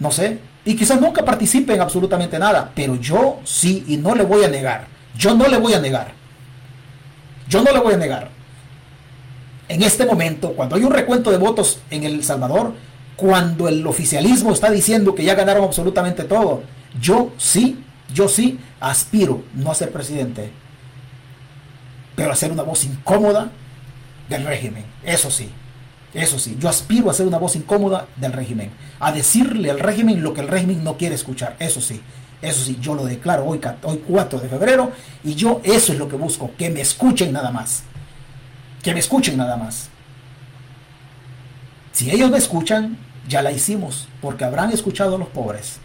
no 0.00 0.10
sé. 0.10 0.38
Y 0.64 0.76
quizás 0.76 1.00
nunca 1.00 1.24
participe 1.24 1.74
en 1.74 1.80
absolutamente 1.80 2.38
nada, 2.38 2.70
pero 2.74 2.96
yo 2.96 3.40
sí 3.44 3.84
y 3.88 3.96
no 3.96 4.14
le 4.14 4.24
voy 4.24 4.44
a 4.44 4.48
negar. 4.48 4.86
Yo 5.16 5.34
no 5.34 5.46
le 5.48 5.58
voy 5.58 5.74
a 5.74 5.80
negar. 5.80 6.12
Yo 7.48 7.62
no 7.62 7.72
le 7.72 7.78
voy 7.78 7.94
a 7.94 7.98
negar. 7.98 8.30
En 9.68 9.82
este 9.82 10.04
momento, 10.04 10.52
cuando 10.52 10.76
hay 10.76 10.84
un 10.84 10.92
recuento 10.92 11.30
de 11.30 11.38
votos 11.38 11.80
en 11.90 12.04
El 12.04 12.22
Salvador, 12.24 12.74
cuando 13.16 13.68
el 13.68 13.86
oficialismo 13.86 14.52
está 14.52 14.70
diciendo 14.70 15.14
que 15.14 15.24
ya 15.24 15.34
ganaron 15.34 15.64
absolutamente 15.64 16.24
todo, 16.24 16.62
yo 17.00 17.32
sí, 17.38 17.82
yo 18.12 18.28
sí 18.28 18.58
aspiro 18.80 19.44
no 19.54 19.70
a 19.70 19.74
ser 19.74 19.90
presidente, 19.90 20.50
pero 22.14 22.32
a 22.32 22.36
ser 22.36 22.52
una 22.52 22.62
voz 22.62 22.84
incómoda 22.84 23.50
del 24.28 24.44
régimen, 24.44 24.84
eso 25.02 25.30
sí. 25.30 25.50
Eso 26.14 26.38
sí, 26.38 26.56
yo 26.60 26.68
aspiro 26.68 27.10
a 27.10 27.14
ser 27.14 27.26
una 27.26 27.38
voz 27.38 27.56
incómoda 27.56 28.06
del 28.16 28.32
régimen, 28.32 28.70
a 29.00 29.10
decirle 29.10 29.70
al 29.70 29.80
régimen 29.80 30.22
lo 30.22 30.32
que 30.32 30.42
el 30.42 30.48
régimen 30.48 30.84
no 30.84 30.96
quiere 30.96 31.16
escuchar. 31.16 31.56
Eso 31.58 31.80
sí, 31.80 32.00
eso 32.40 32.64
sí, 32.64 32.78
yo 32.80 32.94
lo 32.94 33.04
declaro 33.04 33.44
hoy, 33.44 33.60
hoy 33.82 34.02
4 34.06 34.38
de 34.38 34.48
febrero 34.48 34.92
y 35.24 35.34
yo 35.34 35.60
eso 35.64 35.92
es 35.92 35.98
lo 35.98 36.08
que 36.08 36.16
busco, 36.16 36.52
que 36.56 36.70
me 36.70 36.80
escuchen 36.80 37.32
nada 37.32 37.50
más. 37.50 37.82
Que 38.82 38.92
me 38.92 39.00
escuchen 39.00 39.36
nada 39.36 39.56
más. 39.56 39.88
Si 41.90 42.10
ellos 42.10 42.30
me 42.30 42.38
escuchan, 42.38 42.96
ya 43.28 43.42
la 43.42 43.50
hicimos, 43.50 44.08
porque 44.20 44.44
habrán 44.44 44.70
escuchado 44.70 45.16
a 45.16 45.18
los 45.18 45.28
pobres. 45.28 45.78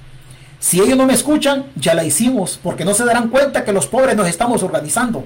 Si 0.60 0.82
ellos 0.82 0.98
no 0.98 1.06
me 1.06 1.14
escuchan, 1.14 1.68
ya 1.76 1.94
la 1.94 2.04
hicimos, 2.04 2.60
porque 2.62 2.84
no 2.84 2.94
se 2.94 3.06
darán 3.06 3.30
cuenta 3.30 3.64
que 3.64 3.72
los 3.72 3.88
pobres 3.88 4.16
nos 4.16 4.28
estamos 4.28 4.62
organizando. 4.62 5.26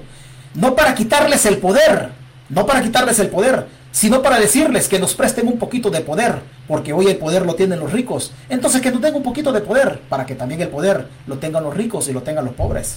No 0.54 0.76
para 0.76 0.94
quitarles 0.94 1.44
el 1.46 1.58
poder, 1.58 2.10
no 2.48 2.64
para 2.64 2.82
quitarles 2.82 3.18
el 3.18 3.28
poder, 3.28 3.66
sino 3.94 4.22
para 4.22 4.40
decirles 4.40 4.88
que 4.88 4.98
nos 4.98 5.14
presten 5.14 5.46
un 5.46 5.56
poquito 5.56 5.88
de 5.88 6.00
poder, 6.00 6.40
porque 6.66 6.92
hoy 6.92 7.06
el 7.06 7.16
poder 7.16 7.46
lo 7.46 7.54
tienen 7.54 7.78
los 7.78 7.92
ricos. 7.92 8.32
Entonces 8.48 8.82
que 8.82 8.90
nos 8.90 9.00
den 9.00 9.14
un 9.14 9.22
poquito 9.22 9.52
de 9.52 9.60
poder, 9.60 10.00
para 10.08 10.26
que 10.26 10.34
también 10.34 10.60
el 10.60 10.68
poder 10.68 11.06
lo 11.28 11.38
tengan 11.38 11.62
los 11.62 11.72
ricos 11.72 12.08
y 12.08 12.12
lo 12.12 12.20
tengan 12.20 12.44
los 12.44 12.54
pobres. 12.54 12.96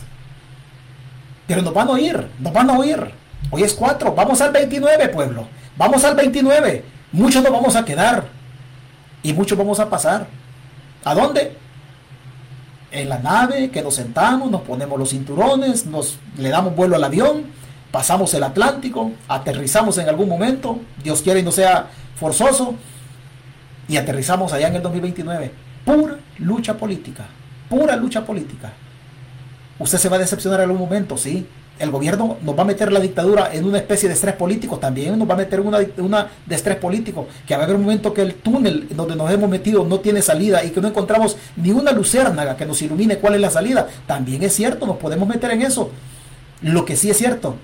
Pero 1.45 1.61
nos 1.61 1.71
van 1.71 1.89
a 1.89 1.91
oír, 1.91 2.27
nos 2.39 2.51
van 2.51 2.71
a 2.71 2.79
oír. 2.79 3.11
Hoy 3.51 3.61
es 3.61 3.75
4, 3.75 4.15
vamos 4.15 4.41
al 4.41 4.51
29, 4.51 5.09
pueblo. 5.09 5.47
Vamos 5.77 6.03
al 6.03 6.15
29. 6.15 6.83
Muchos 7.11 7.43
nos 7.43 7.51
vamos 7.51 7.75
a 7.75 7.85
quedar 7.85 8.25
y 9.21 9.33
muchos 9.33 9.55
vamos 9.55 9.79
a 9.79 9.91
pasar. 9.91 10.25
¿A 11.05 11.13
dónde? 11.13 11.55
En 12.89 13.07
la 13.07 13.19
nave, 13.19 13.69
que 13.69 13.83
nos 13.83 13.93
sentamos, 13.93 14.49
nos 14.49 14.61
ponemos 14.61 14.97
los 14.97 15.11
cinturones, 15.11 15.85
nos 15.85 16.17
le 16.37 16.49
damos 16.49 16.75
vuelo 16.75 16.95
al 16.95 17.03
avión 17.03 17.45
pasamos 17.91 18.33
el 18.33 18.43
Atlántico, 18.43 19.11
aterrizamos 19.27 19.97
en 19.97 20.09
algún 20.09 20.29
momento, 20.29 20.79
Dios 21.03 21.21
quiere 21.21 21.39
y 21.39 21.43
no 21.43 21.51
sea 21.51 21.87
forzoso, 22.15 22.75
y 23.87 23.97
aterrizamos 23.97 24.51
allá 24.53 24.67
en 24.67 24.75
el 24.75 24.81
2029. 24.81 25.51
Pura 25.85 26.17
lucha 26.39 26.77
política, 26.77 27.25
pura 27.69 27.95
lucha 27.95 28.25
política. 28.25 28.73
Usted 29.79 29.97
se 29.97 30.09
va 30.09 30.17
a 30.17 30.19
decepcionar 30.19 30.59
en 30.59 30.69
algún 30.69 30.81
momento, 30.81 31.17
sí. 31.17 31.45
El 31.79 31.91
gobierno 31.91 32.37
nos 32.41 32.57
va 32.57 32.63
a 32.63 32.65
meter 32.65 32.91
la 32.91 32.99
dictadura 32.99 33.51
en 33.53 33.63
una 33.63 33.77
especie 33.77 34.09
de 34.09 34.15
estrés 34.15 34.33
político, 34.33 34.79
también 34.79 35.17
nos 35.17 35.29
va 35.29 35.35
a 35.35 35.37
meter 35.37 35.59
una, 35.59 35.77
una 35.97 36.27
de 36.43 36.55
estrés 36.55 36.77
político, 36.77 37.27
que 37.45 37.55
va 37.55 37.61
a 37.61 37.63
haber 37.65 37.75
un 37.75 37.83
momento 37.83 38.11
que 38.11 38.23
el 38.23 38.33
túnel 38.33 38.87
donde 38.89 39.15
nos 39.15 39.31
hemos 39.31 39.47
metido 39.47 39.85
no 39.85 39.99
tiene 39.99 40.23
salida 40.23 40.63
y 40.63 40.71
que 40.71 40.81
no 40.81 40.87
encontramos 40.87 41.37
ni 41.55 41.71
una 41.71 41.91
luciérnaga 41.91 42.57
que 42.57 42.65
nos 42.65 42.81
ilumine 42.81 43.19
cuál 43.19 43.35
es 43.35 43.41
la 43.41 43.51
salida. 43.51 43.87
También 44.07 44.41
es 44.41 44.55
cierto, 44.55 44.87
nos 44.87 44.97
podemos 44.97 45.27
meter 45.29 45.51
en 45.51 45.61
eso. 45.61 45.91
Lo 46.63 46.83
que 46.83 46.95
sí 46.95 47.11
es 47.11 47.17
cierto 47.17 47.55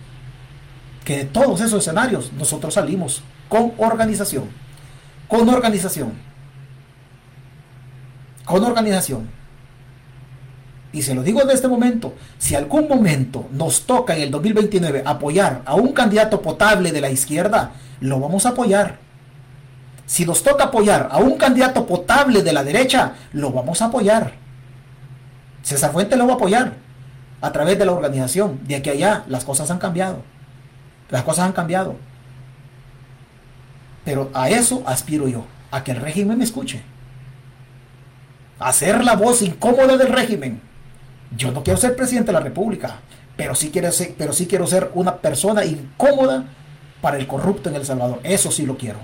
que 1.04 1.18
de 1.18 1.26
todos 1.26 1.62
esos 1.62 1.80
escenarios 1.84 2.32
nosotros 2.34 2.74
salimos 2.74 3.22
con 3.49 3.74
organización, 3.78 4.45
con 5.28 5.47
organización, 5.49 6.14
con 8.45 8.64
organización. 8.64 9.30
Y 10.91 11.01
se 11.01 11.16
lo 11.16 11.24
digo 11.24 11.41
en 11.41 11.49
este 11.49 11.68
momento, 11.68 12.14
si 12.38 12.56
algún 12.56 12.88
momento 12.88 13.47
nos 13.51 13.86
toca 13.86 14.16
en 14.16 14.22
el 14.22 14.32
2029 14.32 15.04
apoyar 15.06 15.64
a 15.66 15.74
un 15.76 15.91
candidato 15.91 16.41
potable 16.41 16.91
de 16.91 17.01
la 17.01 17.10
izquierda, 17.10 17.72
lo 17.99 18.20
vamos 18.20 18.45
a 18.45 18.49
apoyar. 18.49 18.99
Si 20.06 20.26
nos 20.26 20.43
toca 20.43 20.66
apoyar 20.66 21.10
a 21.12 21.18
un 21.18 21.38
candidato 21.38 21.88
potable 21.88 22.43
de 22.43 22.54
la 22.54 22.64
derecha, 22.64 23.14
lo 23.32 23.51
vamos 23.51 23.82
a 23.82 23.86
apoyar. 23.86 24.34
César 25.64 25.91
Fuente 25.91 26.16
lo 26.16 26.28
va 26.28 26.34
a 26.34 26.36
apoyar 26.36 26.74
a 27.41 27.51
través 27.51 27.80
de 27.80 27.86
la 27.86 27.93
organización. 27.93 28.60
De 28.68 28.76
aquí 28.76 28.89
a 28.89 28.93
allá 28.93 29.24
las 29.28 29.45
cosas 29.45 29.72
han 29.72 29.80
cambiado. 29.80 30.32
Las 31.14 31.22
cosas 31.22 31.45
han 31.45 31.51
cambiado. 31.51 31.95
Pero 34.03 34.32
a 34.34 34.49
eso 34.49 34.82
aspiro 34.88 35.28
yo, 35.28 35.45
a 35.70 35.84
que 35.84 35.91
el 35.91 35.97
régimen 36.01 36.39
me 36.39 36.43
escuche. 36.43 36.82
hacer 38.57 39.03
la 39.03 39.16
voz 39.16 39.43
incómoda 39.43 39.95
del 39.95 40.07
régimen. 40.07 40.59
Yo 41.38 41.51
no 41.51 41.64
quiero 41.64 41.80
ser 41.80 41.95
presidente 41.95 42.32
de 42.32 42.34
la 42.34 42.39
República, 42.39 42.95
pero 43.38 43.53
sí 43.53 43.70
quiero 43.70 43.91
ser, 43.91 44.16
pero 44.18 44.34
sí 44.34 44.47
quiero 44.47 44.66
ser 44.66 44.89
una 44.95 45.18
persona 45.18 45.64
incómoda 45.64 46.45
para 46.99 47.18
el 47.18 47.28
corrupto 47.28 47.70
en 47.70 47.76
El 47.76 47.86
Salvador. 47.86 48.20
Eso 48.24 48.49
sí 48.49 48.66
lo 48.66 48.76
quiero. 48.76 48.97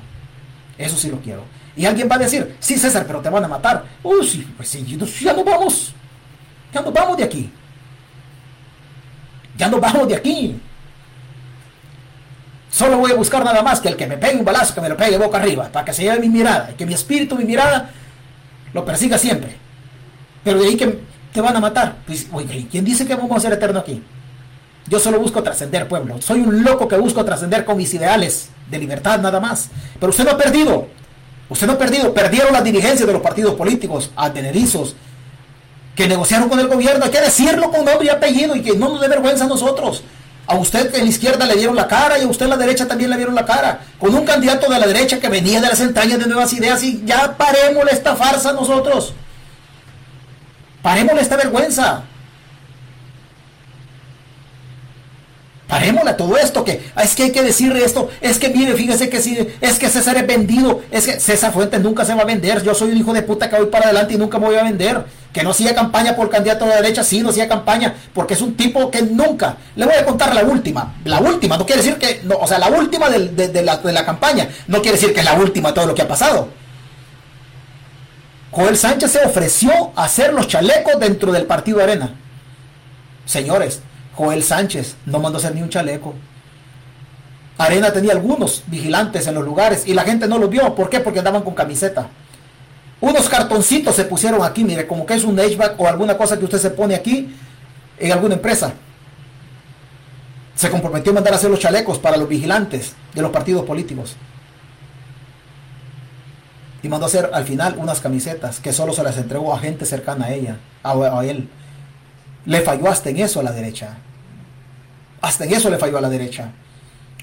Eso 0.80 0.98
sí 0.98 1.12
lo 1.12 1.20
quiero. 1.20 1.44
Y 1.76 1.86
alguien 1.86 2.10
va 2.12 2.16
a 2.16 2.20
decir, 2.20 2.56
sí 2.60 2.76
César, 2.80 3.06
pero 3.06 3.22
te 3.22 3.30
van 3.30 3.46
a 3.46 3.48
matar. 3.48 3.84
Uy, 4.02 4.28
sí, 4.28 4.52
pues 4.58 4.68
sí, 4.68 4.84
ya 5.24 5.34
nos 5.34 5.46
vamos. 5.46 5.94
Ya 6.74 6.82
nos 6.82 6.92
vamos 6.92 7.18
de 7.18 7.24
aquí. 7.24 7.52
Ya 9.56 9.70
nos 9.70 9.80
vamos 9.80 10.08
de 10.08 10.16
aquí. 10.16 10.60
Solo 12.70 12.98
voy 12.98 13.12
a 13.12 13.16
buscar 13.16 13.44
nada 13.44 13.62
más 13.62 13.80
que 13.80 13.90
el 13.90 13.96
que 13.96 14.08
me 14.08 14.18
pegue 14.18 14.38
un 14.38 14.46
balazo, 14.46 14.76
que 14.76 14.82
me 14.82 14.90
lo 14.90 14.98
pegue 14.98 15.18
boca 15.18 15.38
arriba, 15.38 15.70
para 15.72 15.86
que 15.86 15.94
se 15.94 16.04
lleve 16.04 16.20
mi 16.20 16.30
mirada, 16.30 16.70
y 16.72 16.76
que 16.76 16.86
mi 16.86 16.94
espíritu, 16.94 17.36
mi 17.36 17.46
mirada, 17.46 17.90
lo 18.74 18.86
persiga 18.86 19.18
siempre. 19.18 19.56
Pero 20.44 20.60
de 20.60 20.68
ahí 20.68 20.78
que 20.78 21.00
te 21.34 21.42
van 21.42 21.56
a 21.56 21.60
matar. 21.60 21.98
Pues, 22.06 22.28
oye, 22.32 22.68
¿quién 22.70 22.86
dice 22.86 23.06
que 23.06 23.16
vamos 23.16 23.38
a 23.38 23.40
ser 23.40 23.54
eterno 23.54 23.80
aquí? 23.80 24.02
Yo 24.88 25.00
solo 25.00 25.20
busco 25.20 25.44
trascender, 25.44 25.88
pueblo. 25.88 26.22
Soy 26.22 26.42
un 26.42 26.64
loco 26.64 26.88
que 26.88 26.98
busco 26.98 27.24
trascender 27.24 27.66
con 27.66 27.78
mis 27.78 27.94
ideales 27.94 28.50
de 28.70 28.80
libertad 28.80 29.20
nada 29.20 29.40
más. 29.40 29.70
Pero 30.00 30.10
usted 30.10 30.26
no 30.26 30.32
ha 30.32 30.38
perdido. 30.38 30.88
Usted 31.50 31.68
no 31.68 31.74
ha 31.74 31.78
perdido. 31.78 32.14
Perdieron 32.14 32.54
las 32.54 32.64
dirigencias 32.64 33.06
de 33.06 33.14
los 33.14 33.22
partidos 33.22 33.54
políticos, 33.56 34.12
atenerizos, 34.16 34.96
que 35.96 36.08
negociaron 36.08 36.50
con 36.50 36.60
el 36.60 36.68
gobierno. 36.68 37.06
Hay 37.06 37.12
que 37.12 37.22
decirlo 37.22 37.70
con 37.70 37.86
nombre 37.86 38.06
y 38.08 38.10
apellido 38.10 38.56
y 38.56 38.62
que 38.62 38.76
no 38.76 38.90
nos 38.90 39.02
dé 39.02 39.08
vergüenza 39.08 39.46
a 39.46 39.48
nosotros. 39.48 40.04
A 40.50 40.56
usted 40.56 40.96
en 40.96 41.04
la 41.04 41.10
izquierda 41.10 41.46
le 41.46 41.54
dieron 41.54 41.76
la 41.76 41.88
cara 41.88 42.18
y 42.18 42.24
a 42.24 42.28
usted 42.28 42.46
en 42.46 42.50
la 42.50 42.58
derecha 42.58 42.88
también 42.88 43.12
le 43.12 43.18
dieron 43.18 43.36
la 43.36 43.46
cara. 43.46 43.82
Con 44.00 44.16
un 44.16 44.26
candidato 44.26 44.68
de 44.68 44.80
la 44.80 44.88
derecha 44.88 45.20
que 45.20 45.30
venía 45.30 45.62
de 45.62 45.70
las 45.70 45.80
entrañas 45.80 46.18
de 46.18 46.26
nuevas 46.26 46.52
ideas 46.54 46.82
y 46.82 47.04
ya 47.06 47.38
parémosle 47.38 47.92
esta 47.92 48.16
farsa 48.16 48.52
nosotros. 48.52 49.14
Parémosle 50.82 51.22
esta 51.22 51.38
vergüenza. 51.38 52.02
Parémosle 55.70 56.14
todo 56.14 56.36
esto, 56.36 56.66
que 56.66 56.90
ah, 56.96 57.04
es 57.04 57.14
que 57.14 57.26
hay 57.26 57.32
que 57.32 57.44
decirle 57.44 57.86
esto, 57.86 58.10
es 58.22 58.40
que 58.40 58.50
mire, 58.50 58.74
fíjese 58.74 59.08
que 59.08 59.22
si, 59.22 59.38
es 59.62 59.78
que 59.78 59.88
César 59.88 60.18
es 60.18 60.26
vendido, 60.26 60.82
es 60.90 61.06
que 61.06 61.20
César 61.20 61.54
Fuentes 61.54 61.80
nunca 61.80 62.04
se 62.04 62.16
va 62.16 62.24
a 62.24 62.26
vender, 62.26 62.64
yo 62.64 62.74
soy 62.74 62.90
un 62.90 62.98
hijo 62.98 63.14
de 63.14 63.22
puta 63.22 63.48
que 63.48 63.56
voy 63.56 63.68
para 63.68 63.86
adelante 63.86 64.16
y 64.16 64.18
nunca 64.18 64.40
me 64.40 64.48
voy 64.48 64.56
a 64.56 64.64
vender, 64.64 65.06
que 65.32 65.44
no 65.44 65.54
siga 65.54 65.76
campaña 65.76 66.16
por 66.16 66.28
candidato 66.32 66.66
de 66.66 66.72
la 66.72 66.82
derecha, 66.82 67.04
sí, 67.04 67.22
no 67.22 67.32
siga 67.32 67.48
campaña, 67.48 67.94
porque 68.16 68.34
es 68.34 68.42
un 68.42 68.58
tipo 68.58 68.90
que 68.90 69.04
nunca, 69.04 69.58
le 69.76 69.86
voy 69.86 69.94
a 69.94 70.04
contar 70.04 70.34
la 70.34 70.44
última, 70.44 70.96
la 71.06 71.20
última, 71.20 71.56
no 71.56 71.68
quiere 71.68 71.84
decir 71.84 72.00
que, 72.00 72.20
o 72.28 72.48
sea, 72.48 72.58
la 72.58 72.70
última 72.70 73.08
de, 73.08 73.62
la, 73.64 73.78
de 73.78 73.94
la 73.94 74.06
campaña, 74.08 74.50
no 74.66 74.82
quiere 74.82 74.98
decir 74.98 75.14
que 75.14 75.20
es 75.20 75.26
la 75.26 75.36
última 75.36 75.70
de 75.70 75.76
todo 75.76 75.86
lo 75.86 75.94
que 75.94 76.02
ha 76.02 76.08
pasado. 76.08 76.48
Joel 78.50 78.76
Sánchez 78.76 79.12
se 79.12 79.24
ofreció 79.24 79.92
a 79.96 80.06
hacer 80.06 80.34
los 80.34 80.48
chalecos 80.48 81.00
dentro 81.00 81.32
del 81.32 81.46
partido 81.46 81.84
Arena. 81.84 82.16
Señores, 83.26 83.84
Joel 84.20 84.44
Sánchez 84.44 84.98
no 85.06 85.20
mandó 85.20 85.38
hacer 85.38 85.56
ni 85.56 85.62
un 85.62 85.70
chaleco. 85.70 86.14
Arena 87.58 87.94
tenía 87.94 88.12
algunos 88.12 88.64
vigilantes 88.68 89.26
en 89.28 89.36
los 89.36 89.46
lugares 89.46 89.88
y 89.88 89.94
la 89.94 90.04
gente 90.04 90.28
no 90.28 90.38
los 90.38 90.50
vio. 90.50 90.76
¿Por 90.76 90.90
qué? 90.90 91.00
Porque 91.00 91.20
andaban 91.20 91.42
con 91.42 91.54
camiseta. 91.54 92.10
Unos 93.00 93.30
cartoncitos 93.30 93.96
se 93.96 94.04
pusieron 94.04 94.44
aquí, 94.44 94.66
mire, 94.66 94.86
como 94.86 95.06
que 95.06 95.14
es 95.14 95.24
un 95.24 95.38
HVAC 95.38 95.80
o 95.80 95.88
alguna 95.88 96.18
cosa 96.18 96.38
que 96.38 96.44
usted 96.44 96.58
se 96.58 96.70
pone 96.70 96.96
aquí 96.96 97.34
en 97.98 98.12
alguna 98.12 98.36
empresa. 98.36 98.74
Se 100.54 100.70
comprometió 100.70 101.14
a 101.14 101.16
mandar 101.16 101.32
a 101.32 101.38
hacer 101.38 101.50
los 101.50 101.62
chalecos 101.62 101.98
para 101.98 102.18
los 102.18 102.28
vigilantes 102.28 102.92
de 103.16 103.22
los 103.22 103.32
partidos 103.32 103.64
políticos. 103.64 104.18
Y 106.84 106.90
mandó 106.90 107.06
a 107.06 107.08
hacer 107.08 107.30
al 107.32 107.46
final 107.46 107.76
unas 107.78 108.02
camisetas 108.02 108.60
que 108.60 108.74
solo 108.74 108.92
se 108.92 109.02
las 109.02 109.16
entregó 109.16 109.54
a 109.54 109.60
gente 109.60 109.86
cercana 109.86 110.26
a 110.26 110.34
ella, 110.34 110.58
a 110.84 111.24
él. 111.24 111.48
Le 112.50 112.62
falló 112.62 112.90
hasta 112.90 113.12
en 113.12 113.18
eso 113.18 113.42
a 113.42 113.44
la 113.44 113.52
derecha. 113.52 113.96
Hasta 115.22 115.46
en 115.46 115.54
eso 115.54 115.70
le 115.70 115.78
falló 115.78 116.00
a 116.00 116.02
la 116.02 116.10
derecha. 116.10 116.52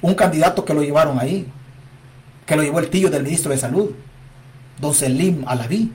Un 0.00 0.14
candidato 0.14 0.64
que 0.64 0.72
lo 0.72 0.84
llevaron 0.84 1.18
ahí, 1.18 1.48
que 2.46 2.54
lo 2.54 2.62
llevó 2.62 2.78
el 2.78 2.90
tío 2.90 3.10
del 3.10 3.24
ministro 3.24 3.50
de 3.50 3.58
Salud, 3.58 3.90
don 4.80 4.94
Selim 4.94 5.42
Alaví, 5.48 5.92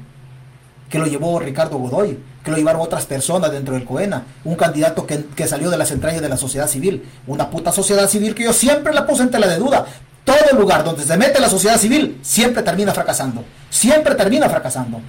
que 0.90 1.00
lo 1.00 1.06
llevó 1.06 1.40
Ricardo 1.40 1.78
Godoy, 1.78 2.20
que 2.44 2.52
lo 2.52 2.58
llevaron 2.58 2.82
otras 2.82 3.06
personas 3.06 3.54
dentro 3.54 3.74
del 3.74 3.86
COENA, 3.86 4.26
un 4.44 4.56
candidato 4.56 5.08
que, 5.08 5.24
que, 5.28 5.48
salió 5.48 5.70
de 5.70 5.78
las 5.78 5.92
entrañas 5.92 6.22
de 6.22 6.28
la 6.28 6.36
sociedad 6.36 6.68
civil, 6.68 7.10
una 7.26 7.50
puta 7.50 7.72
sociedad 7.72 8.10
civil 8.10 8.36
que 8.36 8.44
yo 8.44 8.52
siempre 8.52 8.94
la 8.94 9.08
puse 9.08 9.24
en 9.24 9.32
tela 9.32 9.48
de 9.48 9.56
duda. 9.56 9.86
Todo 10.26 10.60
lugar 10.60 10.84
donde 10.84 11.06
se 11.06 11.16
mete 11.16 11.40
la 11.40 11.50
sociedad 11.50 11.78
civil 11.78 12.20
siempre 12.22 12.64
termina 12.64 12.94
fracasando, 12.94 13.46
siempre 13.70 14.14
termina 14.16 14.50
fracasando. 14.50 15.00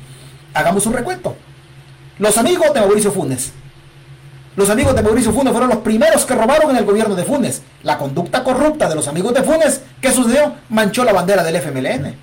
Hagamos 0.55 0.87
un 0.87 0.93
recuento. 0.93 1.35
Los 2.21 2.39
amigos 2.39 2.73
de 2.73 2.79
Mauricio 2.79 3.11
Funes, 3.11 3.53
los 4.55 4.69
amigos 4.69 4.95
de 4.95 5.03
Mauricio 5.03 5.33
Funes 5.33 5.53
fueron 5.53 5.71
los 5.71 5.79
primeros 5.79 6.27
que 6.27 6.35
robaron 6.35 6.71
en 6.71 6.77
el 6.77 6.85
gobierno 6.85 7.15
de 7.15 7.25
Funes. 7.25 7.63
La 7.83 7.97
conducta 7.97 8.45
corrupta 8.45 8.89
de 8.89 8.95
los 8.95 9.09
amigos 9.09 9.33
de 9.33 9.43
Funes, 9.43 9.81
¿qué 10.01 10.13
sucedió? 10.13 10.55
Manchó 10.69 11.05
la 11.05 11.13
bandera 11.13 11.43
del 11.43 11.57
FMLN. 11.57 12.15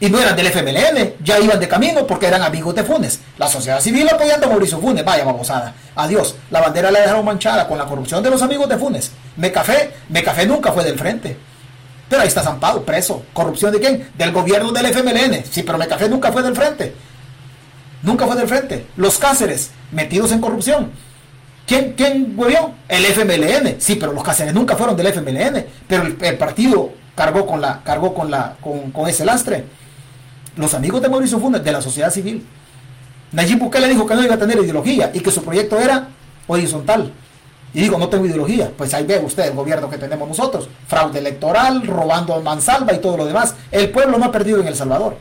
Y 0.00 0.10
no 0.10 0.18
eran 0.18 0.36
del 0.36 0.48
FMLN, 0.48 1.14
ya 1.24 1.38
iban 1.38 1.58
de 1.58 1.66
camino 1.66 2.06
porque 2.06 2.26
eran 2.26 2.42
amigos 2.42 2.74
de 2.74 2.84
Funes. 2.84 3.20
La 3.38 3.48
sociedad 3.48 3.80
civil 3.80 4.06
apoyando 4.12 4.46
a 4.46 4.50
Mauricio 4.50 4.78
Funes, 4.78 5.04
vaya 5.04 5.24
babosada. 5.24 5.72
Adiós, 5.96 6.34
la 6.50 6.60
bandera 6.60 6.90
la 6.90 7.00
dejaron 7.00 7.24
manchada 7.24 7.66
con 7.66 7.78
la 7.78 7.86
corrupción 7.86 8.22
de 8.22 8.28
los 8.28 8.42
amigos 8.42 8.68
de 8.68 8.76
Funes. 8.76 9.12
Mecafé, 9.36 9.94
Mecafé 10.10 10.44
nunca 10.44 10.70
fue 10.70 10.84
del 10.84 10.98
frente. 10.98 11.34
Pero 12.10 12.20
ahí 12.20 12.28
está 12.28 12.42
zampado, 12.42 12.84
preso. 12.84 13.22
¿Corrupción 13.32 13.72
de 13.72 13.80
quién? 13.80 14.10
Del 14.18 14.32
gobierno 14.32 14.70
del 14.72 14.86
FMLN. 14.86 15.44
Sí, 15.50 15.62
pero 15.62 15.78
Mecafé 15.78 16.10
nunca 16.10 16.30
fue 16.30 16.42
del 16.42 16.54
frente. 16.54 16.94
Nunca 18.02 18.26
fue 18.26 18.36
del 18.36 18.48
frente. 18.48 18.86
Los 18.96 19.16
Cáceres, 19.16 19.70
metidos 19.90 20.30
en 20.32 20.42
corrupción. 20.42 20.92
¿Quién, 21.66 21.94
quién 21.96 22.36
El 22.88 23.04
FMLN. 23.06 23.76
Sí, 23.78 23.96
pero 23.96 24.12
los 24.12 24.22
Cáceres 24.22 24.52
nunca 24.52 24.76
fueron 24.76 24.96
del 24.96 25.06
FMLN. 25.06 25.64
Pero 25.88 26.02
el, 26.02 26.38
partido 26.38 26.92
cargó 27.14 27.46
con 27.46 27.60
la, 27.60 27.80
cargó 27.82 28.12
con 28.12 28.30
la, 28.30 28.56
con, 28.60 29.08
ese 29.08 29.24
lastre. 29.24 29.64
Los 30.56 30.74
amigos 30.74 31.00
de 31.00 31.08
Mauricio 31.08 31.38
Funes, 31.38 31.64
de 31.64 31.72
la 31.72 31.80
sociedad 31.80 32.10
civil. 32.10 32.46
Nayib 33.32 33.58
Bukele 33.58 33.88
dijo 33.88 34.06
que 34.06 34.14
no 34.14 34.22
iba 34.22 34.34
a 34.34 34.38
tener 34.38 34.58
ideología 34.58 35.10
y 35.12 35.20
que 35.20 35.30
su 35.30 35.42
proyecto 35.42 35.80
era 35.80 36.08
horizontal. 36.46 37.10
Y 37.72 37.80
digo, 37.80 37.98
no 37.98 38.08
tengo 38.08 38.26
ideología. 38.26 38.70
Pues 38.76 38.94
ahí 38.94 39.04
ve 39.04 39.18
usted 39.18 39.48
el 39.48 39.54
gobierno 39.54 39.90
que 39.90 39.98
tenemos 39.98 40.28
nosotros. 40.28 40.68
Fraude 40.86 41.18
electoral, 41.18 41.84
robando 41.86 42.40
mansalva 42.42 42.92
y 42.92 42.98
todo 42.98 43.16
lo 43.16 43.24
demás. 43.24 43.54
El 43.72 43.90
pueblo 43.90 44.18
no 44.18 44.26
ha 44.26 44.32
perdido 44.32 44.60
en 44.60 44.68
El 44.68 44.76
Salvador. 44.76 45.16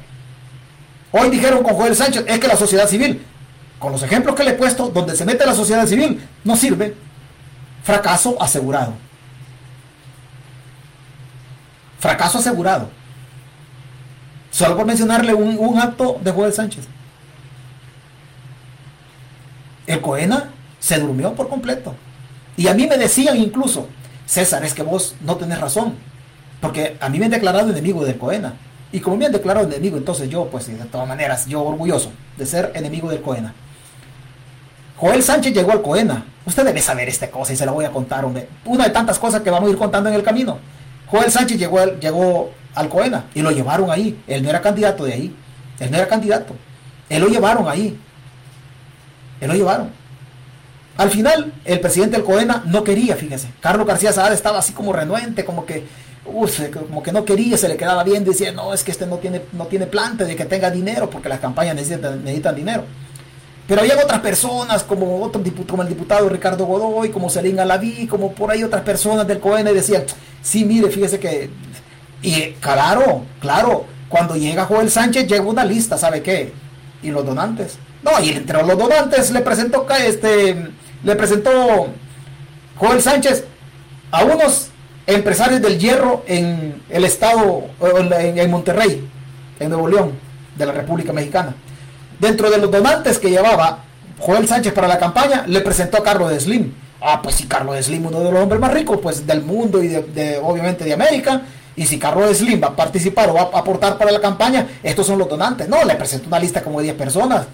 Hoy 1.11 1.29
dijeron 1.29 1.63
con 1.63 1.73
Joel 1.73 1.95
Sánchez, 1.95 2.25
es 2.27 2.39
que 2.39 2.47
la 2.47 2.57
sociedad 2.57 2.87
civil 2.87 3.23
con 3.83 3.91
los 3.91 4.01
ejemplos 4.01 4.33
que 4.33 4.45
le 4.45 4.51
he 4.51 4.53
puesto, 4.53 4.87
donde 4.87 5.13
se 5.13 5.25
mete 5.25 5.45
la 5.45 5.53
sociedad 5.53 5.85
civil, 5.85 6.25
no 6.45 6.55
sirve. 6.55 6.95
Fracaso 7.83 8.41
asegurado. 8.41 8.93
Fracaso 11.99 12.37
asegurado. 12.37 12.87
Solo 14.51 14.77
por 14.77 14.85
mencionarle 14.85 15.33
un, 15.33 15.77
acto 15.77 16.17
de 16.23 16.31
Joel 16.31 16.53
Sánchez. 16.53 16.85
El 19.85 19.99
Coena 19.99 20.51
se 20.79 20.97
durmió 20.97 21.33
por 21.33 21.49
completo. 21.49 21.93
Y 22.55 22.67
a 22.69 22.73
mí 22.73 22.87
me 22.87 22.97
decían 22.97 23.35
incluso, 23.35 23.89
César, 24.25 24.63
es 24.63 24.73
que 24.73 24.83
vos 24.83 25.15
no 25.19 25.35
tenés 25.35 25.59
razón. 25.59 25.95
Porque 26.61 26.95
a 27.01 27.09
mí 27.09 27.19
me 27.19 27.25
han 27.25 27.31
declarado 27.31 27.69
enemigo 27.69 28.05
del 28.05 28.17
Coena. 28.17 28.53
Y 28.93 29.01
como 29.01 29.17
me 29.17 29.25
han 29.25 29.33
declarado 29.33 29.67
enemigo, 29.67 29.97
entonces 29.97 30.29
yo, 30.29 30.45
pues 30.45 30.67
de 30.67 30.75
todas 30.85 31.05
maneras, 31.05 31.47
yo 31.47 31.61
orgulloso 31.61 32.13
de 32.37 32.45
ser 32.45 32.71
enemigo 32.75 33.09
del 33.09 33.21
Coena. 33.21 33.53
Joel 34.97 35.23
Sánchez 35.23 35.53
llegó 35.53 35.71
al 35.71 35.81
Coena. 35.81 36.25
Usted 36.45 36.65
debe 36.65 36.81
saber 36.81 37.09
esta 37.09 37.29
cosa 37.29 37.53
y 37.53 37.55
se 37.55 37.65
la 37.65 37.71
voy 37.71 37.85
a 37.85 37.91
contar. 37.91 38.25
Una 38.65 38.83
de 38.85 38.89
tantas 38.89 39.19
cosas 39.19 39.41
que 39.41 39.49
vamos 39.49 39.69
a 39.69 39.71
ir 39.71 39.77
contando 39.77 40.09
en 40.09 40.15
el 40.15 40.23
camino. 40.23 40.59
Joel 41.07 41.31
Sánchez 41.31 41.57
llegó, 41.57 41.79
al, 41.79 41.99
llegó 41.99 42.51
al 42.75 42.89
Coena 42.89 43.25
y 43.33 43.41
lo 43.41 43.51
llevaron 43.51 43.91
ahí. 43.91 44.19
Él 44.27 44.43
no 44.43 44.49
era 44.49 44.61
candidato 44.61 45.05
de 45.05 45.13
ahí. 45.13 45.35
Él 45.79 45.91
no 45.91 45.97
era 45.97 46.07
candidato. 46.07 46.55
Él 47.09 47.21
lo 47.21 47.27
llevaron 47.27 47.67
ahí. 47.67 47.97
Él 49.41 49.47
lo 49.47 49.53
llevaron. 49.55 49.89
Al 50.97 51.09
final, 51.09 51.53
el 51.65 51.79
presidente 51.79 52.17
del 52.17 52.25
Coena 52.25 52.63
no 52.65 52.83
quería, 52.83 53.15
fíjese. 53.15 53.49
Carlos 53.59 53.87
García 53.87 54.13
Saad 54.13 54.33
estaba 54.33 54.59
así 54.59 54.73
como 54.73 54.93
renuente, 54.93 55.43
como 55.43 55.65
que, 55.65 55.85
como 56.23 57.01
que 57.01 57.11
no 57.11 57.25
quería, 57.25 57.57
se 57.57 57.67
le 57.67 57.77
quedaba 57.77 58.03
bien, 58.03 58.23
decía, 58.23 58.51
no, 58.51 58.73
es 58.73 58.83
que 58.83 58.91
este 58.91 59.07
no 59.07 59.17
tiene, 59.17 59.41
no 59.53 59.65
tiene 59.65 59.87
planta 59.87 60.23
de 60.23 60.35
que 60.35 60.45
tenga 60.45 60.69
dinero, 60.69 61.09
porque 61.09 61.29
las 61.29 61.39
campañas 61.39 61.75
necesitan, 61.75 62.23
necesitan 62.23 62.55
dinero. 62.55 62.85
Pero 63.67 63.81
había 63.81 63.97
otras 63.97 64.19
personas, 64.19 64.83
como, 64.83 65.21
otro, 65.21 65.41
como 65.67 65.83
el 65.83 65.89
diputado 65.89 66.27
Ricardo 66.27 66.65
Godoy, 66.65 67.09
como 67.09 67.29
Selín 67.29 67.59
Alaví, 67.59 68.07
como 68.07 68.33
por 68.33 68.51
ahí 68.51 68.63
otras 68.63 68.81
personas 68.81 69.25
del 69.25 69.39
COEN 69.39 69.67
y 69.67 69.73
decían, 69.73 70.03
sí, 70.41 70.65
mire, 70.65 70.89
fíjese 70.89 71.19
que... 71.19 71.49
Y 72.21 72.51
claro, 72.59 73.23
claro, 73.39 73.85
cuando 74.09 74.35
llega 74.35 74.65
Joel 74.65 74.89
Sánchez 74.89 75.27
llega 75.27 75.43
una 75.43 75.65
lista, 75.65 75.97
¿sabe 75.97 76.21
qué? 76.21 76.53
Y 77.01 77.11
los 77.11 77.25
donantes. 77.25 77.77
No, 78.01 78.11
y 78.21 78.29
entre 78.29 78.63
los 78.63 78.77
donantes 78.77 79.31
le 79.31 79.41
presentó, 79.41 79.85
este, 79.89 80.69
le 81.03 81.15
presentó 81.15 81.87
Joel 82.77 83.01
Sánchez 83.01 83.45
a 84.11 84.23
unos 84.25 84.69
empresarios 85.07 85.61
del 85.61 85.79
hierro 85.79 86.23
en 86.27 86.81
el 86.89 87.05
estado, 87.05 87.63
en 87.81 88.51
Monterrey, 88.51 89.05
en 89.59 89.69
Nuevo 89.69 89.87
León, 89.87 90.11
de 90.57 90.65
la 90.65 90.73
República 90.73 91.13
Mexicana 91.13 91.55
Dentro 92.23 92.49
de 92.49 92.57
los 92.57 92.71
donantes 92.71 93.19
que 93.19 93.29
llevaba 93.29 93.79
Joel 94.17 94.47
Sánchez 94.47 94.71
para 94.71 94.87
la 94.87 94.97
campaña, 94.97 95.43
le 95.45 95.59
presentó 95.59 95.97
a 95.97 96.03
Carlos 96.03 96.31
Slim. 96.41 96.73
Ah, 97.01 97.21
pues 97.21 97.35
si 97.35 97.47
Carlos 97.47 97.75
Slim, 97.83 98.05
uno 98.05 98.21
de 98.21 98.31
los 98.31 98.41
hombres 98.41 98.61
más 98.61 98.71
ricos 98.71 98.97
pues, 99.03 99.27
del 99.27 99.41
mundo 99.41 99.83
y 99.83 99.89
de, 99.89 100.39
obviamente 100.41 100.85
de 100.85 100.93
América, 100.93 101.41
y 101.75 101.85
si 101.85 101.99
Carlos 101.99 102.37
Slim 102.37 102.63
va 102.63 102.67
a 102.67 102.75
participar 102.77 103.29
o 103.29 103.33
va 103.33 103.49
a 103.53 103.59
aportar 103.59 103.97
para 103.97 104.09
la 104.09 104.21
campaña, 104.21 104.65
estos 104.81 105.05
son 105.05 105.19
los 105.19 105.27
donantes. 105.27 105.67
No, 105.67 105.83
le 105.83 105.95
presentó 105.95 106.29
una 106.29 106.39
lista 106.39 106.63
como 106.63 106.79
de 106.79 106.85
10 106.85 106.95
personas. 106.95 107.45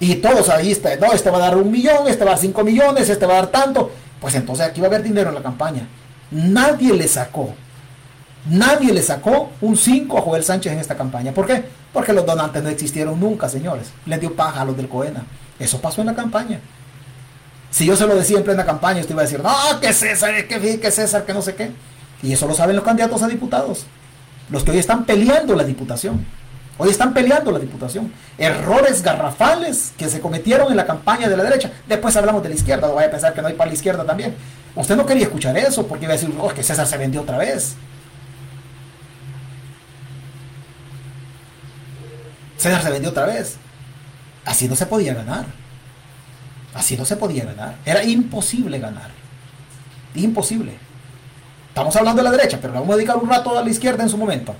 Y 0.00 0.16
todos 0.16 0.48
ahí, 0.48 0.72
está, 0.72 0.96
no, 0.96 1.12
este 1.12 1.30
va 1.30 1.36
a 1.36 1.42
dar 1.42 1.56
un 1.56 1.70
millón, 1.70 2.08
este 2.08 2.24
va 2.24 2.32
a 2.32 2.34
dar 2.34 2.40
5 2.40 2.64
millones, 2.64 3.08
este 3.08 3.26
va 3.26 3.34
a 3.34 3.36
dar 3.36 3.46
tanto. 3.46 3.92
Pues 4.20 4.34
entonces 4.34 4.66
aquí 4.66 4.80
va 4.80 4.88
a 4.88 4.90
haber 4.90 5.04
dinero 5.04 5.28
en 5.28 5.36
la 5.36 5.42
campaña. 5.42 5.86
Nadie 6.32 6.92
le 6.94 7.06
sacó, 7.06 7.50
nadie 8.50 8.92
le 8.92 9.02
sacó 9.02 9.50
un 9.60 9.76
5 9.76 10.18
a 10.18 10.22
Joel 10.22 10.42
Sánchez 10.42 10.72
en 10.72 10.80
esta 10.80 10.96
campaña. 10.96 11.30
¿Por 11.30 11.46
qué? 11.46 11.85
Porque 11.96 12.12
los 12.12 12.26
donantes 12.26 12.62
no 12.62 12.68
existieron 12.68 13.18
nunca, 13.18 13.48
señores. 13.48 13.88
Le 14.04 14.18
dio 14.18 14.36
paja 14.36 14.60
a 14.60 14.64
los 14.66 14.76
del 14.76 14.86
Coena. 14.86 15.24
Eso 15.58 15.80
pasó 15.80 16.02
en 16.02 16.08
la 16.08 16.14
campaña. 16.14 16.60
Si 17.70 17.86
yo 17.86 17.96
se 17.96 18.06
lo 18.06 18.14
decía 18.14 18.36
en 18.36 18.44
plena 18.44 18.66
campaña, 18.66 19.00
usted 19.00 19.14
iba 19.14 19.22
a 19.22 19.24
decir, 19.24 19.42
no, 19.42 19.80
que 19.80 19.94
César, 19.94 20.46
que, 20.46 20.78
que 20.78 20.90
César, 20.90 21.24
que 21.24 21.32
no 21.32 21.40
sé 21.40 21.54
qué. 21.54 21.70
Y 22.22 22.34
eso 22.34 22.46
lo 22.46 22.52
saben 22.52 22.76
los 22.76 22.84
candidatos 22.84 23.22
a 23.22 23.28
diputados. 23.28 23.86
Los 24.50 24.62
que 24.62 24.72
hoy 24.72 24.78
están 24.78 25.06
peleando 25.06 25.56
la 25.56 25.64
diputación. 25.64 26.26
Hoy 26.76 26.90
están 26.90 27.14
peleando 27.14 27.50
la 27.50 27.60
diputación. 27.60 28.12
Errores 28.36 29.00
garrafales 29.00 29.94
que 29.96 30.10
se 30.10 30.20
cometieron 30.20 30.70
en 30.70 30.76
la 30.76 30.84
campaña 30.84 31.30
de 31.30 31.36
la 31.38 31.44
derecha. 31.44 31.72
Después 31.88 32.14
hablamos 32.14 32.42
de 32.42 32.50
la 32.50 32.56
izquierda. 32.56 32.88
No 32.88 32.94
vaya 32.96 33.08
a 33.08 33.10
pensar 33.10 33.32
que 33.32 33.40
no 33.40 33.48
hay 33.48 33.54
para 33.54 33.70
la 33.70 33.74
izquierda 33.74 34.04
también. 34.04 34.34
Usted 34.74 34.96
no 34.96 35.06
quería 35.06 35.22
escuchar 35.22 35.56
eso 35.56 35.86
porque 35.86 36.04
iba 36.04 36.12
a 36.12 36.18
decir, 36.18 36.30
oh, 36.38 36.50
que 36.50 36.62
César 36.62 36.86
se 36.86 36.98
vendió 36.98 37.22
otra 37.22 37.38
vez. 37.38 37.74
César 42.66 42.82
se 42.82 42.90
vendió 42.90 43.10
otra 43.10 43.26
vez. 43.26 43.56
Así 44.44 44.68
no 44.68 44.74
se 44.74 44.86
podía 44.86 45.14
ganar. 45.14 45.46
Así 46.74 46.96
no 46.96 47.04
se 47.04 47.16
podía 47.16 47.44
ganar. 47.44 47.76
Era 47.84 48.02
imposible 48.04 48.78
ganar. 48.78 49.10
Imposible. 50.14 50.76
Estamos 51.68 51.94
hablando 51.94 52.22
de 52.22 52.28
la 52.28 52.36
derecha, 52.36 52.58
pero 52.60 52.74
vamos 52.74 52.90
a 52.90 52.96
dedicar 52.96 53.16
un 53.16 53.28
rato 53.28 53.56
a 53.56 53.62
la 53.62 53.70
izquierda 53.70 54.02
en 54.02 54.08
su 54.08 54.18
momento. 54.18 54.54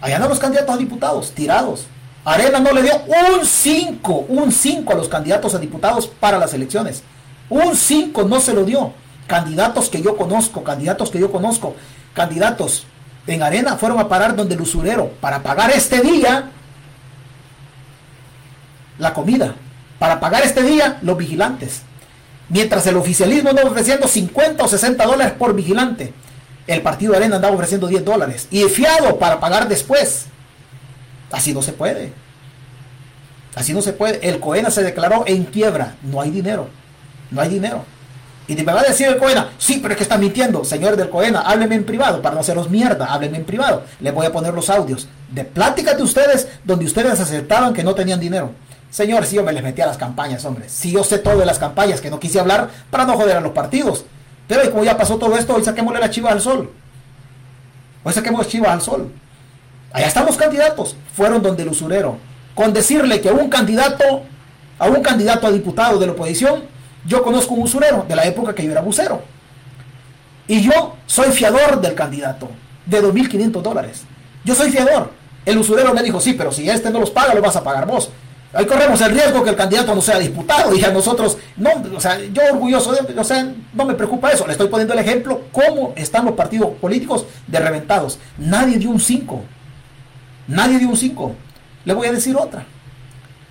Allá 0.00 0.16
andan 0.16 0.28
los 0.28 0.38
candidatos 0.38 0.74
a 0.74 0.78
diputados, 0.78 1.32
tirados. 1.32 1.86
Arena 2.26 2.60
no 2.60 2.72
le 2.72 2.82
dio 2.82 2.94
un 3.06 3.46
5, 3.46 4.26
un 4.28 4.52
5 4.52 4.92
a 4.92 4.96
los 4.96 5.08
candidatos 5.08 5.54
a 5.54 5.58
diputados 5.58 6.06
para 6.06 6.38
las 6.38 6.52
elecciones. 6.52 7.02
Un 7.48 7.74
5 7.74 8.24
no 8.24 8.40
se 8.40 8.52
lo 8.52 8.64
dio. 8.64 8.92
Candidatos 9.26 9.88
que 9.88 10.02
yo 10.02 10.16
conozco, 10.16 10.62
candidatos 10.62 11.10
que 11.10 11.20
yo 11.20 11.32
conozco, 11.32 11.74
candidatos 12.12 12.84
en 13.26 13.42
Arena 13.42 13.76
fueron 13.76 13.98
a 13.98 14.08
parar 14.08 14.36
donde 14.36 14.54
el 14.54 14.60
usurero 14.60 15.10
para 15.20 15.42
pagar 15.42 15.70
este 15.70 16.02
día 16.02 16.50
la 18.98 19.14
comida. 19.14 19.54
Para 19.98 20.20
pagar 20.20 20.42
este 20.42 20.62
día 20.62 20.98
los 21.02 21.16
vigilantes. 21.16 21.82
Mientras 22.48 22.86
el 22.86 22.96
oficialismo 22.96 23.50
andaba 23.50 23.70
ofreciendo 23.70 24.06
50 24.06 24.64
o 24.64 24.68
60 24.68 25.04
dólares 25.04 25.34
por 25.38 25.54
vigilante 25.54 26.12
el 26.66 26.82
partido 26.82 27.14
Arena 27.14 27.36
andaba 27.36 27.54
ofreciendo 27.54 27.86
10 27.86 28.04
dólares 28.04 28.48
y 28.50 28.62
fiado 28.64 29.18
para 29.18 29.40
pagar 29.40 29.68
después. 29.68 30.26
Así 31.30 31.52
no 31.52 31.62
se 31.62 31.72
puede. 31.72 32.12
Así 33.54 33.72
no 33.72 33.82
se 33.82 33.92
puede. 33.92 34.26
El 34.28 34.40
Coena 34.40 34.70
se 34.70 34.82
declaró 34.82 35.24
en 35.26 35.44
quiebra. 35.44 35.96
No 36.02 36.20
hay 36.20 36.30
dinero. 36.30 36.68
No 37.30 37.40
hay 37.40 37.48
dinero. 37.48 37.84
Y 38.46 38.54
me 38.56 38.72
va 38.72 38.80
a 38.80 38.84
decir 38.84 39.08
el 39.08 39.16
Coena, 39.16 39.52
sí, 39.56 39.78
pero 39.80 39.92
es 39.92 39.98
que 39.98 40.02
está 40.02 40.18
mintiendo. 40.18 40.64
Señor 40.64 40.96
del 40.96 41.08
Coena, 41.08 41.40
háblenme 41.40 41.76
en 41.76 41.84
privado 41.84 42.20
para 42.20 42.34
no 42.34 42.42
haceros 42.42 42.68
mierda. 42.68 43.06
Háblenme 43.06 43.38
en 43.38 43.44
privado. 43.44 43.84
Les 44.00 44.12
voy 44.12 44.26
a 44.26 44.32
poner 44.32 44.52
los 44.54 44.70
audios 44.70 45.08
de 45.30 45.44
pláticas 45.44 45.96
de 45.96 46.02
ustedes 46.02 46.48
donde 46.64 46.84
ustedes 46.84 47.18
aceptaban 47.20 47.72
que 47.72 47.84
no 47.84 47.94
tenían 47.94 48.20
dinero. 48.20 48.52
Señor, 48.94 49.26
si 49.26 49.34
yo 49.34 49.42
me 49.42 49.52
les 49.52 49.64
metí 49.64 49.82
a 49.82 49.86
las 49.86 49.98
campañas, 49.98 50.44
hombre. 50.44 50.68
Si 50.68 50.92
yo 50.92 51.02
sé 51.02 51.18
todo 51.18 51.38
de 51.38 51.44
las 51.44 51.58
campañas, 51.58 52.00
que 52.00 52.10
no 52.10 52.20
quise 52.20 52.38
hablar 52.38 52.70
para 52.92 53.04
no 53.04 53.16
joder 53.16 53.36
a 53.36 53.40
los 53.40 53.50
partidos. 53.50 54.04
Pero 54.46 54.70
como 54.70 54.84
ya 54.84 54.96
pasó 54.96 55.16
todo 55.16 55.36
esto, 55.36 55.52
hoy 55.52 55.64
saquémosle 55.64 55.98
la 55.98 56.10
chiva 56.10 56.30
al 56.30 56.40
sol. 56.40 56.70
Hoy 58.04 58.12
saquemos 58.12 58.46
chiva 58.46 58.72
al 58.72 58.80
sol. 58.80 59.12
Allá 59.92 60.06
estamos 60.06 60.36
candidatos. 60.36 60.94
Fueron 61.12 61.42
donde 61.42 61.64
el 61.64 61.70
usurero. 61.70 62.18
Con 62.54 62.72
decirle 62.72 63.20
que 63.20 63.30
a 63.30 63.32
un 63.32 63.48
candidato, 63.48 64.22
a 64.78 64.86
un 64.86 65.02
candidato 65.02 65.48
a 65.48 65.50
diputado 65.50 65.98
de 65.98 66.06
la 66.06 66.12
oposición, 66.12 66.62
yo 67.04 67.24
conozco 67.24 67.54
un 67.54 67.62
usurero 67.62 68.06
de 68.06 68.14
la 68.14 68.24
época 68.26 68.54
que 68.54 68.62
yo 68.62 68.70
era 68.70 68.80
bucero. 68.80 69.22
Y 70.46 70.62
yo 70.62 70.94
soy 71.06 71.32
fiador 71.32 71.80
del 71.80 71.96
candidato 71.96 72.48
de 72.86 73.02
2.500 73.02 73.60
dólares. 73.60 74.04
Yo 74.44 74.54
soy 74.54 74.70
fiador. 74.70 75.10
El 75.44 75.58
usurero 75.58 75.92
me 75.92 76.02
dijo, 76.04 76.20
sí, 76.20 76.34
pero 76.34 76.52
si 76.52 76.70
este 76.70 76.90
no 76.90 77.00
los 77.00 77.10
paga, 77.10 77.34
lo 77.34 77.42
vas 77.42 77.56
a 77.56 77.64
pagar 77.64 77.88
vos. 77.88 78.12
Ahí 78.54 78.66
corremos 78.66 79.00
el 79.00 79.10
riesgo 79.10 79.42
que 79.42 79.50
el 79.50 79.56
candidato 79.56 79.94
no 79.94 80.00
sea 80.00 80.18
disputado 80.18 80.74
y 80.74 80.84
a 80.84 80.92
nosotros, 80.92 81.38
no, 81.56 81.70
o 81.96 82.00
sea, 82.00 82.20
yo 82.20 82.42
orgulloso 82.52 82.92
de, 82.92 83.18
o 83.18 83.24
sea, 83.24 83.52
no 83.72 83.84
me 83.84 83.94
preocupa 83.94 84.30
eso. 84.30 84.46
Le 84.46 84.52
estoy 84.52 84.68
poniendo 84.68 84.94
el 84.94 85.00
ejemplo 85.00 85.42
cómo 85.50 85.92
están 85.96 86.24
los 86.24 86.34
partidos 86.34 86.70
políticos 86.80 87.26
de 87.46 87.58
reventados. 87.58 88.18
Nadie 88.38 88.78
dio 88.78 88.90
un 88.90 89.00
5. 89.00 89.42
Nadie 90.46 90.78
dio 90.78 90.88
un 90.88 90.96
5. 90.96 91.34
Le 91.84 91.94
voy 91.94 92.06
a 92.06 92.12
decir 92.12 92.36
otra. 92.36 92.64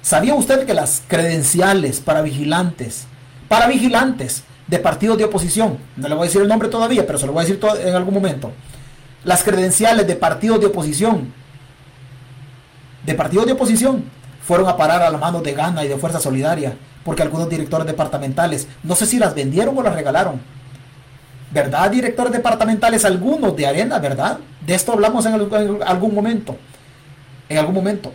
¿Sabía 0.01 0.35
usted 0.35 0.65
que 0.65 0.73
las 0.73 1.03
credenciales 1.07 1.99
para 1.99 2.21
vigilantes, 2.21 3.05
para 3.47 3.67
vigilantes 3.67 4.43
de 4.67 4.79
partidos 4.79 5.17
de 5.17 5.25
oposición, 5.25 5.77
no 5.97 6.07
le 6.07 6.15
voy 6.15 6.23
a 6.23 6.27
decir 6.27 6.41
el 6.41 6.47
nombre 6.47 6.69
todavía, 6.69 7.05
pero 7.05 7.19
se 7.19 7.25
lo 7.25 7.33
voy 7.33 7.43
a 7.43 7.47
decir 7.47 7.59
en 7.85 7.95
algún 7.95 8.13
momento, 8.13 8.51
las 9.23 9.43
credenciales 9.43 10.07
de 10.07 10.15
partidos 10.15 10.59
de 10.59 10.67
oposición, 10.67 11.33
de 13.05 13.13
partidos 13.13 13.45
de 13.45 13.51
oposición, 13.53 14.05
fueron 14.45 14.67
a 14.67 14.77
parar 14.77 15.01
a 15.01 15.09
las 15.09 15.19
manos 15.19 15.43
de 15.43 15.53
Gana 15.53 15.83
y 15.83 15.87
de 15.87 15.97
Fuerza 15.97 16.19
Solidaria, 16.19 16.75
porque 17.03 17.21
algunos 17.21 17.49
directores 17.49 17.87
departamentales, 17.87 18.67
no 18.83 18.95
sé 18.95 19.05
si 19.05 19.19
las 19.19 19.33
vendieron 19.35 19.77
o 19.77 19.83
las 19.83 19.95
regalaron. 19.95 20.41
¿Verdad, 21.51 21.91
directores 21.91 22.33
departamentales? 22.33 23.05
Algunos 23.05 23.55
de 23.55 23.67
Arena, 23.67 23.99
¿verdad? 23.99 24.39
De 24.65 24.73
esto 24.73 24.93
hablamos 24.93 25.25
en 25.25 25.33
algún 25.33 26.15
momento. 26.15 26.57
En 27.47 27.57
algún 27.57 27.75
momento. 27.75 28.11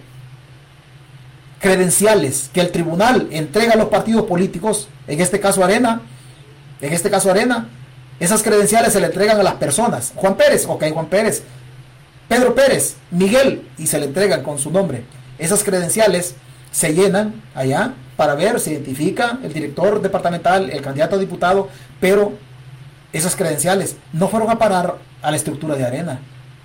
Credenciales 1.61 2.51
que 2.53 2.61
el 2.61 2.73
tribunal 2.73 3.29
entrega 3.31 3.75
a 3.75 3.77
los 3.77 3.89
partidos 3.89 4.25
políticos, 4.25 4.89
en 5.07 5.21
este 5.21 5.39
caso 5.41 5.63
Arena, 5.63 6.03
en 6.81 6.93
este 6.93 7.11
caso 7.11 7.31
Arena, 7.31 7.69
esas 8.21 8.43
credenciales 8.43 8.93
se 8.93 9.01
le 9.01 9.07
entregan 9.07 9.39
a 9.39 9.43
las 9.43 9.55
personas. 9.55 10.13
Juan 10.17 10.37
Pérez, 10.37 10.67
ok, 10.67 10.85
Juan 10.93 11.07
Pérez. 11.07 11.43
Pedro 12.29 12.55
Pérez, 12.55 12.97
Miguel, 13.11 13.69
y 13.79 13.87
se 13.87 13.99
le 13.99 14.07
entregan 14.07 14.43
con 14.43 14.59
su 14.59 14.71
nombre. 14.71 15.05
Esas 15.39 15.63
credenciales 15.63 16.35
se 16.71 16.95
llenan 16.95 17.43
allá 17.55 17.95
para 18.17 18.35
ver, 18.35 18.59
se 18.61 18.73
identifica 18.73 19.39
el 19.43 19.53
director 19.53 20.03
departamental, 20.03 20.71
el 20.71 20.83
candidato 20.83 21.17
a 21.17 21.19
diputado, 21.19 21.69
pero 22.01 22.33
esas 23.13 23.37
credenciales 23.37 23.97
no 24.13 24.29
fueron 24.29 24.51
a 24.51 24.59
parar 24.59 24.97
a 25.23 25.31
la 25.31 25.37
estructura 25.37 25.77
de 25.77 25.85
arena, 25.85 26.21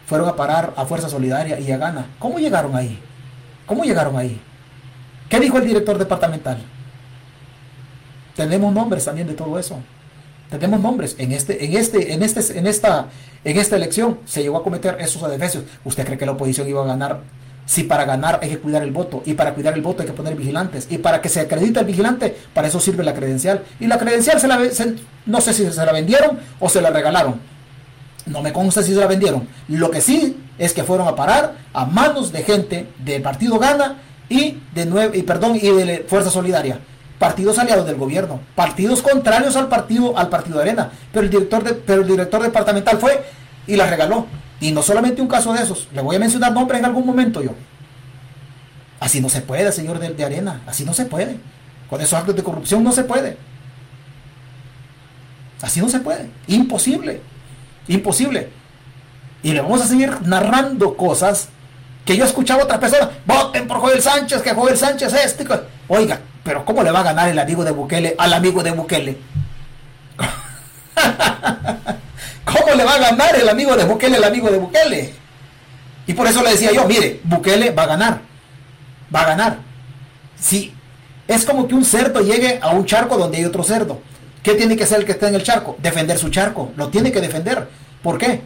fueron 0.07 0.27
a 0.27 0.35
parar 0.35 0.73
a 0.75 0.85
Fuerza 0.85 1.09
Solidaria 1.09 1.59
y 1.59 1.71
a 1.71 1.77
Gana. 1.77 2.07
¿Cómo 2.19 2.39
llegaron 2.39 2.75
ahí? 2.75 2.99
¿Cómo 3.65 3.83
llegaron 3.83 4.17
ahí? 4.17 4.41
¿Qué 5.29 5.39
dijo 5.39 5.57
el 5.57 5.65
director 5.65 5.97
departamental? 5.97 6.57
Tenemos 8.35 8.73
nombres 8.73 9.05
también 9.05 9.27
de 9.27 9.33
todo 9.33 9.57
eso. 9.59 9.79
Tenemos 10.49 10.79
nombres. 10.81 11.15
En 11.17 11.31
este, 11.31 11.65
en 11.65 11.75
este, 11.75 12.13
en 12.13 12.23
este, 12.23 12.57
en 12.57 12.67
esta, 12.67 13.07
en 13.43 13.57
esta 13.57 13.75
elección 13.75 14.19
se 14.25 14.43
llegó 14.43 14.57
a 14.57 14.63
cometer 14.63 14.97
esos 14.99 15.23
adefesios. 15.23 15.63
¿Usted 15.83 16.05
cree 16.05 16.17
que 16.17 16.25
la 16.25 16.33
oposición 16.33 16.67
iba 16.67 16.83
a 16.83 16.85
ganar 16.85 17.21
si 17.65 17.83
para 17.83 18.05
ganar 18.05 18.39
hay 18.41 18.49
que 18.49 18.59
cuidar 18.59 18.83
el 18.83 18.91
voto, 18.91 19.23
y 19.25 19.33
para 19.33 19.53
cuidar 19.53 19.73
el 19.73 19.81
voto 19.81 20.01
hay 20.01 20.07
que 20.07 20.13
poner 20.13 20.35
vigilantes, 20.35 20.87
y 20.89 20.97
para 20.97 21.21
que 21.21 21.29
se 21.29 21.41
acredite 21.41 21.79
el 21.79 21.85
vigilante, 21.85 22.35
para 22.53 22.67
eso 22.67 22.79
sirve 22.79 23.03
la 23.03 23.13
credencial. 23.13 23.63
Y 23.79 23.87
la 23.87 23.97
credencial 23.97 24.39
se 24.39 24.47
la, 24.47 24.59
no 25.25 25.41
sé 25.41 25.53
si 25.53 25.69
se 25.69 25.85
la 25.85 25.91
vendieron 25.91 26.39
o 26.59 26.69
se 26.69 26.81
la 26.81 26.89
regalaron. 26.89 27.39
No 28.25 28.41
me 28.41 28.53
consta 28.53 28.83
si 28.83 28.93
se 28.93 28.99
la 28.99 29.07
vendieron. 29.07 29.47
Lo 29.67 29.91
que 29.91 30.01
sí 30.01 30.37
es 30.57 30.73
que 30.73 30.83
fueron 30.83 31.07
a 31.07 31.15
parar 31.15 31.55
a 31.73 31.85
manos 31.85 32.31
de 32.31 32.43
gente 32.43 32.87
del 32.99 33.21
partido 33.21 33.59
Gana 33.59 33.97
y 34.29 34.59
de 34.73 34.85
nueve, 34.85 35.17
y 35.17 35.23
perdón, 35.23 35.55
y 35.55 35.69
de 35.69 36.05
Fuerza 36.07 36.29
Solidaria. 36.29 36.79
Partidos 37.19 37.57
aliados 37.57 37.85
del 37.85 37.95
gobierno, 37.95 38.41
partidos 38.55 39.01
contrarios 39.01 39.55
al 39.55 39.67
partido, 39.69 40.17
al 40.17 40.29
partido 40.29 40.57
de 40.57 40.63
Arena. 40.63 40.91
Pero 41.11 41.25
el 41.25 41.29
director 41.29 41.63
de, 41.63 41.73
pero 41.73 42.01
el 42.01 42.07
director 42.07 42.41
departamental 42.41 42.97
fue 42.97 43.23
y 43.67 43.75
la 43.75 43.89
regaló. 43.89 44.25
Y 44.63 44.71
no 44.71 44.81
solamente 44.81 45.21
un 45.21 45.27
caso 45.27 45.51
de 45.51 45.61
esos, 45.61 45.89
le 45.93 46.01
voy 46.01 46.15
a 46.15 46.19
mencionar 46.19 46.53
nombres 46.53 46.79
en 46.79 46.85
algún 46.85 47.05
momento 47.05 47.41
yo. 47.41 47.51
Así 49.01 49.19
no 49.19 49.27
se 49.27 49.41
puede, 49.41 49.69
señor 49.73 49.99
de, 49.99 50.23
Arena, 50.23 50.61
así 50.65 50.85
no 50.85 50.93
se 50.93 51.03
puede. 51.03 51.37
Con 51.89 51.99
esos 51.99 52.13
actos 52.17 52.33
de 52.33 52.43
corrupción 52.43 52.81
no 52.81 52.93
se 52.93 53.03
puede. 53.03 53.37
Así 55.61 55.81
no 55.81 55.89
se 55.89 55.99
puede. 55.99 56.29
Imposible. 56.47 57.19
Imposible. 57.89 58.51
Y 59.43 59.51
le 59.51 59.59
vamos 59.59 59.81
a 59.81 59.85
seguir 59.85 60.21
narrando 60.21 60.95
cosas 60.95 61.49
que 62.05 62.15
yo 62.15 62.23
escuchaba 62.23 62.61
a 62.61 62.63
otras 62.63 62.79
personas. 62.79 63.09
Voten 63.25 63.67
por 63.67 63.79
Joel 63.79 64.01
Sánchez, 64.01 64.41
que 64.41 64.53
Joel 64.53 64.77
Sánchez 64.77 65.13
es 65.13 65.25
este. 65.25 65.45
Oiga, 65.89 66.21
pero 66.41 66.63
¿cómo 66.63 66.83
le 66.83 66.91
va 66.91 67.01
a 67.01 67.03
ganar 67.03 67.27
el 67.27 67.37
amigo 67.37 67.65
de 67.65 67.71
Bukele 67.71 68.15
al 68.17 68.33
amigo 68.33 68.63
de 68.63 68.71
Bukele? 68.71 69.17
¿Cómo 72.45 72.73
le 72.75 72.83
va 72.83 72.95
a 72.95 72.99
ganar 72.99 73.35
el 73.35 73.47
amigo 73.47 73.75
de 73.75 73.85
Bukele 73.85 74.17
el 74.17 74.23
amigo 74.23 74.49
de 74.49 74.57
Bukele? 74.57 75.13
Y 76.05 76.13
por 76.13 76.27
eso 76.27 76.43
le 76.43 76.51
decía 76.51 76.71
yo, 76.73 76.85
mire, 76.85 77.21
Bukele 77.23 77.71
va 77.71 77.83
a 77.83 77.87
ganar. 77.87 78.21
Va 79.13 79.21
a 79.21 79.25
ganar. 79.25 79.57
Si 80.39 80.73
es 81.27 81.45
como 81.45 81.67
que 81.67 81.75
un 81.75 81.85
cerdo 81.85 82.21
llegue 82.21 82.59
a 82.61 82.71
un 82.71 82.85
charco 82.85 83.17
donde 83.17 83.37
hay 83.37 83.45
otro 83.45 83.63
cerdo. 83.63 84.01
¿Qué 84.41 84.55
tiene 84.55 84.75
que 84.75 84.85
ser 84.85 84.99
el 84.99 85.05
que 85.05 85.13
está 85.13 85.29
en 85.29 85.35
el 85.35 85.43
charco? 85.43 85.77
Defender 85.81 86.17
su 86.17 86.29
charco. 86.29 86.73
Lo 86.75 86.89
tiene 86.89 87.11
que 87.11 87.21
defender. 87.21 87.69
¿Por 88.01 88.17
qué? 88.17 88.41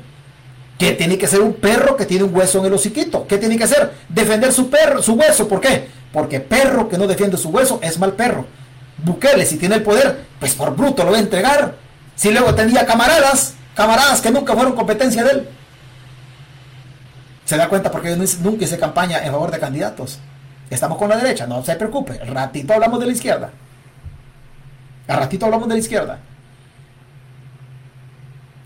¿Qué 0.78 0.92
tiene 0.92 1.18
que 1.18 1.26
ser 1.26 1.42
un 1.42 1.54
perro 1.54 1.98
que 1.98 2.06
tiene 2.06 2.24
un 2.24 2.36
hueso 2.36 2.60
en 2.60 2.66
el 2.68 2.74
hociquito? 2.74 3.26
¿Qué 3.26 3.40
tiene 3.40 3.58
que 3.58 3.64
hacer? 3.64 3.94
Defender 4.08 4.54
su 4.54 4.70
perro, 4.70 5.02
su 5.02 5.14
hueso. 5.14 5.48
¿Por 5.48 5.60
qué? 5.60 5.88
Porque 6.14 6.40
perro 6.40 6.88
que 6.88 7.00
no 7.00 7.08
defiende 7.08 7.36
su 7.38 7.50
hueso 7.50 7.80
es 7.82 7.98
mal 7.98 8.14
perro. 8.14 8.46
Bukele, 9.04 9.46
si 9.46 9.58
tiene 9.58 9.76
el 9.76 9.84
poder, 9.84 10.26
pues 10.40 10.54
por 10.54 10.76
bruto 10.76 11.04
lo 11.04 11.12
va 11.12 11.18
a 11.18 11.22
entregar. 11.22 11.76
Si 12.16 12.32
luego 12.32 12.54
tenía 12.54 12.86
camaradas, 12.86 13.56
camaradas 13.78 14.22
que 14.22 14.32
nunca 14.32 14.56
fueron 14.56 14.74
competencia 14.74 15.24
de 15.24 15.32
él. 15.32 15.50
Se 17.46 17.56
da 17.56 17.70
cuenta 17.70 17.92
porque 17.92 18.16
nunca 18.16 18.66
hice 18.66 18.80
campaña 18.80 19.24
en 19.24 19.32
favor 19.32 19.52
de 19.52 19.60
candidatos. 19.60 20.18
Estamos 20.70 20.98
con 20.98 21.08
la 21.08 21.16
derecha, 21.16 21.46
no 21.46 21.64
se 21.64 21.76
preocupe. 21.76 22.18
Ratito 22.26 22.74
hablamos 22.74 23.00
de 23.00 23.06
la 23.06 23.12
izquierda. 23.12 23.52
Al 25.08 25.18
ratito 25.18 25.46
hablamos 25.46 25.70
de 25.70 25.76
la 25.76 25.80
izquierda. 25.80 26.20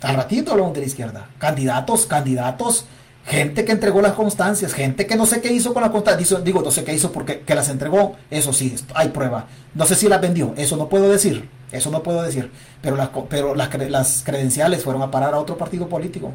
Al 0.01 0.15
ratito 0.15 0.51
hablamos 0.53 0.73
de 0.73 0.79
la 0.79 0.88
izquierda. 0.88 1.27
Candidatos, 1.38 2.05
candidatos, 2.05 2.85
gente 3.25 3.65
que 3.65 3.73
entregó 3.73 4.01
las 4.01 4.13
constancias, 4.13 4.73
gente 4.73 5.05
que 5.05 5.17
no 5.17 5.25
sé 5.25 5.41
qué 5.41 5.51
hizo 5.51 5.73
con 5.73 5.83
las 5.83 5.91
constancias. 5.91 6.43
Digo, 6.43 6.61
no 6.61 6.71
sé 6.71 6.85
qué 6.85 6.93
hizo 6.93 7.11
porque 7.11 7.41
que 7.41 7.53
las 7.53 7.67
entregó, 7.67 8.15
eso 8.31 8.53
sí, 8.53 8.73
hay 8.95 9.09
prueba. 9.09 9.47
No 9.75 9.85
sé 9.85 9.95
si 9.95 10.07
las 10.07 10.21
vendió, 10.21 10.53
eso 10.55 10.77
no 10.77 10.88
puedo 10.88 11.11
decir. 11.11 11.49
Eso 11.72 11.89
no 11.91 12.03
puedo 12.03 12.22
decir. 12.22 12.52
Pero 12.81 12.95
las, 12.95 13.10
pero 13.30 13.56
las, 13.56 13.73
las 13.89 14.23
credenciales 14.23 14.84
fueron 14.84 15.02
a 15.02 15.11
parar 15.11 15.34
a 15.34 15.39
otro 15.39 15.57
partido 15.57 15.88
político. 15.88 16.34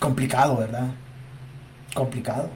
Complicado, 0.00 0.56
¿verdad? 0.56 0.88
complicado. 1.98 2.48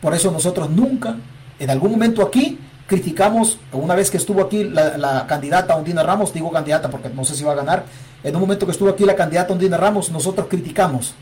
Por 0.00 0.14
eso 0.14 0.30
nosotros 0.30 0.70
nunca, 0.70 1.16
en 1.58 1.70
algún 1.70 1.90
momento 1.90 2.22
aquí, 2.22 2.58
criticamos, 2.86 3.58
una 3.72 3.94
vez 3.94 4.10
que 4.10 4.16
estuvo 4.16 4.42
aquí 4.42 4.64
la, 4.64 5.26
candidata 5.26 5.76
Ondina 5.76 6.02
Ramos, 6.02 6.32
digo 6.32 6.50
candidata 6.50 6.88
porque 6.90 7.08
no 7.10 7.24
sé 7.24 7.34
si 7.34 7.44
va 7.44 7.52
a 7.52 7.56
ganar, 7.56 7.84
en 8.22 8.34
un 8.34 8.40
momento 8.40 8.66
que 8.66 8.72
estuvo 8.72 8.90
aquí 8.90 9.04
la 9.04 9.16
candidata 9.16 9.52
Ondina 9.52 9.76
Ramos, 9.76 10.10
nosotros 10.10 10.46
criticamos. 10.48 11.14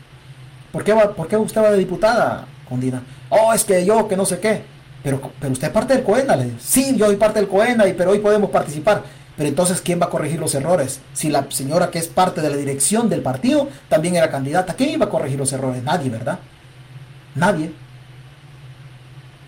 ¿Por 0.71 0.83
qué, 0.83 0.93
va, 0.93 1.13
¿Por 1.13 1.27
qué 1.27 1.37
usted 1.37 1.61
va 1.61 1.71
de 1.71 1.77
diputada, 1.77 2.45
Ondina? 2.69 3.01
Oh, 3.29 3.53
es 3.53 3.63
que 3.63 3.85
yo, 3.85 4.07
que 4.07 4.15
no 4.15 4.25
sé 4.25 4.39
qué. 4.39 4.63
Pero, 5.03 5.31
pero 5.39 5.53
usted 5.53 5.67
es 5.67 5.73
parte 5.73 5.95
del 5.95 6.03
COENA. 6.03 6.35
Le 6.35 6.53
sí, 6.59 6.95
yo 6.97 7.05
soy 7.05 7.15
parte 7.15 7.39
del 7.39 7.47
COENA, 7.47 7.87
y, 7.87 7.93
pero 7.93 8.11
hoy 8.11 8.19
podemos 8.19 8.49
participar. 8.49 9.03
Pero 9.37 9.47
entonces, 9.47 9.79
¿quién 9.81 10.01
va 10.01 10.07
a 10.07 10.09
corregir 10.09 10.39
los 10.39 10.53
errores? 10.53 10.99
Si 11.13 11.29
la 11.29 11.45
señora 11.49 11.89
que 11.89 11.99
es 11.99 12.07
parte 12.07 12.41
de 12.41 12.49
la 12.49 12.57
dirección 12.57 13.07
del 13.09 13.21
partido 13.21 13.69
también 13.87 14.15
era 14.17 14.29
candidata, 14.29 14.73
¿quién 14.73 14.89
iba 14.89 15.05
a 15.05 15.09
corregir 15.09 15.39
los 15.39 15.53
errores? 15.53 15.81
Nadie, 15.81 16.09
¿verdad? 16.09 16.39
Nadie. 17.35 17.71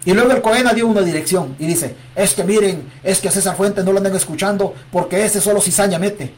Y 0.05 0.13
luego 0.13 0.31
el 0.31 0.41
Coena 0.41 0.73
dio 0.73 0.87
una 0.87 1.01
dirección 1.01 1.55
y 1.59 1.67
dice, 1.67 1.95
es 2.15 2.33
que 2.33 2.43
miren, 2.43 2.89
es 3.03 3.19
que 3.19 3.27
a 3.27 3.31
César 3.31 3.55
Fuentes 3.55 3.83
no 3.83 3.91
lo 3.91 3.97
andan 3.97 4.15
escuchando 4.15 4.73
porque 4.91 5.23
ese 5.23 5.41
solo 5.41 5.61
cizaña 5.61 5.99
mete. 5.99 6.33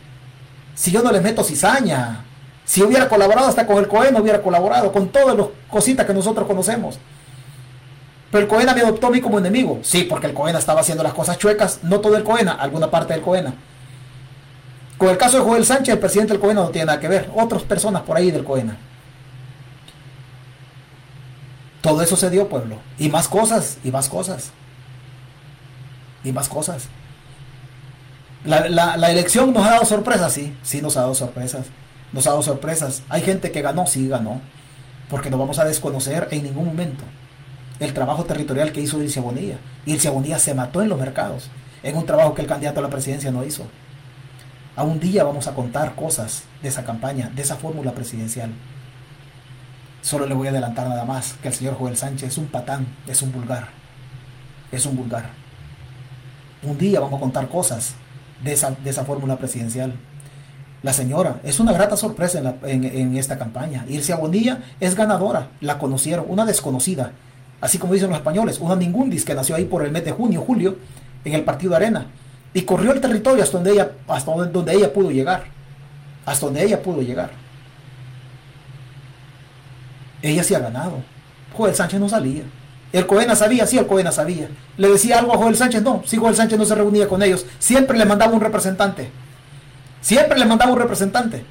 Si 0.75 0.91
yo 0.91 1.01
no 1.01 1.11
le 1.11 1.21
meto 1.21 1.43
cizaña, 1.43 2.25
si 2.65 2.81
hubiera 2.81 3.07
colaborado 3.07 3.47
hasta 3.47 3.65
con 3.67 3.77
el 3.77 3.87
Coena, 3.87 4.19
hubiera 4.19 4.41
colaborado 4.41 4.91
con 4.91 5.09
todas 5.09 5.37
las 5.37 5.47
cositas 5.69 6.05
que 6.05 6.13
nosotros 6.13 6.47
conocemos. 6.47 6.97
Pero 8.33 8.45
el 8.45 8.49
Coena 8.49 8.73
me 8.73 8.81
adoptó 8.81 9.05
a 9.05 9.09
mí 9.11 9.21
como 9.21 9.37
enemigo. 9.37 9.79
Sí, 9.83 10.05
porque 10.05 10.25
el 10.25 10.33
Coena 10.33 10.57
estaba 10.57 10.81
haciendo 10.81 11.03
las 11.03 11.13
cosas 11.13 11.37
chuecas. 11.37 11.81
No 11.83 11.99
todo 11.99 12.17
el 12.17 12.23
Coena, 12.23 12.53
alguna 12.53 12.89
parte 12.89 13.13
del 13.13 13.21
Coena. 13.21 13.53
Con 14.97 15.09
el 15.09 15.17
caso 15.17 15.37
de 15.37 15.43
Joel 15.43 15.63
Sánchez, 15.63 15.93
el 15.93 15.99
presidente 15.99 16.33
del 16.33 16.41
Coena 16.41 16.61
no 16.61 16.69
tiene 16.69 16.87
nada 16.87 16.99
que 16.99 17.07
ver. 17.07 17.29
Otras 17.35 17.61
personas 17.61 18.01
por 18.01 18.17
ahí 18.17 18.31
del 18.31 18.43
Coena. 18.43 18.75
Todo 21.81 22.01
eso 22.01 22.15
se 22.15 22.31
dio, 22.31 22.49
pueblo. 22.49 22.77
Y 22.97 23.09
más 23.09 23.27
cosas, 23.27 23.77
y 23.83 23.91
más 23.91 24.09
cosas. 24.09 24.49
Y 26.23 26.31
más 26.31 26.49
cosas. 26.49 26.87
La, 28.45 28.67
la, 28.67 29.11
elección 29.11 29.53
nos 29.53 29.63
ha 29.63 29.73
dado 29.73 29.85
sorpresas, 29.85 30.33
sí, 30.33 30.57
sí 30.63 30.81
nos 30.81 30.97
ha 30.97 31.01
dado 31.01 31.13
sorpresas. 31.13 31.67
Nos 32.11 32.25
ha 32.25 32.31
dado 32.31 32.41
sorpresas. 32.41 33.03
Hay 33.09 33.21
gente 33.21 33.51
que 33.51 33.61
ganó, 33.61 33.85
sí 33.85 34.07
ganó. 34.07 34.41
Porque 35.07 35.29
no 35.29 35.37
vamos 35.37 35.59
a 35.59 35.65
desconocer 35.65 36.29
en 36.31 36.41
ningún 36.41 36.65
momento 36.65 37.03
el 37.83 37.93
trabajo 37.93 38.25
territorial 38.25 38.71
que 38.71 38.81
hizo 38.81 39.01
Ircia 39.01 39.21
Bonilla. 39.21 39.57
Ircia 39.85 40.11
Bonilla 40.11 40.39
se 40.39 40.53
mató 40.53 40.81
en 40.81 40.89
los 40.89 40.99
mercados, 40.99 41.49
en 41.83 41.97
un 41.97 42.05
trabajo 42.05 42.33
que 42.33 42.41
el 42.41 42.47
candidato 42.47 42.79
a 42.79 42.83
la 42.83 42.89
presidencia 42.89 43.31
no 43.31 43.43
hizo. 43.43 43.65
A 44.75 44.83
un 44.83 44.99
día 44.99 45.23
vamos 45.23 45.47
a 45.47 45.53
contar 45.53 45.95
cosas 45.95 46.43
de 46.61 46.69
esa 46.69 46.83
campaña, 46.83 47.29
de 47.35 47.41
esa 47.41 47.55
fórmula 47.55 47.91
presidencial. 47.91 48.51
Solo 50.01 50.25
le 50.25 50.33
voy 50.33 50.47
a 50.47 50.49
adelantar 50.49 50.87
nada 50.89 51.05
más 51.05 51.33
que 51.41 51.47
el 51.49 51.53
señor 51.53 51.75
Joel 51.77 51.95
Sánchez 51.95 52.29
es 52.29 52.37
un 52.37 52.47
patán, 52.47 52.87
es 53.07 53.21
un 53.21 53.31
vulgar. 53.31 53.67
Es 54.71 54.85
un 54.85 54.95
vulgar. 54.95 55.29
Un 56.63 56.77
día 56.77 56.99
vamos 56.99 57.17
a 57.17 57.21
contar 57.21 57.47
cosas 57.49 57.95
de 58.43 58.53
esa, 58.53 58.71
de 58.71 58.89
esa 58.89 59.05
fórmula 59.05 59.37
presidencial. 59.37 59.93
La 60.81 60.91
señora 60.91 61.39
es 61.43 61.59
una 61.59 61.71
grata 61.71 61.95
sorpresa 61.95 62.57
en, 62.63 62.83
en 62.83 63.15
esta 63.15 63.37
campaña. 63.37 63.85
Ircia 63.87 64.15
Bonilla 64.15 64.59
es 64.79 64.95
ganadora, 64.95 65.51
la 65.61 65.77
conocieron, 65.77 66.25
una 66.27 66.45
desconocida 66.45 67.13
así 67.63 67.77
como 67.77 67.93
dicen 67.93 68.09
los 68.09 68.17
españoles, 68.17 68.59
una 68.59 68.75
ningundis 68.75 69.23
que 69.23 69.33
nació 69.33 69.55
ahí 69.55 69.63
por 69.63 69.85
el 69.85 69.91
mes 69.91 70.03
de 70.03 70.11
junio, 70.11 70.41
julio, 70.41 70.75
en 71.23 71.33
el 71.33 71.45
partido 71.45 71.69
de 71.69 71.77
Arena, 71.77 72.07
y 72.53 72.63
corrió 72.63 72.91
el 72.91 72.99
territorio 72.99 73.41
hasta 73.41 73.57
donde 73.57 73.71
ella, 73.71 73.89
hasta 74.05 74.31
donde 74.33 74.73
ella 74.73 74.91
pudo 74.91 75.11
llegar, 75.11 75.45
hasta 76.25 76.45
donde 76.45 76.61
ella 76.61 76.83
pudo 76.83 77.01
llegar. 77.01 77.31
Ella 80.21 80.43
sí 80.43 80.53
ha 80.53 80.59
ganado. 80.59 81.01
Joel 81.55 81.73
Sánchez 81.73 82.01
no 82.01 82.09
salía. 82.09 82.43
El 82.91 83.07
Coena 83.07 83.33
sabía, 83.33 83.65
sí, 83.65 83.77
el 83.77 83.87
Coena 83.87 84.11
sabía. 84.11 84.49
Le 84.75 84.89
decía 84.89 85.19
algo 85.19 85.33
a 85.33 85.37
Joel 85.37 85.55
Sánchez, 85.55 85.81
no, 85.83 86.03
sí, 86.05 86.17
Joel 86.17 86.35
Sánchez 86.35 86.59
no 86.59 86.65
se 86.65 86.75
reunía 86.75 87.07
con 87.07 87.23
ellos. 87.23 87.45
Siempre 87.59 87.97
le 87.97 88.03
mandaba 88.03 88.33
un 88.33 88.41
representante. 88.41 89.09
Siempre 90.01 90.37
le 90.37 90.45
mandaba 90.45 90.73
un 90.73 90.79
representante. 90.79 91.45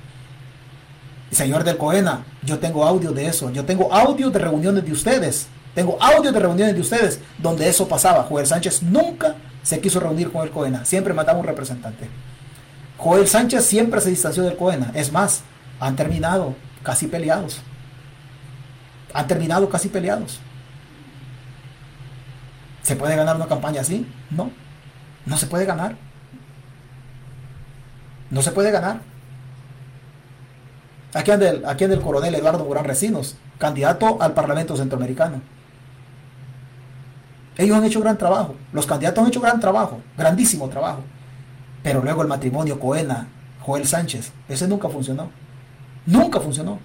Señor 1.30 1.64
del 1.64 1.78
Coena, 1.78 2.26
yo 2.42 2.58
tengo 2.58 2.84
audio 2.84 3.12
de 3.12 3.28
eso. 3.28 3.50
Yo 3.50 3.64
tengo 3.64 3.90
audio 3.94 4.28
de 4.28 4.38
reuniones 4.38 4.84
de 4.84 4.92
ustedes 4.92 5.48
tengo 5.74 5.96
audios 6.00 6.34
de 6.34 6.40
reuniones 6.40 6.74
de 6.74 6.80
ustedes 6.80 7.20
donde 7.38 7.68
eso 7.68 7.88
pasaba. 7.88 8.24
Joel 8.24 8.46
Sánchez 8.46 8.82
nunca 8.82 9.36
se 9.62 9.80
quiso 9.80 10.00
reunir 10.00 10.30
con 10.30 10.42
el 10.42 10.50
Coena, 10.50 10.84
siempre 10.84 11.14
mandaba 11.14 11.38
un 11.38 11.46
representante. 11.46 12.08
Joel 12.98 13.26
Sánchez 13.26 13.64
siempre 13.64 14.00
se 14.00 14.10
distanció 14.10 14.42
del 14.42 14.56
Coena. 14.56 14.92
Es 14.94 15.10
más, 15.10 15.42
han 15.80 15.96
terminado 15.96 16.54
casi 16.82 17.06
peleados. 17.06 17.60
Han 19.14 19.26
terminado 19.26 19.68
casi 19.68 19.88
peleados. 19.88 20.40
¿Se 22.82 22.96
puede 22.96 23.16
ganar 23.16 23.36
una 23.36 23.46
campaña 23.46 23.80
así? 23.80 24.06
No. 24.30 24.50
No 25.26 25.36
se 25.36 25.46
puede 25.46 25.64
ganar. 25.64 25.96
No 28.30 28.42
se 28.42 28.52
puede 28.52 28.70
ganar. 28.70 29.00
Aquí 31.14 31.30
anda 31.30 31.50
el, 31.50 31.66
aquí 31.66 31.84
anda 31.84 31.96
el 31.96 32.02
coronel 32.02 32.34
Eduardo 32.34 32.64
Morán 32.64 32.84
Recinos, 32.84 33.36
candidato 33.58 34.16
al 34.20 34.32
Parlamento 34.32 34.76
Centroamericano. 34.76 35.42
Ellos 37.56 37.76
han 37.76 37.84
hecho 37.84 38.00
gran 38.00 38.16
trabajo, 38.16 38.54
los 38.72 38.86
candidatos 38.86 39.22
han 39.22 39.28
hecho 39.28 39.40
gran 39.40 39.60
trabajo, 39.60 40.00
grandísimo 40.16 40.68
trabajo. 40.68 41.00
Pero 41.82 42.02
luego 42.02 42.22
el 42.22 42.28
matrimonio 42.28 42.80
Coena, 42.80 43.28
Joel 43.60 43.86
Sánchez, 43.86 44.32
ese 44.48 44.66
nunca 44.68 44.88
funcionó. 44.88 45.30
Nunca 46.06 46.40
funcionó. 46.40 46.78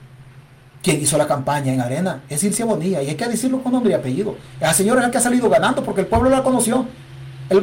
Quien 0.81 1.01
hizo 1.01 1.17
la 1.17 1.27
campaña 1.27 1.73
en 1.73 1.81
Arena 1.81 2.21
es 2.29 2.43
Ilse 2.43 2.63
Bonilla, 2.63 3.01
y 3.01 3.09
hay 3.09 3.15
que 3.15 3.27
decirlo 3.27 3.61
con 3.61 3.71
nombre 3.71 3.91
y 3.91 3.95
apellido. 3.95 4.35
La 4.59 4.73
señora 4.73 5.01
es 5.01 5.07
la 5.07 5.11
que 5.11 5.17
ha 5.17 5.21
salido 5.21 5.49
ganando 5.49 5.83
porque 5.83 6.01
el 6.01 6.07
pueblo 6.07 6.29
la 6.29 6.43
conoció. 6.43 6.85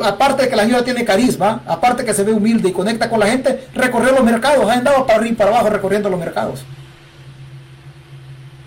aparte 0.03 0.45
de 0.45 0.49
que 0.49 0.57
la 0.57 0.63
señora 0.63 0.85
tiene 0.85 1.05
carisma, 1.05 1.63
aparte 1.67 2.05
que 2.05 2.15
se 2.15 2.25
ve 2.25 2.33
humilde 2.33 2.71
y 2.71 2.73
conecta 2.73 3.11
con 3.11 3.21
la 3.21 3.27
gente, 3.27 3.69
recorrió 3.75 4.13
los 4.13 4.25
mercados, 4.25 4.69
ha 4.69 4.75
andado 4.75 5.07
para 5.07 5.19
arriba 5.19 5.33
y 5.33 5.37
para 5.37 5.51
abajo 5.51 5.71
recorriendo 5.71 6.09
los 6.09 6.19
mercados. 6.19 6.65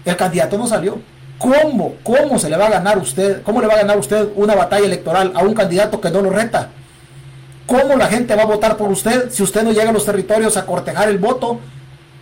El 0.05 0.15
candidato 0.15 0.57
no 0.57 0.67
salió. 0.67 0.99
¿Cómo? 1.37 1.95
¿Cómo 2.03 2.39
se 2.39 2.49
le 2.49 2.57
va 2.57 2.67
a 2.67 2.71
ganar 2.71 2.97
usted? 2.97 3.43
¿Cómo 3.43 3.61
le 3.61 3.67
va 3.67 3.75
a 3.75 3.77
ganar 3.77 3.97
usted 3.97 4.29
una 4.35 4.55
batalla 4.55 4.85
electoral 4.85 5.33
a 5.35 5.43
un 5.43 5.53
candidato 5.53 6.01
que 6.01 6.09
no 6.09 6.21
lo 6.21 6.29
reta? 6.31 6.69
¿Cómo 7.67 7.95
la 7.95 8.07
gente 8.07 8.35
va 8.35 8.43
a 8.43 8.47
votar 8.47 8.77
por 8.77 8.89
usted 8.89 9.29
si 9.29 9.43
usted 9.43 9.63
no 9.63 9.71
llega 9.71 9.89
a 9.89 9.93
los 9.93 10.05
territorios 10.05 10.57
a 10.57 10.65
cortejar 10.65 11.09
el 11.09 11.17
voto? 11.17 11.59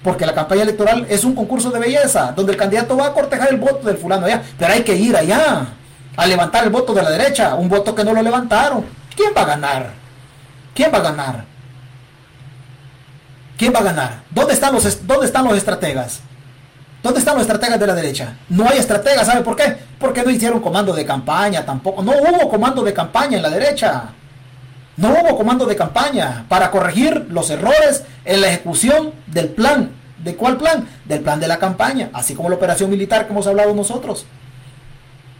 Porque 0.04 0.26
la 0.26 0.34
campaña 0.34 0.64
electoral 0.64 1.06
es 1.10 1.24
un 1.24 1.34
concurso 1.34 1.72
de 1.72 1.80
belleza, 1.80 2.34
donde 2.36 2.52
el 2.52 2.58
candidato 2.58 2.98
va 2.98 3.08
a 3.08 3.14
cortejar 3.14 3.50
el 3.50 3.58
voto 3.58 3.88
del 3.88 3.98
fulano 3.98 4.26
allá, 4.26 4.42
pero 4.58 4.74
hay 4.74 4.84
que 4.84 4.96
ir 4.96 5.16
allá 5.16 5.68
a 6.18 6.28
levantar 6.28 6.64
el 6.64 6.70
voto 6.70 6.94
de 6.94 7.02
la 7.02 7.10
derecha, 7.10 7.56
un 7.56 7.70
voto 7.70 7.94
que 7.96 8.04
no 8.04 8.14
lo 8.14 8.22
levantaron. 8.22 8.86
¿Quién 9.16 9.32
va 9.36 9.42
a 9.44 9.46
ganar? 9.46 9.90
¿Quién 10.74 10.92
va 10.94 10.98
a 10.98 11.02
ganar? 11.02 11.46
¿Quién 13.58 13.74
va 13.74 13.80
a 13.80 13.84
ganar? 13.84 14.24
¿Dónde 14.30 14.54
están 14.54 14.74
los, 14.74 15.08
dónde 15.08 15.26
están 15.26 15.46
los 15.46 15.56
estrategas? 15.56 16.22
¿Dónde 17.06 17.20
están 17.20 17.36
los 17.36 17.44
estrategas 17.44 17.80
de 17.80 17.86
la 17.86 17.94
derecha? 17.94 18.36
No 18.50 18.68
hay 18.68 18.80
estrategas, 18.80 19.28
¿sabe 19.28 19.44
por 19.44 19.56
qué? 19.56 19.78
Porque 20.00 20.24
no 20.24 20.32
hicieron 20.32 20.60
comando 20.60 20.92
de 20.92 21.06
campaña 21.06 21.64
tampoco. 21.64 22.02
No 22.02 22.14
hubo 22.14 22.50
comando 22.50 22.82
de 22.82 22.96
campaña 22.96 23.38
en 23.38 23.44
la 23.44 23.52
derecha. 23.52 24.06
No 24.98 25.10
hubo 25.10 25.38
comando 25.38 25.68
de 25.68 25.76
campaña 25.76 26.46
para 26.50 26.72
corregir 26.72 27.28
los 27.30 27.52
errores 27.52 28.04
en 28.24 28.42
la 28.42 28.48
ejecución 28.48 29.12
del 29.28 29.50
plan. 29.50 29.92
¿De 30.18 30.36
cuál 30.36 30.58
plan? 30.58 30.88
Del 31.06 31.20
plan 31.20 31.40
de 31.40 31.48
la 31.48 31.60
campaña, 31.60 32.10
así 32.12 32.34
como 32.34 32.50
la 32.50 32.56
operación 32.56 32.90
militar 32.90 33.28
que 33.28 33.34
hemos 33.34 33.46
hablado 33.46 33.76
nosotros. 33.76 34.26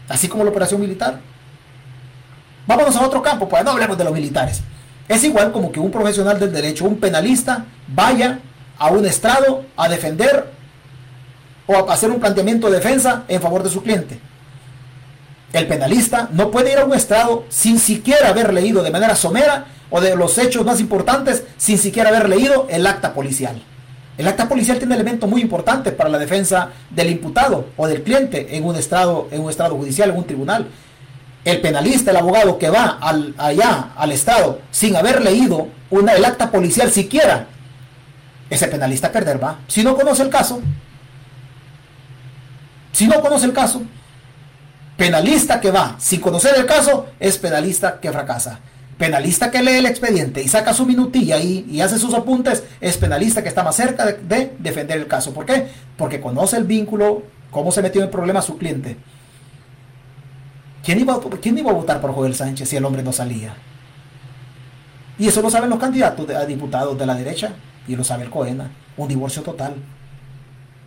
Así 0.08 0.28
como 0.28 0.44
la 0.44 0.50
operación 0.50 0.80
militar. 0.80 1.18
Vámonos 2.68 2.94
a 2.94 3.04
otro 3.04 3.20
campo, 3.20 3.48
pues 3.48 3.64
no 3.64 3.72
hablemos 3.72 3.98
de 3.98 4.04
los 4.04 4.12
militares. 4.12 4.62
Es 5.08 5.24
igual 5.24 5.50
como 5.50 5.72
que 5.72 5.80
un 5.80 5.90
profesional 5.90 6.38
del 6.38 6.52
derecho, 6.52 6.84
un 6.84 7.00
penalista, 7.00 7.64
vaya 7.88 8.38
a 8.78 8.86
un 8.86 9.04
estrado 9.04 9.64
a 9.76 9.88
defender 9.88 10.54
o 11.66 11.74
a 11.74 11.92
hacer 11.92 12.10
un 12.10 12.20
planteamiento 12.20 12.68
de 12.68 12.76
defensa 12.76 13.24
en 13.28 13.40
favor 13.40 13.62
de 13.62 13.70
su 13.70 13.82
cliente. 13.82 14.20
El 15.52 15.66
penalista 15.66 16.28
no 16.32 16.50
puede 16.50 16.72
ir 16.72 16.78
a 16.78 16.84
un 16.84 16.94
estrado 16.94 17.44
sin 17.48 17.78
siquiera 17.78 18.28
haber 18.28 18.52
leído 18.52 18.82
de 18.82 18.90
manera 18.90 19.16
somera 19.16 19.66
o 19.90 20.00
de 20.00 20.16
los 20.16 20.36
hechos 20.38 20.64
más 20.64 20.80
importantes 20.80 21.44
sin 21.56 21.78
siquiera 21.78 22.10
haber 22.10 22.28
leído 22.28 22.66
el 22.68 22.86
acta 22.86 23.14
policial. 23.14 23.62
El 24.18 24.26
acta 24.28 24.48
policial 24.48 24.78
tiene 24.78 24.94
elementos 24.94 25.28
muy 25.28 25.42
importantes 25.42 25.92
para 25.92 26.08
la 26.08 26.18
defensa 26.18 26.70
del 26.90 27.10
imputado 27.10 27.66
o 27.76 27.86
del 27.86 28.02
cliente 28.02 28.56
en 28.56 28.64
un 28.64 28.76
estrado, 28.76 29.28
en 29.30 29.42
un 29.42 29.50
estrado 29.50 29.76
judicial, 29.76 30.10
en 30.10 30.16
un 30.16 30.24
tribunal. 30.24 30.68
El 31.44 31.60
penalista, 31.60 32.10
el 32.10 32.16
abogado 32.16 32.58
que 32.58 32.70
va 32.70 32.98
al, 33.00 33.34
allá 33.38 33.90
al 33.94 34.12
estrado 34.12 34.60
sin 34.70 34.96
haber 34.96 35.22
leído 35.22 35.68
una, 35.90 36.14
el 36.14 36.24
acta 36.24 36.50
policial 36.50 36.90
siquiera, 36.90 37.46
ese 38.48 38.68
penalista 38.68 39.12
perder 39.12 39.42
va. 39.42 39.58
Si 39.68 39.84
no 39.84 39.94
conoce 39.94 40.22
el 40.22 40.30
caso, 40.30 40.60
si 42.96 43.06
no 43.06 43.20
conoce 43.20 43.44
el 43.44 43.52
caso, 43.52 43.82
penalista 44.96 45.60
que 45.60 45.70
va 45.70 45.96
sin 45.98 46.18
conocer 46.18 46.54
el 46.56 46.64
caso 46.64 47.08
es 47.20 47.36
penalista 47.36 48.00
que 48.00 48.10
fracasa. 48.10 48.60
Penalista 48.96 49.50
que 49.50 49.62
lee 49.62 49.72
el 49.72 49.84
expediente 49.84 50.42
y 50.42 50.48
saca 50.48 50.72
su 50.72 50.86
minutilla 50.86 51.38
y, 51.38 51.78
hace 51.82 51.98
sus 51.98 52.14
apuntes 52.14 52.64
es 52.80 52.96
penalista 52.96 53.42
que 53.42 53.50
está 53.50 53.62
más 53.62 53.76
cerca 53.76 54.06
de, 54.06 54.56
defender 54.58 54.96
el 54.96 55.08
caso. 55.08 55.34
¿Por 55.34 55.44
qué? 55.44 55.68
Porque 55.98 56.22
conoce 56.22 56.56
el 56.56 56.64
vínculo, 56.64 57.22
cómo 57.50 57.70
se 57.70 57.82
metió 57.82 58.00
en 58.00 58.06
el 58.06 58.10
problema 58.10 58.40
su 58.40 58.56
cliente. 58.56 58.96
¿Quién 60.82 60.98
iba, 60.98 61.20
¿Quién 61.42 61.58
iba 61.58 61.72
a 61.72 61.74
votar 61.74 62.00
por 62.00 62.14
Joel 62.14 62.34
Sánchez 62.34 62.66
si 62.66 62.76
el 62.76 62.84
hombre 62.86 63.02
no 63.02 63.12
salía? 63.12 63.56
Y 65.18 65.28
eso 65.28 65.42
lo 65.42 65.50
saben 65.50 65.68
los 65.68 65.78
candidatos 65.78 66.30
a 66.30 66.46
diputados 66.46 66.98
de 66.98 67.04
la 67.04 67.14
derecha 67.14 67.56
y 67.86 67.94
lo 67.94 68.04
sabe 68.04 68.24
el 68.24 68.30
Coena. 68.30 68.70
Un 68.96 69.06
divorcio 69.06 69.42
total. 69.42 69.74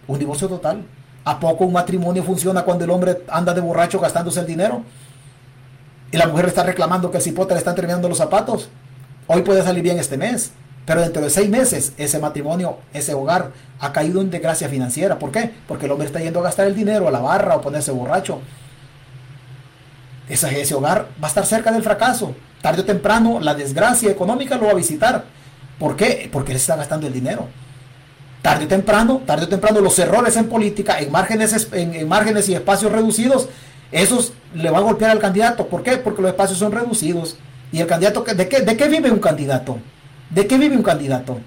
Un 0.07 0.18
divorcio 0.18 0.48
total. 0.48 0.84
¿A 1.26 1.40
poco 1.40 1.66
un 1.66 1.74
matrimonio 1.74 2.24
funciona 2.24 2.64
cuando 2.64 2.86
el 2.86 2.91
hombre 2.91 3.24
anda 3.28 3.54
de 3.54 3.62
borracho 3.62 4.00
gastándose 4.00 4.40
el 4.40 4.46
dinero? 4.46 4.84
Y 6.12 6.18
la 6.18 6.28
mujer 6.28 6.46
está 6.46 6.64
reclamando 6.64 7.12
que 7.12 7.18
el 7.18 7.24
cipote 7.24 7.54
le 7.54 7.60
están 7.60 7.76
terminando 7.76 8.10
los 8.10 8.18
zapatos. 8.18 8.70
Hoy 9.28 9.44
puede 9.44 9.62
salir 9.62 9.84
bien 9.84 10.00
este 10.00 10.18
mes, 10.18 10.52
pero 10.86 11.02
dentro 11.02 11.22
de 11.22 11.30
seis 11.30 11.50
meses 11.50 11.94
ese 11.98 12.18
matrimonio, 12.18 12.78
ese 12.94 13.14
hogar 13.14 13.52
ha 13.80 13.94
caído 13.94 14.22
en 14.22 14.32
desgracia 14.32 14.70
financiera. 14.70 15.20
¿Por 15.20 15.32
qué? 15.32 15.52
Porque 15.68 15.86
el 15.86 15.91
hombre 15.91 16.08
está 16.08 16.20
yendo 16.20 16.40
a 16.40 16.44
gastar 16.44 16.66
el 16.66 16.76
dinero 16.76 17.08
a 17.08 17.12
la 17.12 17.20
barra 17.20 17.56
o 17.56 17.62
ponerse 17.62 17.91
borracho. 17.91 18.40
Ese, 20.28 20.62
ese 20.62 20.74
hogar 20.74 21.10
va 21.22 21.28
a 21.28 21.30
estar 21.30 21.46
cerca 21.46 21.72
del 21.72 21.84
fracaso. 21.84 22.34
Tarde 22.62 22.82
o 22.82 22.86
temprano 22.86 23.40
la 23.40 23.54
desgracia 23.54 24.10
económica 24.10 24.58
lo 24.58 24.66
va 24.66 24.72
a 24.72 24.76
visitar. 24.76 25.26
¿Por 25.78 25.96
qué? 25.96 26.28
Porque 26.32 26.52
él 26.52 26.58
está 26.58 26.76
gastando 26.76 27.06
el 27.06 27.14
dinero. 27.14 27.48
Tarde 28.41 28.66
o 28.66 28.68
temprano, 28.68 29.22
tarde 29.26 29.45
o 29.45 29.49
temprano 29.49 29.82
los 29.82 29.99
errores 29.99 30.38
en 30.38 30.48
política, 30.48 30.99
en 30.99 31.11
márgenes, 31.11 31.68
en 31.74 32.07
márgenes 32.07 32.48
y 32.48 32.56
espacios 32.56 32.91
reducidos, 32.91 33.49
esos 33.91 34.34
le 34.53 34.70
van 34.70 34.82
a 34.82 34.86
golpear 34.86 35.11
al 35.11 35.20
candidato. 35.20 35.68
¿Por 35.68 35.84
qué? 35.84 35.98
Porque 35.98 36.22
los 36.22 36.32
espacios 36.32 36.57
son 36.57 36.72
reducidos. 36.72 37.38
¿Y 37.72 37.80
el 37.80 37.88
candidato 37.88 38.24
de 38.24 38.48
qué, 38.48 38.88
vive 38.88 39.11
un 39.11 39.20
candidato? 39.20 39.78
¿De 40.30 40.48
qué 40.48 40.57
vive 40.57 40.76
un 40.76 40.84
candidato? 40.84 41.40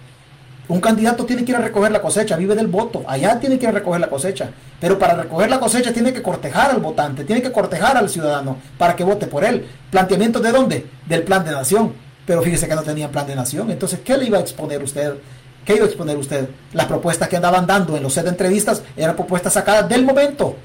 Un 0.68 0.80
candidato 0.80 1.24
tiene 1.24 1.44
que 1.44 1.52
ir 1.52 1.56
a 1.56 1.60
recoger 1.60 1.90
la 1.90 2.00
cosecha, 2.00 2.36
vive 2.36 2.54
del 2.54 2.68
voto, 2.68 3.02
allá 3.06 3.38
tiene 3.40 3.58
que 3.58 3.64
ir 3.64 3.70
a 3.70 3.72
recoger 3.72 4.00
la 4.00 4.08
cosecha. 4.08 4.50
Pero 4.80 4.98
para 4.98 5.14
recoger 5.14 5.50
la 5.50 5.58
cosecha 5.58 5.92
tiene 5.92 6.12
que 6.12 6.22
cortejar 6.22 6.70
al 6.70 6.80
votante, 6.80 7.24
tiene 7.24 7.42
que 7.42 7.50
cortejar 7.50 7.96
al 7.96 8.08
ciudadano 8.08 8.58
para 8.78 8.94
que 8.94 9.04
vote 9.04 9.26
por 9.26 9.44
él. 9.44 9.66
¿Planteamiento 9.90 10.40
de 10.40 10.52
dónde? 10.52 10.86
Del 11.06 11.22
plan 11.24 11.44
de 11.44 11.50
nación. 11.50 11.92
Pero 12.24 12.42
fíjese 12.42 12.68
que 12.68 12.74
no 12.76 12.82
tenía 12.82 13.10
plan 13.10 13.26
de 13.26 13.34
nación. 13.34 13.70
Entonces, 13.70 14.00
¿qué 14.04 14.16
le 14.16 14.26
iba 14.26 14.38
a 14.38 14.40
exponer 14.40 14.82
usted? 14.82 15.14
¿Qué 15.64 15.74
iba 15.74 15.84
a 15.84 15.88
exponer 15.88 16.16
usted? 16.16 16.48
Las 16.72 16.86
propuestas 16.86 17.28
que 17.28 17.36
andaban 17.36 17.66
dando 17.66 17.96
en 17.96 18.02
los 18.02 18.12
set 18.12 18.24
de 18.24 18.30
entrevistas 18.30 18.82
eran 18.96 19.14
propuestas 19.14 19.52
sacadas 19.52 19.88
del 19.88 20.04
momento. 20.04 20.56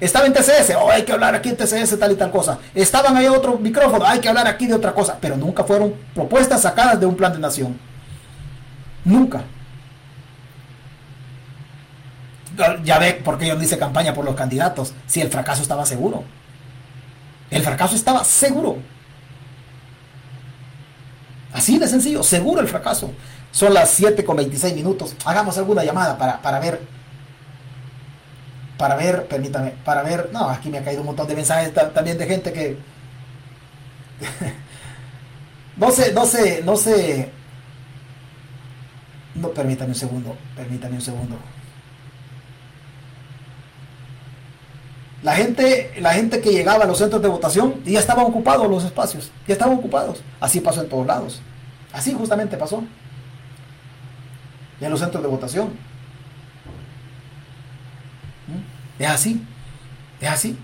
Estaba 0.00 0.26
en 0.26 0.32
TCS, 0.32 0.74
oh, 0.80 0.90
hay 0.90 1.04
que 1.04 1.12
hablar 1.12 1.32
aquí 1.36 1.50
en 1.50 1.56
TCS, 1.56 1.96
tal 1.96 2.10
y 2.10 2.16
tal 2.16 2.32
cosa. 2.32 2.58
Estaban 2.74 3.16
ahí 3.16 3.28
otro 3.28 3.56
micrófono, 3.56 4.04
hay 4.04 4.18
que 4.18 4.28
hablar 4.28 4.48
aquí 4.48 4.66
de 4.66 4.74
otra 4.74 4.92
cosa. 4.92 5.16
Pero 5.20 5.36
nunca 5.36 5.62
fueron 5.62 5.94
propuestas 6.12 6.62
sacadas 6.62 6.98
de 6.98 7.06
un 7.06 7.14
plan 7.14 7.32
de 7.32 7.38
nación. 7.38 7.78
Nunca. 9.04 9.42
Ya 12.84 12.98
ve 12.98 13.14
por 13.14 13.38
qué 13.38 13.46
yo 13.46 13.54
no 13.54 13.62
hice 13.62 13.78
campaña 13.78 14.12
por 14.12 14.24
los 14.24 14.34
candidatos, 14.34 14.92
si 15.06 15.20
el 15.20 15.30
fracaso 15.30 15.62
estaba 15.62 15.86
seguro. 15.86 16.24
El 17.50 17.62
fracaso 17.62 17.94
estaba 17.94 18.24
seguro. 18.24 18.78
Así 21.52 21.78
de 21.78 21.86
sencillo, 21.86 22.22
seguro 22.22 22.60
el 22.60 22.68
fracaso. 22.68 23.12
Son 23.52 23.72
las 23.72 23.90
7 23.90 24.24
con 24.24 24.36
26 24.36 24.74
minutos. 24.74 25.14
Hagamos 25.24 25.56
alguna 25.58 25.84
llamada 25.84 26.18
para, 26.18 26.42
para 26.42 26.58
ver 26.58 26.80
para 28.82 28.96
ver, 28.96 29.28
permítame, 29.28 29.74
para 29.84 30.02
ver, 30.02 30.30
no, 30.32 30.50
aquí 30.50 30.68
me 30.68 30.78
ha 30.78 30.82
caído 30.82 31.02
un 31.02 31.06
montón 31.06 31.28
de 31.28 31.36
mensajes 31.36 31.72
también 31.94 32.18
de 32.18 32.26
gente 32.26 32.52
que, 32.52 32.76
no 35.76 35.92
sé, 35.92 36.12
no 36.12 36.26
sé, 36.26 36.62
no 36.64 36.76
sé, 36.76 37.30
no, 39.36 39.50
permítame 39.50 39.90
un 39.90 39.94
segundo, 39.94 40.36
permítame 40.56 40.96
un 40.96 41.00
segundo. 41.00 41.36
La 45.22 45.36
gente, 45.36 45.92
la 46.00 46.14
gente 46.14 46.40
que 46.40 46.50
llegaba 46.50 46.82
a 46.82 46.86
los 46.88 46.98
centros 46.98 47.22
de 47.22 47.28
votación 47.28 47.84
ya 47.84 48.00
estaban 48.00 48.24
ocupados 48.24 48.68
los 48.68 48.82
espacios, 48.84 49.30
ya 49.46 49.52
estaban 49.52 49.78
ocupados. 49.78 50.20
Así 50.40 50.58
pasó 50.58 50.82
en 50.82 50.88
todos 50.88 51.06
lados. 51.06 51.40
Así 51.92 52.12
justamente 52.12 52.56
pasó. 52.56 52.82
En 54.82 54.90
los 54.90 55.00
centros 55.00 55.22
de 55.22 55.28
votación. 55.28 55.70
Es 58.98 59.08
así. 59.08 59.42
Es 60.20 60.28
así. 60.28 60.58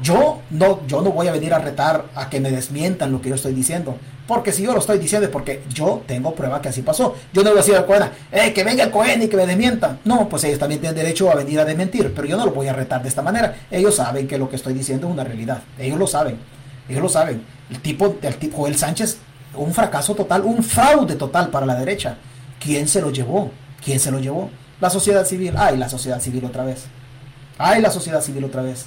Yo 0.00 0.40
no, 0.50 0.86
yo 0.86 1.02
no 1.02 1.10
voy 1.10 1.26
a 1.26 1.32
venir 1.32 1.52
a 1.52 1.58
retar 1.58 2.04
a 2.14 2.28
que 2.28 2.40
me 2.40 2.50
desmientan 2.50 3.10
lo 3.12 3.20
que 3.20 3.30
yo 3.30 3.34
estoy 3.34 3.54
diciendo. 3.54 3.98
Porque 4.26 4.52
si 4.52 4.62
yo 4.62 4.72
lo 4.72 4.80
estoy 4.80 4.98
diciendo 4.98 5.26
es 5.26 5.32
porque 5.32 5.62
yo 5.72 6.02
tengo 6.06 6.34
prueba 6.34 6.60
que 6.60 6.68
así 6.68 6.82
pasó. 6.82 7.14
Yo 7.32 7.42
no 7.42 7.50
voy 7.50 7.58
a 7.58 7.62
decir 7.62 7.76
al 7.76 7.86
Cohen, 7.86 8.10
que 8.52 8.64
venga 8.64 8.84
el 8.84 8.90
Cohen 8.90 9.22
y 9.22 9.28
que 9.28 9.36
me 9.36 9.46
desmientan. 9.46 10.00
No, 10.04 10.28
pues 10.28 10.44
ellos 10.44 10.58
también 10.58 10.80
tienen 10.80 10.96
derecho 10.96 11.30
a 11.30 11.36
venir 11.36 11.60
a 11.60 11.64
desmentir. 11.64 12.12
Pero 12.14 12.26
yo 12.26 12.36
no 12.36 12.44
lo 12.44 12.52
voy 12.52 12.68
a 12.68 12.72
retar 12.72 13.02
de 13.02 13.08
esta 13.08 13.22
manera. 13.22 13.54
Ellos 13.70 13.96
saben 13.96 14.26
que 14.26 14.38
lo 14.38 14.48
que 14.48 14.56
estoy 14.56 14.74
diciendo 14.74 15.06
es 15.06 15.12
una 15.12 15.24
realidad. 15.24 15.62
Ellos 15.78 15.98
lo 15.98 16.06
saben. 16.06 16.38
Ellos 16.88 17.02
lo 17.02 17.08
saben. 17.08 17.42
El 17.70 17.80
tipo, 17.80 18.16
el 18.20 18.36
tipo 18.36 18.58
Joel 18.58 18.76
Sánchez, 18.76 19.18
un 19.54 19.72
fracaso 19.72 20.14
total, 20.14 20.42
un 20.42 20.62
fraude 20.62 21.14
total 21.14 21.48
para 21.48 21.64
la 21.64 21.76
derecha. 21.76 22.16
¿Quién 22.66 22.88
se 22.88 23.00
lo 23.00 23.12
llevó? 23.12 23.52
¿Quién 23.80 24.00
se 24.00 24.10
lo 24.10 24.18
llevó? 24.18 24.50
La 24.80 24.90
sociedad 24.90 25.24
civil. 25.24 25.54
Ay, 25.56 25.76
la 25.76 25.88
sociedad 25.88 26.20
civil 26.20 26.44
otra 26.44 26.64
vez. 26.64 26.86
Ay, 27.58 27.80
la 27.80 27.92
sociedad 27.92 28.20
civil 28.20 28.42
otra 28.42 28.62
vez. 28.62 28.86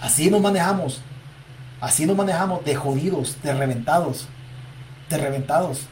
Así 0.00 0.28
nos 0.28 0.40
manejamos. 0.40 1.00
Así 1.80 2.06
nos 2.06 2.16
manejamos 2.16 2.64
de 2.64 2.74
jodidos, 2.74 3.40
de 3.40 3.54
reventados. 3.54 4.26
De 5.08 5.16
reventados. 5.16 5.82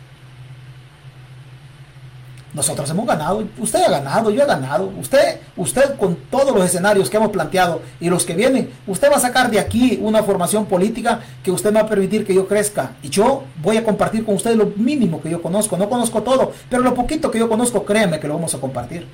Nosotros 2.54 2.88
hemos 2.88 3.06
ganado, 3.06 3.44
usted 3.58 3.82
ha 3.82 3.90
ganado, 3.90 4.30
yo 4.30 4.42
he 4.42 4.46
ganado. 4.46 4.92
Usted, 5.00 5.40
usted 5.56 5.96
con 5.96 6.14
todos 6.30 6.54
los 6.54 6.64
escenarios 6.64 7.10
que 7.10 7.16
hemos 7.16 7.30
planteado 7.30 7.82
y 8.00 8.08
los 8.08 8.24
que 8.24 8.34
vienen, 8.34 8.70
usted 8.86 9.10
va 9.10 9.16
a 9.16 9.20
sacar 9.20 9.50
de 9.50 9.58
aquí 9.58 9.98
una 10.00 10.22
formación 10.22 10.66
política 10.66 11.20
que 11.42 11.50
usted 11.50 11.74
va 11.74 11.80
a 11.80 11.88
permitir 11.88 12.24
que 12.24 12.34
yo 12.34 12.46
crezca. 12.46 12.92
Y 13.02 13.08
yo 13.08 13.42
voy 13.60 13.76
a 13.76 13.84
compartir 13.84 14.24
con 14.24 14.36
usted 14.36 14.54
lo 14.54 14.72
mínimo 14.76 15.20
que 15.20 15.30
yo 15.30 15.42
conozco. 15.42 15.76
No 15.76 15.88
conozco 15.88 16.22
todo, 16.22 16.52
pero 16.70 16.82
lo 16.82 16.94
poquito 16.94 17.30
que 17.30 17.40
yo 17.40 17.48
conozco, 17.48 17.84
créame 17.84 18.20
que 18.20 18.28
lo 18.28 18.34
vamos 18.34 18.54
a 18.54 18.60
compartir. 18.60 19.06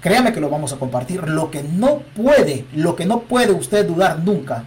Créame 0.00 0.32
que 0.32 0.40
lo 0.40 0.50
vamos 0.50 0.72
a 0.72 0.76
compartir. 0.76 1.22
Lo 1.28 1.50
que 1.50 1.62
no 1.62 2.02
puede, 2.16 2.64
lo 2.74 2.96
que 2.96 3.06
no 3.06 3.20
puede 3.20 3.52
usted 3.52 3.86
dudar 3.86 4.18
nunca 4.18 4.64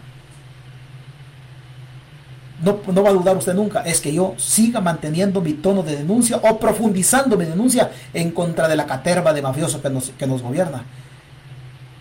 no, 2.63 3.03
va 3.03 3.09
a 3.09 3.13
dudar 3.13 3.35
usted 3.35 3.53
nunca, 3.53 3.81
es 3.81 3.99
que 3.99 4.13
yo 4.13 4.35
siga 4.37 4.79
manteniendo 4.79 5.41
mi 5.41 5.53
tono 5.53 5.83
de 5.83 5.97
denuncia 5.97 6.37
o 6.37 6.57
profundizando 6.57 7.37
mi 7.37 7.45
denuncia 7.45 7.91
en 8.13 8.31
contra 8.31 8.67
de 8.67 8.75
la 8.75 8.85
caterva 8.85 9.33
de 9.33 9.41
mafiosos 9.41 9.81
que 9.81 9.89
nos, 9.89 10.11
que 10.11 10.25
nos 10.25 10.41
gobierna. 10.41 10.83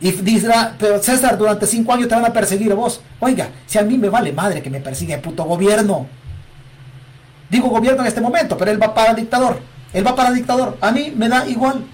Y 0.01 0.13
dirá, 0.13 0.75
pero 0.79 1.03
César, 1.03 1.37
durante 1.37 1.67
cinco 1.67 1.93
años 1.93 2.09
te 2.09 2.15
van 2.15 2.25
a 2.25 2.33
perseguir 2.33 2.73
a 2.73 2.75
vos. 2.75 3.01
Oiga, 3.21 3.49
si 3.67 3.79
a 3.79 3.83
mí 3.83 3.99
me 3.99 4.09
vale 4.09 4.33
madre 4.33 4.63
que 4.63 4.71
me 4.71 4.81
persiga 4.81 5.15
el 5.15 5.21
puto 5.21 5.45
gobierno. 5.45 6.07
Digo 7.49 7.69
gobierno 7.69 8.03
en 8.03 8.09
este 8.09 8.21
momento, 8.21 8.57
pero 8.57 8.71
él 8.71 8.83
va 8.83 8.95
para 8.95 9.15
dictador. 9.15 9.61
Él 9.93 10.05
va 10.05 10.15
para 10.15 10.33
dictador. 10.33 10.77
A 10.81 10.91
mí 10.91 11.13
me 11.17 11.29
da 11.29 11.47
igual. 11.47 11.85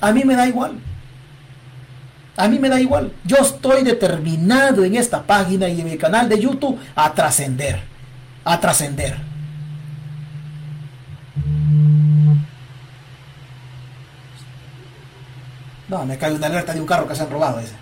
A 0.00 0.12
mí 0.12 0.24
me 0.24 0.34
da 0.34 0.46
igual. 0.46 0.72
A 2.36 2.48
mí 2.48 2.58
me 2.58 2.68
da 2.68 2.80
igual. 2.80 3.12
Yo 3.24 3.36
estoy 3.38 3.82
determinado 3.82 4.84
en 4.84 4.96
esta 4.96 5.22
página 5.22 5.68
y 5.68 5.80
en 5.80 5.88
mi 5.88 5.96
canal 5.96 6.28
de 6.28 6.38
YouTube 6.38 6.78
a 6.94 7.14
trascender 7.14 7.93
a 8.44 8.60
trascender. 8.60 9.16
No, 15.88 16.04
me 16.06 16.18
cae 16.18 16.32
una 16.32 16.46
alerta 16.46 16.72
de 16.72 16.80
un 16.80 16.86
carro 16.86 17.06
que 17.06 17.14
se 17.14 17.22
han 17.22 17.30
robado 17.30 17.60
ese. 17.60 17.74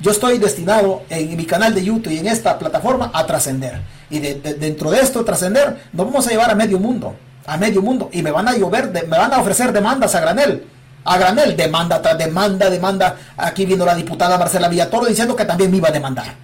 Yo 0.00 0.10
estoy 0.10 0.38
destinado 0.38 1.04
en 1.08 1.36
mi 1.36 1.46
canal 1.46 1.74
de 1.74 1.82
YouTube 1.82 2.12
y 2.12 2.18
en 2.18 2.26
esta 2.26 2.58
plataforma 2.58 3.10
a 3.14 3.24
trascender. 3.24 3.80
Y 4.10 4.18
dentro 4.18 4.90
de 4.90 5.00
esto 5.00 5.24
trascender, 5.24 5.84
nos 5.92 6.06
vamos 6.06 6.26
a 6.26 6.30
llevar 6.30 6.50
a 6.50 6.54
medio 6.54 6.78
mundo. 6.78 7.16
A 7.46 7.56
medio 7.56 7.80
mundo. 7.80 8.10
Y 8.12 8.22
me 8.22 8.30
van 8.30 8.48
a 8.48 8.56
llover, 8.56 8.92
me 8.92 9.16
van 9.16 9.32
a 9.32 9.38
ofrecer 9.38 9.72
demandas 9.72 10.14
a 10.14 10.20
granel. 10.20 10.66
A 11.04 11.18
granel, 11.18 11.56
demanda 11.56 12.00
demanda, 12.14 12.68
demanda. 12.68 13.16
Aquí 13.36 13.64
vino 13.64 13.86
la 13.86 13.94
diputada 13.94 14.36
Marcela 14.36 14.68
Villatoro 14.68 15.06
diciendo 15.06 15.34
que 15.34 15.44
también 15.44 15.70
me 15.70 15.78
iba 15.78 15.88
a 15.88 15.92
demandar. 15.92 16.34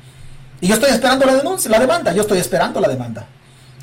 Y 0.61 0.69
yo 0.69 0.75
estoy 0.75 0.91
esperando 0.91 1.27
la 1.27 1.35
denuncia, 1.35 1.71
la 1.71 1.81
demanda. 1.81 2.13
Yo 2.13 2.23
estoy 2.23 2.39
esperando 2.39 2.81
la 2.81 2.89
demanda. 2.89 3.27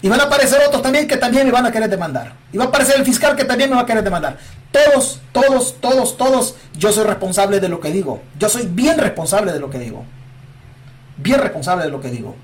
Y 0.02 0.08
van 0.08 0.22
a 0.22 0.24
aparecer 0.24 0.62
otros 0.66 0.82
también 0.82 1.08
que 1.08 1.18
también 1.18 1.46
me 1.46 1.52
van 1.52 1.66
a 1.66 1.72
querer 1.72 1.90
demandar. 1.90 2.34
Y 2.54 2.58
va 2.58 2.66
a 2.66 2.68
aparecer 2.68 2.96
el 2.98 3.06
fiscal 3.06 3.36
que 3.36 3.44
también 3.44 3.70
me 3.70 3.76
va 3.76 3.82
a 3.82 3.86
querer 3.86 4.04
demandar. 4.04 4.38
Todos, 4.72 5.20
todos, 5.32 5.76
todos, 5.82 6.18
todos, 6.18 6.56
yo 6.78 6.92
soy 6.92 7.04
responsable 7.04 7.60
de 7.60 7.70
lo 7.70 7.80
que 7.80 7.92
digo. 7.92 8.22
Yo 8.38 8.48
soy 8.50 8.68
bien 8.68 8.98
responsable 8.98 9.52
de 9.52 9.60
lo 9.60 9.70
que 9.70 9.80
digo. 9.80 10.06
Bien 11.18 11.40
responsable 11.40 11.84
de 11.84 11.92
lo 11.92 12.00
que 12.00 12.10
digo. 12.10 12.36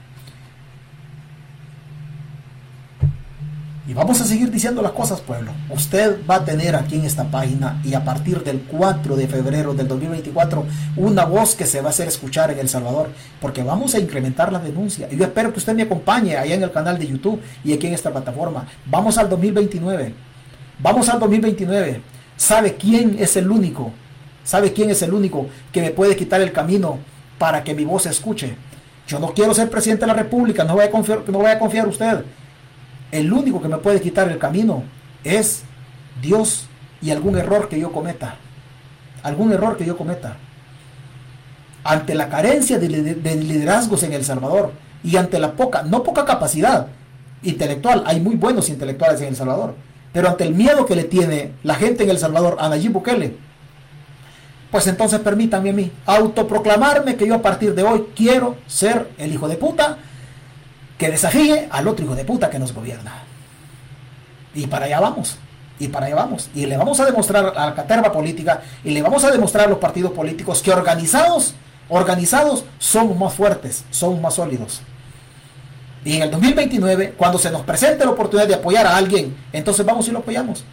Y 3.88 3.94
vamos 3.94 4.20
a 4.20 4.26
seguir 4.26 4.50
diciendo 4.50 4.82
las 4.82 4.94
cosas, 4.94 5.22
pueblo. 5.22 5.52
Usted 5.70 6.18
va 6.28 6.38
a 6.38 6.46
tener 6.46 6.76
aquí 6.76 6.96
en 6.96 7.06
esta 7.06 7.26
página 7.26 7.80
y 7.84 7.94
a 7.94 8.04
partir 8.04 8.44
del 8.44 8.62
4 8.62 9.16
de 9.16 9.28
febrero 9.28 9.76
del 9.76 9.88
2024 9.88 10.66
una 10.98 11.26
voz 11.26 11.54
que 11.54 11.68
se 11.68 11.82
va 11.82 11.88
a 11.88 11.90
hacer 11.92 12.08
escuchar 12.08 12.50
en 12.50 12.58
El 12.58 12.68
Salvador, 12.68 13.10
porque 13.40 13.62
vamos 13.62 13.94
a 13.94 14.00
incrementar 14.00 14.52
la 14.52 14.58
denuncia. 14.58 15.08
Y 15.12 15.18
yo 15.18 15.26
espero 15.26 15.54
que 15.54 15.60
usted 15.60 15.76
me 15.76 15.84
acompañe 15.84 16.36
allá 16.36 16.56
en 16.56 16.64
el 16.64 16.72
canal 16.72 16.98
de 16.98 17.06
YouTube 17.06 17.40
y 17.64 17.74
aquí 17.74 17.86
en 17.86 17.94
esta 17.94 18.12
plataforma. 18.12 18.66
Vamos 18.88 19.20
al 19.20 19.30
2029. 19.30 20.16
Vamos 20.80 21.08
al 21.08 21.20
2029. 21.20 22.02
¿Sabe 22.38 22.74
quién 22.74 23.18
es 23.20 23.38
el 23.38 23.52
único? 23.52 23.92
¿Sabe 24.44 24.74
quién 24.74 24.90
es 24.90 25.04
el 25.04 25.14
único 25.14 25.46
que 25.72 25.82
me 25.82 25.92
puede 25.92 26.16
quitar 26.16 26.42
el 26.42 26.52
camino 26.52 26.98
para 27.38 27.64
que 27.64 27.76
mi 27.76 27.86
voz 27.86 28.04
se 28.04 28.10
escuche? 28.10 28.56
Yo 29.08 29.20
no 29.20 29.32
quiero 29.32 29.54
ser 29.54 29.70
presidente 29.70 30.02
de 30.02 30.08
la 30.08 30.16
República, 30.16 30.64
no 30.64 30.74
voy 30.74 30.86
a 30.86 30.90
confiar, 30.90 31.22
no 31.28 31.38
voy 31.38 31.52
a 31.52 31.60
confiar 31.60 31.88
usted 31.88 32.26
el 33.16 33.32
único 33.32 33.62
que 33.62 33.68
me 33.68 33.78
puede 33.78 34.02
quitar 34.02 34.30
el 34.30 34.38
camino 34.38 34.84
es 35.24 35.64
Dios 36.22 36.68
y 37.02 37.12
algún 37.12 37.38
error 37.38 37.70
que 37.70 37.80
yo 37.80 37.92
cometa. 37.92 38.36
Algún 39.24 39.54
error 39.54 39.78
que 39.78 39.86
yo 39.86 39.98
cometa. 39.98 40.38
Ante 41.84 42.14
la 42.14 42.30
carencia 42.30 42.78
de, 42.78 42.90
liderazgos 42.90 44.04
en 44.04 44.14
El 44.14 44.26
Salvador 44.26 44.74
y 45.04 45.16
ante 45.18 45.40
la 45.40 45.54
poca, 45.54 45.84
no 45.84 46.04
poca 46.04 46.26
capacidad 46.26 46.88
intelectual, 47.44 48.04
hay 48.06 48.20
muy 48.20 48.36
buenos 48.36 48.70
intelectuales 48.70 49.22
en 49.22 49.28
El 49.28 49.36
Salvador, 49.36 49.76
pero 50.12 50.30
ante 50.30 50.44
el 50.44 50.54
miedo 50.54 50.86
que 50.86 50.96
le 50.96 51.04
tiene 51.04 51.52
la 51.64 51.76
gente 51.76 52.04
en 52.04 52.10
El 52.10 52.18
Salvador 52.18 52.58
a 52.60 52.70
Nayib 52.70 52.92
Bukele, 52.92 53.36
pues 54.72 54.88
entonces 54.88 55.20
permítanme 55.20 55.70
a 55.70 55.74
mí 55.74 55.92
autoproclamarme 56.06 57.16
que 57.16 57.28
yo 57.28 57.36
a 57.36 57.42
partir 57.42 57.76
de 57.76 57.84
hoy 57.84 58.06
quiero 58.16 58.58
ser 58.68 59.10
el 59.18 59.32
hijo 59.32 59.48
de 59.48 59.58
puta 59.58 60.00
que 60.98 61.10
desafíe 61.10 61.68
al 61.72 61.88
otro 61.88 62.06
hijo 62.06 62.16
de 62.16 62.26
puta 62.26 62.50
que 62.50 62.60
nos 62.60 62.74
gobierna. 62.74 63.24
Y 64.54 64.68
para 64.68 64.86
allá 64.86 65.00
vamos. 65.00 65.38
Y 65.80 65.90
para 65.90 66.06
allá 66.06 66.16
vamos. 66.16 66.50
Y 66.56 66.66
le 66.66 66.78
vamos 66.78 67.00
a 67.00 67.06
demostrar 67.06 67.54
a 67.56 67.66
la 67.66 67.76
caterva 67.76 68.12
política 68.12 68.62
y 68.84 68.92
le 68.92 69.02
vamos 69.02 69.24
a 69.24 69.32
demostrar 69.32 69.68
a 69.68 69.70
los 69.70 69.80
partidos 69.80 70.14
políticos 70.14 70.62
que 70.62 70.72
organizados, 70.72 71.54
organizados, 71.90 72.64
somos 72.80 73.18
más 73.18 73.34
fuertes, 73.34 73.84
somos 73.92 74.22
más 74.22 74.36
sólidos. 74.36 74.82
Y 76.06 76.18
en 76.18 76.22
el 76.22 76.32
2029, 76.32 77.16
cuando 77.18 77.40
se 77.40 77.50
nos 77.50 77.64
presente 77.64 78.06
la 78.06 78.12
oportunidad 78.12 78.48
de 78.48 78.56
apoyar 78.56 78.86
a 78.86 78.96
alguien, 78.96 79.36
entonces 79.52 79.86
vamos 79.86 80.08
y 80.08 80.12
lo 80.12 80.20
apoyamos. 80.20 80.64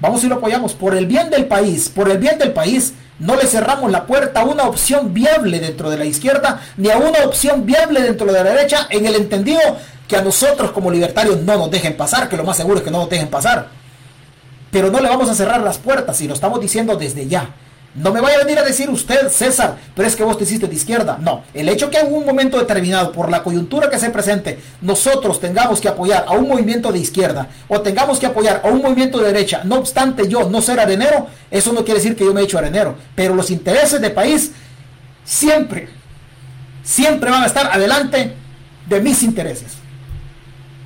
Vamos 0.00 0.22
y 0.24 0.28
lo 0.28 0.36
apoyamos 0.36 0.74
por 0.74 0.94
el 0.94 1.06
bien 1.06 1.30
del 1.30 1.46
país, 1.46 1.88
por 1.88 2.10
el 2.10 2.18
bien 2.18 2.38
del 2.38 2.52
país. 2.52 2.94
No 3.18 3.34
le 3.34 3.46
cerramos 3.46 3.90
la 3.90 4.06
puerta 4.06 4.40
a 4.40 4.44
una 4.44 4.64
opción 4.64 5.14
viable 5.14 5.58
dentro 5.58 5.88
de 5.88 5.96
la 5.96 6.04
izquierda, 6.04 6.60
ni 6.76 6.90
a 6.90 6.98
una 6.98 7.24
opción 7.24 7.64
viable 7.64 8.02
dentro 8.02 8.26
de 8.26 8.32
la 8.32 8.44
derecha, 8.44 8.86
en 8.90 9.06
el 9.06 9.14
entendido 9.14 9.60
que 10.06 10.16
a 10.16 10.22
nosotros 10.22 10.70
como 10.72 10.90
libertarios 10.90 11.40
no 11.40 11.56
nos 11.56 11.70
dejen 11.70 11.96
pasar, 11.96 12.28
que 12.28 12.36
lo 12.36 12.44
más 12.44 12.58
seguro 12.58 12.78
es 12.78 12.84
que 12.84 12.90
no 12.90 12.98
nos 12.98 13.10
dejen 13.10 13.28
pasar. 13.28 13.68
Pero 14.70 14.90
no 14.90 15.00
le 15.00 15.08
vamos 15.08 15.30
a 15.30 15.34
cerrar 15.34 15.60
las 15.62 15.78
puertas 15.78 16.20
y 16.20 16.28
lo 16.28 16.34
estamos 16.34 16.60
diciendo 16.60 16.96
desde 16.96 17.26
ya. 17.26 17.54
No 17.96 18.12
me 18.12 18.20
vaya 18.20 18.36
a 18.36 18.44
venir 18.44 18.58
a 18.58 18.62
decir 18.62 18.90
usted, 18.90 19.30
César, 19.30 19.78
pero 19.94 20.06
es 20.06 20.14
que 20.14 20.22
vos 20.22 20.36
te 20.36 20.44
hiciste 20.44 20.66
de 20.66 20.74
izquierda. 20.74 21.16
No, 21.18 21.44
el 21.54 21.68
hecho 21.68 21.88
que 21.88 21.98
en 21.98 22.12
un 22.12 22.26
momento 22.26 22.58
determinado, 22.58 23.10
por 23.10 23.30
la 23.30 23.42
coyuntura 23.42 23.88
que 23.88 23.98
se 23.98 24.10
presente, 24.10 24.58
nosotros 24.82 25.40
tengamos 25.40 25.80
que 25.80 25.88
apoyar 25.88 26.26
a 26.28 26.32
un 26.32 26.46
movimiento 26.46 26.92
de 26.92 26.98
izquierda 26.98 27.48
o 27.68 27.80
tengamos 27.80 28.18
que 28.18 28.26
apoyar 28.26 28.60
a 28.62 28.68
un 28.68 28.82
movimiento 28.82 29.18
de 29.18 29.32
derecha, 29.32 29.62
no 29.64 29.76
obstante 29.76 30.28
yo 30.28 30.50
no 30.50 30.60
ser 30.60 30.78
arenero, 30.78 31.28
eso 31.50 31.72
no 31.72 31.84
quiere 31.84 32.00
decir 32.00 32.16
que 32.16 32.24
yo 32.24 32.34
me 32.34 32.42
he 32.42 32.44
hecho 32.44 32.58
arenero. 32.58 32.96
Pero 33.14 33.34
los 33.34 33.50
intereses 33.50 33.98
del 33.98 34.12
país 34.12 34.52
siempre, 35.24 35.88
siempre 36.82 37.30
van 37.30 37.44
a 37.44 37.46
estar 37.46 37.66
adelante 37.72 38.34
de 38.86 39.00
mis 39.00 39.22
intereses. 39.22 39.72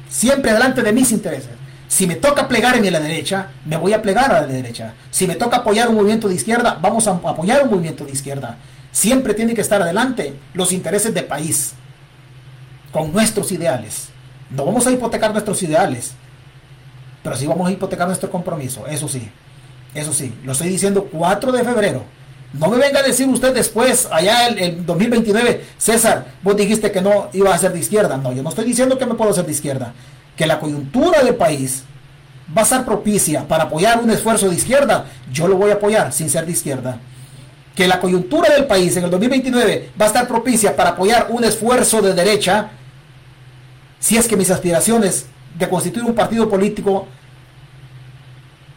Siempre 0.09 0.53
adelante 0.53 0.83
de 0.83 0.93
mis 0.93 1.11
intereses. 1.11 1.60
Si 1.91 2.07
me 2.07 2.15
toca 2.15 2.47
plegar 2.47 2.77
en 2.77 2.93
la 2.93 3.01
derecha, 3.01 3.49
me 3.67 3.77
voy 3.77 3.93
a 3.93 4.01
plegar 4.01 4.33
a 4.33 4.43
la 4.43 4.47
derecha. 4.47 4.95
Si 5.11 5.27
me 5.27 5.35
toca 5.35 5.57
apoyar 5.57 5.89
un 5.89 5.97
movimiento 5.97 6.29
de 6.29 6.37
izquierda, 6.37 6.79
vamos 6.81 7.09
a 7.09 7.11
apoyar 7.11 7.65
un 7.65 7.71
movimiento 7.71 8.05
de 8.05 8.13
izquierda. 8.13 8.59
Siempre 8.93 9.35
tiene 9.35 9.55
que 9.55 9.61
estar 9.61 9.83
adelante 9.83 10.37
los 10.55 10.71
intereses 10.71 11.13
del 11.13 11.25
país, 11.25 11.73
con 12.93 13.13
nuestros 13.13 13.51
ideales. 13.51 14.07
No 14.51 14.65
vamos 14.65 14.87
a 14.87 14.93
hipotecar 14.93 15.33
nuestros 15.33 15.61
ideales, 15.65 16.13
pero 17.25 17.35
sí 17.35 17.49
vamos 17.49 17.69
a 17.69 17.73
hipotecar 17.73 18.07
nuestro 18.07 18.31
compromiso, 18.31 18.87
eso 18.87 19.09
sí. 19.09 19.29
Eso 19.93 20.13
sí, 20.13 20.33
lo 20.45 20.53
estoy 20.53 20.69
diciendo 20.69 21.09
4 21.11 21.51
de 21.51 21.65
febrero. 21.65 22.05
No 22.53 22.69
me 22.69 22.77
venga 22.77 23.01
a 23.01 23.03
decir 23.03 23.27
usted 23.27 23.53
después, 23.53 24.09
allá 24.13 24.47
el, 24.47 24.59
el 24.61 24.87
2029, 24.87 25.67
César, 25.77 26.35
vos 26.41 26.57
dijiste 26.57 26.93
que 26.93 27.01
no 27.01 27.31
iba 27.33 27.53
a 27.53 27.59
ser 27.59 27.73
de 27.73 27.81
izquierda. 27.81 28.17
No, 28.17 28.33
yo 28.33 28.45
no 28.45 28.51
estoy 28.51 28.65
diciendo 28.65 28.97
que 28.97 29.07
me 29.07 29.15
puedo 29.15 29.33
ser 29.33 29.45
de 29.45 29.53
izquierda 29.53 29.93
que 30.41 30.47
la 30.47 30.59
coyuntura 30.59 31.23
del 31.23 31.35
país 31.35 31.83
va 32.57 32.63
a 32.63 32.65
ser 32.65 32.83
propicia 32.87 33.47
para 33.47 33.65
apoyar 33.65 34.01
un 34.01 34.09
esfuerzo 34.09 34.49
de 34.49 34.55
izquierda, 34.55 35.05
yo 35.31 35.47
lo 35.47 35.59
voy 35.59 35.71
a 35.71 35.75
apoyar 35.75 36.15
sin 36.15 36.31
ser 36.31 36.47
de 36.47 36.53
izquierda. 36.53 36.99
Que 37.75 37.87
la 37.87 38.01
coyuntura 38.01 38.49
del 38.55 38.67
país 38.67 38.97
en 38.97 39.05
el 39.05 39.11
2029 39.11 39.91
va 40.01 40.07
a 40.07 40.09
estar 40.09 40.27
propicia 40.27 40.75
para 40.75 40.93
apoyar 40.93 41.27
un 41.29 41.45
esfuerzo 41.45 42.01
de 42.01 42.15
derecha, 42.15 42.71
si 43.99 44.17
es 44.17 44.27
que 44.27 44.35
mis 44.35 44.51
aspiraciones 44.51 45.27
de 45.59 45.69
constituir 45.69 46.07
un 46.07 46.15
partido 46.15 46.49
político 46.49 47.07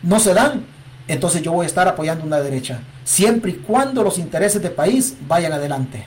no 0.01 0.19
se 0.19 0.33
dan, 0.33 0.65
entonces 1.07 1.41
yo 1.43 1.53
voy 1.53 1.63
a 1.63 1.67
estar 1.67 1.87
apoyando 1.87 2.25
una 2.25 2.41
derecha, 2.41 2.81
siempre 3.05 3.51
y 3.51 3.55
cuando 3.55 4.03
los 4.03 4.17
intereses 4.17 4.61
del 4.61 4.73
país 4.73 5.15
vayan 5.29 5.53
adelante. 5.53 6.05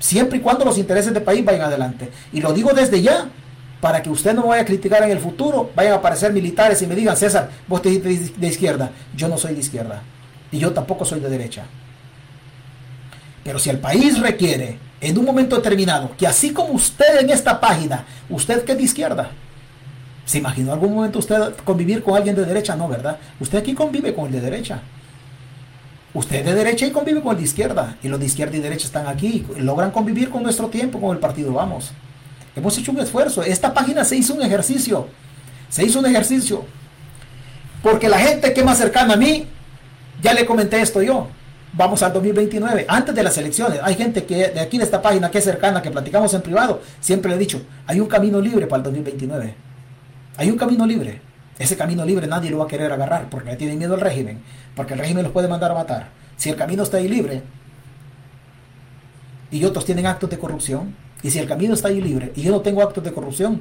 Siempre 0.00 0.38
y 0.38 0.40
cuando 0.40 0.64
los 0.64 0.78
intereses 0.78 1.14
del 1.14 1.22
país 1.22 1.44
vayan 1.44 1.62
adelante. 1.62 2.10
Y 2.32 2.40
lo 2.40 2.52
digo 2.52 2.72
desde 2.72 3.00
ya, 3.00 3.28
para 3.86 4.02
que 4.02 4.10
usted 4.10 4.34
no 4.34 4.42
me 4.42 4.48
vaya 4.48 4.62
a 4.62 4.64
criticar 4.64 5.04
en 5.04 5.12
el 5.12 5.20
futuro, 5.20 5.70
vayan 5.76 5.92
a 5.92 5.96
aparecer 5.98 6.32
militares 6.32 6.82
y 6.82 6.88
me 6.88 6.96
digan, 6.96 7.16
César, 7.16 7.50
vos 7.68 7.80
te 7.80 7.88
dices 7.88 8.32
de 8.36 8.48
izquierda. 8.48 8.90
Yo 9.14 9.28
no 9.28 9.38
soy 9.38 9.54
de 9.54 9.60
izquierda. 9.60 10.02
Y 10.50 10.58
yo 10.58 10.72
tampoco 10.72 11.04
soy 11.04 11.20
de 11.20 11.30
derecha. 11.30 11.62
Pero 13.44 13.60
si 13.60 13.70
el 13.70 13.78
país 13.78 14.18
requiere, 14.18 14.76
en 15.00 15.16
un 15.16 15.24
momento 15.24 15.54
determinado, 15.54 16.10
que 16.18 16.26
así 16.26 16.52
como 16.52 16.72
usted 16.72 17.20
en 17.20 17.30
esta 17.30 17.60
página, 17.60 18.04
usted 18.28 18.64
que 18.64 18.72
es 18.72 18.78
de 18.78 18.82
izquierda, 18.82 19.30
¿se 20.24 20.38
imaginó 20.38 20.72
algún 20.72 20.92
momento 20.92 21.20
usted 21.20 21.54
convivir 21.64 22.02
con 22.02 22.16
alguien 22.16 22.34
de 22.34 22.44
derecha? 22.44 22.74
No, 22.74 22.88
¿verdad? 22.88 23.18
Usted 23.38 23.58
aquí 23.58 23.72
convive 23.72 24.12
con 24.12 24.26
el 24.26 24.32
de 24.32 24.40
derecha. 24.40 24.80
Usted 26.12 26.44
de 26.44 26.54
derecha 26.54 26.86
y 26.86 26.90
convive 26.90 27.22
con 27.22 27.30
el 27.34 27.38
de 27.38 27.44
izquierda. 27.44 27.98
Y 28.02 28.08
los 28.08 28.18
de 28.18 28.26
izquierda 28.26 28.56
y 28.56 28.60
derecha 28.60 28.86
están 28.86 29.06
aquí. 29.06 29.46
Logran 29.58 29.92
convivir 29.92 30.28
con 30.28 30.42
nuestro 30.42 30.66
tiempo, 30.70 31.00
con 31.00 31.12
el 31.12 31.20
partido 31.20 31.52
Vamos. 31.52 31.92
Hemos 32.56 32.76
hecho 32.78 32.90
un 32.90 32.98
esfuerzo. 32.98 33.42
Esta 33.42 33.72
página 33.72 34.04
se 34.04 34.16
hizo 34.16 34.34
un 34.34 34.42
ejercicio. 34.42 35.06
Se 35.68 35.84
hizo 35.84 36.00
un 36.00 36.06
ejercicio. 36.06 36.64
Porque 37.82 38.08
la 38.08 38.18
gente 38.18 38.52
que 38.52 38.60
es 38.60 38.66
más 38.66 38.78
cercana 38.78 39.14
a 39.14 39.16
mí, 39.16 39.46
ya 40.22 40.32
le 40.32 40.46
comenté 40.46 40.80
esto 40.80 41.02
yo. 41.02 41.28
Vamos 41.74 42.02
al 42.02 42.14
2029, 42.14 42.86
antes 42.88 43.14
de 43.14 43.22
las 43.22 43.36
elecciones. 43.36 43.80
Hay 43.82 43.94
gente 43.94 44.24
que 44.24 44.48
de 44.48 44.60
aquí 44.60 44.78
de 44.78 44.84
esta 44.84 45.02
página 45.02 45.30
que 45.30 45.38
es 45.38 45.44
cercana, 45.44 45.82
que 45.82 45.90
platicamos 45.90 46.32
en 46.32 46.40
privado, 46.40 46.80
siempre 47.00 47.28
le 47.28 47.36
he 47.36 47.38
dicho, 47.38 47.60
hay 47.86 48.00
un 48.00 48.06
camino 48.06 48.40
libre 48.40 48.66
para 48.66 48.78
el 48.78 48.84
2029. 48.84 49.54
Hay 50.38 50.50
un 50.50 50.56
camino 50.56 50.86
libre. 50.86 51.20
Ese 51.58 51.76
camino 51.76 52.04
libre 52.04 52.26
nadie 52.26 52.50
lo 52.50 52.58
va 52.58 52.64
a 52.64 52.68
querer 52.68 52.90
agarrar 52.92 53.28
porque 53.28 53.50
le 53.50 53.56
tiene 53.56 53.76
miedo 53.76 53.94
al 53.94 54.00
régimen, 54.00 54.40
porque 54.74 54.94
el 54.94 55.00
régimen 55.00 55.24
los 55.24 55.32
puede 55.32 55.48
mandar 55.48 55.70
a 55.70 55.74
matar. 55.74 56.08
Si 56.36 56.48
el 56.48 56.56
camino 56.56 56.82
está 56.82 56.96
ahí 56.96 57.08
libre 57.08 57.42
y 59.50 59.64
otros 59.64 59.84
tienen 59.84 60.06
actos 60.06 60.30
de 60.30 60.38
corrupción, 60.38 60.94
y 61.26 61.30
si 61.32 61.40
el 61.40 61.48
camino 61.48 61.74
está 61.74 61.88
ahí 61.88 62.00
libre 62.00 62.32
y 62.36 62.42
yo 62.42 62.52
no 62.52 62.60
tengo 62.60 62.82
actos 62.82 63.02
de 63.02 63.12
corrupción, 63.12 63.60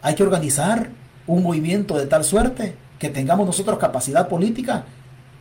hay 0.00 0.14
que 0.14 0.22
organizar 0.22 0.88
un 1.26 1.42
movimiento 1.42 1.98
de 1.98 2.06
tal 2.06 2.22
suerte 2.22 2.76
que 3.00 3.08
tengamos 3.08 3.46
nosotros 3.46 3.80
capacidad 3.80 4.28
política 4.28 4.84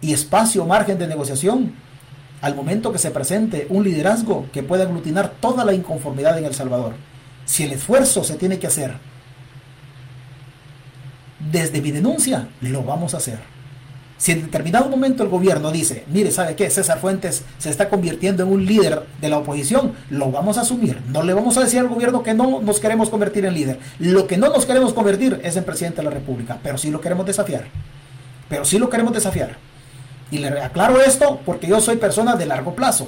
y 0.02 0.14
espacio, 0.14 0.66
margen 0.66 0.98
de 0.98 1.06
negociación 1.06 1.74
al 2.42 2.56
momento 2.56 2.92
que 2.92 2.98
se 2.98 3.12
presente 3.12 3.68
un 3.70 3.84
liderazgo 3.84 4.48
que 4.52 4.64
pueda 4.64 4.86
aglutinar 4.86 5.30
toda 5.40 5.64
la 5.64 5.74
inconformidad 5.74 6.40
en 6.40 6.46
El 6.46 6.56
Salvador. 6.56 6.94
Si 7.46 7.66
el 7.66 7.74
esfuerzo 7.74 8.24
se 8.24 8.34
tiene 8.34 8.58
que 8.58 8.66
hacer 8.66 8.96
desde 11.52 11.82
mi 11.82 11.92
denuncia, 11.92 12.50
lo 12.62 12.82
vamos 12.82 13.14
a 13.14 13.18
hacer. 13.18 13.38
Si 14.20 14.34
en 14.34 14.42
determinado 14.42 14.90
momento 14.90 15.24
el 15.24 15.30
gobierno 15.30 15.72
dice, 15.72 16.04
mire, 16.12 16.30
¿sabe 16.30 16.54
qué? 16.58 16.70
César 16.70 17.00
Fuentes 17.00 17.44
se 17.58 17.70
está 17.70 17.88
convirtiendo 17.88 18.44
en 18.44 18.50
un 18.50 18.66
líder 18.66 19.06
de 19.22 19.30
la 19.30 19.38
oposición, 19.38 19.94
lo 20.10 20.30
vamos 20.30 20.58
a 20.58 20.62
asumir. 20.62 21.02
No 21.08 21.24
le 21.24 21.34
vamos 21.34 21.56
a 21.56 21.62
decir 21.62 21.80
al 21.80 21.88
gobierno 21.88 22.22
que 22.22 22.34
no 22.34 22.60
nos 22.62 22.82
queremos 22.82 23.10
convertir 23.10 23.46
en 23.46 23.54
líder. 23.54 23.80
Lo 23.98 24.28
que 24.28 24.36
no 24.36 24.50
nos 24.50 24.66
queremos 24.66 24.94
convertir 24.94 25.40
es 25.42 25.56
en 25.56 25.64
presidente 25.64 26.02
de 26.02 26.04
la 26.04 26.10
República, 26.10 26.60
pero 26.62 26.78
sí 26.78 26.92
lo 26.92 27.00
queremos 27.00 27.26
desafiar. 27.26 27.64
Pero 28.50 28.66
sí 28.66 28.78
lo 28.78 28.90
queremos 28.90 29.14
desafiar. 29.14 29.56
Y 30.32 30.40
le 30.40 30.50
aclaro 30.50 31.00
esto 31.00 31.40
porque 31.46 31.68
yo 31.68 31.80
soy 31.80 31.96
persona 31.96 32.36
de 32.36 32.46
largo 32.46 32.76
plazo. 32.76 33.08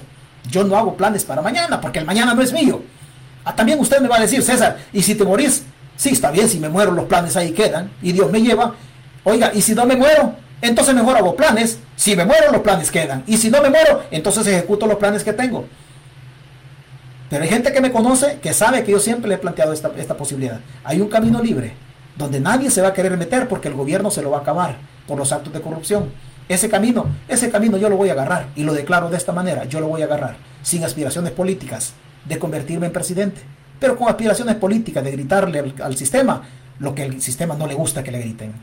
Yo 0.50 0.64
no 0.64 0.78
hago 0.78 0.96
planes 0.96 1.26
para 1.26 1.42
mañana, 1.42 1.82
porque 1.82 2.00
el 2.00 2.06
mañana 2.06 2.34
no 2.34 2.42
es 2.42 2.54
mío. 2.54 2.82
Ah, 3.44 3.54
también 3.54 3.82
usted 3.82 4.00
me 4.00 4.08
va 4.08 4.16
a 4.16 4.22
decir, 4.22 4.42
César, 4.42 4.78
¿y 4.94 5.02
si 5.02 5.16
te 5.16 5.26
morís? 5.26 5.64
Sí, 5.98 6.12
está 6.12 6.32
bien, 6.32 6.48
si 6.48 6.58
me 6.58 6.70
muero 6.70 6.94
los 6.94 7.06
planes 7.06 7.36
ahí 7.36 7.52
quedan 7.52 7.92
y 8.02 8.14
Dios 8.14 8.32
me 8.32 8.42
lleva. 8.42 8.76
Oiga, 9.26 9.52
¿y 9.54 9.62
si 9.62 9.76
no 9.76 9.86
me 9.86 9.98
muero? 9.98 10.36
Entonces 10.62 10.94
mejor 10.94 11.18
hago 11.18 11.36
planes. 11.36 11.80
Si 11.96 12.16
me 12.16 12.26
muero, 12.26 12.52
los 12.52 12.62
planes 12.62 12.92
quedan. 12.92 13.24
Y 13.28 13.38
si 13.38 13.50
no 13.50 13.62
me 13.62 13.70
muero, 13.70 14.04
entonces 14.12 14.46
ejecuto 14.48 14.86
los 14.86 14.98
planes 14.98 15.24
que 15.24 15.34
tengo. 15.34 15.66
Pero 17.30 17.44
hay 17.44 17.50
gente 17.50 17.72
que 17.72 17.82
me 17.82 17.92
conoce 17.92 18.40
que 18.42 18.54
sabe 18.54 18.84
que 18.84 18.92
yo 18.92 19.00
siempre 19.00 19.30
le 19.30 19.36
he 19.36 19.38
planteado 19.38 19.74
esta, 19.74 19.92
esta 19.98 20.18
posibilidad. 20.18 20.60
Hay 20.84 21.02
un 21.02 21.08
camino 21.08 21.42
libre 21.42 21.74
donde 22.18 22.40
nadie 22.40 22.70
se 22.70 22.82
va 22.82 22.90
a 22.90 22.94
querer 22.94 23.18
meter 23.18 23.48
porque 23.48 23.70
el 23.70 23.74
gobierno 23.74 24.12
se 24.12 24.22
lo 24.22 24.32
va 24.32 24.40
a 24.40 24.42
acabar 24.42 24.78
por 25.08 25.18
los 25.18 25.32
actos 25.32 25.54
de 25.54 25.62
corrupción. 25.62 26.12
Ese 26.50 26.70
camino, 26.70 27.08
ese 27.30 27.50
camino 27.50 27.78
yo 27.78 27.88
lo 27.88 27.96
voy 27.96 28.10
a 28.10 28.14
agarrar 28.14 28.48
y 28.56 28.64
lo 28.64 28.74
declaro 28.74 29.10
de 29.10 29.16
esta 29.16 29.32
manera, 29.32 29.64
yo 29.64 29.80
lo 29.80 29.88
voy 29.88 30.02
a 30.02 30.06
agarrar, 30.06 30.36
sin 30.62 30.84
aspiraciones 30.84 31.32
políticas 31.32 31.94
de 32.26 32.38
convertirme 32.38 32.88
en 32.88 32.92
presidente, 32.92 33.42
pero 33.80 33.96
con 33.96 34.10
aspiraciones 34.10 34.56
políticas 34.56 35.02
de 35.02 35.12
gritarle 35.12 35.60
al, 35.60 35.74
al 35.82 35.96
sistema 35.96 36.42
lo 36.80 36.94
que 36.94 37.04
el 37.04 37.22
sistema 37.22 37.56
no 37.56 37.68
le 37.68 37.76
gusta 37.76 38.04
que 38.04 38.12
le 38.12 38.20
griten 38.20 38.54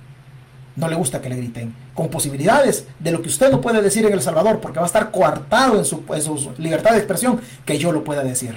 no 0.79 0.89
le 0.89 0.95
gusta 0.95 1.21
que 1.21 1.29
le 1.29 1.37
griten, 1.37 1.75
con 1.93 2.09
posibilidades 2.09 2.87
de 3.01 3.11
lo 3.11 3.21
que 3.21 3.29
usted 3.29 3.51
no 3.51 3.61
puede 3.61 3.83
decir 3.83 4.07
en 4.07 4.13
El 4.13 4.23
Salvador, 4.23 4.61
porque 4.61 4.79
va 4.79 4.85
a 4.85 4.87
estar 4.87 5.11
coartado 5.11 5.77
en 5.77 5.85
su, 5.85 6.53
libertad 6.57 6.93
de 6.93 6.99
expresión, 6.99 7.41
que 7.67 7.79
yo 7.79 7.91
lo 7.91 8.05
pueda 8.05 8.23
decir. 8.23 8.57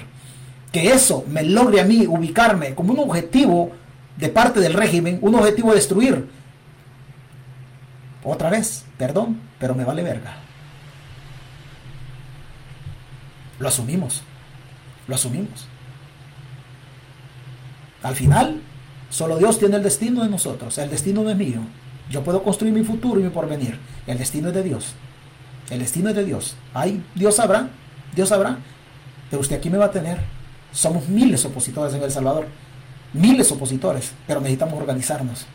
Que 0.70 0.92
eso 0.92 1.24
me 1.26 1.42
logre 1.42 1.80
a 1.80 1.84
mí 1.84 2.06
ubicarme 2.06 2.76
como 2.76 2.92
un 2.92 3.00
objetivo 3.00 3.72
de 4.16 4.28
parte 4.28 4.60
del 4.60 4.74
régimen, 4.74 5.18
un 5.20 5.34
objetivo 5.34 5.70
de 5.70 5.74
destruir. 5.74 6.28
Otra 8.22 8.50
vez, 8.50 8.84
perdón, 8.96 9.40
pero 9.58 9.74
me 9.74 9.84
vale 9.84 10.04
verga. 10.04 10.36
Lo 13.58 13.66
asumimos, 13.66 14.22
lo 15.08 15.16
asumimos. 15.16 15.66
Al 18.04 18.14
final, 18.14 18.60
solo 19.10 19.38
Dios 19.38 19.58
tiene 19.58 19.76
el 19.76 19.82
destino 19.82 20.22
de 20.22 20.28
nosotros, 20.28 20.78
el 20.78 20.88
destino 20.88 21.24
no 21.24 21.30
es 21.30 21.36
mío. 21.36 21.62
Yo 22.12 22.22
puedo 22.22 22.42
construir 22.42 22.74
mi 22.74 22.84
futuro 22.84 23.18
y 23.18 23.22
mi 23.22 23.30
porvenir. 23.30 23.78
El 24.06 24.18
destino 24.18 24.48
es 24.48 24.54
de 24.54 24.62
Dios. 24.62 24.92
El 25.70 25.78
destino 25.78 26.10
es 26.10 26.14
de 26.14 26.26
Dios. 26.26 26.54
Ay, 26.74 27.02
Dios 27.14 27.36
sabrá, 27.36 27.70
Dios 28.14 28.28
sabrá. 28.28 28.58
Pero 29.30 29.40
usted 29.40 29.56
aquí 29.56 29.70
me 29.70 29.78
va 29.78 29.86
a 29.86 29.90
tener. 29.90 30.18
Somos 30.72 31.08
miles 31.08 31.42
opositores 31.46 31.94
en 31.94 32.02
El 32.02 32.10
Salvador. 32.10 32.46
Miles 33.14 33.50
opositores. 33.50 34.12
Pero 34.26 34.40
necesitamos 34.42 34.78
organizarnos 34.78 35.46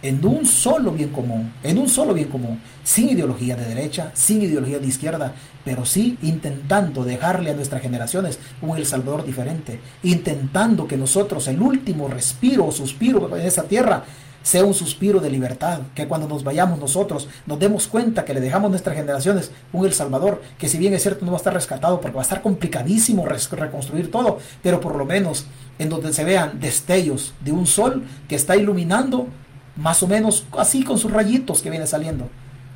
en 0.00 0.24
un 0.24 0.46
solo 0.46 0.92
bien 0.92 1.08
común, 1.08 1.52
en 1.64 1.78
un 1.78 1.88
solo 1.88 2.14
bien 2.14 2.28
común, 2.28 2.60
sin 2.84 3.08
ideología 3.08 3.56
de 3.56 3.64
derecha, 3.64 4.12
sin 4.14 4.42
ideología 4.42 4.78
de 4.78 4.86
izquierda, 4.86 5.32
pero 5.64 5.84
sí 5.84 6.16
intentando 6.22 7.02
dejarle 7.02 7.50
a 7.50 7.54
nuestras 7.54 7.82
generaciones 7.82 8.38
un 8.62 8.76
El 8.76 8.86
Salvador 8.86 9.24
diferente, 9.24 9.80
intentando 10.04 10.86
que 10.86 10.96
nosotros 10.96 11.48
el 11.48 11.60
último 11.60 12.06
respiro 12.06 12.66
o 12.66 12.72
suspiro 12.72 13.36
en 13.36 13.46
esa 13.46 13.64
tierra 13.64 14.04
sea 14.46 14.64
un 14.64 14.74
suspiro 14.74 15.18
de 15.18 15.28
libertad, 15.28 15.80
que 15.92 16.06
cuando 16.06 16.28
nos 16.28 16.44
vayamos 16.44 16.78
nosotros 16.78 17.26
nos 17.46 17.58
demos 17.58 17.88
cuenta 17.88 18.24
que 18.24 18.32
le 18.32 18.40
dejamos 18.40 18.68
a 18.68 18.70
nuestras 18.70 18.94
generaciones 18.94 19.50
un 19.72 19.84
El 19.84 19.92
Salvador, 19.92 20.40
que 20.56 20.68
si 20.68 20.78
bien 20.78 20.94
es 20.94 21.02
cierto 21.02 21.24
no 21.24 21.32
va 21.32 21.38
a 21.38 21.42
estar 21.42 21.52
rescatado 21.52 22.00
porque 22.00 22.14
va 22.14 22.20
a 22.20 22.22
estar 22.22 22.42
complicadísimo 22.42 23.26
reconstruir 23.26 24.08
todo, 24.08 24.38
pero 24.62 24.80
por 24.80 24.94
lo 24.94 25.04
menos 25.04 25.46
en 25.80 25.88
donde 25.88 26.12
se 26.12 26.22
vean 26.22 26.60
destellos 26.60 27.34
de 27.44 27.50
un 27.50 27.66
sol 27.66 28.04
que 28.28 28.36
está 28.36 28.54
iluminando 28.54 29.26
más 29.74 30.04
o 30.04 30.06
menos 30.06 30.46
así 30.56 30.84
con 30.84 30.96
sus 30.96 31.10
rayitos 31.10 31.60
que 31.60 31.70
viene 31.70 31.88
saliendo. 31.88 32.28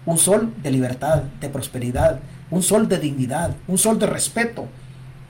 Un 0.06 0.18
sol 0.18 0.52
de 0.64 0.72
libertad, 0.72 1.22
de 1.40 1.50
prosperidad, 1.50 2.18
un 2.50 2.64
sol 2.64 2.88
de 2.88 2.98
dignidad, 2.98 3.54
un 3.68 3.78
sol 3.78 3.96
de 3.96 4.06
respeto, 4.06 4.66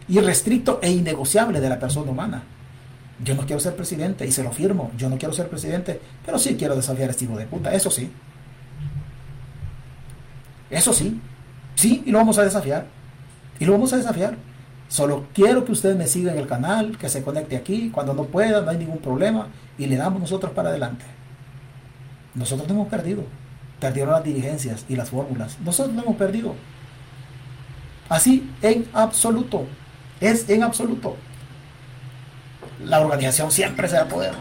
irrestricto 0.09 0.81
e 0.83 0.91
innegociable 0.91 1.61
de 1.61 1.69
la 1.69 1.79
persona 1.79 2.11
humana. 2.11 2.45
Yo 3.23 3.35
no 3.35 3.45
quiero 3.45 3.61
ser 3.61 3.77
presidente 3.77 4.27
y 4.27 4.33
se 4.33 4.43
lo 4.43 4.51
firmo. 4.51 4.91
Yo 4.97 5.11
no 5.11 5.19
quiero 5.19 5.35
ser 5.35 5.49
presidente, 5.49 6.01
pero 6.25 6.39
sí 6.39 6.57
quiero 6.57 6.75
desafiar 6.75 7.09
a 7.09 7.13
este 7.13 7.25
hijo 7.25 7.37
de 7.37 7.47
puta. 7.47 7.73
Eso 7.75 7.91
sí. 7.91 8.11
Eso 10.71 10.93
sí. 10.93 11.21
Sí, 11.75 12.03
y 12.07 12.11
lo 12.11 12.19
vamos 12.19 12.39
a 12.39 12.45
desafiar. 12.45 12.87
Y 13.59 13.67
lo 13.67 13.73
vamos 13.73 13.93
a 13.93 13.99
desafiar. 13.99 14.37
Solo 14.89 15.27
quiero 15.35 15.65
que 15.65 15.73
ustedes 15.73 15.97
me 15.97 16.07
sigan 16.07 16.35
en 16.35 16.41
el 16.41 16.49
canal, 16.49 16.97
que 16.97 17.09
se 17.09 17.23
conecte 17.23 17.57
aquí. 17.57 17.91
Cuando 17.91 18.15
no 18.15 18.25
pueda, 18.25 18.63
no 18.63 18.71
hay 18.71 18.79
ningún 18.79 18.99
problema. 18.99 19.49
Y 19.77 19.87
le 19.87 19.97
damos 19.97 20.21
nosotros 20.21 20.53
para 20.53 20.71
adelante. 20.71 21.05
Nosotros 22.35 22.67
no 22.69 22.75
hemos 22.75 22.89
perdido. 22.89 23.25
Perdieron 23.81 24.15
las 24.15 24.25
dirigencias 24.25 24.87
y 24.89 24.97
las 24.97 25.11
fórmulas. 25.11 25.59
Nosotros 25.61 25.95
no 25.95 26.03
hemos 26.03 26.17
perdido. 26.17 26.55
Así, 28.09 28.51
en 28.63 28.87
absoluto. 28.95 29.67
Es 30.21 30.49
en 30.49 30.63
absoluto 30.63 31.17
la 32.85 33.01
organización 33.01 33.51
siempre 33.51 33.89
se 33.89 33.97
va 33.97 34.03
a 34.03 34.09
poder. 34.09 34.33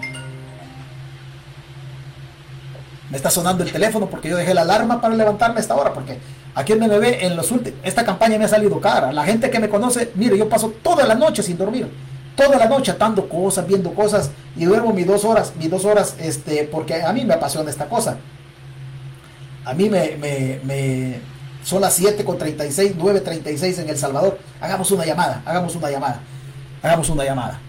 Me 3.10 3.18
está 3.18 3.30
sonando 3.30 3.64
el 3.64 3.72
teléfono 3.72 4.08
porque 4.08 4.30
yo 4.30 4.38
dejé 4.38 4.54
la 4.54 4.62
alarma 4.62 5.02
para 5.02 5.16
levantarme 5.16 5.58
a 5.58 5.62
esta 5.62 5.76
hora, 5.76 5.94
porque 5.94 6.20
aquí 6.54 6.76
me 6.76 6.88
ve 6.88 7.26
en 7.26 7.36
los 7.36 7.52
últimos, 7.52 7.80
esta 7.84 8.06
campaña 8.06 8.38
me 8.38 8.46
ha 8.46 8.48
salido 8.48 8.80
cara. 8.80 9.12
La 9.12 9.26
gente 9.26 9.50
que 9.50 9.60
me 9.60 9.68
conoce, 9.68 10.12
mire, 10.16 10.38
yo 10.38 10.48
paso 10.48 10.74
toda 10.84 11.06
la 11.08 11.16
noche 11.16 11.42
sin 11.42 11.58
dormir, 11.58 11.90
toda 12.36 12.58
la 12.58 12.68
noche 12.68 12.92
atando 12.92 13.28
cosas, 13.28 13.66
viendo 13.66 13.94
cosas, 13.94 14.30
y 14.56 14.66
duermo 14.66 14.94
mis 14.94 15.08
dos 15.08 15.26
horas, 15.26 15.54
mis 15.58 15.72
dos 15.72 15.86
horas, 15.86 16.16
este, 16.20 16.66
porque 16.72 17.02
a 17.02 17.12
mí 17.12 17.26
me 17.26 17.34
apasiona 17.34 17.70
esta 17.70 17.90
cosa. 17.90 18.18
A 19.66 19.74
mí 19.74 19.90
me, 19.90 20.16
me, 20.18 20.60
me 20.64 21.20
son 21.64 21.82
las 21.82 21.94
7 21.94 22.24
con 22.24 22.38
36, 22.38 22.96
9.36 22.96 23.80
en 23.80 23.90
El 23.90 23.98
Salvador. 23.98 24.40
Hagamos 24.62 24.92
una 24.92 25.06
llamada, 25.06 25.42
hagamos 25.46 25.76
una 25.76 25.90
llamada, 25.90 26.20
hagamos 26.82 27.10
una 27.10 27.24
llamada. 27.24 27.60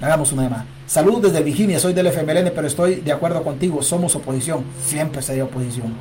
Hagamos 0.00 0.30
una 0.32 0.44
llamada. 0.44 0.64
Saludos 0.86 1.22
desde 1.22 1.42
Virginia, 1.42 1.80
soy 1.80 1.92
del 1.92 2.06
FMLN, 2.06 2.52
pero 2.54 2.66
estoy 2.68 2.96
de 2.96 3.10
acuerdo 3.10 3.42
contigo, 3.42 3.82
somos 3.82 4.14
oposición, 4.14 4.64
siempre 4.84 5.20
seré 5.22 5.42
oposición. 5.42 5.92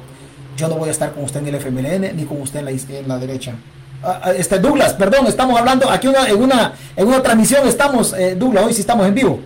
Yo 0.55 0.67
no 0.67 0.75
voy 0.75 0.89
a 0.89 0.91
estar 0.91 1.13
con 1.13 1.23
usted 1.23 1.39
en 1.39 1.47
el 1.47 1.55
FMLN 1.55 2.15
ni 2.15 2.25
con 2.25 2.41
usted 2.41 2.59
en 2.59 2.65
la, 2.65 2.71
en 2.71 3.07
la 3.07 3.17
derecha. 3.17 3.55
Ah, 4.03 4.21
ah, 4.23 4.31
este 4.31 4.59
Douglas, 4.59 4.93
perdón, 4.93 5.25
estamos 5.25 5.59
hablando 5.59 5.89
aquí 5.89 6.07
en, 6.07 6.41
una, 6.41 6.73
en 6.95 7.07
una 7.07 7.23
transmisión, 7.23 7.67
estamos, 7.67 8.13
eh, 8.13 8.35
Douglas, 8.35 8.65
hoy 8.65 8.73
sí 8.73 8.81
estamos 8.81 9.07
en 9.07 9.15
vivo. 9.15 9.39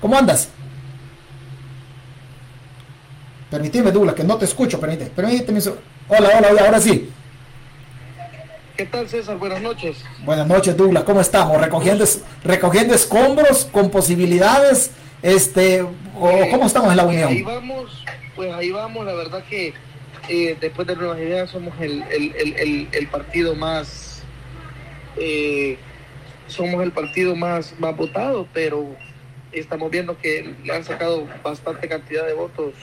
¿Cómo 0.00 0.16
andas? 0.16 0.48
Permíteme, 3.50 3.90
Douglas, 3.90 4.14
que 4.14 4.22
no 4.22 4.36
te 4.36 4.44
escucho, 4.44 4.78
permíteme. 4.78 5.10
permíteme. 5.10 5.60
Hola, 6.08 6.30
hola, 6.38 6.48
hola, 6.52 6.64
ahora 6.66 6.80
sí. 6.80 7.10
¿Qué 8.78 8.86
tal, 8.86 9.08
César? 9.08 9.36
Buenas 9.38 9.60
noches. 9.60 10.04
Buenas 10.24 10.46
noches, 10.46 10.76
Douglas. 10.76 11.02
¿Cómo 11.02 11.20
estamos? 11.20 11.60
Recogiendo, 11.60 12.04
recogiendo 12.44 12.94
escombros 12.94 13.64
con 13.64 13.90
posibilidades. 13.90 14.92
Este, 15.20 15.84
¿Cómo 16.14 16.64
estamos 16.64 16.92
en 16.92 16.96
la 16.96 17.04
Unión? 17.04 17.28
Ahí 17.28 17.42
vamos, 17.42 18.04
pues 18.36 18.54
ahí 18.54 18.70
vamos. 18.70 19.04
La 19.04 19.14
verdad 19.14 19.42
que 19.50 19.74
eh, 20.28 20.56
después 20.60 20.86
de 20.86 20.94
Nuevas 20.94 21.18
Ideas 21.18 21.50
somos 21.50 21.74
el, 21.80 23.08
partido 23.10 23.56
más... 23.56 24.22
Eh, 25.16 25.76
somos 26.46 26.80
el 26.84 26.92
partido 26.92 27.34
más, 27.34 27.74
más 27.80 27.96
votado, 27.96 28.46
pero 28.54 28.94
estamos 29.50 29.90
viendo 29.90 30.16
que 30.16 30.54
le 30.62 30.72
han 30.72 30.84
sacado 30.84 31.26
bastante 31.42 31.88
cantidad 31.88 32.24
de 32.24 32.32
votos 32.32 32.74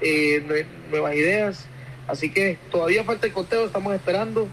eh, 0.00 0.66
Nuevas 0.90 1.14
Ideas. 1.14 1.66
Así 2.08 2.28
que 2.28 2.58
todavía 2.72 3.04
falta 3.04 3.28
el 3.28 3.32
conteo, 3.32 3.66
estamos 3.66 3.94
esperando 3.94 4.48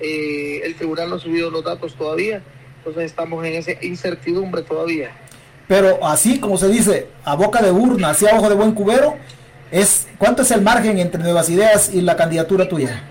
eh, 0.00 0.60
el 0.64 0.74
tribunal 0.74 1.10
no 1.10 1.16
ha 1.16 1.18
subido 1.18 1.50
los 1.50 1.64
datos 1.64 1.94
todavía, 1.94 2.42
entonces 2.78 3.04
estamos 3.04 3.44
en 3.44 3.54
esa 3.54 3.72
incertidumbre 3.84 4.62
todavía. 4.62 5.10
Pero 5.66 6.04
así 6.04 6.40
como 6.40 6.56
se 6.56 6.68
dice, 6.68 7.08
a 7.24 7.36
boca 7.36 7.60
de 7.60 7.70
urna, 7.70 8.10
hacia 8.10 8.34
ojo 8.36 8.48
de 8.48 8.54
buen 8.54 8.72
cubero, 8.72 9.16
es 9.70 10.08
¿cuánto 10.16 10.42
es 10.42 10.50
el 10.50 10.62
margen 10.62 10.98
entre 10.98 11.22
Nuevas 11.22 11.50
Ideas 11.50 11.92
y 11.92 12.00
la 12.00 12.16
candidatura 12.16 12.68
tuya? 12.68 13.02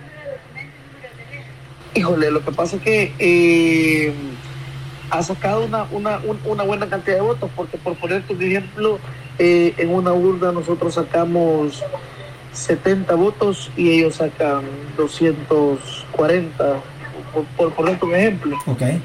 Híjole, 1.94 2.32
lo 2.32 2.44
que 2.44 2.52
pasa 2.52 2.78
es 2.78 2.82
que 2.82 3.14
eh, 3.20 4.14
ha 5.10 5.24
sacado 5.24 5.66
una, 5.66 5.84
una, 5.92 6.20
una, 6.46 6.64
buena 6.64 6.88
cantidad 6.88 7.16
de 7.16 7.22
votos, 7.22 7.50
porque 7.56 7.78
por 7.78 7.96
ponerte 7.96 8.34
un 8.34 8.44
ejemplo, 8.44 9.00
eh, 9.40 9.74
en 9.78 9.94
una 9.94 10.14
urna 10.14 10.52
nosotros 10.52 10.96
sacamos 10.96 11.84
70 12.58 13.14
votos 13.16 13.72
y 13.78 13.92
ellos 13.92 14.16
sacan 14.16 14.64
240, 14.98 16.82
por, 17.56 17.74
por 17.74 17.90
un 17.90 18.16
ejemplo. 18.16 18.58
Okay. 18.66 19.02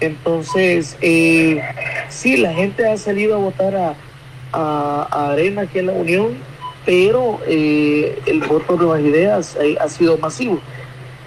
Entonces, 0.00 0.96
eh, 1.00 1.62
sí, 2.08 2.36
la 2.36 2.52
gente 2.52 2.88
ha 2.88 2.96
salido 2.96 3.36
a 3.36 3.38
votar 3.38 3.76
a, 3.76 3.94
a, 4.52 5.32
Arena 5.32 5.62
aquí 5.62 5.78
en 5.78 5.86
la 5.86 5.92
Unión 5.92 6.52
pero 6.84 7.40
eh, 7.46 8.20
el 8.26 8.40
voto 8.40 8.72
de 8.72 8.84
Nuevas 8.84 9.00
Ideas 9.00 9.56
eh, 9.60 9.76
ha 9.80 9.88
sido 9.88 10.18
masivo. 10.18 10.60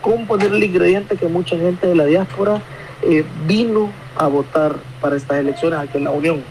¿Cómo 0.02 0.26
poner 0.28 0.52
el 0.52 0.64
ingrediente 0.64 1.16
que 1.16 1.28
mucha 1.28 1.58
gente 1.58 1.88
de 1.88 1.96
la 1.96 2.06
diáspora 2.06 2.62
eh, 3.02 3.24
vino 3.48 3.90
a 4.18 4.28
votar 4.28 4.76
para 5.02 5.16
estas 5.16 5.40
elecciones 5.40 5.80
aquí 5.80 5.98
en 5.98 6.04
la 6.04 6.12
Unión? 6.12 6.44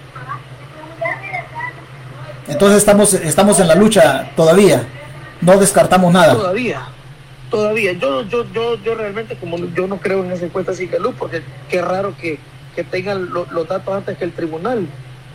Entonces 2.48 2.78
estamos, 2.78 3.14
estamos 3.14 3.58
en 3.60 3.68
la 3.68 3.74
lucha 3.74 4.30
todavía, 4.36 4.86
no 5.40 5.58
descartamos 5.58 6.12
nada. 6.12 6.34
Todavía, 6.34 6.82
todavía. 7.50 7.92
Yo, 7.92 8.22
yo, 8.22 8.44
yo, 8.52 8.76
yo 8.82 8.94
realmente, 8.94 9.36
como 9.36 9.56
yo 9.58 9.86
no 9.86 9.98
creo 9.98 10.24
en 10.24 10.32
esa 10.32 10.44
encuesta 10.44 10.72
luz, 10.98 11.14
porque 11.18 11.42
qué 11.70 11.80
raro 11.80 12.14
que, 12.20 12.38
que 12.74 12.84
tengan 12.84 13.32
los 13.32 13.68
datos 13.68 13.94
antes 13.94 14.18
que 14.18 14.24
el 14.24 14.32
tribunal, 14.32 14.86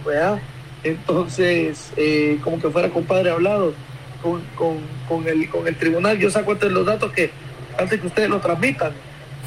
¿verdad? 0.06 0.40
Entonces, 0.84 1.92
eh, 1.98 2.40
como 2.44 2.60
que 2.60 2.70
fuera 2.70 2.90
compadre 2.90 3.32
hablado 3.32 3.74
con, 4.22 4.42
con, 4.56 4.78
con, 5.08 5.28
el, 5.28 5.50
con 5.50 5.68
el 5.68 5.76
tribunal, 5.76 6.18
yo 6.18 6.30
saco 6.30 6.52
antes 6.52 6.72
los 6.72 6.86
datos 6.86 7.12
que 7.12 7.32
antes 7.78 8.00
que 8.00 8.08
ustedes 8.08 8.30
lo 8.30 8.40
transmitan, 8.40 8.92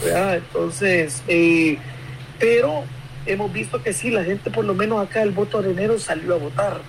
¿verdad? 0.03 0.37
Entonces, 0.37 1.23
eh, 1.29 1.79
pero 2.39 2.85
hemos 3.27 3.53
visto 3.53 3.83
que 3.83 3.93
sí, 3.93 4.11
la 4.11 4.25
gente 4.25 4.51
por 4.51 4.65
lo 4.65 4.75
menos 4.75 5.07
acá 5.07 5.23
el 5.23 5.31
voto 5.31 5.63
de 5.63 5.73
enero 5.73 5.99
salió 5.99 6.35
a 6.35 6.39
votar, 6.39 6.81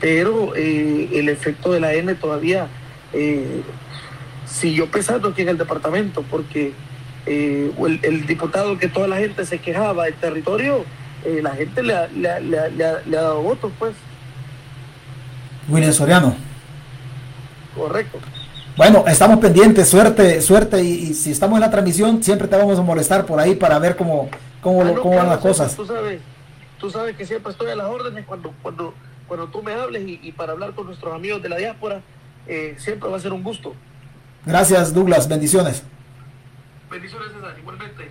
pero 0.00 0.54
eh, 0.56 1.08
el 1.12 1.28
efecto 1.28 1.72
de 1.72 1.80
la 1.80 1.94
N 1.94 2.14
todavía 2.14 2.68
siguió 4.46 4.90
pesando 4.90 5.28
aquí 5.28 5.42
en 5.42 5.50
el 5.50 5.58
departamento, 5.58 6.24
porque 6.28 6.72
el, 7.26 8.00
el 8.02 8.26
diputado 8.26 8.76
que 8.76 8.88
toda 8.88 9.06
la 9.06 9.18
gente 9.18 9.46
se 9.46 9.58
quejaba 9.58 10.04
del 10.04 10.14
territorio, 10.14 10.84
eh, 11.24 11.40
la 11.42 11.52
gente 11.52 11.82
le 11.82 11.94
ha, 11.94 12.06
le, 12.08 12.40
le, 12.40 12.70
le 12.70 12.84
ha, 12.84 13.22
dado 13.22 13.42
votos, 13.42 13.72
pues. 13.78 13.94
William 15.68 15.92
Soriano. 15.92 16.36
Correcto. 17.74 18.18
Bueno, 18.76 19.04
estamos 19.06 19.38
pendientes, 19.38 19.88
suerte, 19.88 20.40
suerte, 20.42 20.82
y, 20.82 21.14
si 21.14 21.30
estamos 21.30 21.56
en 21.56 21.62
la 21.62 21.70
transmisión, 21.70 22.22
siempre 22.22 22.46
te 22.46 22.56
vamos 22.56 22.78
a 22.78 22.82
molestar 22.82 23.24
por 23.24 23.40
ahí 23.40 23.54
para 23.54 23.78
ver 23.78 23.96
cómo, 23.96 24.28
cómo, 24.60 24.82
ah, 24.82 24.94
cómo 25.00 25.16
van 25.16 25.28
las 25.28 25.38
cosas. 25.38 25.74
Tú 25.74 25.86
sabes, 25.86 26.20
tú 26.78 26.90
sabes 26.90 27.16
que 27.16 27.24
siempre 27.24 27.52
estoy 27.52 27.70
a 27.70 27.76
las 27.76 27.86
órdenes 27.86 28.26
cuando, 28.26 28.52
cuando, 28.62 28.92
cuando 29.26 29.48
tú 29.48 29.62
me 29.62 29.72
hables 29.72 30.02
y, 30.06 30.32
para 30.32 30.52
hablar 30.52 30.74
con 30.74 30.86
nuestros 30.86 31.14
amigos 31.14 31.42
de 31.42 31.48
la 31.48 31.56
diáspora, 31.56 32.02
eh, 32.46 32.76
siempre 32.78 33.08
va 33.08 33.16
a 33.16 33.20
ser 33.20 33.32
un 33.32 33.42
gusto. 33.42 33.74
Gracias, 34.44 34.92
Douglas, 34.92 35.28
bendiciones. 35.28 35.82
Bendiciones, 36.90 37.32
César, 37.32 37.56
igualmente. 37.58 38.10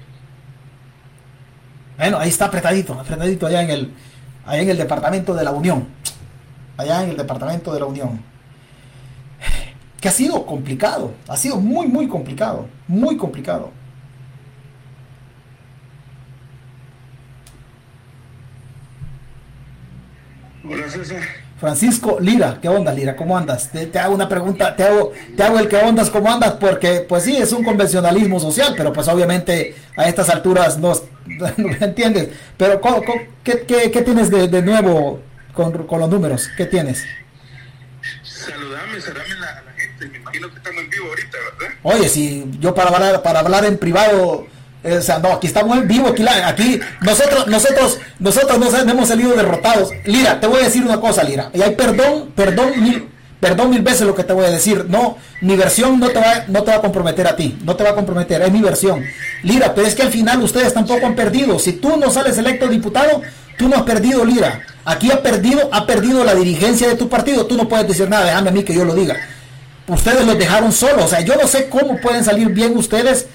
Bueno, 1.98 2.18
ahí 2.18 2.30
está 2.30 2.46
apretadito, 2.46 3.00
apretadito 3.00 3.46
allá 3.46 3.62
en 3.62 3.70
el, 3.70 3.94
allá 4.46 4.62
en 4.62 4.70
el 4.70 4.78
departamento 4.78 5.36
de 5.36 5.44
la 5.44 5.52
Unión. 5.52 5.88
Allá 6.76 7.04
en 7.04 7.12
el 7.12 7.18
departamento 7.18 7.72
de 7.72 7.80
la 7.80 7.86
Unión. 7.86 8.20
Que 10.02 10.10
ha 10.10 10.12
sido 10.12 10.46
complicado, 10.46 11.14
ha 11.28 11.38
sido 11.38 11.58
muy, 11.58 11.88
muy 11.88 12.08
complicado, 12.08 12.68
muy 12.88 13.16
complicado. 13.16 13.72
Hola 20.66 20.90
César. 20.90 21.22
Francisco 21.60 22.20
Lira, 22.22 22.58
¿qué 22.62 22.70
onda 22.70 22.94
Lira? 22.94 23.16
¿Cómo 23.16 23.38
andas? 23.38 23.70
Te, 23.70 24.00
hago 24.00 24.16
una 24.16 24.30
pregunta, 24.30 24.76
te 24.76 24.84
hago, 24.84 25.12
te 25.36 25.44
hago 25.44 25.60
el 25.60 25.68
que 25.68 25.76
ondas, 25.78 26.10
¿cómo 26.10 26.32
andas? 26.32 26.54
Porque 26.54 27.06
pues 27.08 27.24
sí, 27.24 27.36
es 27.36 27.52
un 27.52 27.64
convencionalismo 27.64 28.40
social, 28.40 28.74
pero 28.78 28.94
pues 28.94 29.08
obviamente 29.08 29.76
a 29.98 30.08
estas 30.08 30.30
alturas 30.30 30.78
no, 30.78 30.94
me 31.58 31.78
entiendes. 31.80 32.30
Pero 32.58 32.82
qué, 33.44 33.66
qué, 33.66 34.02
tienes 34.02 34.30
de, 34.30 34.62
nuevo 34.62 35.22
con, 35.54 35.74
los 35.74 36.10
números? 36.10 36.50
¿Qué 36.56 36.66
tienes? 36.66 37.06
Saludame, 38.24 39.02
saludame 39.02 39.34
a 39.34 39.64
la, 39.64 39.74
gente, 39.78 40.08
me 40.08 40.18
imagino 40.18 40.50
que 40.50 40.58
estamos 40.58 40.84
en 40.84 40.90
vivo 40.90 41.08
ahorita, 41.08 41.38
¿verdad? 41.60 41.76
Oye, 41.84 42.10
si 42.10 42.46
yo 42.60 42.74
para 42.74 42.90
hablar, 42.90 43.22
para 43.22 43.40
hablar 43.40 43.66
en 43.66 43.78
privado 43.78 44.48
o 44.84 45.02
sea, 45.02 45.20
no, 45.20 45.32
aquí 45.32 45.48
estamos 45.48 45.78
en 45.78 45.88
vivo, 45.88 46.10
aquí, 46.10 46.26
aquí 46.28 46.80
nosotros, 47.02 47.48
nosotros, 47.48 48.00
nosotros 48.20 48.60
no 48.60 48.92
hemos 48.92 49.08
salido 49.08 49.34
derrotados. 49.34 49.90
Lira, 50.06 50.40
te 50.40 50.48
voy 50.48 50.62
a 50.62 50.66
decir 50.66 50.84
una 50.84 51.00
cosa, 51.00 51.24
Lira. 51.24 51.50
Y 51.54 51.62
hay 51.62 51.76
perdón, 51.76 52.32
perdón 52.36 52.84
mil, 52.84 53.08
perdón 53.40 53.70
mil 53.70 53.82
veces 53.82 54.02
lo 54.02 54.14
que 54.14 54.26
te 54.26 54.34
voy 54.34 54.46
a 54.46 54.50
decir. 54.50 54.86
No, 54.90 55.18
mi 55.42 55.56
versión 55.56 56.00
no 56.00 56.10
te 56.10 56.20
va, 56.20 56.44
no 56.48 56.64
te 56.64 56.72
va 56.72 56.78
a 56.78 56.82
comprometer 56.82 57.28
a 57.28 57.36
ti, 57.36 57.58
no 57.64 57.76
te 57.76 57.84
va 57.84 57.92
a 57.92 57.96
comprometer, 57.96 58.42
es 58.42 58.52
mi 58.52 58.62
versión. 58.62 59.04
Lira, 59.44 59.74
pero 59.74 59.88
es 59.88 59.96
que 59.96 60.02
al 60.02 60.12
final 60.12 60.42
ustedes 60.44 60.74
tampoco 60.74 61.06
han 61.06 61.16
perdido. 61.16 61.58
Si 61.60 61.74
tú 61.74 61.96
no 61.96 62.10
sales 62.10 62.38
electo 62.38 62.68
diputado, 62.68 63.22
tú 63.58 63.70
no 63.70 63.78
has 63.78 63.84
perdido, 63.84 64.26
Lira. 64.26 64.64
Aquí 64.84 65.12
ha 65.12 65.24
perdido, 65.24 65.70
ha 65.72 65.86
perdido 65.86 66.26
la 66.26 66.36
dirigencia 66.36 66.90
de 66.90 66.96
tu 66.96 67.08
partido. 67.08 67.46
Tú 67.46 67.56
no 67.56 67.70
puedes 67.70 67.88
decir 67.88 68.10
nada, 68.10 68.26
déjame 68.26 68.50
a 68.50 68.54
mí 68.54 68.64
que 68.64 68.74
yo 68.74 68.84
lo 68.84 68.94
diga. 68.94 69.16
Ustedes 69.88 70.26
los 70.26 70.38
dejaron 70.38 70.74
solos. 70.74 71.06
O 71.06 71.08
sea, 71.08 71.22
yo 71.22 71.36
no 71.36 71.48
sé 71.48 71.70
cómo 71.70 72.02
pueden 72.02 72.26
salir 72.26 72.50
bien 72.50 72.76
ustedes 72.76 73.28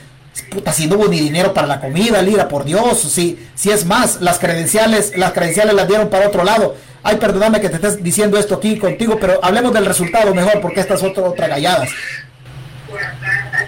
puta, 0.42 0.72
si 0.72 0.86
no 0.86 0.96
hubo 0.96 1.08
ni 1.08 1.20
dinero 1.20 1.54
para 1.54 1.66
la 1.66 1.80
comida, 1.80 2.22
Lira, 2.22 2.48
por 2.48 2.64
Dios, 2.64 3.00
si, 3.00 3.38
si 3.54 3.70
es 3.70 3.84
más, 3.84 4.20
las 4.20 4.38
credenciales, 4.38 5.12
las 5.16 5.32
credenciales 5.32 5.74
las 5.74 5.88
dieron 5.88 6.10
para 6.10 6.28
otro 6.28 6.44
lado. 6.44 6.76
Ay, 7.02 7.16
perdóname 7.16 7.60
que 7.60 7.68
te 7.68 7.76
estés 7.76 8.02
diciendo 8.02 8.38
esto 8.38 8.56
aquí 8.56 8.78
contigo, 8.78 9.18
pero 9.20 9.38
hablemos 9.42 9.72
del 9.72 9.86
resultado 9.86 10.34
mejor, 10.34 10.60
porque 10.60 10.80
estas 10.80 11.00
son 11.00 11.12
otra 11.16 11.48
galladas. 11.48 11.90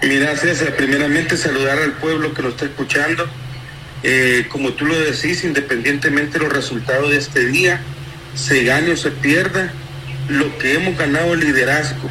Mira, 0.03 0.35
César, 0.35 0.75
primeramente 0.75 1.37
saludar 1.37 1.79
al 1.79 1.93
pueblo 1.93 2.33
que 2.33 2.41
lo 2.41 2.49
está 2.49 2.65
escuchando. 2.65 3.25
Eh, 4.03 4.47
como 4.49 4.73
tú 4.73 4.85
lo 4.85 4.99
decís, 4.99 5.43
independientemente 5.43 6.39
de 6.39 6.45
los 6.45 6.53
resultados 6.53 7.11
de 7.11 7.17
este 7.17 7.45
día, 7.45 7.81
se 8.35 8.63
gane 8.63 8.91
o 8.91 8.97
se 8.97 9.11
pierda, 9.11 9.71
lo 10.27 10.57
que 10.57 10.73
hemos 10.73 10.97
ganado 10.97 11.33
es 11.33 11.39
liderazgo. 11.43 12.09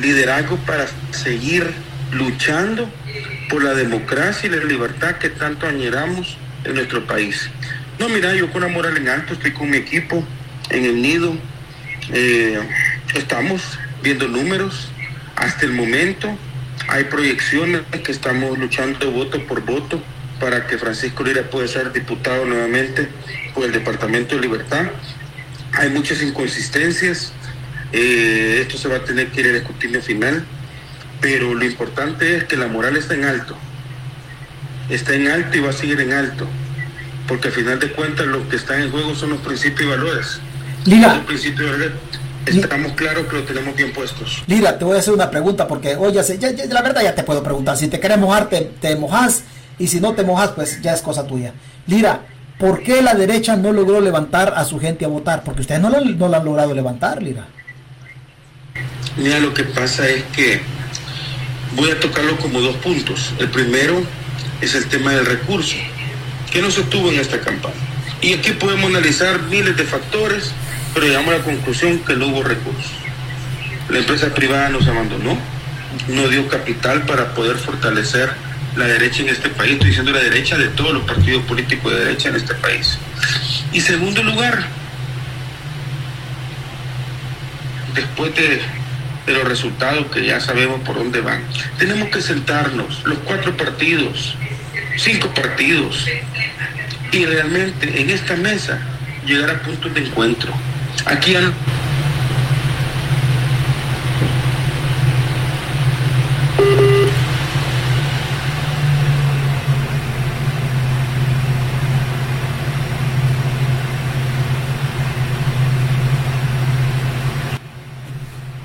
Liderazgo 0.00 0.56
para 0.58 0.86
seguir 1.10 1.72
luchando 2.12 2.88
por 3.48 3.62
la 3.62 3.74
democracia 3.74 4.48
y 4.48 4.50
la 4.50 4.64
libertad 4.64 5.16
que 5.16 5.30
tanto 5.30 5.66
añoramos 5.66 6.36
en 6.64 6.74
nuestro 6.74 7.06
país. 7.06 7.48
No, 7.98 8.08
mira, 8.08 8.34
yo 8.34 8.50
con 8.50 8.64
amor 8.64 8.86
al 8.86 8.96
en 8.96 9.08
alto 9.08 9.34
estoy 9.34 9.52
con 9.52 9.70
mi 9.70 9.78
equipo 9.78 10.24
en 10.70 10.84
el 10.84 11.00
nido. 11.00 11.36
Eh, 12.12 12.58
estamos 13.14 13.78
viendo 14.02 14.28
números 14.28 14.90
hasta 15.36 15.64
el 15.64 15.72
momento. 15.72 16.36
Hay 16.88 17.04
proyecciones 17.04 17.82
que 18.04 18.12
estamos 18.12 18.58
luchando 18.58 19.10
voto 19.10 19.44
por 19.46 19.64
voto 19.64 20.02
para 20.38 20.66
que 20.66 20.76
Francisco 20.76 21.24
Lira 21.24 21.44
pueda 21.44 21.66
ser 21.66 21.92
diputado 21.92 22.44
nuevamente 22.44 23.08
por 23.54 23.64
el 23.64 23.72
Departamento 23.72 24.36
de 24.36 24.42
Libertad. 24.42 24.90
Hay 25.72 25.90
muchas 25.90 26.22
inconsistencias. 26.22 27.32
Eh, 27.92 28.58
esto 28.60 28.76
se 28.76 28.88
va 28.88 28.96
a 28.96 29.04
tener 29.04 29.28
que 29.28 29.40
ir 29.40 29.46
al 29.46 29.56
escrutinio 29.56 30.02
final 30.02 30.44
pero 31.20 31.54
lo 31.54 31.64
importante 31.64 32.36
es 32.36 32.44
que 32.44 32.56
la 32.56 32.68
moral 32.68 32.96
está 32.96 33.14
en 33.14 33.24
alto. 33.24 33.56
Está 34.88 35.14
en 35.14 35.28
alto 35.28 35.56
y 35.56 35.60
va 35.60 35.70
a 35.70 35.72
seguir 35.72 36.00
en 36.00 36.12
alto. 36.12 36.46
Porque 37.26 37.48
al 37.48 37.54
final 37.54 37.80
de 37.80 37.90
cuentas 37.90 38.26
lo 38.26 38.48
que 38.48 38.56
está 38.56 38.80
en 38.80 38.90
juego 38.90 39.14
son 39.14 39.30
los 39.30 39.40
principios 39.40 39.82
y 39.82 39.90
valores. 39.90 40.40
Lira. 40.84 41.24
estamos 42.46 42.92
claros 42.92 43.26
que 43.26 43.36
lo 43.36 43.42
tenemos 43.42 43.74
bien 43.74 43.92
puestos. 43.92 44.44
Lira, 44.46 44.78
te 44.78 44.84
voy 44.84 44.96
a 44.96 45.00
hacer 45.00 45.12
una 45.12 45.28
pregunta 45.30 45.66
porque, 45.66 45.96
oye, 45.96 46.20
ya, 46.38 46.52
la 46.68 46.82
verdad 46.82 47.02
ya 47.02 47.14
te 47.14 47.24
puedo 47.24 47.42
preguntar. 47.42 47.76
Si 47.76 47.88
te 47.88 47.98
quieres 47.98 48.18
mojar, 48.18 48.48
te, 48.48 48.60
te 48.80 48.94
mojas. 48.94 49.42
Y 49.78 49.88
si 49.88 50.00
no 50.00 50.14
te 50.14 50.22
mojas, 50.22 50.50
pues 50.50 50.80
ya 50.80 50.94
es 50.94 51.02
cosa 51.02 51.26
tuya. 51.26 51.52
Lira, 51.86 52.20
¿por 52.58 52.82
qué 52.82 53.02
la 53.02 53.14
derecha 53.14 53.56
no 53.56 53.72
logró 53.72 54.00
levantar 54.00 54.54
a 54.56 54.64
su 54.64 54.78
gente 54.78 55.04
a 55.04 55.08
votar? 55.08 55.42
Porque 55.42 55.62
ustedes 55.62 55.80
no, 55.80 55.90
no 55.90 56.28
la 56.28 56.36
han 56.38 56.44
logrado 56.44 56.72
levantar, 56.72 57.22
Lira. 57.22 57.46
Mira, 59.16 59.40
lo 59.40 59.52
que 59.52 59.64
pasa 59.64 60.08
es 60.08 60.22
que 60.24 60.60
voy 61.74 61.90
a 61.90 62.00
tocarlo 62.00 62.36
como 62.36 62.60
dos 62.60 62.76
puntos. 62.76 63.32
El 63.38 63.48
primero 63.48 64.02
es 64.60 64.74
el 64.74 64.86
tema 64.86 65.12
del 65.12 65.26
recurso, 65.26 65.76
que 66.50 66.62
no 66.62 66.70
se 66.70 66.82
tuvo 66.82 67.10
en 67.10 67.18
esta 67.18 67.40
campaña. 67.40 67.74
Y 68.20 68.34
aquí 68.34 68.52
podemos 68.52 68.90
analizar 68.90 69.42
miles 69.42 69.76
de 69.76 69.84
factores, 69.84 70.52
pero 70.94 71.06
llegamos 71.06 71.34
a 71.34 71.38
la 71.38 71.44
conclusión 71.44 71.98
que 72.00 72.14
no 72.14 72.28
hubo 72.28 72.42
recursos. 72.42 72.92
La 73.88 73.98
empresa 73.98 74.34
privada 74.34 74.68
nos 74.68 74.86
abandonó, 74.86 75.38
no 76.08 76.28
dio 76.28 76.48
capital 76.48 77.02
para 77.02 77.34
poder 77.34 77.56
fortalecer 77.56 78.30
la 78.76 78.86
derecha 78.86 79.22
en 79.22 79.30
este 79.30 79.48
país, 79.48 79.72
estoy 79.72 79.88
diciendo 79.88 80.12
la 80.12 80.22
derecha 80.22 80.58
de 80.58 80.68
todos 80.68 80.92
los 80.92 81.04
partidos 81.04 81.42
políticos 81.44 81.92
de 81.92 82.04
derecha 82.04 82.28
en 82.28 82.36
este 82.36 82.54
país. 82.54 82.98
Y 83.72 83.80
segundo 83.80 84.22
lugar, 84.22 84.66
después 87.94 88.34
de 88.34 88.60
de 89.26 89.32
los 89.34 89.44
resultados 89.44 90.06
que 90.06 90.24
ya 90.24 90.40
sabemos 90.40 90.80
por 90.80 90.96
dónde 90.96 91.20
van. 91.20 91.42
Tenemos 91.78 92.08
que 92.08 92.22
sentarnos, 92.22 93.02
los 93.04 93.18
cuatro 93.18 93.56
partidos, 93.56 94.36
cinco 94.96 95.28
partidos, 95.34 96.06
y 97.12 97.24
realmente 97.24 98.00
en 98.00 98.10
esta 98.10 98.36
mesa 98.36 98.78
llegar 99.24 99.50
a 99.50 99.62
puntos 99.62 99.92
de 99.94 100.00
encuentro. 100.00 100.52
Aquí 101.04 101.34
han 101.34 101.52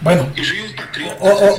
Bueno. 0.01 0.33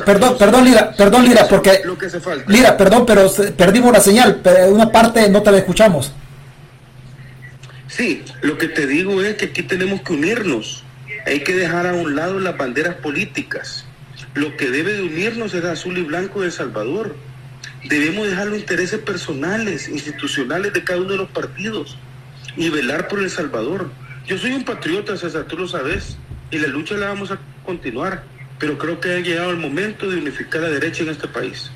perdón, 0.04 0.36
perdón, 0.36 0.64
Lira, 0.64 0.92
perdón, 0.92 1.24
Lira, 1.24 1.46
porque. 1.48 1.80
Lo 1.84 1.96
que 1.96 2.06
hace 2.06 2.20
falta. 2.20 2.50
Lira, 2.50 2.76
perdón, 2.76 3.06
pero 3.06 3.30
perdimos 3.56 3.92
la 3.92 4.00
señal. 4.00 4.40
Una 4.68 4.90
parte 4.90 5.28
no 5.28 5.42
te 5.42 5.52
la 5.52 5.58
escuchamos. 5.58 6.12
Sí, 7.88 8.24
lo 8.40 8.58
que 8.58 8.68
te 8.68 8.86
digo 8.86 9.22
es 9.22 9.36
que 9.36 9.46
aquí 9.46 9.62
tenemos 9.62 10.00
que 10.02 10.14
unirnos. 10.14 10.82
Hay 11.26 11.40
que 11.40 11.54
dejar 11.54 11.86
a 11.86 11.92
un 11.92 12.16
lado 12.16 12.40
las 12.40 12.56
banderas 12.56 12.96
políticas. 12.96 13.84
Lo 14.34 14.56
que 14.56 14.70
debe 14.70 14.94
de 14.94 15.02
unirnos 15.02 15.54
es 15.54 15.64
azul 15.64 15.98
y 15.98 16.02
blanco 16.02 16.40
de 16.40 16.46
El 16.46 16.52
Salvador. 16.52 17.14
Debemos 17.84 18.28
dejar 18.28 18.46
los 18.46 18.58
intereses 18.58 18.98
personales, 19.00 19.88
institucionales 19.88 20.72
de 20.72 20.82
cada 20.82 21.00
uno 21.00 21.10
de 21.10 21.16
los 21.18 21.28
partidos 21.30 21.98
y 22.56 22.70
velar 22.70 23.08
por 23.08 23.20
El 23.20 23.30
Salvador. 23.30 23.90
Yo 24.26 24.38
soy 24.38 24.52
un 24.52 24.64
patriota, 24.64 25.16
César, 25.16 25.44
tú 25.44 25.58
lo 25.58 25.68
sabes, 25.68 26.16
y 26.50 26.58
la 26.58 26.68
lucha 26.68 26.94
la 26.94 27.08
vamos 27.08 27.30
a 27.30 27.38
continuar, 27.64 28.22
pero 28.58 28.78
creo 28.78 29.00
que 29.00 29.12
ha 29.14 29.18
llegado 29.18 29.50
el 29.50 29.56
momento 29.56 30.08
de 30.08 30.16
unificar 30.18 30.62
la 30.62 30.68
derecha 30.68 31.02
en 31.02 31.10
este 31.10 31.28
país. 31.28 31.70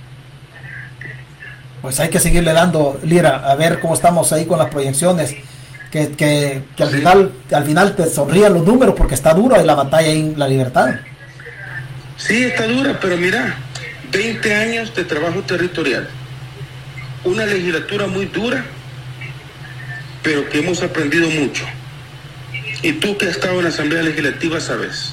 Pues 1.82 1.98
hay 2.00 2.08
que 2.08 2.20
seguirle 2.20 2.52
dando, 2.52 3.00
Lira, 3.02 3.50
a 3.50 3.54
ver 3.56 3.80
cómo 3.80 3.94
estamos 3.94 4.32
ahí 4.32 4.46
con 4.46 4.58
las 4.58 4.68
proyecciones. 4.68 5.34
Que, 5.90 6.10
que, 6.12 6.62
al 6.78 6.90
final 6.90 7.32
al 7.52 7.64
final 7.64 7.96
te 7.96 8.06
sonrían 8.06 8.52
los 8.52 8.64
números 8.64 8.94
porque 8.96 9.14
está 9.14 9.32
dura 9.32 9.62
la 9.62 9.74
batalla 9.74 10.08
en 10.08 10.38
la 10.38 10.46
libertad. 10.46 10.96
Sí, 12.16 12.44
está 12.44 12.66
dura, 12.66 12.98
pero 13.00 13.16
mira, 13.16 13.56
20 14.10 14.54
años 14.54 14.94
de 14.94 15.04
trabajo 15.04 15.42
territorial, 15.42 16.08
una 17.24 17.46
legislatura 17.46 18.06
muy 18.06 18.26
dura, 18.26 18.64
pero 20.22 20.48
que 20.48 20.58
hemos 20.58 20.82
aprendido 20.82 21.28
mucho. 21.30 21.64
Y 22.82 22.92
tú 22.92 23.16
que 23.16 23.26
has 23.26 23.32
estado 23.32 23.54
en 23.58 23.64
la 23.64 23.68
Asamblea 23.70 24.02
Legislativa 24.02 24.60
sabes 24.60 25.12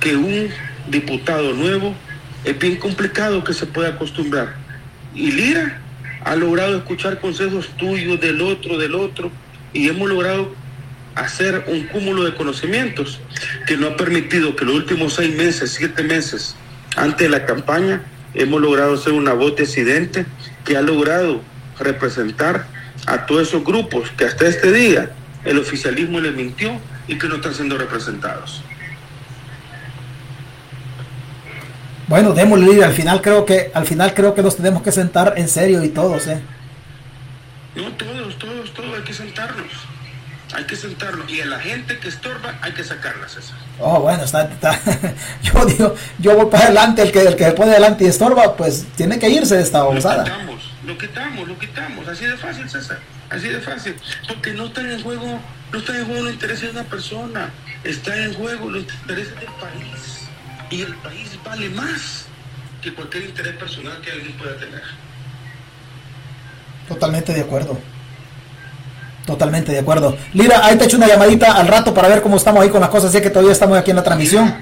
que 0.00 0.16
un 0.16 0.48
diputado 0.88 1.52
nuevo 1.54 1.94
es 2.44 2.58
bien 2.58 2.76
complicado 2.76 3.44
que 3.44 3.52
se 3.52 3.66
pueda 3.66 3.90
acostumbrar. 3.90 4.54
Y 5.14 5.30
Lira 5.32 5.80
ha 6.24 6.36
logrado 6.36 6.76
escuchar 6.76 7.20
consejos 7.20 7.68
tuyos, 7.76 8.20
del 8.20 8.40
otro, 8.40 8.78
del 8.78 8.94
otro, 8.94 9.30
y 9.72 9.88
hemos 9.88 10.08
logrado 10.08 10.54
hacer 11.14 11.64
un 11.66 11.84
cúmulo 11.86 12.24
de 12.24 12.34
conocimientos 12.34 13.20
que 13.66 13.76
nos 13.76 13.92
ha 13.92 13.96
permitido 13.96 14.54
que 14.54 14.64
los 14.64 14.74
últimos 14.74 15.14
seis 15.14 15.34
meses, 15.34 15.72
siete 15.72 16.02
meses 16.02 16.54
antes 16.96 17.18
de 17.18 17.28
la 17.28 17.44
campaña, 17.44 18.02
hemos 18.34 18.60
logrado 18.60 18.96
ser 18.96 19.12
una 19.14 19.32
voz 19.32 19.56
disidente 19.56 20.26
que 20.64 20.76
ha 20.76 20.82
logrado 20.82 21.42
representar 21.78 22.66
a 23.06 23.26
todos 23.26 23.48
esos 23.48 23.64
grupos 23.64 24.10
que 24.16 24.24
hasta 24.24 24.46
este 24.46 24.72
día 24.72 25.10
el 25.44 25.58
oficialismo 25.58 26.20
les 26.20 26.34
mintió 26.34 26.78
y 27.06 27.16
que 27.16 27.28
no 27.28 27.36
están 27.36 27.54
siendo 27.54 27.78
representados. 27.78 28.62
Bueno, 32.08 32.32
démosle 32.32 32.82
al 32.82 32.94
final 32.94 33.20
creo 33.20 33.44
que 33.44 33.70
al 33.74 33.86
final 33.86 34.14
creo 34.14 34.34
que 34.34 34.42
nos 34.42 34.56
tenemos 34.56 34.82
que 34.82 34.90
sentar 34.90 35.34
en 35.36 35.48
serio 35.48 35.84
y 35.84 35.90
todos, 35.90 36.26
¿eh? 36.26 36.40
No, 37.76 37.84
todos, 37.92 38.38
todos, 38.38 38.74
todos 38.74 38.96
hay 38.96 39.04
que 39.04 39.12
sentarnos. 39.12 39.72
Hay 40.54 40.64
que 40.64 40.74
sentarnos. 40.74 41.30
Y 41.30 41.42
a 41.42 41.46
la 41.46 41.60
gente 41.60 41.98
que 41.98 42.08
estorba 42.08 42.58
hay 42.62 42.72
que 42.72 42.82
sacarla, 42.82 43.28
César. 43.28 43.56
Oh, 43.78 44.00
bueno, 44.00 44.24
está, 44.24 44.48
yo 45.42 45.64
digo, 45.66 45.94
yo 46.18 46.34
voy 46.34 46.46
para 46.46 46.64
adelante, 46.64 47.02
el 47.02 47.12
que, 47.12 47.20
el 47.20 47.36
que 47.36 47.44
se 47.44 47.52
pone 47.52 47.72
adelante 47.72 48.04
y 48.04 48.06
estorba, 48.06 48.56
pues 48.56 48.86
tiene 48.96 49.18
que 49.18 49.28
irse 49.28 49.56
de 49.56 49.62
esta 49.62 49.82
bolsada. 49.82 50.24
Lo 50.24 50.24
quitamos, 50.24 50.62
lo 50.86 50.98
quitamos, 50.98 51.48
lo 51.48 51.58
quitamos. 51.58 52.08
Así 52.08 52.24
de 52.24 52.36
fácil, 52.38 52.70
César. 52.70 52.98
Así 53.28 53.48
de 53.48 53.60
fácil. 53.60 53.94
Porque 54.26 54.54
no 54.54 54.66
está 54.66 54.80
en 54.80 55.02
juego, 55.02 55.38
no 55.70 55.78
está 55.78 55.98
en 55.98 56.06
juego 56.06 56.22
los 56.22 56.32
intereses 56.32 56.62
de 56.62 56.80
una 56.80 56.88
persona. 56.88 57.50
Está 57.84 58.16
en 58.16 58.32
juego 58.32 58.70
los 58.70 58.82
intereses 58.82 59.34
del 59.36 59.50
país. 59.60 60.17
Y 60.70 60.82
el 60.82 60.94
país 60.96 61.38
vale 61.44 61.68
más 61.70 62.26
que 62.82 62.94
cualquier 62.94 63.24
interés 63.24 63.56
personal 63.56 64.00
que 64.00 64.10
alguien 64.10 64.32
pueda 64.32 64.56
tener. 64.56 64.82
Totalmente 66.86 67.32
de 67.32 67.40
acuerdo. 67.40 67.78
Totalmente 69.26 69.72
de 69.72 69.78
acuerdo. 69.78 70.16
Lira, 70.32 70.64
ahí 70.64 70.76
te 70.78 70.84
echo 70.84 70.96
una 70.96 71.06
llamadita 71.06 71.52
al 71.52 71.66
rato 71.66 71.92
para 71.92 72.08
ver 72.08 72.22
cómo 72.22 72.36
estamos 72.36 72.62
ahí 72.62 72.70
con 72.70 72.80
las 72.80 72.88
cosas, 72.88 73.12
sé 73.12 73.20
que 73.20 73.30
todavía 73.30 73.52
estamos 73.52 73.76
aquí 73.76 73.90
en 73.90 73.96
la 73.96 74.02
transmisión. 74.02 74.54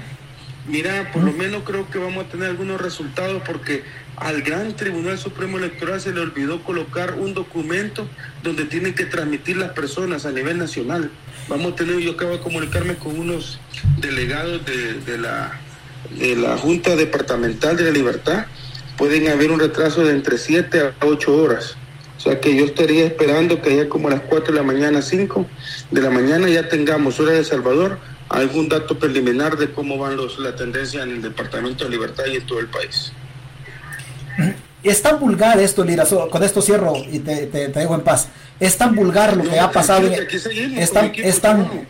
Mira, 0.67 1.09
por 1.13 1.23
lo 1.23 1.31
menos 1.31 1.63
creo 1.63 1.89
que 1.89 1.97
vamos 1.97 2.25
a 2.25 2.27
tener 2.27 2.49
algunos 2.49 2.81
resultados 2.81 3.41
porque 3.45 3.83
al 4.17 4.41
gran 4.41 4.75
Tribunal 4.75 5.17
Supremo 5.17 5.57
Electoral 5.57 6.01
se 6.01 6.11
le 6.11 6.19
olvidó 6.19 6.61
colocar 6.63 7.13
un 7.13 7.33
documento 7.33 8.09
donde 8.43 8.65
tienen 8.65 8.93
que 8.93 9.05
transmitir 9.05 9.55
las 9.55 9.71
personas 9.71 10.25
a 10.25 10.31
nivel 10.31 10.57
nacional. 10.57 11.09
Vamos 11.47 11.71
a 11.71 11.75
tener, 11.77 11.99
yo 11.99 12.11
acabo 12.11 12.31
de 12.31 12.39
comunicarme 12.39 12.95
con 12.95 13.17
unos 13.17 13.59
delegados 13.99 14.65
de 14.65 15.17
la 15.17 15.57
de 16.11 16.35
la 16.35 16.57
Junta 16.57 16.95
Departamental 16.95 17.77
de 17.77 17.83
la 17.83 17.91
Libertad, 17.91 18.45
pueden 18.97 19.27
haber 19.27 19.51
un 19.51 19.59
retraso 19.59 20.03
de 20.03 20.11
entre 20.13 20.37
7 20.37 20.79
a 20.81 21.05
8 21.05 21.35
horas. 21.35 21.75
O 22.17 22.19
sea 22.19 22.39
que 22.39 22.55
yo 22.55 22.65
estaría 22.65 23.05
esperando 23.05 23.61
que 23.61 23.75
ya 23.75 23.89
como 23.89 24.07
a 24.07 24.11
las 24.11 24.21
4 24.21 24.53
de 24.53 24.59
la 24.59 24.63
mañana, 24.63 25.01
5 25.01 25.45
de 25.91 26.01
la 26.01 26.09
mañana 26.09 26.49
ya 26.49 26.67
tengamos 26.67 27.19
hora 27.19 27.33
de 27.33 27.43
Salvador 27.43 27.99
algún 28.29 28.67
dato 28.67 28.97
preliminar 28.97 29.57
de 29.57 29.71
cómo 29.71 29.97
van 29.97 30.17
los, 30.17 30.39
la 30.39 30.55
tendencia 30.55 31.03
en 31.03 31.11
el 31.11 31.21
Departamento 31.21 31.85
de 31.85 31.91
Libertad 31.91 32.25
y 32.25 32.37
en 32.37 32.45
todo 32.45 32.59
el 32.59 32.67
país. 32.67 33.11
Es 34.83 35.01
tan 35.01 35.19
vulgar 35.19 35.59
esto, 35.59 35.83
Lira, 35.83 36.05
con 36.05 36.43
esto 36.43 36.61
cierro 36.61 36.93
y 37.11 37.19
te, 37.19 37.47
te, 37.47 37.67
dejo 37.67 37.95
en 37.95 38.01
paz. 38.01 38.29
Es 38.59 38.77
tan 38.77 38.95
vulgar 38.95 39.35
lo 39.35 39.43
que 39.43 39.59
ha 39.59 39.71
pasado. 39.71 40.07
es 40.07 40.91
tan, 40.93 41.11
es 41.15 41.41
tan, 41.41 41.87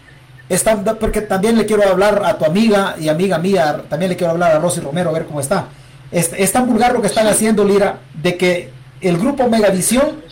porque 0.99 1.21
también 1.21 1.57
le 1.57 1.65
quiero 1.65 1.83
hablar 1.87 2.21
a 2.25 2.37
tu 2.37 2.45
amiga 2.45 2.95
y 2.99 3.09
amiga 3.09 3.37
mía, 3.37 3.83
también 3.89 4.09
le 4.09 4.15
quiero 4.15 4.31
hablar 4.31 4.55
a 4.55 4.59
Rosy 4.59 4.79
Romero, 4.79 5.09
a 5.09 5.13
ver 5.13 5.25
cómo 5.25 5.41
está. 5.41 5.67
Es, 6.11 6.51
tan 6.53 6.67
vulgar 6.67 6.93
lo 6.93 7.01
que 7.01 7.07
están 7.07 7.27
haciendo, 7.27 7.65
Lira, 7.65 7.99
de 8.13 8.37
que 8.37 8.69
el 9.01 9.17
grupo 9.17 9.49
Megavisión, 9.49 10.23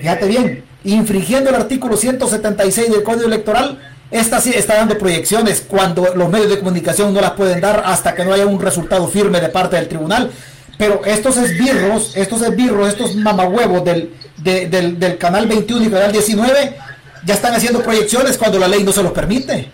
fíjate 0.00 0.26
bien, 0.26 0.64
infringiendo 0.82 1.50
el 1.50 1.56
artículo 1.56 1.96
176 1.96 2.90
del 2.90 3.02
Código 3.04 3.26
Electoral, 3.26 3.78
esta 4.10 4.40
sí 4.40 4.50
está 4.52 4.74
dando 4.74 4.98
proyecciones 4.98 5.60
cuando 5.60 6.12
los 6.16 6.28
medios 6.28 6.50
de 6.50 6.58
comunicación 6.58 7.14
no 7.14 7.20
las 7.20 7.32
pueden 7.32 7.60
dar 7.60 7.84
hasta 7.86 8.16
que 8.16 8.24
no 8.24 8.32
haya 8.32 8.46
un 8.46 8.60
resultado 8.60 9.06
firme 9.06 9.40
de 9.40 9.48
parte 9.48 9.76
del 9.76 9.86
tribunal. 9.86 10.32
Pero 10.76 11.04
estos 11.04 11.36
esbirros, 11.36 12.16
estos 12.16 12.42
esbirros, 12.42 12.88
estos 12.88 13.14
mamahuevos 13.14 13.84
del, 13.84 14.12
del, 14.38 14.98
del 14.98 15.18
canal 15.18 15.46
21 15.46 15.84
y 15.84 15.90
canal 15.90 16.10
19 16.10 16.76
ya 17.24 17.34
están 17.34 17.54
haciendo 17.54 17.82
proyecciones 17.82 18.38
cuando 18.38 18.58
la 18.58 18.68
ley 18.68 18.82
no 18.82 18.92
se 18.92 19.02
los 19.02 19.12
permite. 19.12 19.70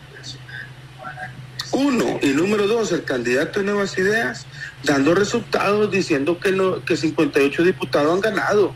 Uno, 1.72 2.18
y 2.22 2.28
número 2.28 2.66
dos, 2.66 2.92
el 2.92 3.04
candidato 3.04 3.60
de 3.60 3.66
Nuevas 3.66 3.98
Ideas 3.98 4.46
dando 4.82 5.14
resultados 5.14 5.90
diciendo 5.90 6.38
que, 6.38 6.52
lo, 6.52 6.84
que 6.84 6.96
58 6.96 7.62
diputados 7.64 8.14
han 8.14 8.20
ganado. 8.20 8.72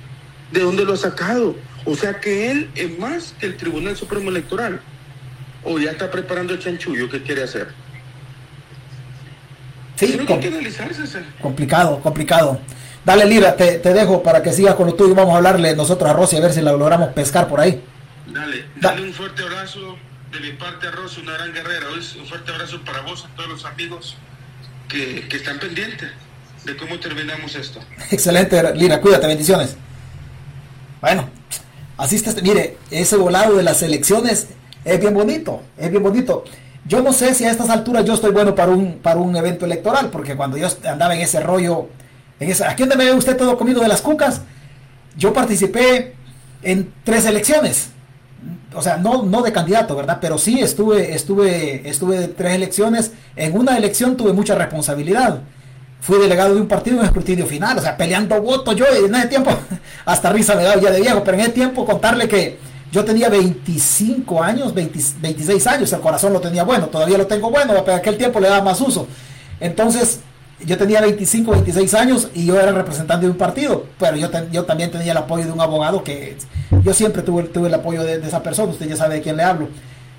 ¿De 0.52 0.60
dónde 0.60 0.84
lo 0.84 0.94
ha 0.94 0.96
sacado? 0.96 1.54
O 1.84 1.94
sea 1.94 2.20
que 2.20 2.50
él 2.50 2.70
es 2.74 2.98
más 2.98 3.34
que 3.38 3.46
el 3.46 3.56
Tribunal 3.56 3.96
Supremo 3.96 4.30
Electoral. 4.30 4.80
O 5.64 5.78
ya 5.78 5.92
está 5.92 6.10
preparando 6.10 6.52
el 6.52 6.58
chanchullo 6.58 7.08
que 7.08 7.22
quiere 7.22 7.44
hacer. 7.44 7.68
Sí, 9.96 10.18
complicado, 11.40 12.00
complicado. 12.00 12.58
Dale, 13.04 13.26
Lira, 13.26 13.54
te, 13.56 13.78
te, 13.78 13.92
dejo 13.92 14.22
para 14.22 14.42
que 14.42 14.52
sigas 14.52 14.74
con 14.74 14.86
lo 14.86 14.94
tuyo. 14.94 15.14
Vamos 15.14 15.34
a 15.34 15.36
hablarle 15.38 15.76
nosotros 15.76 16.08
a 16.08 16.12
Rosy 16.12 16.36
a 16.36 16.40
ver 16.40 16.52
si 16.52 16.60
la 16.60 16.72
logramos 16.72 17.10
pescar 17.10 17.48
por 17.48 17.60
ahí. 17.60 17.82
Dale, 18.32 18.64
dale 18.76 19.02
un 19.02 19.12
fuerte 19.12 19.42
abrazo 19.42 19.96
de 20.30 20.40
mi 20.40 20.52
parte 20.52 20.86
a 20.86 20.92
Rosy, 20.92 21.20
una 21.20 21.32
gran 21.32 21.52
guerrera. 21.52 21.86
Un 21.90 22.26
fuerte 22.26 22.52
abrazo 22.52 22.80
para 22.84 23.00
vos, 23.00 23.24
a 23.24 23.34
todos 23.34 23.48
los 23.48 23.64
amigos 23.64 24.16
que, 24.88 25.26
que 25.28 25.36
están 25.36 25.58
pendientes 25.58 26.10
de 26.64 26.76
cómo 26.76 27.00
terminamos 27.00 27.54
esto. 27.56 27.80
Excelente, 28.10 28.74
Lira, 28.74 29.00
cuídate, 29.00 29.26
bendiciones. 29.26 29.76
Bueno, 31.00 31.28
así 31.96 32.16
está, 32.16 32.32
mire, 32.40 32.76
ese 32.90 33.16
volado 33.16 33.56
de 33.56 33.62
las 33.64 33.82
elecciones 33.82 34.46
es 34.84 35.00
bien 35.00 35.14
bonito, 35.14 35.62
es 35.76 35.90
bien 35.90 36.02
bonito. 36.02 36.44
Yo 36.84 37.02
no 37.02 37.12
sé 37.12 37.34
si 37.34 37.44
a 37.44 37.50
estas 37.50 37.68
alturas 37.68 38.04
yo 38.04 38.14
estoy 38.14 38.30
bueno 38.30 38.54
para 38.54 38.70
un, 38.70 38.98
para 38.98 39.18
un 39.18 39.34
evento 39.36 39.64
electoral, 39.64 40.10
porque 40.10 40.36
cuando 40.36 40.56
yo 40.56 40.68
andaba 40.86 41.14
en 41.14 41.22
ese 41.22 41.40
rollo, 41.40 41.88
en 42.38 42.50
esa, 42.50 42.70
aquí 42.70 42.82
donde 42.82 42.96
me 42.96 43.04
ve 43.06 43.12
usted 43.12 43.36
todo 43.36 43.58
comido 43.58 43.80
de 43.82 43.88
las 43.88 44.02
cucas, 44.02 44.42
yo 45.16 45.32
participé 45.32 46.14
en 46.62 46.92
tres 47.04 47.26
elecciones 47.26 47.90
o 48.74 48.82
sea, 48.82 48.96
no, 48.96 49.22
no 49.22 49.42
de 49.42 49.52
candidato, 49.52 49.96
¿verdad? 49.96 50.18
Pero 50.20 50.38
sí 50.38 50.60
estuve, 50.60 51.14
estuve, 51.14 51.88
estuve 51.88 52.28
tres 52.28 52.54
elecciones. 52.54 53.12
En 53.36 53.56
una 53.56 53.76
elección 53.76 54.16
tuve 54.16 54.32
mucha 54.32 54.54
responsabilidad. 54.54 55.40
Fui 56.00 56.18
delegado 56.18 56.54
de 56.54 56.60
un 56.60 56.68
partido 56.68 56.98
en 56.98 57.04
escrutinio 57.04 57.46
final, 57.46 57.76
o 57.76 57.82
sea, 57.82 57.96
peleando 57.96 58.40
votos 58.40 58.74
yo 58.74 58.86
en 58.86 59.14
ese 59.14 59.28
tiempo, 59.28 59.50
hasta 60.06 60.32
risa 60.32 60.54
me 60.54 60.64
daba 60.64 60.80
ya 60.80 60.90
de 60.90 61.00
viejo, 61.00 61.22
pero 61.22 61.36
en 61.36 61.42
ese 61.42 61.52
tiempo 61.52 61.84
contarle 61.84 62.26
que 62.26 62.58
yo 62.90 63.04
tenía 63.04 63.28
25 63.28 64.42
años, 64.42 64.72
26 64.74 65.66
años, 65.66 65.92
el 65.92 66.00
corazón 66.00 66.32
lo 66.32 66.40
tenía 66.40 66.64
bueno, 66.64 66.86
todavía 66.86 67.18
lo 67.18 67.26
tengo 67.26 67.50
bueno, 67.50 67.74
pero 67.84 67.96
aquel 67.96 68.16
tiempo 68.16 68.40
le 68.40 68.48
daba 68.48 68.64
más 68.64 68.80
uso. 68.80 69.06
Entonces, 69.60 70.20
yo 70.64 70.76
tenía 70.76 71.00
25, 71.00 71.50
26 71.52 71.94
años 71.94 72.28
y 72.34 72.46
yo 72.46 72.58
era 72.58 72.72
representante 72.72 73.26
de 73.26 73.32
un 73.32 73.38
partido, 73.38 73.86
pero 73.98 74.16
yo, 74.16 74.28
yo 74.50 74.64
también 74.64 74.90
tenía 74.90 75.12
el 75.12 75.18
apoyo 75.18 75.44
de 75.44 75.52
un 75.52 75.60
abogado 75.60 76.04
que 76.04 76.36
yo 76.82 76.94
siempre 76.94 77.22
tuve, 77.22 77.44
tuve 77.44 77.68
el 77.68 77.74
apoyo 77.74 78.02
de, 78.02 78.16
esa 78.16 78.42
persona, 78.42 78.70
usted 78.70 78.88
ya 78.88 78.96
sabe 78.96 79.16
de 79.16 79.22
quién 79.22 79.36
le 79.36 79.42
hablo. 79.42 79.68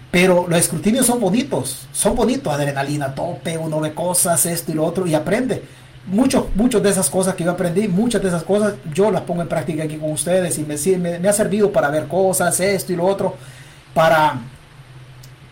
Pero 0.09 0.45
los 0.47 0.59
escrutinios 0.59 1.05
son 1.05 1.21
bonitos, 1.21 1.87
son 1.93 2.15
bonitos, 2.15 2.53
adrenalina 2.53 3.15
tope, 3.15 3.57
uno 3.57 3.79
ve 3.79 3.93
cosas, 3.93 4.45
esto 4.45 4.71
y 4.71 4.75
lo 4.75 4.83
otro, 4.83 5.07
y 5.07 5.13
aprende. 5.13 5.63
Muchos, 6.07 6.45
muchos 6.55 6.81
de 6.81 6.89
esas 6.89 7.09
cosas 7.09 7.35
que 7.35 7.43
yo 7.43 7.51
aprendí, 7.51 7.87
muchas 7.87 8.21
de 8.21 8.27
esas 8.27 8.43
cosas 8.43 8.73
yo 8.93 9.11
las 9.11 9.21
pongo 9.21 9.43
en 9.43 9.47
práctica 9.47 9.83
aquí 9.83 9.97
con 9.97 10.11
ustedes 10.11 10.57
y 10.57 10.65
me, 10.65 11.19
me, 11.19 11.29
ha 11.29 11.33
servido 11.33 11.71
para 11.71 11.89
ver 11.89 12.07
cosas, 12.07 12.59
esto 12.59 12.91
y 12.91 12.95
lo 12.95 13.05
otro, 13.05 13.35
para, 13.93 14.41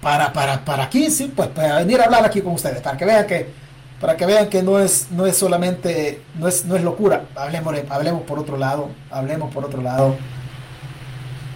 para, 0.02 0.34
para, 0.34 0.66
para 0.66 0.84
aquí, 0.86 1.10
sí, 1.12 1.32
pues 1.34 1.50
para 1.50 1.78
venir 1.78 2.02
a 2.02 2.06
hablar 2.06 2.26
aquí 2.26 2.42
con 2.42 2.54
ustedes, 2.54 2.82
para 2.82 2.98
que 2.98 3.06
vean 3.06 3.28
que, 3.28 3.48
para 4.00 4.16
que 4.16 4.26
vean 4.26 4.48
que 4.48 4.64
no 4.64 4.80
es, 4.80 5.08
no 5.12 5.26
es 5.26 5.38
solamente, 5.38 6.22
no 6.38 6.48
es, 6.48 6.66
no 6.66 6.76
es 6.76 6.84
locura. 6.84 7.26
Hablemos, 7.36 7.76
hablemos 7.90 8.22
por 8.24 8.40
otro 8.40 8.58
lado, 8.58 8.90
hablemos 9.12 9.54
por 9.54 9.66
otro 9.66 9.82
lado, 9.82 10.16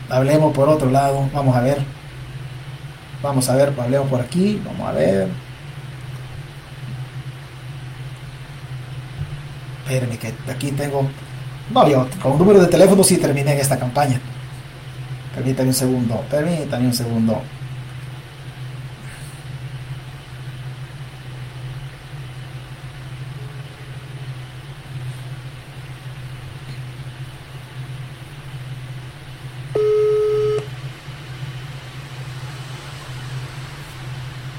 hablemos 0.09 0.53
por 0.53 0.67
otro 0.67 0.89
lado, 0.89 1.29
vamos 1.33 1.55
a 1.55 1.61
ver. 1.61 1.77
Vamos 3.21 3.49
a 3.49 3.55
ver, 3.55 3.73
hablemos 3.79 4.09
por 4.09 4.19
aquí, 4.19 4.61
vamos 4.65 4.89
a 4.89 4.91
ver. 4.91 5.29
Espérenme 9.83 10.17
que 10.17 10.33
aquí 10.51 10.71
tengo... 10.71 11.07
No, 11.73 11.87
yo 11.87 12.07
con 12.21 12.37
número 12.37 12.59
de 12.59 12.67
teléfono 12.67 13.03
sí 13.03 13.17
terminé 13.17 13.53
en 13.53 13.59
esta 13.59 13.79
campaña. 13.79 14.19
Permítame 15.33 15.69
un 15.69 15.73
segundo, 15.73 16.21
permítame 16.29 16.87
un 16.87 16.93
segundo. 16.93 17.41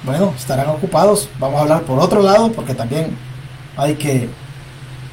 bueno, 0.05 0.33
estarán 0.45 0.69
ocupados. 0.69 1.29
Vamos 1.39 1.59
a 1.59 1.63
hablar 1.63 1.83
por 1.83 1.99
otro 1.99 2.23
lado 2.23 2.53
porque 2.53 2.75
también 2.75 3.17
hay 3.77 3.95
que, 3.95 4.29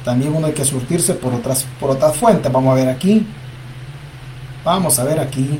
también 0.04 0.34
uno 0.34 0.46
hay 0.46 0.52
que 0.52 0.64
surtirse 0.64 1.14
por 1.14 1.32
otras, 1.32 1.66
por 1.80 1.90
otras 1.90 2.16
fuentes. 2.16 2.52
Vamos 2.52 2.72
a 2.72 2.74
ver 2.74 2.88
aquí. 2.88 3.26
Vamos 4.62 4.98
a 4.98 5.04
ver 5.04 5.18
aquí. 5.18 5.58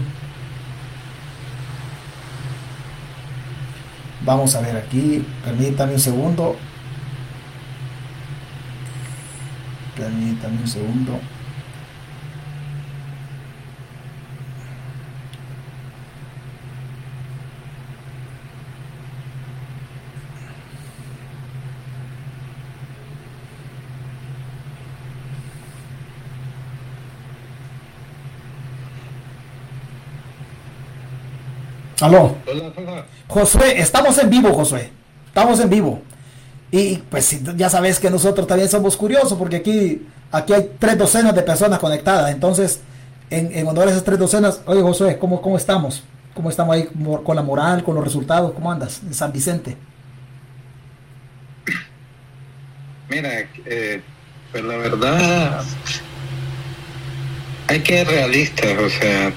Vamos 4.24 4.54
a 4.54 4.60
ver 4.60 4.76
aquí. 4.76 5.26
Permítame 5.44 5.94
un 5.94 6.00
segundo. 6.00 6.56
Permítame 9.96 10.58
un 10.60 10.68
segundo. 10.68 11.18
Aló. 32.02 32.36
Josué, 33.28 33.80
estamos 33.80 34.18
en 34.18 34.28
vivo, 34.28 34.52
Josué. 34.52 34.90
Estamos 35.28 35.60
en 35.60 35.70
vivo. 35.70 36.02
Y 36.70 36.96
pues 36.96 37.38
ya 37.56 37.68
sabes 37.68 38.00
que 38.00 38.10
nosotros 38.10 38.46
también 38.46 38.68
somos 38.68 38.96
curiosos 38.96 39.34
porque 39.38 39.56
aquí, 39.56 40.06
aquí 40.30 40.52
hay 40.52 40.72
tres 40.78 40.98
docenas 40.98 41.34
de 41.34 41.42
personas 41.42 41.78
conectadas. 41.78 42.30
Entonces, 42.32 42.80
en, 43.30 43.66
honor 43.66 43.88
a 43.88 43.90
esas 43.92 44.04
tres 44.04 44.18
docenas, 44.18 44.60
oye 44.66 44.82
Josué, 44.82 45.18
¿cómo, 45.18 45.40
cómo 45.40 45.56
estamos? 45.56 46.02
¿Cómo 46.34 46.50
estamos 46.50 46.74
ahí 46.74 46.88
con 47.24 47.36
la 47.36 47.42
moral, 47.42 47.84
con 47.84 47.94
los 47.94 48.02
resultados? 48.02 48.52
¿Cómo 48.52 48.72
andas 48.72 49.00
en 49.02 49.14
San 49.14 49.32
Vicente? 49.32 49.76
Mira, 53.08 53.30
eh, 53.66 54.02
pues 54.50 54.64
la 54.64 54.76
verdad, 54.76 55.62
hay 57.68 57.80
que 57.80 57.98
ser 57.98 58.06
realistas, 58.08 58.78
o 58.78 58.88
sea, 58.88 59.32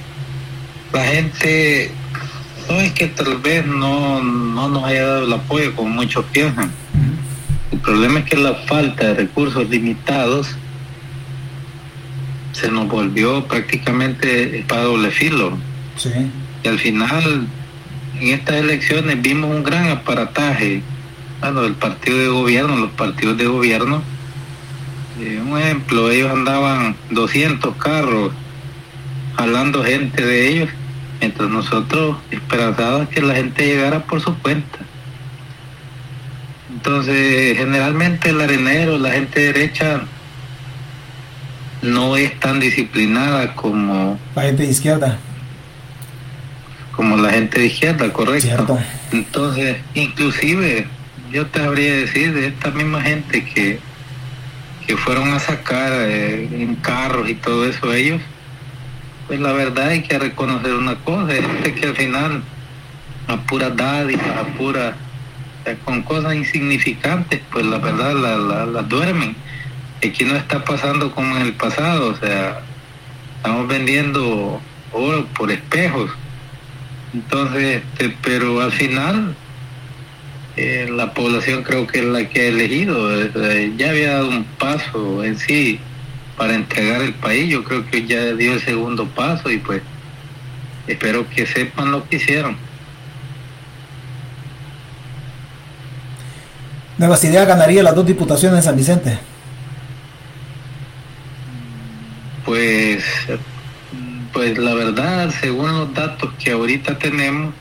la 0.93 1.03
gente 1.03 1.91
no 2.69 2.79
es 2.79 2.93
que 2.93 3.07
tal 3.07 3.37
vez 3.37 3.65
no, 3.65 4.23
no 4.23 4.69
nos 4.69 4.83
haya 4.83 5.05
dado 5.05 5.25
el 5.25 5.33
apoyo 5.33 5.75
como 5.75 5.89
muchos 5.89 6.25
piensan. 6.31 6.71
El 7.71 7.79
problema 7.79 8.19
es 8.19 8.25
que 8.25 8.37
la 8.37 8.55
falta 8.67 9.07
de 9.07 9.13
recursos 9.15 9.69
limitados 9.69 10.55
se 12.51 12.71
nos 12.71 12.87
volvió 12.87 13.45
prácticamente 13.45 14.63
para 14.67 14.83
doble 14.83 15.11
filo. 15.11 15.57
Y 16.63 16.67
al 16.67 16.79
final, 16.79 17.47
en 18.19 18.27
estas 18.27 18.55
elecciones 18.57 19.21
vimos 19.21 19.55
un 19.55 19.63
gran 19.63 19.89
aparataje, 19.89 20.81
bueno, 21.41 21.61
del 21.63 21.73
partido 21.73 22.17
de 22.17 22.27
gobierno, 22.27 22.77
los 22.77 22.91
partidos 22.91 23.37
de 23.37 23.45
gobierno. 23.45 24.01
Eh, 25.19 25.41
un 25.45 25.57
ejemplo, 25.57 26.09
ellos 26.09 26.31
andaban 26.31 26.95
200 27.11 27.75
carros 27.75 28.31
jalando 29.37 29.83
gente 29.83 30.25
de 30.25 30.47
ellos 30.49 30.69
mientras 31.19 31.49
nosotros 31.49 32.17
esperanzados 32.31 33.09
que 33.09 33.21
la 33.21 33.35
gente 33.35 33.65
llegara 33.65 34.03
por 34.03 34.21
su 34.21 34.37
cuenta. 34.39 34.79
Entonces, 36.71 37.57
generalmente 37.57 38.29
el 38.29 38.41
arenero, 38.41 38.97
la 38.97 39.11
gente 39.11 39.39
derecha, 39.51 40.01
no 41.81 42.17
es 42.17 42.37
tan 42.39 42.59
disciplinada 42.59 43.55
como... 43.55 44.19
La 44.35 44.43
gente 44.43 44.63
de 44.63 44.69
izquierda. 44.69 45.17
Como 46.95 47.17
la 47.17 47.31
gente 47.31 47.59
de 47.59 47.67
izquierda, 47.67 48.11
correcto. 48.11 48.79
Entonces, 49.11 49.77
inclusive, 49.93 50.87
yo 51.31 51.45
te 51.47 51.61
habría 51.61 51.95
decir 51.95 52.33
de 52.33 52.47
esta 52.47 52.71
misma 52.71 53.01
gente 53.01 53.45
que, 53.45 53.79
que 54.85 54.97
fueron 54.97 55.33
a 55.33 55.39
sacar 55.39 55.91
eh, 55.93 56.47
en 56.51 56.75
carros 56.75 57.29
y 57.29 57.35
todo 57.35 57.67
eso, 57.67 57.93
ellos 57.93 58.21
pues 59.27 59.39
la 59.39 59.53
verdad 59.53 59.89
hay 59.89 60.01
que 60.01 60.19
reconocer 60.19 60.73
una 60.73 60.95
cosa, 60.95 61.33
es 61.33 61.73
que 61.73 61.87
al 61.87 61.95
final 61.95 62.43
a 63.27 63.37
pura 63.37 63.69
dádiva, 63.69 64.39
a 64.39 64.45
pura, 64.57 64.95
con 65.83 66.03
cosas 66.03 66.35
insignificantes, 66.35 67.41
pues 67.51 67.65
la 67.65 67.79
verdad 67.79 68.13
las 68.13 68.67
la, 68.67 68.81
duermen. 68.83 69.35
Aquí 70.05 70.23
no 70.25 70.35
está 70.35 70.63
pasando 70.63 71.11
como 71.11 71.35
en 71.37 71.41
el 71.41 71.53
pasado, 71.53 72.11
o 72.11 72.15
sea, 72.15 72.61
estamos 73.37 73.67
vendiendo 73.67 74.61
oro 74.91 75.25
por 75.35 75.51
espejos. 75.51 76.11
Entonces, 77.13 77.81
este, 77.81 78.15
pero 78.21 78.61
al 78.61 78.71
final 78.71 79.35
eh, 80.57 80.87
la 80.91 81.13
población 81.13 81.63
creo 81.63 81.87
que 81.87 81.99
es 81.99 82.05
la 82.05 82.29
que 82.29 82.41
ha 82.41 82.47
elegido, 82.47 83.09
ya 83.77 83.89
había 83.89 84.13
dado 84.13 84.29
un 84.29 84.43
paso 84.43 85.23
en 85.23 85.39
sí 85.39 85.79
para 86.37 86.55
entregar 86.55 87.01
el 87.01 87.13
país. 87.13 87.49
Yo 87.49 87.63
creo 87.63 87.85
que 87.85 88.05
ya 88.05 88.33
dio 88.33 88.53
el 88.53 88.61
segundo 88.61 89.07
paso 89.07 89.49
y 89.49 89.57
pues 89.57 89.81
espero 90.87 91.27
que 91.29 91.45
sepan 91.45 91.91
lo 91.91 92.07
que 92.07 92.17
hicieron. 92.17 92.57
Nuevas 96.97 97.23
Ideas 97.25 97.47
ganaría 97.47 97.83
las 97.83 97.95
dos 97.95 98.05
diputaciones 98.05 98.59
en 98.59 98.63
San 98.63 98.75
Vicente. 98.77 99.19
Pues, 102.45 103.03
pues 104.31 104.57
la 104.57 104.73
verdad, 104.75 105.33
según 105.41 105.73
los 105.73 105.93
datos 105.93 106.31
que 106.41 106.51
ahorita 106.51 106.97
tenemos, 106.97 107.53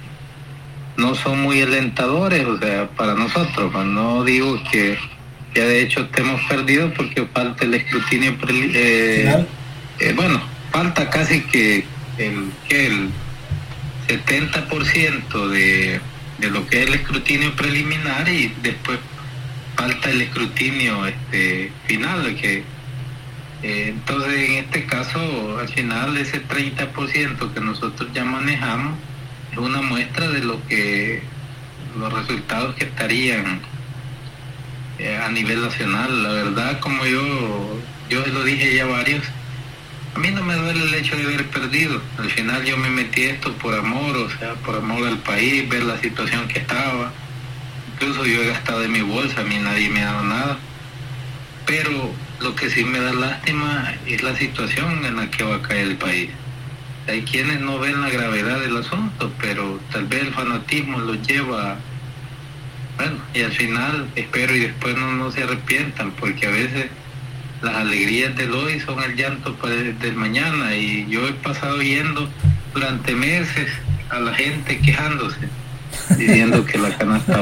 no 0.96 1.14
son 1.16 1.40
muy 1.40 1.62
alentadores, 1.62 2.46
o 2.46 2.58
sea, 2.58 2.88
para 2.90 3.14
nosotros. 3.14 3.72
Pues, 3.72 3.86
no 3.86 4.22
digo 4.22 4.60
que 4.70 4.96
ya 5.54 5.64
de 5.64 5.82
hecho 5.82 6.08
hemos 6.16 6.40
perdido 6.42 6.92
porque 6.94 7.26
falta 7.32 7.64
el 7.64 7.74
escrutinio 7.74 8.36
eh, 8.48 9.46
eh, 10.00 10.12
bueno 10.14 10.42
falta 10.72 11.08
casi 11.08 11.42
que 11.42 11.84
el 12.18 12.50
que 12.68 12.86
el 12.86 13.10
70% 14.08 15.48
de, 15.48 16.00
de 16.38 16.50
lo 16.50 16.66
que 16.66 16.82
es 16.82 16.88
el 16.88 16.94
escrutinio 16.94 17.54
preliminar 17.56 18.28
y 18.28 18.52
después 18.62 18.98
falta 19.76 20.10
el 20.10 20.22
escrutinio 20.22 21.06
este 21.06 21.72
final 21.86 22.34
que 22.36 22.64
eh, 23.62 23.86
entonces 23.88 24.50
en 24.50 24.54
este 24.56 24.84
caso 24.86 25.58
al 25.58 25.68
final 25.68 26.16
ese 26.16 26.42
30% 26.42 27.54
que 27.54 27.60
nosotros 27.60 28.10
ya 28.12 28.24
manejamos 28.24 28.98
es 29.52 29.58
una 29.58 29.80
muestra 29.82 30.28
de 30.28 30.40
lo 30.40 30.66
que 30.66 31.22
los 31.96 32.12
resultados 32.12 32.74
que 32.74 32.84
estarían 32.84 33.60
eh, 34.98 35.16
a 35.16 35.28
nivel 35.28 35.62
nacional. 35.62 36.22
La 36.22 36.30
verdad, 36.30 36.80
como 36.80 37.04
yo, 37.06 37.78
yo 38.08 38.26
lo 38.26 38.44
dije 38.44 38.74
ya 38.74 38.86
varios, 38.86 39.22
a 40.14 40.18
mí 40.18 40.30
no 40.30 40.44
me 40.44 40.54
duele 40.54 40.84
el 40.84 40.94
hecho 40.94 41.16
de 41.16 41.24
haber 41.24 41.46
perdido. 41.46 42.00
Al 42.18 42.30
final 42.30 42.64
yo 42.64 42.76
me 42.76 42.88
metí 42.88 43.24
esto 43.24 43.52
por 43.54 43.74
amor, 43.74 44.16
o 44.16 44.30
sea, 44.38 44.54
por 44.54 44.76
amor 44.76 45.06
al 45.06 45.18
país, 45.18 45.68
ver 45.68 45.82
la 45.82 45.98
situación 45.98 46.46
que 46.46 46.60
estaba. 46.60 47.12
Incluso 47.94 48.24
yo 48.24 48.42
he 48.42 48.46
gastado 48.46 48.80
de 48.80 48.88
mi 48.88 49.00
bolsa, 49.00 49.40
a 49.40 49.44
mí 49.44 49.58
nadie 49.58 49.88
me 49.88 50.02
ha 50.02 50.12
dado 50.12 50.24
nada. 50.24 50.58
Pero 51.66 52.12
lo 52.40 52.54
que 52.54 52.70
sí 52.70 52.84
me 52.84 53.00
da 53.00 53.12
lástima 53.12 53.94
es 54.06 54.22
la 54.22 54.36
situación 54.36 55.04
en 55.04 55.16
la 55.16 55.30
que 55.30 55.44
va 55.44 55.56
a 55.56 55.62
caer 55.62 55.88
el 55.88 55.96
país. 55.96 56.30
hay 57.08 57.22
quienes 57.22 57.60
no 57.60 57.78
ven 57.78 58.00
la 58.00 58.08
gravedad 58.08 58.60
del 58.60 58.76
asunto, 58.76 59.32
pero 59.40 59.78
tal 59.92 60.06
vez 60.06 60.22
el 60.22 60.32
fanatismo 60.32 61.00
los 61.00 61.20
lleva, 61.26 61.76
bueno, 62.96 63.16
y 63.34 63.42
al 63.42 63.52
final 63.52 64.08
espero 64.14 64.54
y 64.54 64.60
después 64.60 64.96
no, 64.96 65.12
no 65.12 65.30
se 65.30 65.42
arrepientan, 65.42 66.12
porque 66.12 66.46
a 66.46 66.50
veces 66.50 66.86
las 67.62 67.74
alegrías 67.76 68.36
del 68.36 68.52
hoy 68.52 68.80
son 68.80 69.02
el 69.02 69.16
llanto 69.16 69.56
del 69.62 70.14
mañana, 70.16 70.74
y 70.76 71.06
yo 71.08 71.26
he 71.26 71.32
pasado 71.32 71.80
yendo 71.82 72.28
durante 72.72 73.14
meses 73.14 73.68
a 74.10 74.20
la 74.20 74.34
gente 74.34 74.78
quejándose, 74.78 75.48
diciendo 76.16 76.64
que 76.64 76.78
la 76.78 76.96
canasta 76.96 77.40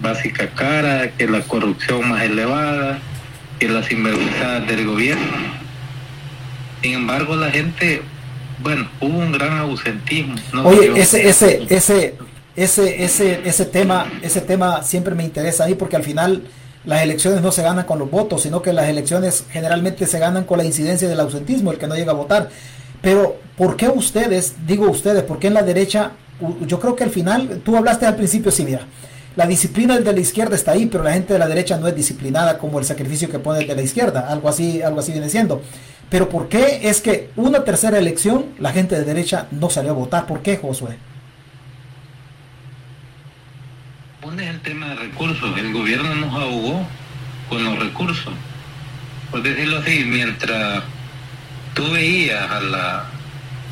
básica 0.00 0.48
cara, 0.50 1.10
que 1.12 1.26
la 1.26 1.40
corrupción 1.42 2.08
más 2.08 2.22
elevada, 2.22 2.98
que 3.58 3.68
las 3.68 3.86
sinvergüenza 3.86 4.60
del 4.60 4.86
gobierno. 4.86 5.24
Sin 6.82 6.94
embargo, 6.94 7.34
la 7.34 7.50
gente 7.50 8.02
bueno, 8.60 8.88
hubo 9.00 9.18
un 9.18 9.32
gran 9.32 9.58
ausentismo. 9.58 10.36
Oye, 10.64 10.92
ese, 10.96 11.28
ese, 11.28 11.66
ese, 11.68 12.14
ese, 12.56 13.04
ese, 13.04 13.40
ese 13.44 13.64
tema, 13.66 14.06
ese 14.22 14.40
tema 14.40 14.82
siempre 14.82 15.14
me 15.14 15.24
interesa 15.24 15.64
a 15.64 15.66
mí 15.66 15.74
porque 15.74 15.96
al 15.96 16.04
final 16.04 16.44
las 16.84 17.02
elecciones 17.02 17.40
no 17.40 17.50
se 17.50 17.62
ganan 17.62 17.84
con 17.84 17.98
los 17.98 18.10
votos, 18.10 18.42
sino 18.42 18.62
que 18.62 18.72
las 18.72 18.88
elecciones 18.88 19.44
generalmente 19.50 20.06
se 20.06 20.18
ganan 20.18 20.44
con 20.44 20.58
la 20.58 20.64
incidencia 20.64 21.08
del 21.08 21.20
ausentismo, 21.20 21.72
el 21.72 21.78
que 21.78 21.86
no 21.86 21.94
llega 21.94 22.12
a 22.12 22.14
votar. 22.14 22.50
Pero, 23.00 23.36
¿por 23.56 23.76
qué 23.76 23.88
ustedes, 23.88 24.54
digo 24.66 24.90
ustedes, 24.90 25.22
por 25.22 25.38
qué 25.38 25.48
en 25.48 25.54
la 25.54 25.62
derecha, 25.62 26.12
yo 26.66 26.78
creo 26.80 26.94
que 26.94 27.04
al 27.04 27.10
final, 27.10 27.60
tú 27.64 27.76
hablaste 27.76 28.06
al 28.06 28.16
principio, 28.16 28.50
sí, 28.50 28.64
mira, 28.64 28.86
la 29.36 29.46
disciplina 29.46 29.98
de 29.98 30.12
la 30.12 30.20
izquierda 30.20 30.54
está 30.54 30.72
ahí, 30.72 30.86
pero 30.86 31.02
la 31.02 31.12
gente 31.12 31.32
de 31.32 31.38
la 31.38 31.48
derecha 31.48 31.76
no 31.76 31.88
es 31.88 31.96
disciplinada 31.96 32.58
como 32.58 32.78
el 32.78 32.84
sacrificio 32.84 33.28
que 33.28 33.38
pone 33.38 33.60
el 33.60 33.66
de 33.66 33.74
la 33.74 33.82
izquierda, 33.82 34.28
algo 34.28 34.48
así, 34.48 34.80
algo 34.80 35.00
así 35.00 35.12
viene 35.12 35.28
siendo. 35.28 35.60
Pero 36.08 36.28
¿por 36.28 36.48
qué 36.48 36.80
es 36.84 37.00
que 37.00 37.30
una 37.36 37.64
tercera 37.64 37.98
elección 37.98 38.46
la 38.60 38.72
gente 38.72 38.94
de 38.94 39.04
derecha 39.04 39.48
no 39.50 39.70
salió 39.70 39.90
a 39.90 39.94
votar? 39.94 40.26
¿Por 40.26 40.40
qué, 40.40 40.56
Josué? 40.58 40.96
Es 44.38 44.48
el 44.48 44.60
tema 44.60 44.88
de 44.88 44.94
recursos. 44.96 45.56
El 45.56 45.72
gobierno 45.72 46.12
nos 46.16 46.34
ahogó 46.34 46.88
con 47.48 47.64
los 47.64 47.78
recursos. 47.78 48.34
Por 49.30 49.42
decirlo 49.42 49.78
así, 49.78 50.04
mientras 50.04 50.82
tú 51.74 51.92
veías 51.92 52.50
a, 52.50 52.60
la, 52.60 53.04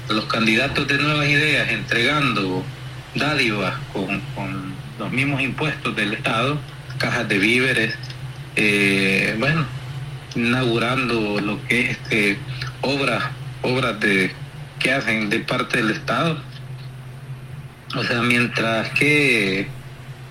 los 0.08 0.26
candidatos 0.26 0.86
de 0.86 0.98
nuevas 0.98 1.26
ideas 1.28 1.68
entregando 1.68 2.64
dádivas 3.16 3.74
con, 3.92 4.22
los 4.98 5.10
mismos 5.10 5.42
impuestos 5.42 5.96
del 5.96 6.12
Estado, 6.12 6.60
cajas 6.98 7.28
de 7.28 7.38
víveres, 7.38 7.94
eh, 8.54 9.34
bueno, 9.38 9.66
inaugurando 10.36 11.40
lo 11.40 11.60
que 11.66 11.80
es 11.80 11.90
este, 11.90 12.38
obras, 12.82 13.24
obras 13.62 13.98
de, 13.98 14.30
que 14.78 14.92
hacen 14.92 15.28
de 15.28 15.40
parte 15.40 15.78
del 15.78 15.90
Estado. 15.90 16.38
O 17.96 18.04
sea, 18.04 18.22
mientras 18.22 18.90
que 18.90 19.66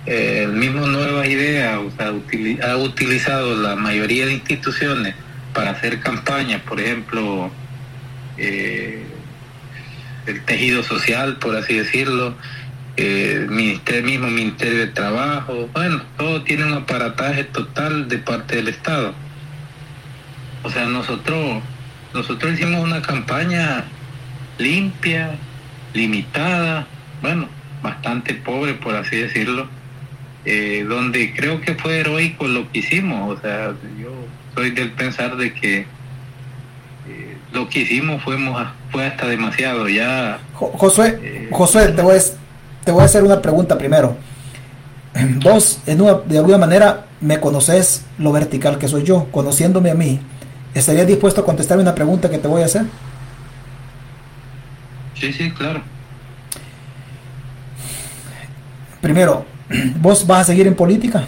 el 0.06 0.52
mismo 0.52 0.86
Nueva 0.86 1.26
Idea 1.26 1.78
ha 2.64 2.76
utilizado 2.76 3.56
la 3.56 3.76
mayoría 3.76 4.26
de 4.26 4.32
instituciones 4.34 5.14
para 5.54 5.70
hacer 5.70 6.00
campañas, 6.00 6.60
por 6.62 6.80
ejemplo, 6.80 7.50
eh, 8.38 9.04
el 10.26 10.44
tejido 10.44 10.82
social, 10.82 11.36
por 11.36 11.56
así 11.56 11.74
decirlo, 11.74 12.34
el 12.96 13.48
ministerio, 13.48 14.02
mismo 14.02 14.28
Ministerio 14.28 14.78
de 14.78 14.86
Trabajo, 14.88 15.68
bueno, 15.72 16.02
todo 16.18 16.42
tiene 16.42 16.64
un 16.64 16.74
aparataje 16.74 17.44
total 17.44 18.08
de 18.08 18.18
parte 18.18 18.56
del 18.56 18.68
Estado. 18.68 19.14
O 20.62 20.70
sea, 20.70 20.86
nosotros, 20.86 21.62
nosotros 22.12 22.54
hicimos 22.54 22.82
una 22.82 23.00
campaña 23.02 23.84
limpia, 24.58 25.36
limitada, 25.94 26.86
bueno, 27.20 27.48
bastante 27.82 28.34
pobre 28.34 28.74
por 28.74 28.94
así 28.94 29.16
decirlo, 29.16 29.68
eh, 30.44 30.84
donde 30.88 31.32
creo 31.34 31.60
que 31.60 31.74
fue 31.74 32.00
heroico 32.00 32.46
lo 32.46 32.70
que 32.70 32.80
hicimos. 32.80 33.38
O 33.38 33.40
sea, 33.40 33.74
yo 34.00 34.10
soy 34.54 34.70
del 34.70 34.92
pensar 34.92 35.36
de 35.36 35.52
que 35.52 35.80
eh, 35.80 37.36
lo 37.52 37.68
que 37.68 37.80
hicimos 37.80 38.22
fuimos, 38.22 38.66
fue 38.90 39.06
hasta 39.06 39.26
demasiado. 39.26 39.88
Ya. 39.88 40.40
Josué, 40.54 41.18
eh, 41.22 41.48
Josué, 41.50 41.88
te 41.88 42.02
voy, 42.02 42.16
a, 42.16 42.20
te 42.84 42.92
voy 42.92 43.02
a 43.02 43.04
hacer 43.04 43.22
una 43.22 43.40
pregunta 43.40 43.76
primero. 43.78 44.16
Vos, 45.42 45.80
en 45.86 46.00
una, 46.00 46.14
de 46.14 46.38
alguna 46.38 46.58
manera, 46.58 47.06
me 47.20 47.40
conoces 47.40 48.04
lo 48.18 48.32
vertical 48.32 48.78
que 48.78 48.88
soy 48.88 49.04
yo, 49.04 49.28
conociéndome 49.30 49.90
a 49.90 49.94
mí 49.94 50.20
¿Estarías 50.74 51.06
dispuesto 51.06 51.42
a 51.42 51.44
contestarme 51.44 51.82
una 51.82 51.94
pregunta 51.94 52.30
que 52.30 52.38
te 52.38 52.48
voy 52.48 52.62
a 52.62 52.66
hacer? 52.66 52.86
Sí, 55.14 55.32
sí, 55.32 55.50
claro. 55.50 55.82
Primero, 59.02 59.44
¿vos 60.00 60.26
vas 60.26 60.40
a 60.40 60.44
seguir 60.44 60.66
en 60.66 60.74
política? 60.74 61.24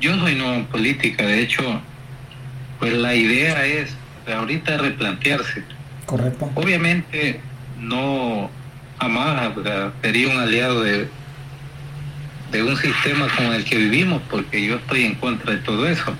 Yo 0.00 0.16
soy 0.18 0.34
no 0.36 0.54
en 0.54 0.66
política, 0.66 1.26
de 1.26 1.42
hecho, 1.42 1.80
pues 2.78 2.92
la 2.92 3.14
idea 3.14 3.64
es 3.66 3.90
ahorita 4.32 4.76
replantearse. 4.76 5.64
Correcto. 6.06 6.50
Obviamente 6.54 7.40
no 7.80 8.50
jamás 9.00 9.52
sería 10.02 10.28
un 10.28 10.38
aliado 10.38 10.82
de, 10.82 11.08
de 12.52 12.62
un 12.62 12.76
sistema 12.76 13.26
como 13.36 13.52
el 13.52 13.64
que 13.64 13.76
vivimos, 13.76 14.22
porque 14.30 14.64
yo 14.64 14.76
estoy 14.76 15.04
en 15.04 15.14
contra 15.16 15.52
de 15.52 15.58
todo 15.58 15.88
eso. 15.88 16.14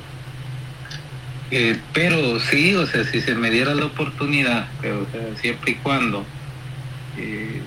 Eh, 1.50 1.78
pero 1.94 2.38
sí, 2.40 2.74
o 2.74 2.86
sea, 2.86 3.04
si 3.04 3.20
se 3.20 3.34
me 3.34 3.50
diera 3.50 3.74
la 3.74 3.86
oportunidad, 3.86 4.66
pero, 4.82 5.06
siempre 5.40 5.72
y 5.72 5.74
cuando 5.76 6.24
eh, 7.16 7.62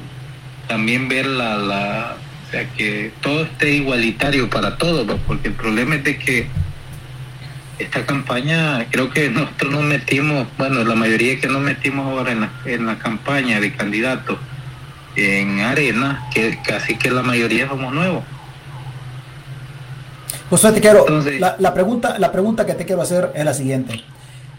también 0.72 1.10
ver 1.10 1.26
la, 1.26 1.58
la, 1.58 2.16
o 2.48 2.50
sea, 2.50 2.66
que 2.78 3.12
todo 3.20 3.44
esté 3.44 3.74
igualitario 3.74 4.50
para 4.50 4.78
todos, 4.78 5.06
pues, 5.06 5.20
porque 5.28 5.50
el 5.50 5.54
problema 5.54 5.96
es 5.96 6.06
de 6.06 6.18
que 6.18 6.48
esta 7.78 8.06
campaña, 8.06 8.88
creo 8.90 9.10
que 9.10 9.30
nosotros 9.30 9.70
nos 9.70 9.84
metimos, 9.84 10.48
bueno, 10.58 10.82
la 10.86 10.96
mayoría 10.96 11.38
que 11.42 11.48
nos 11.48 11.62
metimos 11.62 12.08
ahora 12.08 12.32
en 12.32 12.40
la, 12.40 12.52
en 12.64 12.86
la 12.86 12.98
campaña 13.00 13.60
de 13.60 13.74
candidatos 13.74 14.38
en 15.18 15.60
arena, 15.60 16.30
que 16.34 16.58
casi 16.66 16.96
que 16.96 17.12
la 17.12 17.22
mayoría 17.22 17.68
somos 17.68 17.94
nuevos. 17.94 18.24
José, 20.50 20.72
te 20.72 20.80
quiero, 20.80 21.06
la, 21.60 21.74
pregunta, 21.74 22.18
la 22.18 22.32
pregunta 22.32 22.66
que 22.66 22.76
te 22.76 22.86
quiero 22.86 23.02
hacer 23.02 23.34
es 23.36 23.44
la 23.44 23.54
siguiente. 23.54 24.06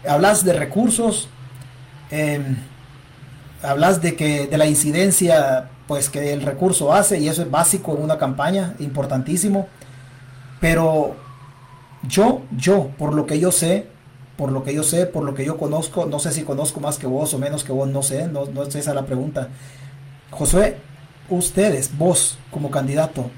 Hablas 0.07 0.45
de 0.45 0.53
recursos, 0.53 1.27
em, 2.11 2.57
hablas 3.63 3.99
de 4.03 4.15
que 4.15 4.45
de 4.45 4.57
la 4.59 4.67
incidencia 4.67 5.69
pues 5.93 6.09
que 6.09 6.33
el 6.33 6.41
recurso 6.41 6.91
hace 6.91 7.19
y 7.19 7.27
eso 7.27 7.43
es 7.43 7.51
básico 7.51 7.95
en 7.95 8.01
una 8.01 8.17
campaña, 8.17 8.73
importantísimo. 8.79 9.67
Pero 10.59 11.15
yo, 12.01 12.41
yo, 12.57 12.89
por 12.97 13.13
lo 13.13 13.27
que 13.27 13.39
yo 13.39 13.51
sé, 13.51 13.85
por 14.35 14.51
lo 14.51 14.63
que 14.63 14.73
yo 14.73 14.81
sé, 14.81 15.05
por 15.05 15.23
lo 15.23 15.35
que 15.35 15.45
yo 15.45 15.55
conozco, 15.55 16.07
no 16.07 16.17
sé 16.17 16.31
si 16.31 16.41
conozco 16.41 16.79
más 16.79 16.97
que 16.97 17.05
vos 17.05 17.31
o 17.35 17.37
menos 17.37 17.63
que 17.63 17.71
vos, 17.71 17.87
no 17.87 18.01
sé, 18.01 18.27
no, 18.27 18.47
no 18.47 18.63
es 18.63 18.73
esa 18.73 18.95
la 18.95 19.05
pregunta. 19.05 19.49
Josué, 20.31 20.77
ustedes, 21.29 21.95
vos 21.95 22.39
como 22.49 22.71
candidato, 22.71 23.29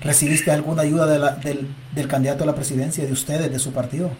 ¿Recibiste 0.00 0.50
alguna 0.50 0.82
ayuda 0.82 1.06
del, 1.06 1.68
del, 1.94 2.08
candidato 2.08 2.42
a 2.42 2.46
la 2.48 2.56
presidencia, 2.56 3.06
de 3.06 3.12
ustedes, 3.12 3.52
de 3.52 3.58
su 3.60 3.72
partido? 3.72 4.10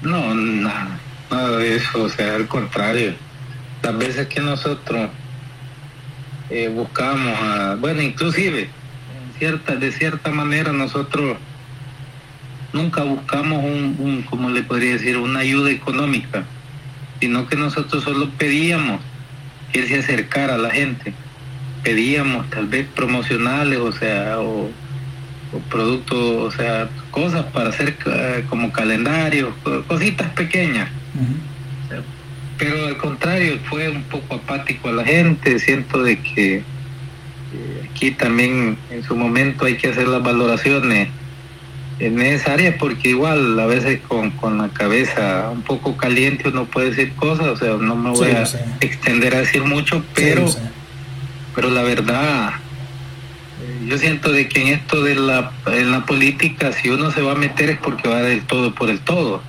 No, 0.00 0.32
nada, 0.32 1.00
nada 1.28 1.58
de 1.58 1.74
eso, 1.74 2.04
o 2.04 2.08
sea, 2.08 2.36
al 2.36 2.46
contrario. 2.46 3.16
Las 3.82 3.98
veces 3.98 4.26
que 4.26 4.40
nosotros 4.40 5.08
eh, 6.50 6.68
buscamos, 6.68 7.38
a, 7.40 7.76
bueno, 7.78 8.02
inclusive, 8.02 8.68
cierta, 9.38 9.76
de 9.76 9.92
cierta 9.92 10.30
manera 10.30 10.72
nosotros 10.72 11.36
nunca 12.72 13.02
buscamos 13.02 13.64
un, 13.64 14.24
como 14.28 14.50
le 14.50 14.62
podría 14.62 14.92
decir, 14.92 15.16
una 15.16 15.40
ayuda 15.40 15.70
económica, 15.70 16.44
sino 17.20 17.46
que 17.46 17.56
nosotros 17.56 18.04
solo 18.04 18.30
pedíamos 18.30 19.00
que 19.72 19.86
se 19.86 20.00
acercara 20.00 20.54
a 20.54 20.58
la 20.58 20.70
gente 20.70 21.14
pedíamos 21.82 22.48
tal 22.50 22.66
vez 22.66 22.86
promocionales, 22.94 23.78
o 23.78 23.92
sea, 23.92 24.40
o, 24.40 24.70
productos, 25.70 26.18
o 26.18 26.50
sea, 26.50 26.88
cosas 27.10 27.46
para 27.46 27.70
hacer 27.70 27.96
eh, 28.06 28.44
como 28.48 28.70
calendarios, 28.70 29.54
cositas 29.86 30.30
pequeñas. 30.32 30.90
Pero 32.58 32.86
al 32.86 32.96
contrario, 32.96 33.58
fue 33.68 33.88
un 33.88 34.02
poco 34.04 34.34
apático 34.34 34.88
a 34.88 34.92
la 34.92 35.04
gente, 35.04 35.58
siento 35.58 36.02
de 36.02 36.20
que 36.20 36.56
eh, 36.56 37.88
aquí 37.90 38.10
también 38.10 38.76
en 38.90 39.02
su 39.04 39.16
momento 39.16 39.64
hay 39.64 39.76
que 39.76 39.88
hacer 39.88 40.08
las 40.08 40.22
valoraciones 40.22 41.08
necesarias 42.00 42.76
porque 42.78 43.08
igual 43.08 43.58
a 43.58 43.66
veces 43.66 44.00
con, 44.06 44.30
con 44.30 44.58
la 44.58 44.68
cabeza 44.68 45.50
un 45.50 45.62
poco 45.62 45.96
caliente 45.96 46.48
uno 46.48 46.64
puede 46.66 46.90
decir 46.90 47.12
cosas, 47.14 47.46
o 47.46 47.56
sea, 47.56 47.70
no 47.74 47.96
me 47.96 48.10
voy 48.10 48.30
a 48.30 48.44
extender 48.80 49.34
a 49.34 49.40
decir 49.40 49.64
mucho, 49.64 50.04
pero 50.14 50.46
pero 51.58 51.70
la 51.70 51.82
verdad, 51.82 52.52
yo 53.84 53.98
siento 53.98 54.30
de 54.30 54.48
que 54.48 54.62
en 54.62 54.68
esto 54.68 55.02
de 55.02 55.16
la, 55.16 55.50
en 55.66 55.90
la 55.90 56.06
política, 56.06 56.70
si 56.70 56.88
uno 56.88 57.10
se 57.10 57.20
va 57.20 57.32
a 57.32 57.34
meter 57.34 57.70
es 57.70 57.78
porque 57.78 58.08
va 58.08 58.22
del 58.22 58.42
todo 58.42 58.72
por 58.72 58.90
el 58.90 59.00
todo. 59.00 59.42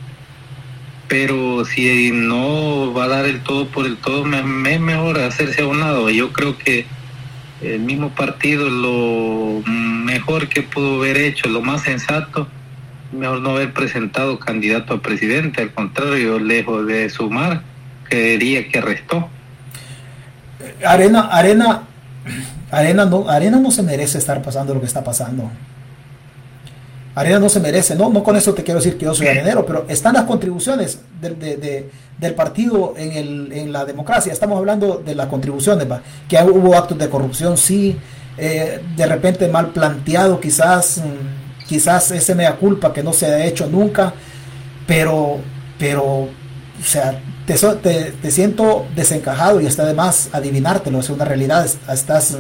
Pero 1.10 1.66
si 1.66 2.12
no 2.12 2.94
va 2.94 3.06
a 3.06 3.08
dar 3.08 3.26
el 3.26 3.42
todo 3.42 3.68
por 3.68 3.88
el 3.88 3.98
todo, 3.98 4.24
me, 4.24 4.40
es 4.74 4.80
mejor 4.80 5.20
hacerse 5.20 5.64
a 5.64 5.68
un 5.68 5.80
lado. 5.80 6.10
Yo 6.12 6.32
creo 6.32 6.58
que 6.58 6.86
el 7.62 7.80
mismo 7.80 8.10
partido 8.12 8.70
lo 8.70 9.62
mejor 9.66 10.48
que 10.48 10.62
pudo 10.62 10.98
haber 10.98 11.18
hecho, 11.18 11.50
lo 11.50 11.62
más 11.62 11.82
sensato, 11.82 12.48
mejor 13.12 13.42
no 13.42 13.50
haber 13.52 13.74
presentado 13.74 14.40
candidato 14.40 14.94
a 14.94 15.02
presidente, 15.02 15.64
al 15.64 15.74
contrario, 15.74 16.38
lejos 16.40 16.86
de 16.86 17.10
sumar, 17.10 17.64
creería 18.04 18.70
que 18.70 18.80
restó. 18.80 19.30
Arena, 20.86 21.22
Arena, 21.22 21.84
Arena 22.72 23.06
no, 23.06 23.28
Arena 23.28 23.60
no 23.60 23.72
se 23.72 23.82
merece 23.82 24.20
estar 24.20 24.44
pasando 24.44 24.76
lo 24.76 24.80
que 24.80 24.86
está 24.86 25.04
pasando. 25.04 25.52
Arena 27.16 27.40
no 27.40 27.50
se 27.50 27.60
merece, 27.60 27.96
no, 27.96 28.10
no 28.10 28.24
con 28.24 28.36
eso 28.36 28.54
te 28.54 28.64
quiero 28.64 28.80
decir 28.80 28.98
que 28.98 29.06
yo 29.06 29.14
soy 29.14 29.28
arenero, 29.28 29.66
pero 29.66 29.86
están 29.90 30.14
las 30.14 30.24
contribuciones 30.24 31.00
del 31.22 32.36
partido 32.36 32.94
en, 32.98 33.12
el, 33.14 33.52
en, 33.52 33.74
la 33.74 33.84
democracia. 33.84 34.32
Estamos 34.32 34.58
hablando 34.58 35.02
de 35.04 35.16
las 35.16 35.28
contribuciones, 35.28 35.88
que 36.28 36.38
hubo 36.38 36.76
actos 36.76 36.98
de 36.98 37.10
corrupción, 37.10 37.58
sí, 37.58 37.98
eh, 38.38 38.82
de 38.96 39.06
repente 39.06 39.48
mal 39.50 39.72
planteado, 39.72 40.40
quizás, 40.40 41.00
mm, 41.00 41.66
quizás 41.68 42.12
ese 42.12 42.36
mea 42.36 42.56
culpa 42.56 42.94
que 42.94 43.04
no 43.04 43.12
se 43.12 43.26
ha 43.26 43.46
hecho 43.46 43.68
nunca, 43.68 44.14
pero, 44.88 45.40
pero, 45.78 46.04
o 46.04 46.84
sea, 46.84 47.20
te, 47.46 47.56
te, 48.22 48.32
siento 48.32 48.86
desencajado 48.96 49.60
y 49.60 49.66
está 49.66 49.86
de 49.86 49.94
más 49.94 50.30
adivinártelo, 50.32 51.00
es 51.00 51.10
una 51.10 51.26
realidad, 51.26 51.68
estás, 51.92 52.38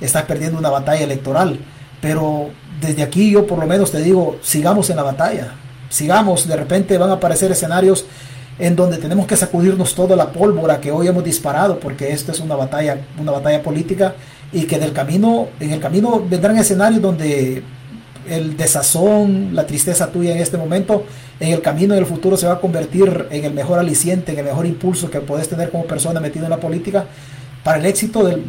estás 0.00 0.22
perdiendo 0.24 0.58
una 0.58 0.70
batalla 0.70 1.04
electoral, 1.04 1.60
pero 2.00 2.50
desde 2.86 3.02
aquí 3.02 3.30
yo 3.30 3.46
por 3.46 3.58
lo 3.58 3.66
menos 3.66 3.90
te 3.90 4.00
digo, 4.00 4.38
sigamos 4.42 4.90
en 4.90 4.96
la 4.96 5.02
batalla, 5.02 5.54
sigamos, 5.88 6.46
de 6.46 6.56
repente 6.56 6.96
van 6.98 7.10
a 7.10 7.14
aparecer 7.14 7.50
escenarios 7.50 8.06
en 8.58 8.74
donde 8.74 8.96
tenemos 8.96 9.26
que 9.26 9.36
sacudirnos 9.36 9.94
toda 9.94 10.16
la 10.16 10.32
pólvora 10.32 10.80
que 10.80 10.90
hoy 10.90 11.08
hemos 11.08 11.24
disparado, 11.24 11.78
porque 11.78 12.12
esto 12.12 12.32
es 12.32 12.40
una 12.40 12.56
batalla, 12.56 12.98
una 13.18 13.32
batalla 13.32 13.62
política, 13.62 14.14
y 14.52 14.62
que 14.64 14.78
del 14.78 14.92
camino, 14.92 15.48
en 15.60 15.72
el 15.72 15.80
camino 15.80 16.24
vendrán 16.28 16.56
escenarios 16.56 17.02
donde 17.02 17.62
el 18.28 18.56
desazón, 18.56 19.54
la 19.54 19.66
tristeza 19.66 20.10
tuya 20.10 20.32
en 20.32 20.38
este 20.38 20.56
momento, 20.56 21.04
en 21.38 21.52
el 21.52 21.60
camino 21.60 21.94
en 21.94 22.00
el 22.00 22.06
futuro 22.06 22.36
se 22.36 22.46
va 22.46 22.54
a 22.54 22.60
convertir 22.60 23.26
en 23.30 23.44
el 23.44 23.52
mejor 23.52 23.78
aliciente, 23.78 24.32
en 24.32 24.38
el 24.38 24.44
mejor 24.46 24.66
impulso 24.66 25.10
que 25.10 25.20
puedes 25.20 25.48
tener 25.48 25.70
como 25.70 25.84
persona 25.84 26.20
metida 26.20 26.44
en 26.44 26.50
la 26.50 26.60
política 26.60 27.04
para 27.62 27.78
el 27.78 27.86
éxito 27.86 28.24
del, 28.24 28.44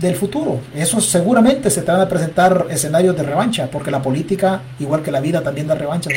del 0.00 0.14
futuro. 0.14 0.60
Eso 0.74 1.00
seguramente 1.00 1.70
se 1.70 1.82
te 1.82 1.90
van 1.90 2.00
a 2.00 2.08
presentar 2.08 2.66
escenarios 2.70 3.16
de 3.16 3.22
revancha, 3.22 3.70
porque 3.70 3.90
la 3.90 4.02
política, 4.02 4.62
igual 4.78 5.02
que 5.02 5.10
la 5.10 5.20
vida, 5.20 5.42
también 5.42 5.66
da 5.66 5.74
revancha. 5.74 6.10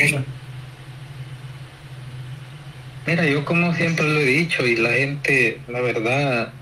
Mira, 3.06 3.26
yo 3.26 3.44
como 3.44 3.74
siempre 3.74 4.08
lo 4.08 4.20
he 4.20 4.24
dicho 4.24 4.64
y 4.64 4.76
la 4.76 4.90
gente, 4.90 5.60
la 5.66 5.80
verdad, 5.80 6.52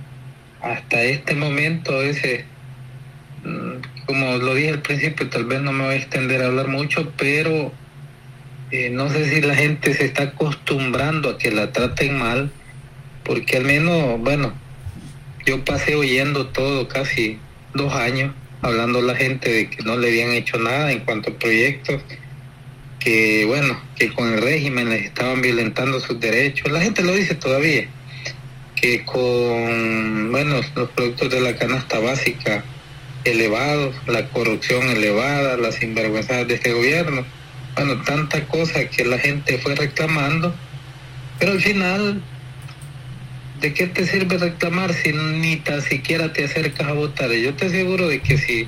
hasta 0.63 1.03
este 1.03 1.35
momento 1.35 1.95
a 1.95 1.99
veces, 1.99 2.45
mm, 3.45 4.07
como 4.07 4.39
lo 4.39 4.55
dije 4.55 4.71
al 4.71 4.83
principio, 4.83 5.29
tal 5.29 5.45
vez 5.45 5.61
no 5.61 5.73
me 5.73 5.85
voy 5.85 5.95
a 5.95 5.97
extender 5.99 6.43
a 6.43 6.47
hablar 6.47 6.69
mucho, 6.69 7.13
pero 7.19 7.73
eh, 8.71 8.89
no 8.89 9.11
sé 9.11 9.29
si 9.29 9.43
la 9.43 9.55
gente 9.55 9.93
se 9.93 10.07
está 10.07 10.25
acostumbrando 10.25 11.29
a 11.29 11.39
que 11.39 11.51
la 11.51 11.73
traten 11.73 12.19
mal, 12.19 12.51
porque 13.23 13.59
al 13.59 13.65
menos, 13.65 14.19
bueno, 14.21 14.55
yo 15.47 15.65
pasé 15.65 15.95
oyendo 15.95 16.47
todo 16.47 16.89
casi 16.89 17.39
dos 17.75 17.93
años, 17.95 18.33
hablando 18.63 18.99
a 18.99 19.03
la 19.03 19.15
gente 19.15 19.51
de 19.51 19.71
que 19.71 19.83
no 19.83 19.97
le 19.97 20.09
habían 20.09 20.33
hecho 20.33 20.59
nada 20.59 20.93
en 20.93 21.01
cuanto 21.01 21.31
a 21.31 21.39
proyectos, 21.39 22.03
que 22.99 23.45
bueno, 23.47 23.81
que 23.97 24.13
con 24.13 24.33
el 24.33 24.43
régimen 24.43 24.91
les 24.91 25.05
estaban 25.05 25.41
violentando 25.41 26.01
sus 26.01 26.21
derechos. 26.21 26.71
La 26.71 26.81
gente 26.81 27.03
lo 27.03 27.15
dice 27.15 27.35
todavía, 27.35 27.89
que 28.77 29.05
con, 29.05 30.31
bueno, 30.31 30.61
los 30.75 30.91
productos 30.91 31.31
de 31.31 31.41
la 31.41 31.57
canasta 31.57 31.99
básica 31.99 32.65
elevados, 33.25 33.95
la 34.07 34.29
corrupción 34.29 34.83
elevada, 34.89 35.57
las 35.57 35.77
sinvergüenzas 35.77 36.47
de 36.49 36.55
este 36.55 36.73
gobierno, 36.73 37.25
bueno, 37.75 38.03
tantas 38.03 38.43
cosas 38.43 38.87
que 38.87 39.05
la 39.05 39.19
gente 39.19 39.59
fue 39.59 39.75
reclamando, 39.75 40.55
pero 41.39 41.53
al 41.53 41.61
final 41.61 42.23
¿de 43.61 43.75
qué 43.75 43.87
te 43.87 44.07
sirve 44.07 44.39
reclamar 44.39 44.93
si 44.95 45.13
ni 45.13 45.57
tan 45.57 45.83
siquiera 45.83 46.33
te 46.33 46.45
acercas 46.45 46.89
a 46.89 46.93
votar? 46.93 47.31
Yo 47.33 47.55
te 47.55 47.67
aseguro 47.67 48.09
de 48.09 48.21
que 48.21 48.39
si 48.39 48.67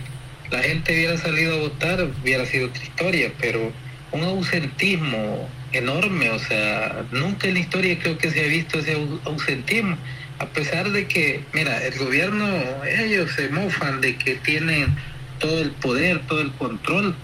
la 0.51 0.63
gente 0.63 0.93
hubiera 0.93 1.17
salido 1.17 1.55
a 1.55 1.59
votar 1.61 2.09
hubiera 2.23 2.45
sido 2.45 2.69
otra 2.69 2.83
historia, 2.83 3.33
pero 3.41 3.73
un 4.13 4.23
ausentismo 4.23 5.49
enorme, 5.73 6.29
o 6.31 6.39
sea, 6.39 7.05
nunca 7.11 7.49
en 7.49 7.55
la 7.55 7.61
historia 7.61 7.99
creo 7.99 8.19
que 8.19 8.31
se 8.31 8.45
ha 8.45 8.49
visto 8.49 8.79
ese 8.79 8.99
ausentismo, 9.25 9.97
a 10.39 10.47
pesar 10.47 10.91
de 10.91 11.07
que, 11.07 11.43
mira, 11.55 11.83
el 11.87 11.99
gobierno, 11.99 12.47
ellos 12.85 13.31
se 13.33 13.49
mofan 13.49 14.03
de 14.03 14.17
que 14.17 14.35
tienen 14.37 14.95
todo 15.39 15.63
el 15.63 15.71
poder, 15.71 16.21
todo 16.27 16.43
el 16.43 16.53
control, 16.53 17.15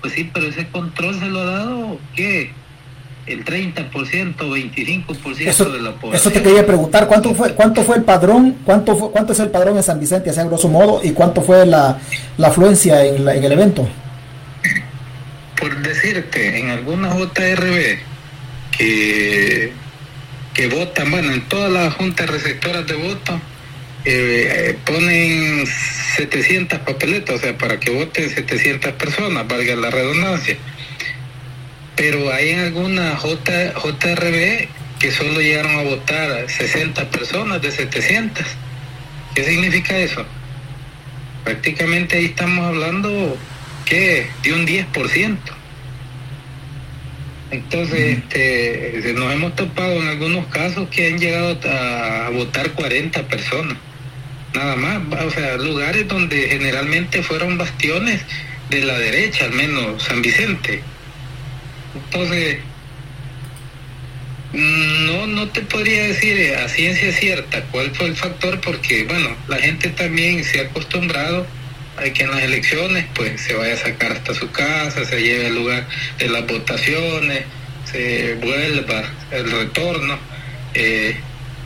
pues 0.00 0.12
sí, 0.12 0.30
pero 0.32 0.46
ese 0.46 0.68
control 0.68 1.18
se 1.18 1.26
lo 1.26 1.40
ha 1.40 1.44
dado, 1.44 2.00
¿qué? 2.14 2.52
El 3.26 3.44
30%, 3.44 3.90
25% 4.36 5.46
eso, 5.46 5.64
de 5.64 5.80
la 5.80 5.92
población. 5.92 6.14
Eso 6.14 6.30
te 6.30 6.42
quería 6.42 6.64
preguntar, 6.64 7.08
¿cuánto 7.08 7.34
fue 7.34 7.54
cuánto 7.54 7.82
fue 7.82 7.96
el 7.96 8.04
padrón? 8.04 8.56
¿Cuánto 8.64 8.96
fue, 8.96 9.10
cuánto 9.10 9.32
es 9.32 9.40
el 9.40 9.50
padrón 9.50 9.76
en 9.76 9.82
San 9.82 9.98
Vicente, 9.98 10.30
así 10.30 10.40
a 10.40 10.44
grosso 10.44 10.68
modo, 10.68 11.00
y 11.02 11.10
cuánto 11.10 11.42
fue 11.42 11.66
la, 11.66 11.98
afluencia 12.42 13.04
en, 13.04 13.28
en 13.28 13.44
el 13.44 13.52
evento? 13.52 13.88
Por 15.58 15.76
decirte, 15.82 16.58
en 16.58 16.70
algunas 16.70 17.16
JRB 17.16 17.98
que, 18.76 19.72
que 20.54 20.68
votan, 20.68 21.10
bueno, 21.10 21.32
en 21.32 21.48
todas 21.48 21.72
las 21.72 21.94
juntas 21.94 22.30
receptoras 22.30 22.86
de 22.86 22.94
voto, 22.94 23.40
eh, 24.04 24.78
ponen 24.84 25.66
700 26.16 26.78
papeletas, 26.80 27.36
o 27.36 27.38
sea, 27.38 27.58
para 27.58 27.80
que 27.80 27.90
voten 27.90 28.30
700 28.30 28.92
personas, 28.92 29.48
valga 29.48 29.74
la 29.74 29.90
redundancia 29.90 30.56
pero 31.96 32.30
hay 32.32 32.50
en 32.50 32.60
alguna 32.60 33.16
J, 33.16 33.72
JRB 33.72 34.68
que 34.98 35.10
solo 35.10 35.40
llegaron 35.40 35.78
a 35.78 35.82
votar 35.82 36.48
60 36.48 37.10
personas 37.10 37.60
de 37.62 37.70
700. 37.70 38.44
¿Qué 39.34 39.44
significa 39.44 39.96
eso? 39.96 40.24
Prácticamente 41.44 42.18
ahí 42.18 42.26
estamos 42.26 42.66
hablando 42.66 43.36
que 43.86 44.26
de 44.42 44.52
un 44.52 44.66
10%. 44.66 45.38
Entonces, 47.50 48.18
este, 48.18 49.12
nos 49.14 49.32
hemos 49.32 49.54
topado 49.54 50.02
en 50.02 50.08
algunos 50.08 50.46
casos 50.46 50.88
que 50.88 51.06
han 51.08 51.18
llegado 51.18 51.58
a, 51.70 52.26
a 52.26 52.30
votar 52.30 52.72
40 52.72 53.22
personas, 53.28 53.76
nada 54.52 54.74
más, 54.74 55.24
o 55.24 55.30
sea, 55.30 55.56
lugares 55.56 56.08
donde 56.08 56.48
generalmente 56.48 57.22
fueron 57.22 57.56
bastiones 57.56 58.20
de 58.68 58.80
la 58.80 58.98
derecha, 58.98 59.44
al 59.44 59.52
menos 59.52 60.02
San 60.02 60.22
Vicente 60.22 60.82
entonces, 62.04 62.58
no, 64.52 65.26
no 65.26 65.48
te 65.48 65.62
podría 65.62 66.04
decir 66.04 66.54
a 66.54 66.68
ciencia 66.68 67.12
cierta 67.12 67.62
cuál 67.72 67.90
fue 67.94 68.06
el 68.06 68.16
factor 68.16 68.60
porque, 68.60 69.04
bueno, 69.04 69.36
la 69.48 69.58
gente 69.58 69.88
también 69.90 70.44
se 70.44 70.60
ha 70.60 70.62
acostumbrado 70.62 71.46
a 71.96 72.04
que 72.04 72.22
en 72.24 72.30
las 72.30 72.42
elecciones 72.42 73.06
pues 73.14 73.40
se 73.40 73.54
vaya 73.54 73.74
a 73.74 73.78
sacar 73.78 74.12
hasta 74.12 74.34
su 74.34 74.50
casa, 74.50 75.04
se 75.04 75.22
lleve 75.22 75.46
al 75.46 75.54
lugar 75.54 75.86
de 76.18 76.28
las 76.28 76.46
votaciones, 76.46 77.44
se 77.90 78.34
vuelva 78.34 79.04
el 79.30 79.50
retorno. 79.50 80.18
Eh, 80.74 81.16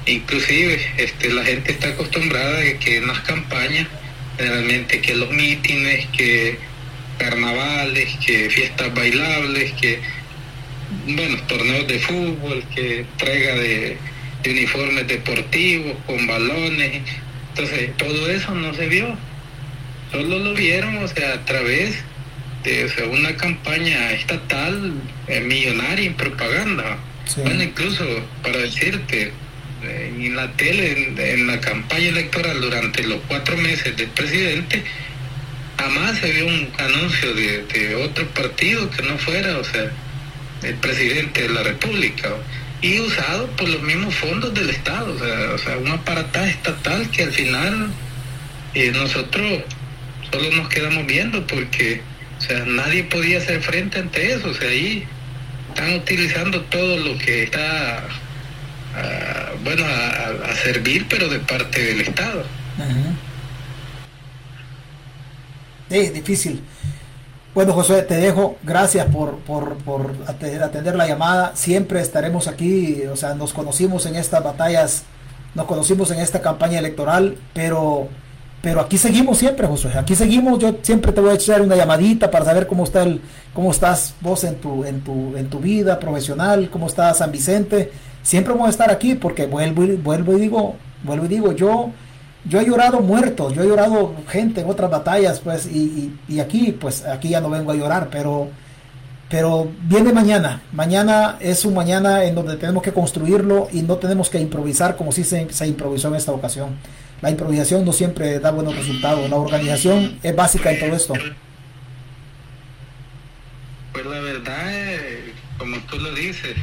inclusive 0.06 0.80
este, 0.96 1.32
la 1.32 1.44
gente 1.44 1.72
está 1.72 1.88
acostumbrada 1.88 2.60
a 2.60 2.78
que 2.78 2.98
en 2.98 3.06
las 3.06 3.20
campañas, 3.20 3.86
generalmente 4.38 5.00
que 5.00 5.14
los 5.14 5.30
mítines, 5.30 6.06
que 6.16 6.58
carnavales, 7.18 8.08
que 8.24 8.48
fiestas 8.48 8.94
bailables, 8.94 9.72
que 9.72 10.00
bueno, 11.06 11.36
torneos 11.48 11.86
de 11.86 11.98
fútbol, 11.98 12.64
que 12.74 13.00
entrega 13.00 13.54
de, 13.56 13.96
uniformes 14.48 15.06
deportivos 15.06 15.96
con 16.06 16.26
balones. 16.26 17.02
Entonces, 17.50 17.96
todo 17.96 18.30
eso 18.30 18.54
no 18.54 18.72
se 18.74 18.86
vio. 18.86 19.16
Solo 20.12 20.38
lo 20.38 20.54
vieron, 20.54 20.96
o 20.98 21.08
sea, 21.08 21.34
a 21.34 21.44
través 21.44 22.02
de 22.64 23.08
una 23.10 23.36
campaña 23.36 24.12
estatal 24.12 24.92
eh, 25.28 25.40
millonaria 25.40 26.06
en 26.06 26.14
propaganda. 26.14 26.98
Bueno, 27.36 27.62
incluso 27.62 28.04
para 28.42 28.58
decirte, 28.58 29.32
en 29.82 30.36
la 30.36 30.50
tele, 30.52 31.14
en, 31.16 31.46
la 31.46 31.60
campaña 31.60 32.08
electoral 32.08 32.60
durante 32.60 33.02
los 33.04 33.20
cuatro 33.28 33.56
meses 33.56 33.96
del 33.96 34.08
presidente, 34.08 34.82
jamás 35.78 36.18
se 36.18 36.32
vio 36.32 36.46
un 36.46 36.68
anuncio 36.78 37.34
de, 37.34 37.62
de 37.64 37.94
otro 37.94 38.26
partido 38.28 38.90
que 38.90 39.02
no 39.02 39.16
fuera, 39.18 39.58
o 39.58 39.64
sea, 39.64 39.90
el 40.62 40.74
presidente 40.74 41.42
de 41.42 41.48
la 41.48 41.62
República 41.62 42.30
y 42.82 43.00
usado 43.00 43.46
por 43.56 43.68
los 43.68 43.82
mismos 43.82 44.14
fondos 44.14 44.54
del 44.54 44.70
Estado, 44.70 45.14
o 45.54 45.58
sea, 45.58 45.76
un 45.78 45.88
aparataje 45.88 46.50
estatal 46.50 47.08
que 47.10 47.24
al 47.24 47.32
final 47.32 47.90
eh, 48.74 48.90
nosotros 48.92 49.62
solo 50.30 50.50
nos 50.56 50.68
quedamos 50.68 51.06
viendo 51.06 51.46
porque 51.46 52.00
o 52.40 52.42
sea, 52.42 52.64
nadie 52.64 53.04
podía 53.04 53.36
hacer 53.36 53.60
frente 53.60 53.98
ante 53.98 54.32
eso, 54.32 54.48
o 54.48 54.54
sea, 54.54 54.70
ahí 54.70 55.06
están 55.68 55.94
utilizando 55.94 56.62
todo 56.62 56.96
lo 56.96 57.18
que 57.18 57.42
está, 57.42 58.02
ah, 58.96 59.52
bueno, 59.62 59.84
a, 59.84 60.54
servir, 60.54 61.06
pero 61.08 61.28
de 61.28 61.38
parte 61.40 61.82
del 61.82 62.00
Estado. 62.00 62.44
Sí, 65.90 66.08
difícil. 66.10 66.62
Bueno, 67.54 67.72
José, 67.72 68.02
te 68.02 68.16
dejo. 68.16 68.56
Gracias 68.62 69.06
por, 69.06 69.38
por, 69.38 69.76
por, 69.78 70.14
atender 70.28 70.94
la 70.94 71.08
llamada. 71.08 71.52
Siempre 71.54 72.00
estaremos 72.00 72.46
aquí. 72.46 73.02
O 73.12 73.16
sea, 73.16 73.34
nos 73.34 73.52
conocimos 73.52 74.06
en 74.06 74.14
estas 74.14 74.42
batallas, 74.44 75.02
nos 75.54 75.66
conocimos 75.66 76.10
en 76.12 76.20
esta 76.20 76.40
campaña 76.40 76.78
electoral, 76.78 77.36
pero 77.52 78.08
pero 78.62 78.80
aquí 78.80 78.98
seguimos 78.98 79.38
siempre, 79.38 79.66
José. 79.66 79.88
Aquí 79.96 80.14
seguimos. 80.14 80.58
Yo 80.58 80.76
siempre 80.82 81.12
te 81.12 81.20
voy 81.20 81.30
a 81.30 81.34
echar 81.34 81.62
una 81.62 81.76
llamadita 81.76 82.30
para 82.30 82.44
saber 82.44 82.66
cómo 82.66 82.84
está 82.84 83.02
el, 83.02 83.20
cómo 83.54 83.70
estás 83.70 84.14
vos 84.20 84.44
en 84.44 84.56
tu, 84.56 84.84
en 84.84 85.00
tu, 85.00 85.36
en 85.36 85.48
tu 85.48 85.58
vida 85.60 85.98
profesional, 85.98 86.68
cómo 86.70 86.86
está 86.86 87.12
San 87.14 87.32
Vicente. 87.32 87.90
Siempre 88.22 88.52
vamos 88.52 88.68
a 88.68 88.70
estar 88.70 88.90
aquí 88.90 89.14
porque 89.14 89.46
vuelvo 89.46 89.82
vuelvo 90.02 90.36
y 90.36 90.40
digo, 90.40 90.76
vuelvo 91.02 91.24
y 91.24 91.28
digo, 91.28 91.52
yo, 91.52 91.90
yo 92.44 92.60
he 92.60 92.66
llorado 92.66 93.00
muertos, 93.00 93.54
yo 93.54 93.62
he 93.62 93.66
llorado 93.66 94.14
gente 94.28 94.62
en 94.62 94.70
otras 94.70 94.90
batallas, 94.90 95.40
pues, 95.40 95.66
y, 95.66 96.12
y, 96.28 96.40
aquí, 96.40 96.72
pues, 96.72 97.04
aquí 97.04 97.30
ya 97.30 97.40
no 97.40 97.50
vengo 97.50 97.72
a 97.72 97.74
llorar, 97.74 98.08
pero, 98.10 98.48
pero 99.28 99.70
viene 99.82 100.12
mañana. 100.12 100.62
Mañana 100.72 101.36
es 101.40 101.64
un 101.64 101.74
mañana 101.74 102.24
en 102.24 102.34
donde 102.34 102.56
tenemos 102.56 102.82
que 102.82 102.92
construirlo 102.92 103.68
y 103.72 103.82
no 103.82 103.96
tenemos 103.96 104.30
que 104.30 104.40
improvisar 104.40 104.96
como 104.96 105.12
si 105.12 105.24
se, 105.24 105.52
se 105.52 105.66
improvisó 105.66 106.08
en 106.08 106.14
esta 106.16 106.32
ocasión 106.32 106.78
la 107.20 107.30
improvisación 107.30 107.84
no 107.84 107.92
siempre 107.92 108.38
da 108.38 108.50
buenos 108.50 108.74
resultados. 108.74 109.28
La 109.28 109.36
organización 109.36 110.18
es 110.22 110.34
básica 110.34 110.72
en 110.72 110.80
todo 110.80 110.96
esto. 110.96 111.14
Pues 113.92 114.06
la 114.06 114.20
verdad, 114.20 114.68
eh, 114.68 115.34
como 115.58 115.78
tú 115.80 115.98
lo 115.98 116.14
dices, 116.14 116.56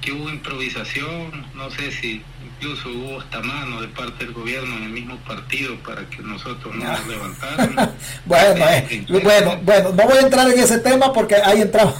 que 0.00 0.12
hubo 0.12 0.30
improvisación, 0.30 1.46
no 1.54 1.70
sé 1.70 1.92
si 1.92 2.22
incluso 2.60 2.88
hubo 2.88 3.20
hasta 3.20 3.40
mano 3.40 3.80
de 3.80 3.88
parte 3.88 4.24
del 4.24 4.34
gobierno 4.34 4.76
en 4.76 4.82
el 4.84 4.90
mismo 4.90 5.16
partido 5.18 5.76
para 5.86 6.08
que 6.08 6.22
nosotros 6.22 6.74
no 6.74 6.84
nos 6.84 7.06
levantáramos. 7.08 7.88
bueno, 8.24 8.68
eh, 8.68 9.06
bueno, 9.08 9.60
bueno, 9.62 9.90
no 9.90 10.04
voy 10.04 10.18
a 10.18 10.20
entrar 10.20 10.50
en 10.50 10.58
ese 10.58 10.78
tema 10.78 11.12
porque 11.12 11.36
ahí 11.36 11.62
entramos. 11.62 11.94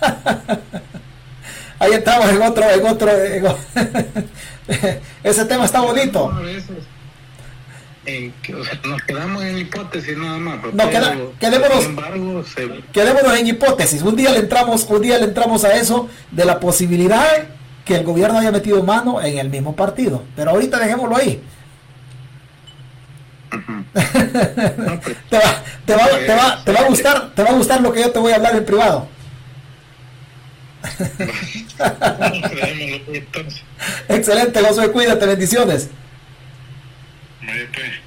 ahí 1.78 1.92
entramos 1.92 2.28
en 2.30 2.42
otro, 2.42 2.70
en 2.70 2.86
otro, 2.86 3.10
ese 5.24 5.44
tema 5.44 5.64
está 5.64 5.80
bonito 5.80 6.32
nos 8.84 9.02
quedamos 9.02 9.42
en 9.44 9.58
hipótesis 9.58 10.16
nada 10.16 10.38
más. 10.38 10.58
No, 10.72 10.90
quedémonos, 11.38 11.86
quedémonos 12.92 13.38
en 13.38 13.46
hipótesis. 13.46 14.02
Un 14.02 14.16
día 14.16 14.30
le 14.30 14.40
entramos, 14.40 14.84
un 14.88 15.02
día 15.02 15.18
le 15.18 15.24
entramos 15.24 15.64
a 15.64 15.74
eso 15.76 16.08
de 16.30 16.44
la 16.44 16.58
posibilidad 16.60 17.24
que 17.90 17.96
el 17.96 18.04
gobierno 18.04 18.38
haya 18.38 18.52
metido 18.52 18.84
mano 18.84 19.20
en 19.20 19.36
el 19.38 19.50
mismo 19.50 19.74
partido. 19.74 20.22
Pero 20.36 20.52
ahorita 20.52 20.78
dejémoslo 20.78 21.16
ahí. 21.16 21.42
Pues, 23.50 23.62
te, 25.28 25.36
va, 25.36 25.64
te, 25.84 25.96
va, 25.96 26.06
te, 26.06 26.36
va, 26.36 26.64
te 26.64 26.72
va 26.72 26.78
a 26.78 26.84
gustar, 26.84 27.34
te 27.34 27.42
va 27.42 27.50
a 27.50 27.54
gustar 27.54 27.80
lo 27.80 27.92
que 27.92 28.02
yo 28.02 28.12
te 28.12 28.20
voy 28.20 28.30
a 28.30 28.36
hablar 28.36 28.54
en 28.54 28.64
privado. 28.64 29.08
Excelente, 34.08 34.60
José, 34.60 34.92
cuídate, 34.92 35.26
bendiciones. 35.26 35.90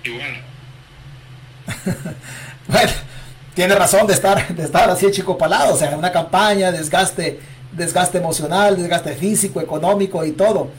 igual. 0.05 0.43
bueno, 2.69 2.91
tiene 3.53 3.75
razón 3.75 4.07
de 4.07 4.13
estar, 4.13 4.47
de 4.47 4.63
estar 4.63 4.89
así 4.89 5.11
chico 5.11 5.37
palado, 5.37 5.73
o 5.73 5.77
sea, 5.77 5.97
una 5.97 6.13
campaña, 6.13 6.71
desgaste, 6.71 7.41
desgaste 7.75 8.17
emocional, 8.17 8.77
desgaste 8.77 9.13
físico, 9.15 9.61
económico 9.61 10.23
y 10.25 10.31
todo. 10.31 10.69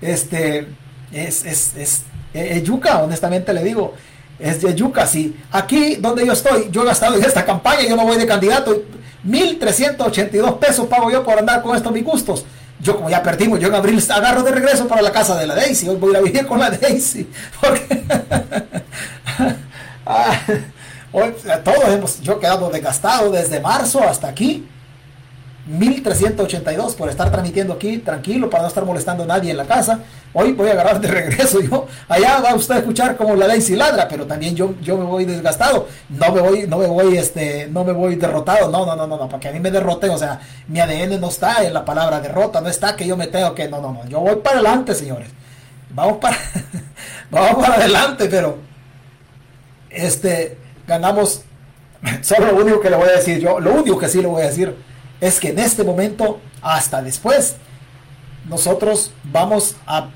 Este 0.00 0.66
es, 1.12 1.44
es, 1.44 1.76
es, 1.76 2.02
es 2.32 2.62
yuca, 2.62 3.02
honestamente 3.02 3.52
le 3.52 3.62
digo, 3.62 3.94
es 4.38 4.60
yuca. 4.74 5.06
Si 5.06 5.36
aquí 5.50 5.96
donde 5.96 6.26
yo 6.26 6.32
estoy, 6.32 6.68
yo 6.70 6.82
he 6.82 6.86
gastado 6.86 7.16
en 7.16 7.24
esta 7.24 7.44
campaña, 7.44 7.82
yo 7.88 7.96
no 7.96 8.04
voy 8.04 8.16
de 8.16 8.26
candidato, 8.26 8.82
1.382 9.26 10.58
pesos 10.58 10.86
pago 10.86 11.10
yo 11.10 11.24
por 11.24 11.38
andar 11.38 11.62
con 11.62 11.76
estos 11.76 11.92
mis 11.92 12.04
gustos 12.04 12.44
yo 12.80 12.96
como 12.96 13.10
ya 13.10 13.22
perdimos, 13.22 13.58
yo 13.58 13.68
en 13.68 13.74
abril 13.74 14.02
agarro 14.10 14.42
de 14.42 14.52
regreso 14.52 14.86
para 14.86 15.02
la 15.02 15.12
casa 15.12 15.36
de 15.36 15.46
la 15.46 15.54
Daisy, 15.54 15.88
hoy 15.88 15.96
voy 15.96 16.14
a 16.14 16.20
vivir 16.20 16.46
con 16.46 16.58
la 16.58 16.70
Daisy, 16.70 17.28
ah, 20.06 20.38
hoy, 21.12 21.34
todos 21.64 21.88
hemos, 21.88 22.20
yo 22.20 22.38
quedado 22.38 22.68
desgastado 22.70 23.30
desde 23.30 23.60
marzo 23.60 24.02
hasta 24.02 24.28
aquí, 24.28 24.66
1382 25.66 26.94
por 26.94 27.08
estar 27.08 27.30
transmitiendo 27.30 27.74
aquí 27.74 27.98
tranquilo 27.98 28.48
para 28.48 28.62
no 28.62 28.68
estar 28.68 28.84
molestando 28.84 29.24
a 29.24 29.26
nadie 29.26 29.50
en 29.50 29.56
la 29.56 29.64
casa. 29.64 30.00
Hoy 30.32 30.52
voy 30.52 30.68
a 30.68 30.72
agarrar 30.72 31.00
de 31.00 31.08
regreso 31.08 31.60
yo. 31.60 31.86
Allá 32.08 32.40
va 32.40 32.54
usted 32.54 32.76
a 32.76 32.78
escuchar 32.78 33.16
como 33.16 33.34
la 33.34 33.48
ley 33.48 33.60
si 33.60 33.74
ladra, 33.74 34.06
pero 34.06 34.26
también 34.26 34.54
yo, 34.54 34.74
yo 34.80 34.96
me 34.96 35.04
voy 35.04 35.24
desgastado. 35.24 35.88
No 36.08 36.32
me 36.32 36.40
voy, 36.40 36.66
no 36.68 36.78
me 36.78 36.86
voy, 36.86 37.18
este, 37.18 37.66
no 37.68 37.84
me 37.84 37.92
voy 37.92 38.14
derrotado. 38.14 38.70
No, 38.70 38.86
no, 38.86 38.94
no, 38.94 39.06
no, 39.08 39.16
no, 39.16 39.28
para 39.28 39.40
que 39.40 39.48
a 39.48 39.52
mí 39.52 39.58
me 39.58 39.72
derrote. 39.72 40.08
O 40.08 40.18
sea, 40.18 40.40
mi 40.68 40.78
ADN 40.78 41.20
no 41.20 41.28
está 41.28 41.64
en 41.64 41.74
la 41.74 41.84
palabra 41.84 42.20
derrota, 42.20 42.60
no 42.60 42.68
está 42.68 42.94
que 42.94 43.06
yo 43.06 43.16
me 43.16 43.26
tengo 43.26 43.52
que. 43.54 43.68
No, 43.68 43.80
no, 43.80 43.92
no. 43.92 44.06
Yo 44.08 44.20
voy 44.20 44.36
para 44.36 44.60
adelante, 44.60 44.94
señores. 44.94 45.30
Vamos 45.90 46.18
para, 46.18 46.36
vamos 47.30 47.64
para 47.64 47.74
adelante, 47.74 48.28
pero 48.30 48.58
este 49.90 50.58
ganamos. 50.86 51.42
Solo 52.22 52.52
lo 52.52 52.62
único 52.62 52.80
que 52.80 52.90
le 52.90 52.96
voy 52.96 53.08
a 53.08 53.12
decir 53.12 53.40
yo, 53.40 53.58
lo 53.58 53.72
único 53.72 53.98
que 53.98 54.08
sí 54.08 54.20
le 54.20 54.28
voy 54.28 54.42
a 54.42 54.46
decir 54.46 54.76
es 55.20 55.40
que 55.40 55.48
en 55.48 55.58
este 55.58 55.84
momento, 55.84 56.40
hasta 56.62 57.02
después, 57.02 57.56
nosotros 58.48 59.12
vamos 59.24 59.76
a, 59.86 60.08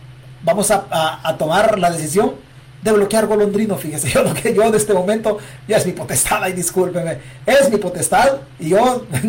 vamos 0.42 0.70
a, 0.70 1.36
tomar 1.38 1.78
la 1.78 1.90
decisión 1.90 2.34
de 2.82 2.92
bloquear 2.92 3.26
Golondrino. 3.26 3.76
Fíjese, 3.76 4.08
yo 4.14 4.22
lo 4.22 4.34
que 4.34 4.54
yo 4.54 4.62
en 4.62 4.74
este 4.74 4.94
momento 4.94 5.38
ya 5.68 5.78
es 5.78 5.86
mi 5.86 5.92
potestad, 5.92 6.46
y 6.48 6.52
discúlpeme, 6.52 7.18
es 7.46 7.70
mi 7.70 7.76
potestad 7.76 8.38
y 8.58 8.70
yo 8.70 9.06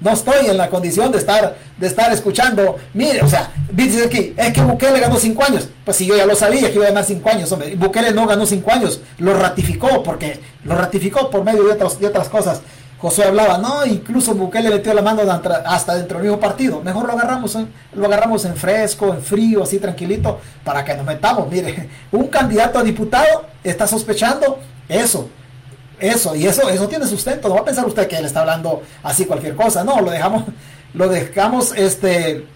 no, 0.00 0.10
estoy 0.10 0.46
en 0.46 0.56
la 0.56 0.68
condición 0.68 1.12
de 1.12 1.18
estar, 1.18 1.56
de 1.76 1.86
estar 1.86 2.12
escuchando. 2.12 2.78
Mire, 2.94 3.22
o 3.22 3.28
sea, 3.28 3.52
dice 3.70 4.04
aquí, 4.06 4.34
es 4.36 4.52
que 4.52 4.62
Bukele 4.62 5.00
ganó 5.00 5.16
cinco 5.16 5.44
años. 5.44 5.68
Pues 5.84 5.96
si 5.96 6.06
yo 6.06 6.16
ya 6.16 6.26
lo 6.26 6.34
sabía 6.34 6.68
que 6.68 6.76
iba 6.76 6.84
a 6.84 6.88
ganar 6.88 7.04
cinco 7.04 7.30
años, 7.30 7.50
hombre. 7.52 7.74
Bukele 7.76 8.12
no 8.12 8.26
ganó 8.26 8.46
cinco 8.46 8.72
años, 8.72 9.00
lo 9.18 9.34
ratificó 9.34 10.02
porque 10.02 10.40
lo 10.64 10.76
ratificó 10.76 11.30
por 11.30 11.44
medio 11.44 11.64
de 11.64 11.74
de 11.74 12.06
otras 12.06 12.28
cosas. 12.28 12.62
José 13.00 13.24
hablaba, 13.24 13.56
no, 13.56 13.86
incluso 13.86 14.34
Bukele 14.34 14.68
metió 14.68 14.92
la 14.92 15.00
mano 15.00 15.22
hasta 15.64 15.94
dentro 15.94 16.18
del 16.18 16.26
mismo 16.26 16.38
partido. 16.38 16.82
Mejor 16.82 17.06
lo 17.06 17.12
agarramos, 17.14 17.56
lo 17.94 18.06
agarramos 18.06 18.44
en 18.44 18.54
fresco, 18.56 19.14
en 19.14 19.22
frío, 19.22 19.62
así 19.62 19.78
tranquilito, 19.78 20.38
para 20.62 20.84
que 20.84 20.94
nos 20.94 21.06
metamos. 21.06 21.48
Mire, 21.50 21.88
un 22.12 22.26
candidato 22.26 22.78
a 22.78 22.82
diputado 22.82 23.46
está 23.64 23.86
sospechando 23.86 24.58
eso, 24.86 25.30
eso, 25.98 26.36
y 26.36 26.46
eso, 26.46 26.68
eso 26.68 26.88
tiene 26.88 27.06
sustento. 27.06 27.48
No 27.48 27.54
va 27.54 27.60
a 27.62 27.64
pensar 27.64 27.86
usted 27.86 28.06
que 28.06 28.16
él 28.16 28.26
está 28.26 28.40
hablando 28.40 28.82
así 29.02 29.24
cualquier 29.24 29.56
cosa. 29.56 29.82
No, 29.82 30.02
lo 30.02 30.10
dejamos, 30.10 30.44
lo 30.92 31.08
dejamos, 31.08 31.72
este, 31.74 32.46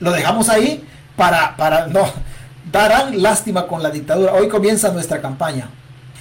lo 0.00 0.10
dejamos 0.10 0.48
ahí 0.48 0.88
para, 1.16 1.54
para, 1.54 1.86
no, 1.88 2.06
darán 2.72 3.20
lástima 3.20 3.66
con 3.66 3.82
la 3.82 3.90
dictadura. 3.90 4.32
Hoy 4.32 4.48
comienza 4.48 4.90
nuestra 4.90 5.20
campaña. 5.20 5.68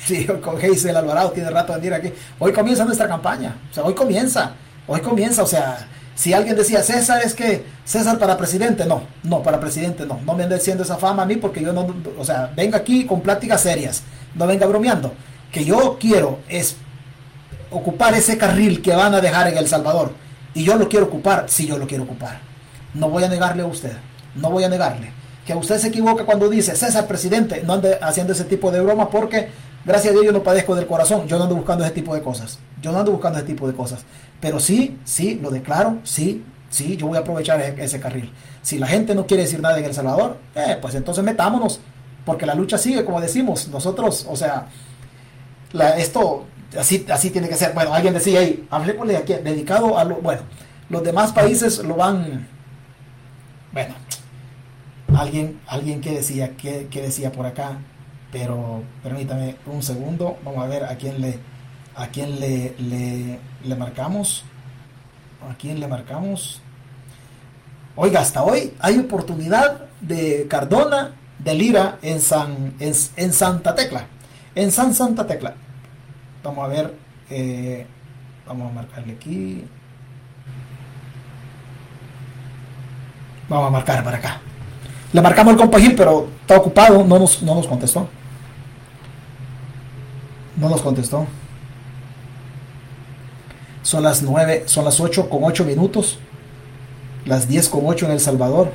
Sí, 0.05 0.25
con 0.25 0.57
Geisel 0.57 0.97
Alvarado 0.97 1.31
tiene 1.31 1.49
rato 1.49 1.73
de 1.73 1.79
venir 1.79 1.93
aquí. 1.93 2.11
Hoy 2.39 2.51
comienza 2.51 2.83
nuestra 2.83 3.07
campaña. 3.07 3.55
O 3.71 3.73
sea, 3.73 3.83
hoy 3.83 3.93
comienza. 3.93 4.53
Hoy 4.85 4.99
comienza. 5.01 5.43
O 5.43 5.47
sea, 5.47 5.87
si 6.15 6.33
alguien 6.33 6.55
decía 6.55 6.83
César 6.83 7.21
es 7.23 7.33
que 7.33 7.65
César 7.85 8.19
para 8.19 8.37
presidente, 8.37 8.85
no, 8.85 9.03
no, 9.23 9.41
para 9.41 9.59
presidente 9.59 10.05
no. 10.05 10.19
No 10.25 10.35
me 10.35 10.43
ande 10.43 10.55
diciendo 10.55 10.83
esa 10.83 10.97
fama 10.97 11.23
a 11.23 11.25
mí 11.25 11.37
porque 11.37 11.61
yo 11.61 11.71
no, 11.71 11.87
o 12.17 12.25
sea, 12.25 12.51
venga 12.55 12.77
aquí 12.77 13.05
con 13.05 13.21
pláticas 13.21 13.61
serias. 13.61 14.03
No 14.35 14.45
venga 14.45 14.67
bromeando. 14.67 15.13
Que 15.51 15.63
yo 15.63 15.97
quiero 15.99 16.39
es 16.49 16.75
ocupar 17.71 18.13
ese 18.13 18.37
carril 18.37 18.81
que 18.81 18.95
van 18.95 19.13
a 19.13 19.21
dejar 19.21 19.47
en 19.47 19.57
El 19.57 19.67
Salvador. 19.67 20.11
Y 20.53 20.63
yo 20.63 20.75
lo 20.75 20.89
quiero 20.89 21.05
ocupar 21.05 21.45
si 21.47 21.65
yo 21.65 21.77
lo 21.77 21.87
quiero 21.87 22.03
ocupar. 22.03 22.39
No 22.93 23.09
voy 23.09 23.23
a 23.23 23.29
negarle 23.29 23.63
a 23.63 23.67
usted. 23.67 23.93
No 24.35 24.49
voy 24.51 24.63
a 24.65 24.69
negarle. 24.69 25.11
Que 25.45 25.55
usted 25.55 25.77
se 25.77 25.87
equivoca 25.87 26.25
cuando 26.25 26.49
dice 26.49 26.75
César 26.75 27.07
presidente. 27.07 27.63
No 27.65 27.73
ande 27.73 27.97
haciendo 28.01 28.33
ese 28.33 28.43
tipo 28.43 28.69
de 28.71 28.81
broma 28.81 29.09
porque 29.09 29.49
Gracias 29.85 30.11
a 30.11 30.13
Dios 30.13 30.25
yo 30.25 30.31
no 30.31 30.43
padezco 30.43 30.75
del 30.75 30.87
corazón, 30.87 31.27
yo 31.27 31.37
no 31.37 31.43
ando 31.43 31.55
buscando 31.55 31.83
ese 31.83 31.93
tipo 31.93 32.15
de 32.15 32.21
cosas. 32.21 32.59
Yo 32.81 32.91
no 32.91 32.99
ando 32.99 33.11
buscando 33.11 33.39
ese 33.39 33.47
tipo 33.47 33.67
de 33.67 33.73
cosas. 33.73 34.05
Pero 34.39 34.59
sí, 34.59 34.97
sí, 35.03 35.39
lo 35.41 35.51
declaro, 35.51 35.99
sí, 36.03 36.43
sí, 36.69 36.97
yo 36.97 37.07
voy 37.07 37.17
a 37.17 37.21
aprovechar 37.21 37.59
ese, 37.61 37.99
carril. 37.99 38.31
Si 38.61 38.79
la 38.79 38.87
gente 38.87 39.13
no 39.13 39.25
quiere 39.25 39.43
decir 39.43 39.61
nada 39.61 39.77
en 39.77 39.85
El 39.85 39.93
Salvador, 39.93 40.37
eh, 40.55 40.77
pues 40.81 40.95
entonces 40.95 41.23
metámonos, 41.23 41.79
porque 42.25 42.45
la 42.45 42.55
lucha 42.55 42.77
sigue, 42.77 43.03
como 43.03 43.19
decimos, 43.19 43.67
nosotros, 43.67 44.25
o 44.29 44.35
sea, 44.35 44.67
esto 45.97 46.45
así, 46.77 47.05
así 47.09 47.29
tiene 47.29 47.49
que 47.49 47.55
ser. 47.55 47.73
Bueno, 47.73 47.93
alguien 47.93 48.13
decía 48.13 48.39
ahí, 48.39 48.65
hablemosle 48.69 49.17
aquí, 49.17 49.33
dedicado 49.33 49.97
a 49.97 50.03
lo, 50.03 50.15
bueno, 50.15 50.41
los 50.89 51.03
demás 51.03 51.31
países 51.33 51.79
lo 51.79 51.95
van, 51.95 52.47
bueno, 53.71 53.95
alguien, 55.15 55.59
alguien 55.67 56.01
que 56.01 56.11
decía, 56.11 56.55
que, 56.55 56.87
que 56.87 57.01
decía 57.01 57.31
por 57.31 57.45
acá, 57.45 57.79
pero 58.33 58.81
permítame 59.03 59.57
un 59.67 59.83
segundo, 59.83 60.39
vamos 60.43 60.63
a 60.63 60.67
ver 60.67 60.83
a 60.85 60.95
quién 60.95 61.21
le, 61.21 61.37
a 61.95 62.07
quién 62.07 62.39
le, 62.39 62.73
le, 63.63 63.75
marcamos. 63.75 64.43
¿A 65.47 65.53
quién 65.53 65.79
le 65.79 65.87
marcamos? 65.87 66.59
Oiga, 67.95 68.21
hasta 68.21 68.41
hoy 68.41 68.73
hay 68.79 68.97
oportunidad 68.97 69.85
de 70.01 70.47
Cardona, 70.49 71.11
de 71.37 71.53
Lira 71.53 71.99
en, 72.01 72.19
San, 72.19 72.73
en, 72.79 73.33
Santa 73.33 73.75
Tecla. 73.75 74.07
En 74.55 74.71
San 74.71 74.95
Santa 74.95 75.27
Tecla. 75.27 75.53
Vamos 76.43 76.65
a 76.65 76.67
ver. 76.67 76.93
Eh, 77.29 77.85
vamos 78.47 78.71
a 78.71 78.73
marcarle 78.73 79.13
aquí. 79.13 79.63
Vamos 83.47 83.67
a 83.67 83.69
marcar 83.69 84.03
para 84.03 84.17
acá. 84.17 84.41
Le 85.11 85.21
marcamos 85.21 85.53
el 85.53 85.59
compagil, 85.59 85.93
pero 85.95 86.29
está 86.41 86.57
ocupado, 86.57 87.03
no 87.03 87.19
nos, 87.19 87.43
no 87.43 87.53
nos 87.53 87.67
contestó. 87.67 88.09
No 90.57 90.69
nos 90.69 90.81
contestó. 90.81 91.27
Son 93.81 94.03
las 94.03 94.21
9, 94.23 94.63
son 94.65 94.85
las 94.85 94.99
8 94.99 95.29
con 95.29 95.43
8 95.43 95.65
minutos. 95.65 96.19
Las 97.25 97.47
10 97.47 97.69
con 97.69 97.81
8 97.85 98.05
en 98.05 98.11
El 98.13 98.19
Salvador. 98.19 98.71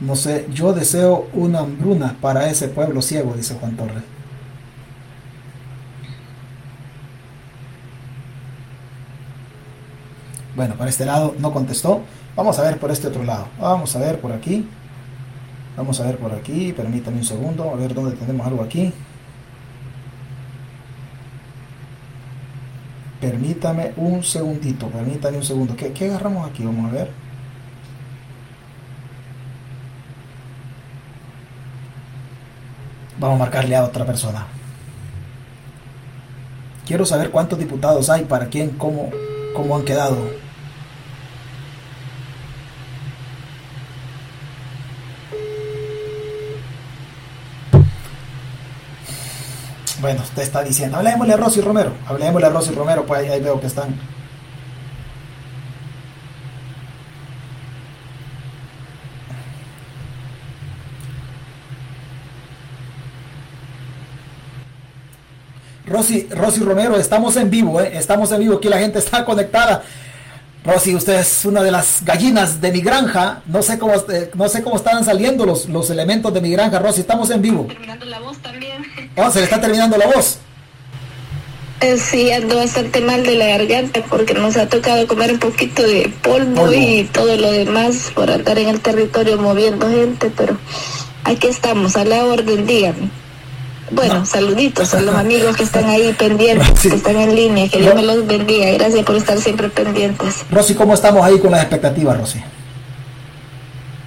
No 0.00 0.14
sé, 0.14 0.46
yo 0.52 0.72
deseo 0.72 1.28
una 1.32 1.60
hambruna 1.60 2.16
para 2.20 2.48
ese 2.48 2.68
pueblo 2.68 3.02
ciego, 3.02 3.34
dice 3.34 3.54
Juan 3.60 3.76
Torres. 3.76 4.02
Bueno, 10.54 10.74
para 10.74 10.90
este 10.90 11.04
lado 11.04 11.34
no 11.38 11.52
contestó. 11.52 12.02
Vamos 12.34 12.58
a 12.58 12.62
ver 12.62 12.78
por 12.78 12.90
este 12.90 13.08
otro 13.08 13.22
lado. 13.22 13.48
Vamos 13.60 13.94
a 13.94 13.98
ver 14.00 14.20
por 14.20 14.32
aquí. 14.32 14.68
Vamos 15.78 16.00
a 16.00 16.06
ver 16.06 16.18
por 16.18 16.32
aquí. 16.34 16.72
Permítame 16.72 17.18
un 17.18 17.24
segundo. 17.24 17.70
A 17.70 17.76
ver 17.76 17.94
dónde 17.94 18.16
tenemos 18.16 18.44
algo 18.44 18.64
aquí. 18.64 18.92
Permítame 23.20 23.92
un 23.96 24.24
segundito. 24.24 24.88
Permítame 24.88 25.36
un 25.36 25.44
segundo. 25.44 25.76
¿Qué, 25.76 25.92
qué 25.92 26.06
agarramos 26.06 26.50
aquí? 26.50 26.64
Vamos 26.64 26.90
a 26.90 26.94
ver. 26.94 27.10
Vamos 33.20 33.36
a 33.36 33.38
marcarle 33.38 33.76
a 33.76 33.84
otra 33.84 34.04
persona. 34.04 34.48
Quiero 36.86 37.06
saber 37.06 37.30
cuántos 37.30 37.56
diputados 37.56 38.10
hay, 38.10 38.24
para 38.24 38.46
quién, 38.46 38.70
cómo, 38.70 39.10
cómo 39.54 39.76
han 39.76 39.84
quedado. 39.84 40.47
Bueno, 50.00 50.22
usted 50.22 50.42
está 50.42 50.62
diciendo, 50.62 50.96
hablemosle 50.96 51.34
a 51.34 51.36
Rosy 51.36 51.60
Romero, 51.60 51.92
hablemosle 52.06 52.46
a 52.46 52.50
Rosy 52.50 52.72
Romero, 52.72 53.04
pues 53.04 53.28
ahí, 53.28 53.40
veo 53.40 53.60
que 53.60 53.66
están. 53.66 53.96
Rosy, 65.84 66.28
Rosy 66.30 66.60
Romero, 66.60 66.96
estamos 66.96 67.34
en 67.36 67.50
vivo, 67.50 67.80
¿eh? 67.80 67.90
estamos 67.94 68.30
en 68.30 68.38
vivo, 68.38 68.58
aquí 68.58 68.68
la 68.68 68.78
gente 68.78 69.00
está 69.00 69.24
conectada. 69.24 69.82
Rosy, 70.68 70.94
usted 70.94 71.14
es 71.20 71.46
una 71.46 71.62
de 71.62 71.70
las 71.70 72.04
gallinas 72.04 72.60
de 72.60 72.70
mi 72.70 72.82
granja. 72.82 73.40
No 73.46 73.62
sé 73.62 73.78
cómo, 73.78 73.94
eh, 73.94 74.30
no 74.34 74.50
sé 74.50 74.62
cómo 74.62 74.76
están 74.76 75.02
saliendo 75.02 75.46
los, 75.46 75.66
los 75.66 75.88
elementos 75.88 76.34
de 76.34 76.42
mi 76.42 76.50
granja. 76.50 76.78
Rosy, 76.78 77.00
estamos 77.00 77.30
en 77.30 77.40
vivo. 77.40 77.64
Terminando 77.68 78.04
la 78.04 78.18
voz 78.20 78.36
también. 78.38 78.84
Oh, 79.16 79.30
se 79.30 79.38
le 79.38 79.44
está 79.46 79.58
terminando 79.58 79.96
la 79.96 80.06
voz. 80.08 80.40
Eh, 81.80 81.96
sí, 81.96 82.30
ando 82.32 82.56
bastante 82.56 83.00
mal 83.00 83.24
de 83.24 83.36
la 83.36 83.46
garganta 83.46 84.04
porque 84.10 84.34
nos 84.34 84.58
ha 84.58 84.68
tocado 84.68 85.06
comer 85.06 85.32
un 85.32 85.38
poquito 85.38 85.82
de 85.82 86.12
polvo, 86.22 86.70
y 86.70 87.04
todo 87.12 87.36
lo 87.36 87.50
demás 87.50 88.10
por 88.14 88.30
andar 88.30 88.58
en 88.58 88.68
el 88.68 88.80
territorio 88.80 89.38
moviendo 89.38 89.88
gente, 89.88 90.30
pero 90.36 90.58
aquí 91.24 91.46
estamos, 91.46 91.96
a 91.96 92.04
la 92.04 92.26
orden, 92.26 92.66
díganme. 92.66 93.08
Bueno, 93.90 94.24
saluditos 94.26 94.94
a 94.94 95.00
los 95.00 95.14
amigos 95.16 95.56
que 95.56 95.64
están 95.64 95.86
ahí 95.86 96.14
pendientes, 96.18 96.80
que 96.80 96.96
están 96.96 97.16
en 97.16 97.34
línea, 97.34 97.68
que 97.68 97.78
Dios 97.78 97.94
me 97.94 98.02
los 98.02 98.26
bendiga. 98.26 98.70
Gracias 98.72 99.04
por 99.04 99.16
estar 99.16 99.38
siempre 99.38 99.68
pendientes. 99.68 100.44
Rosy, 100.50 100.74
¿cómo 100.74 100.94
estamos 100.94 101.24
ahí 101.24 101.38
con 101.38 101.50
las 101.50 101.62
expectativas, 101.62 102.18
Rosy? 102.18 102.42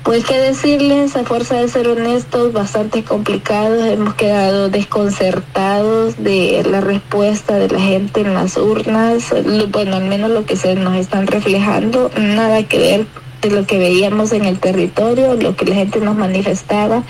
Pues 0.04 0.26
qué 0.26 0.40
decirles, 0.40 1.16
a 1.16 1.24
fuerza 1.24 1.56
de 1.56 1.68
ser 1.68 1.88
honestos, 1.88 2.54
bastante 2.54 3.04
complicados, 3.04 3.86
hemos 3.86 4.16
quedado 4.16 4.68
desconcertados 4.68 6.22
de 6.24 6.64
la 6.68 6.82
respuesta 6.82 7.56
de 7.60 7.70
la 7.70 7.80
gente 7.80 8.22
en 8.22 8.34
las 8.34 8.58
urnas, 8.58 9.26
bueno, 9.70 9.98
al 9.98 10.06
menos 10.06 10.32
lo 10.32 10.44
que 10.44 10.56
se 10.56 10.74
nos 10.74 10.96
están 10.96 11.28
reflejando, 11.28 12.10
nada 12.18 12.64
que 12.64 12.80
ver 12.80 13.06
de 13.44 13.52
lo 13.52 13.68
que 13.68 13.78
veíamos 13.78 14.32
en 14.32 14.46
el 14.46 14.60
territorio, 14.60 15.36
lo 15.36 15.56
que 15.56 15.66
la 15.66 15.76
gente 15.76 16.00
nos 16.00 16.16
manifestaba. 16.16 17.04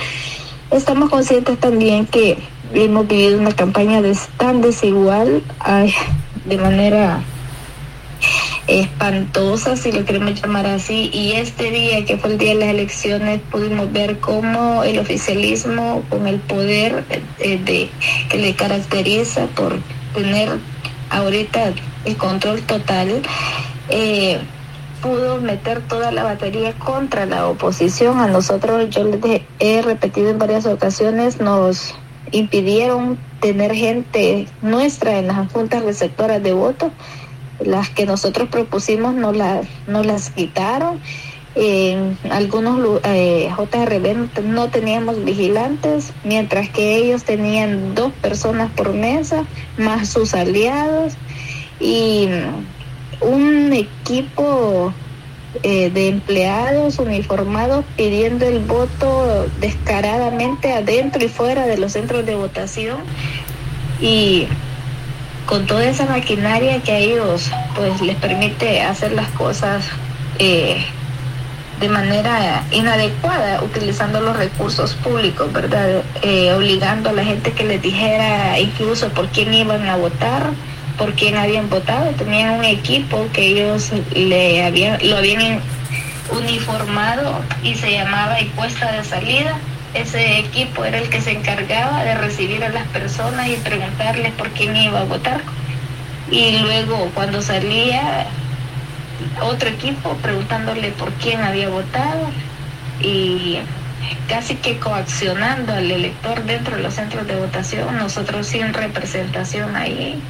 Estamos 0.69 1.09
conscientes 1.09 1.59
también 1.59 2.05
que 2.05 2.37
hemos 2.73 3.07
vivido 3.07 3.39
una 3.39 3.51
campaña 3.51 4.01
de, 4.01 4.17
tan 4.37 4.61
desigual, 4.61 5.43
de 6.45 6.57
manera 6.57 7.21
espantosa, 8.67 9.75
si 9.75 9.91
lo 9.91 10.05
queremos 10.05 10.41
llamar 10.41 10.67
así, 10.67 11.09
y 11.13 11.33
este 11.33 11.71
día, 11.71 12.05
que 12.05 12.17
fue 12.17 12.31
el 12.31 12.37
día 12.37 12.49
de 12.49 12.59
las 12.59 12.69
elecciones, 12.69 13.41
pudimos 13.51 13.91
ver 13.91 14.19
cómo 14.19 14.83
el 14.83 14.99
oficialismo, 14.99 16.03
con 16.09 16.27
el 16.27 16.39
poder 16.39 17.03
eh, 17.39 17.57
de, 17.57 17.89
que 18.29 18.37
le 18.37 18.55
caracteriza 18.55 19.47
por 19.47 19.79
tener 20.13 20.49
ahorita 21.09 21.73
el 22.05 22.17
control 22.17 22.61
total, 22.61 23.21
eh, 23.89 24.39
pudo 25.01 25.41
meter 25.41 25.81
toda 25.81 26.11
la 26.11 26.23
batería 26.23 26.73
contra 26.73 27.25
la 27.25 27.47
oposición. 27.47 28.19
A 28.19 28.27
nosotros, 28.27 28.89
yo 28.89 29.03
les 29.03 29.41
he 29.59 29.81
repetido 29.81 30.29
en 30.29 30.37
varias 30.37 30.65
ocasiones, 30.65 31.41
nos 31.41 31.95
impidieron 32.31 33.17
tener 33.39 33.73
gente 33.73 34.47
nuestra 34.61 35.17
en 35.19 35.27
las 35.27 35.51
juntas 35.51 35.83
receptoras 35.83 36.41
de 36.41 36.53
votos 36.53 36.91
las 37.65 37.89
que 37.89 38.05
nosotros 38.05 38.49
propusimos 38.49 39.13
no, 39.13 39.31
la, 39.31 39.61
no 39.87 40.03
las 40.03 40.29
quitaron. 40.29 40.99
En 41.53 42.17
algunos 42.29 43.01
eh, 43.03 43.49
JRB 43.55 44.43
no 44.43 44.69
teníamos 44.69 45.23
vigilantes, 45.25 46.13
mientras 46.23 46.69
que 46.69 46.95
ellos 46.95 47.23
tenían 47.23 47.93
dos 47.93 48.13
personas 48.13 48.71
por 48.71 48.93
mesa, 48.93 49.45
más 49.77 50.09
sus 50.09 50.33
aliados, 50.33 51.13
y 51.79 52.29
un 53.19 53.73
equipo 53.73 54.93
eh, 55.63 55.89
de 55.89 56.07
empleados 56.07 56.99
uniformados 56.99 57.83
pidiendo 57.97 58.45
el 58.45 58.59
voto 58.59 59.47
descaradamente 59.59 60.73
adentro 60.73 61.23
y 61.23 61.27
fuera 61.27 61.67
de 61.67 61.77
los 61.77 61.93
centros 61.93 62.25
de 62.25 62.35
votación. 62.35 62.97
Y 63.99 64.47
con 65.45 65.67
toda 65.67 65.85
esa 65.85 66.05
maquinaria 66.05 66.81
que 66.81 66.91
a 66.91 66.97
ellos 66.97 67.51
pues 67.75 68.01
les 68.01 68.15
permite 68.15 68.81
hacer 68.81 69.11
las 69.11 69.27
cosas 69.31 69.85
eh, 70.39 70.83
de 71.81 71.89
manera 71.89 72.63
inadecuada 72.71 73.61
utilizando 73.63 74.21
los 74.21 74.37
recursos 74.37 74.93
públicos, 74.93 75.51
¿verdad? 75.51 76.03
Eh, 76.21 76.53
obligando 76.53 77.09
a 77.09 77.13
la 77.13 77.25
gente 77.25 77.51
que 77.51 77.63
les 77.63 77.81
dijera 77.81 78.59
incluso 78.59 79.09
por 79.09 79.27
quién 79.29 79.53
iban 79.53 79.87
a 79.89 79.97
votar, 79.97 80.51
por 81.01 81.15
quién 81.15 81.35
habían 81.35 81.67
votado. 81.67 82.11
Tenían 82.11 82.59
un 82.59 82.63
equipo 82.63 83.27
que 83.33 83.47
ellos 83.47 83.91
le 84.13 84.63
habían, 84.63 84.99
lo 85.09 85.17
habían 85.17 85.59
uniformado 86.29 87.41
y 87.63 87.73
se 87.73 87.91
llamaba 87.91 88.37
encuesta 88.37 88.91
de 88.91 89.03
salida 89.03 89.59
ese 89.95 90.37
equipo 90.37 90.85
era 90.85 90.99
el 90.99 91.09
que 91.09 91.21
se 91.21 91.31
encargaba 91.31 92.03
de 92.03 92.13
recibir 92.13 92.63
a 92.63 92.69
las 92.69 92.87
personas 92.89 93.47
y 93.49 93.55
preguntarles 93.55 94.31
por 94.33 94.49
quién 94.51 94.77
iba 94.77 95.01
a 95.01 95.05
votar. 95.05 95.41
Y 96.29 96.59
luego 96.59 97.09
cuando 97.15 97.41
salía 97.41 98.27
otro 99.41 99.69
equipo 99.69 100.13
preguntándole 100.21 100.91
por 100.91 101.11
quién 101.13 101.41
había 101.41 101.69
votado 101.69 102.29
y 103.01 103.57
casi 104.29 104.55
que 104.55 104.77
coaccionando 104.77 105.73
al 105.73 105.89
elector 105.89 106.43
dentro 106.43 106.77
de 106.77 106.83
los 106.83 106.93
centros 106.93 107.25
de 107.25 107.35
votación, 107.37 107.97
nosotros 107.97 108.45
sin 108.45 108.73
representación 108.73 109.75
ahí. 109.75 110.21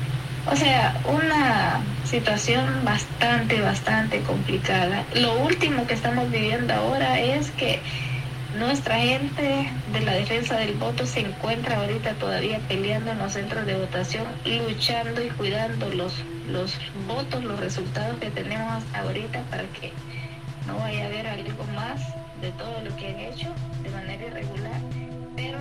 O 0.52 0.56
sea, 0.58 1.02
una 1.06 1.82
situación 2.04 2.84
bastante, 2.84 3.62
bastante 3.62 4.20
complicada. 4.24 5.06
Lo 5.16 5.40
último 5.44 5.88
que 5.88 5.94
estamos 5.94 6.30
viviendo 6.30 6.74
ahora 6.74 7.22
es 7.22 7.52
que 7.52 7.80
nuestra 8.60 8.98
gente 8.98 9.72
de 9.94 10.02
la 10.02 10.12
defensa 10.12 10.58
del 10.58 10.74
voto 10.74 11.06
se 11.06 11.22
encuentra 11.22 11.78
ahorita 11.78 12.16
todavía 12.16 12.60
peleando 12.68 13.12
en 13.12 13.20
los 13.20 13.32
centros 13.32 13.66
de 13.66 13.76
votación, 13.76 14.26
luchando 14.44 15.24
y 15.24 15.30
cuidando 15.30 15.88
los, 15.88 16.16
los 16.50 16.78
votos, 17.08 17.42
los 17.46 17.58
resultados 17.58 18.20
que 18.20 18.30
tenemos 18.30 18.84
ahorita 18.94 19.44
para 19.44 19.64
que 19.80 19.94
no 20.68 20.76
vaya 20.80 21.04
a 21.04 21.08
haber 21.08 21.28
algo 21.28 21.64
más 21.74 22.02
de 22.42 22.52
todo 22.52 22.82
lo 22.84 22.94
que 22.98 23.08
han 23.08 23.20
hecho 23.22 23.48
de 23.84 23.90
manera 23.90 24.28
irregular. 24.28 24.82
Pero 25.38 25.60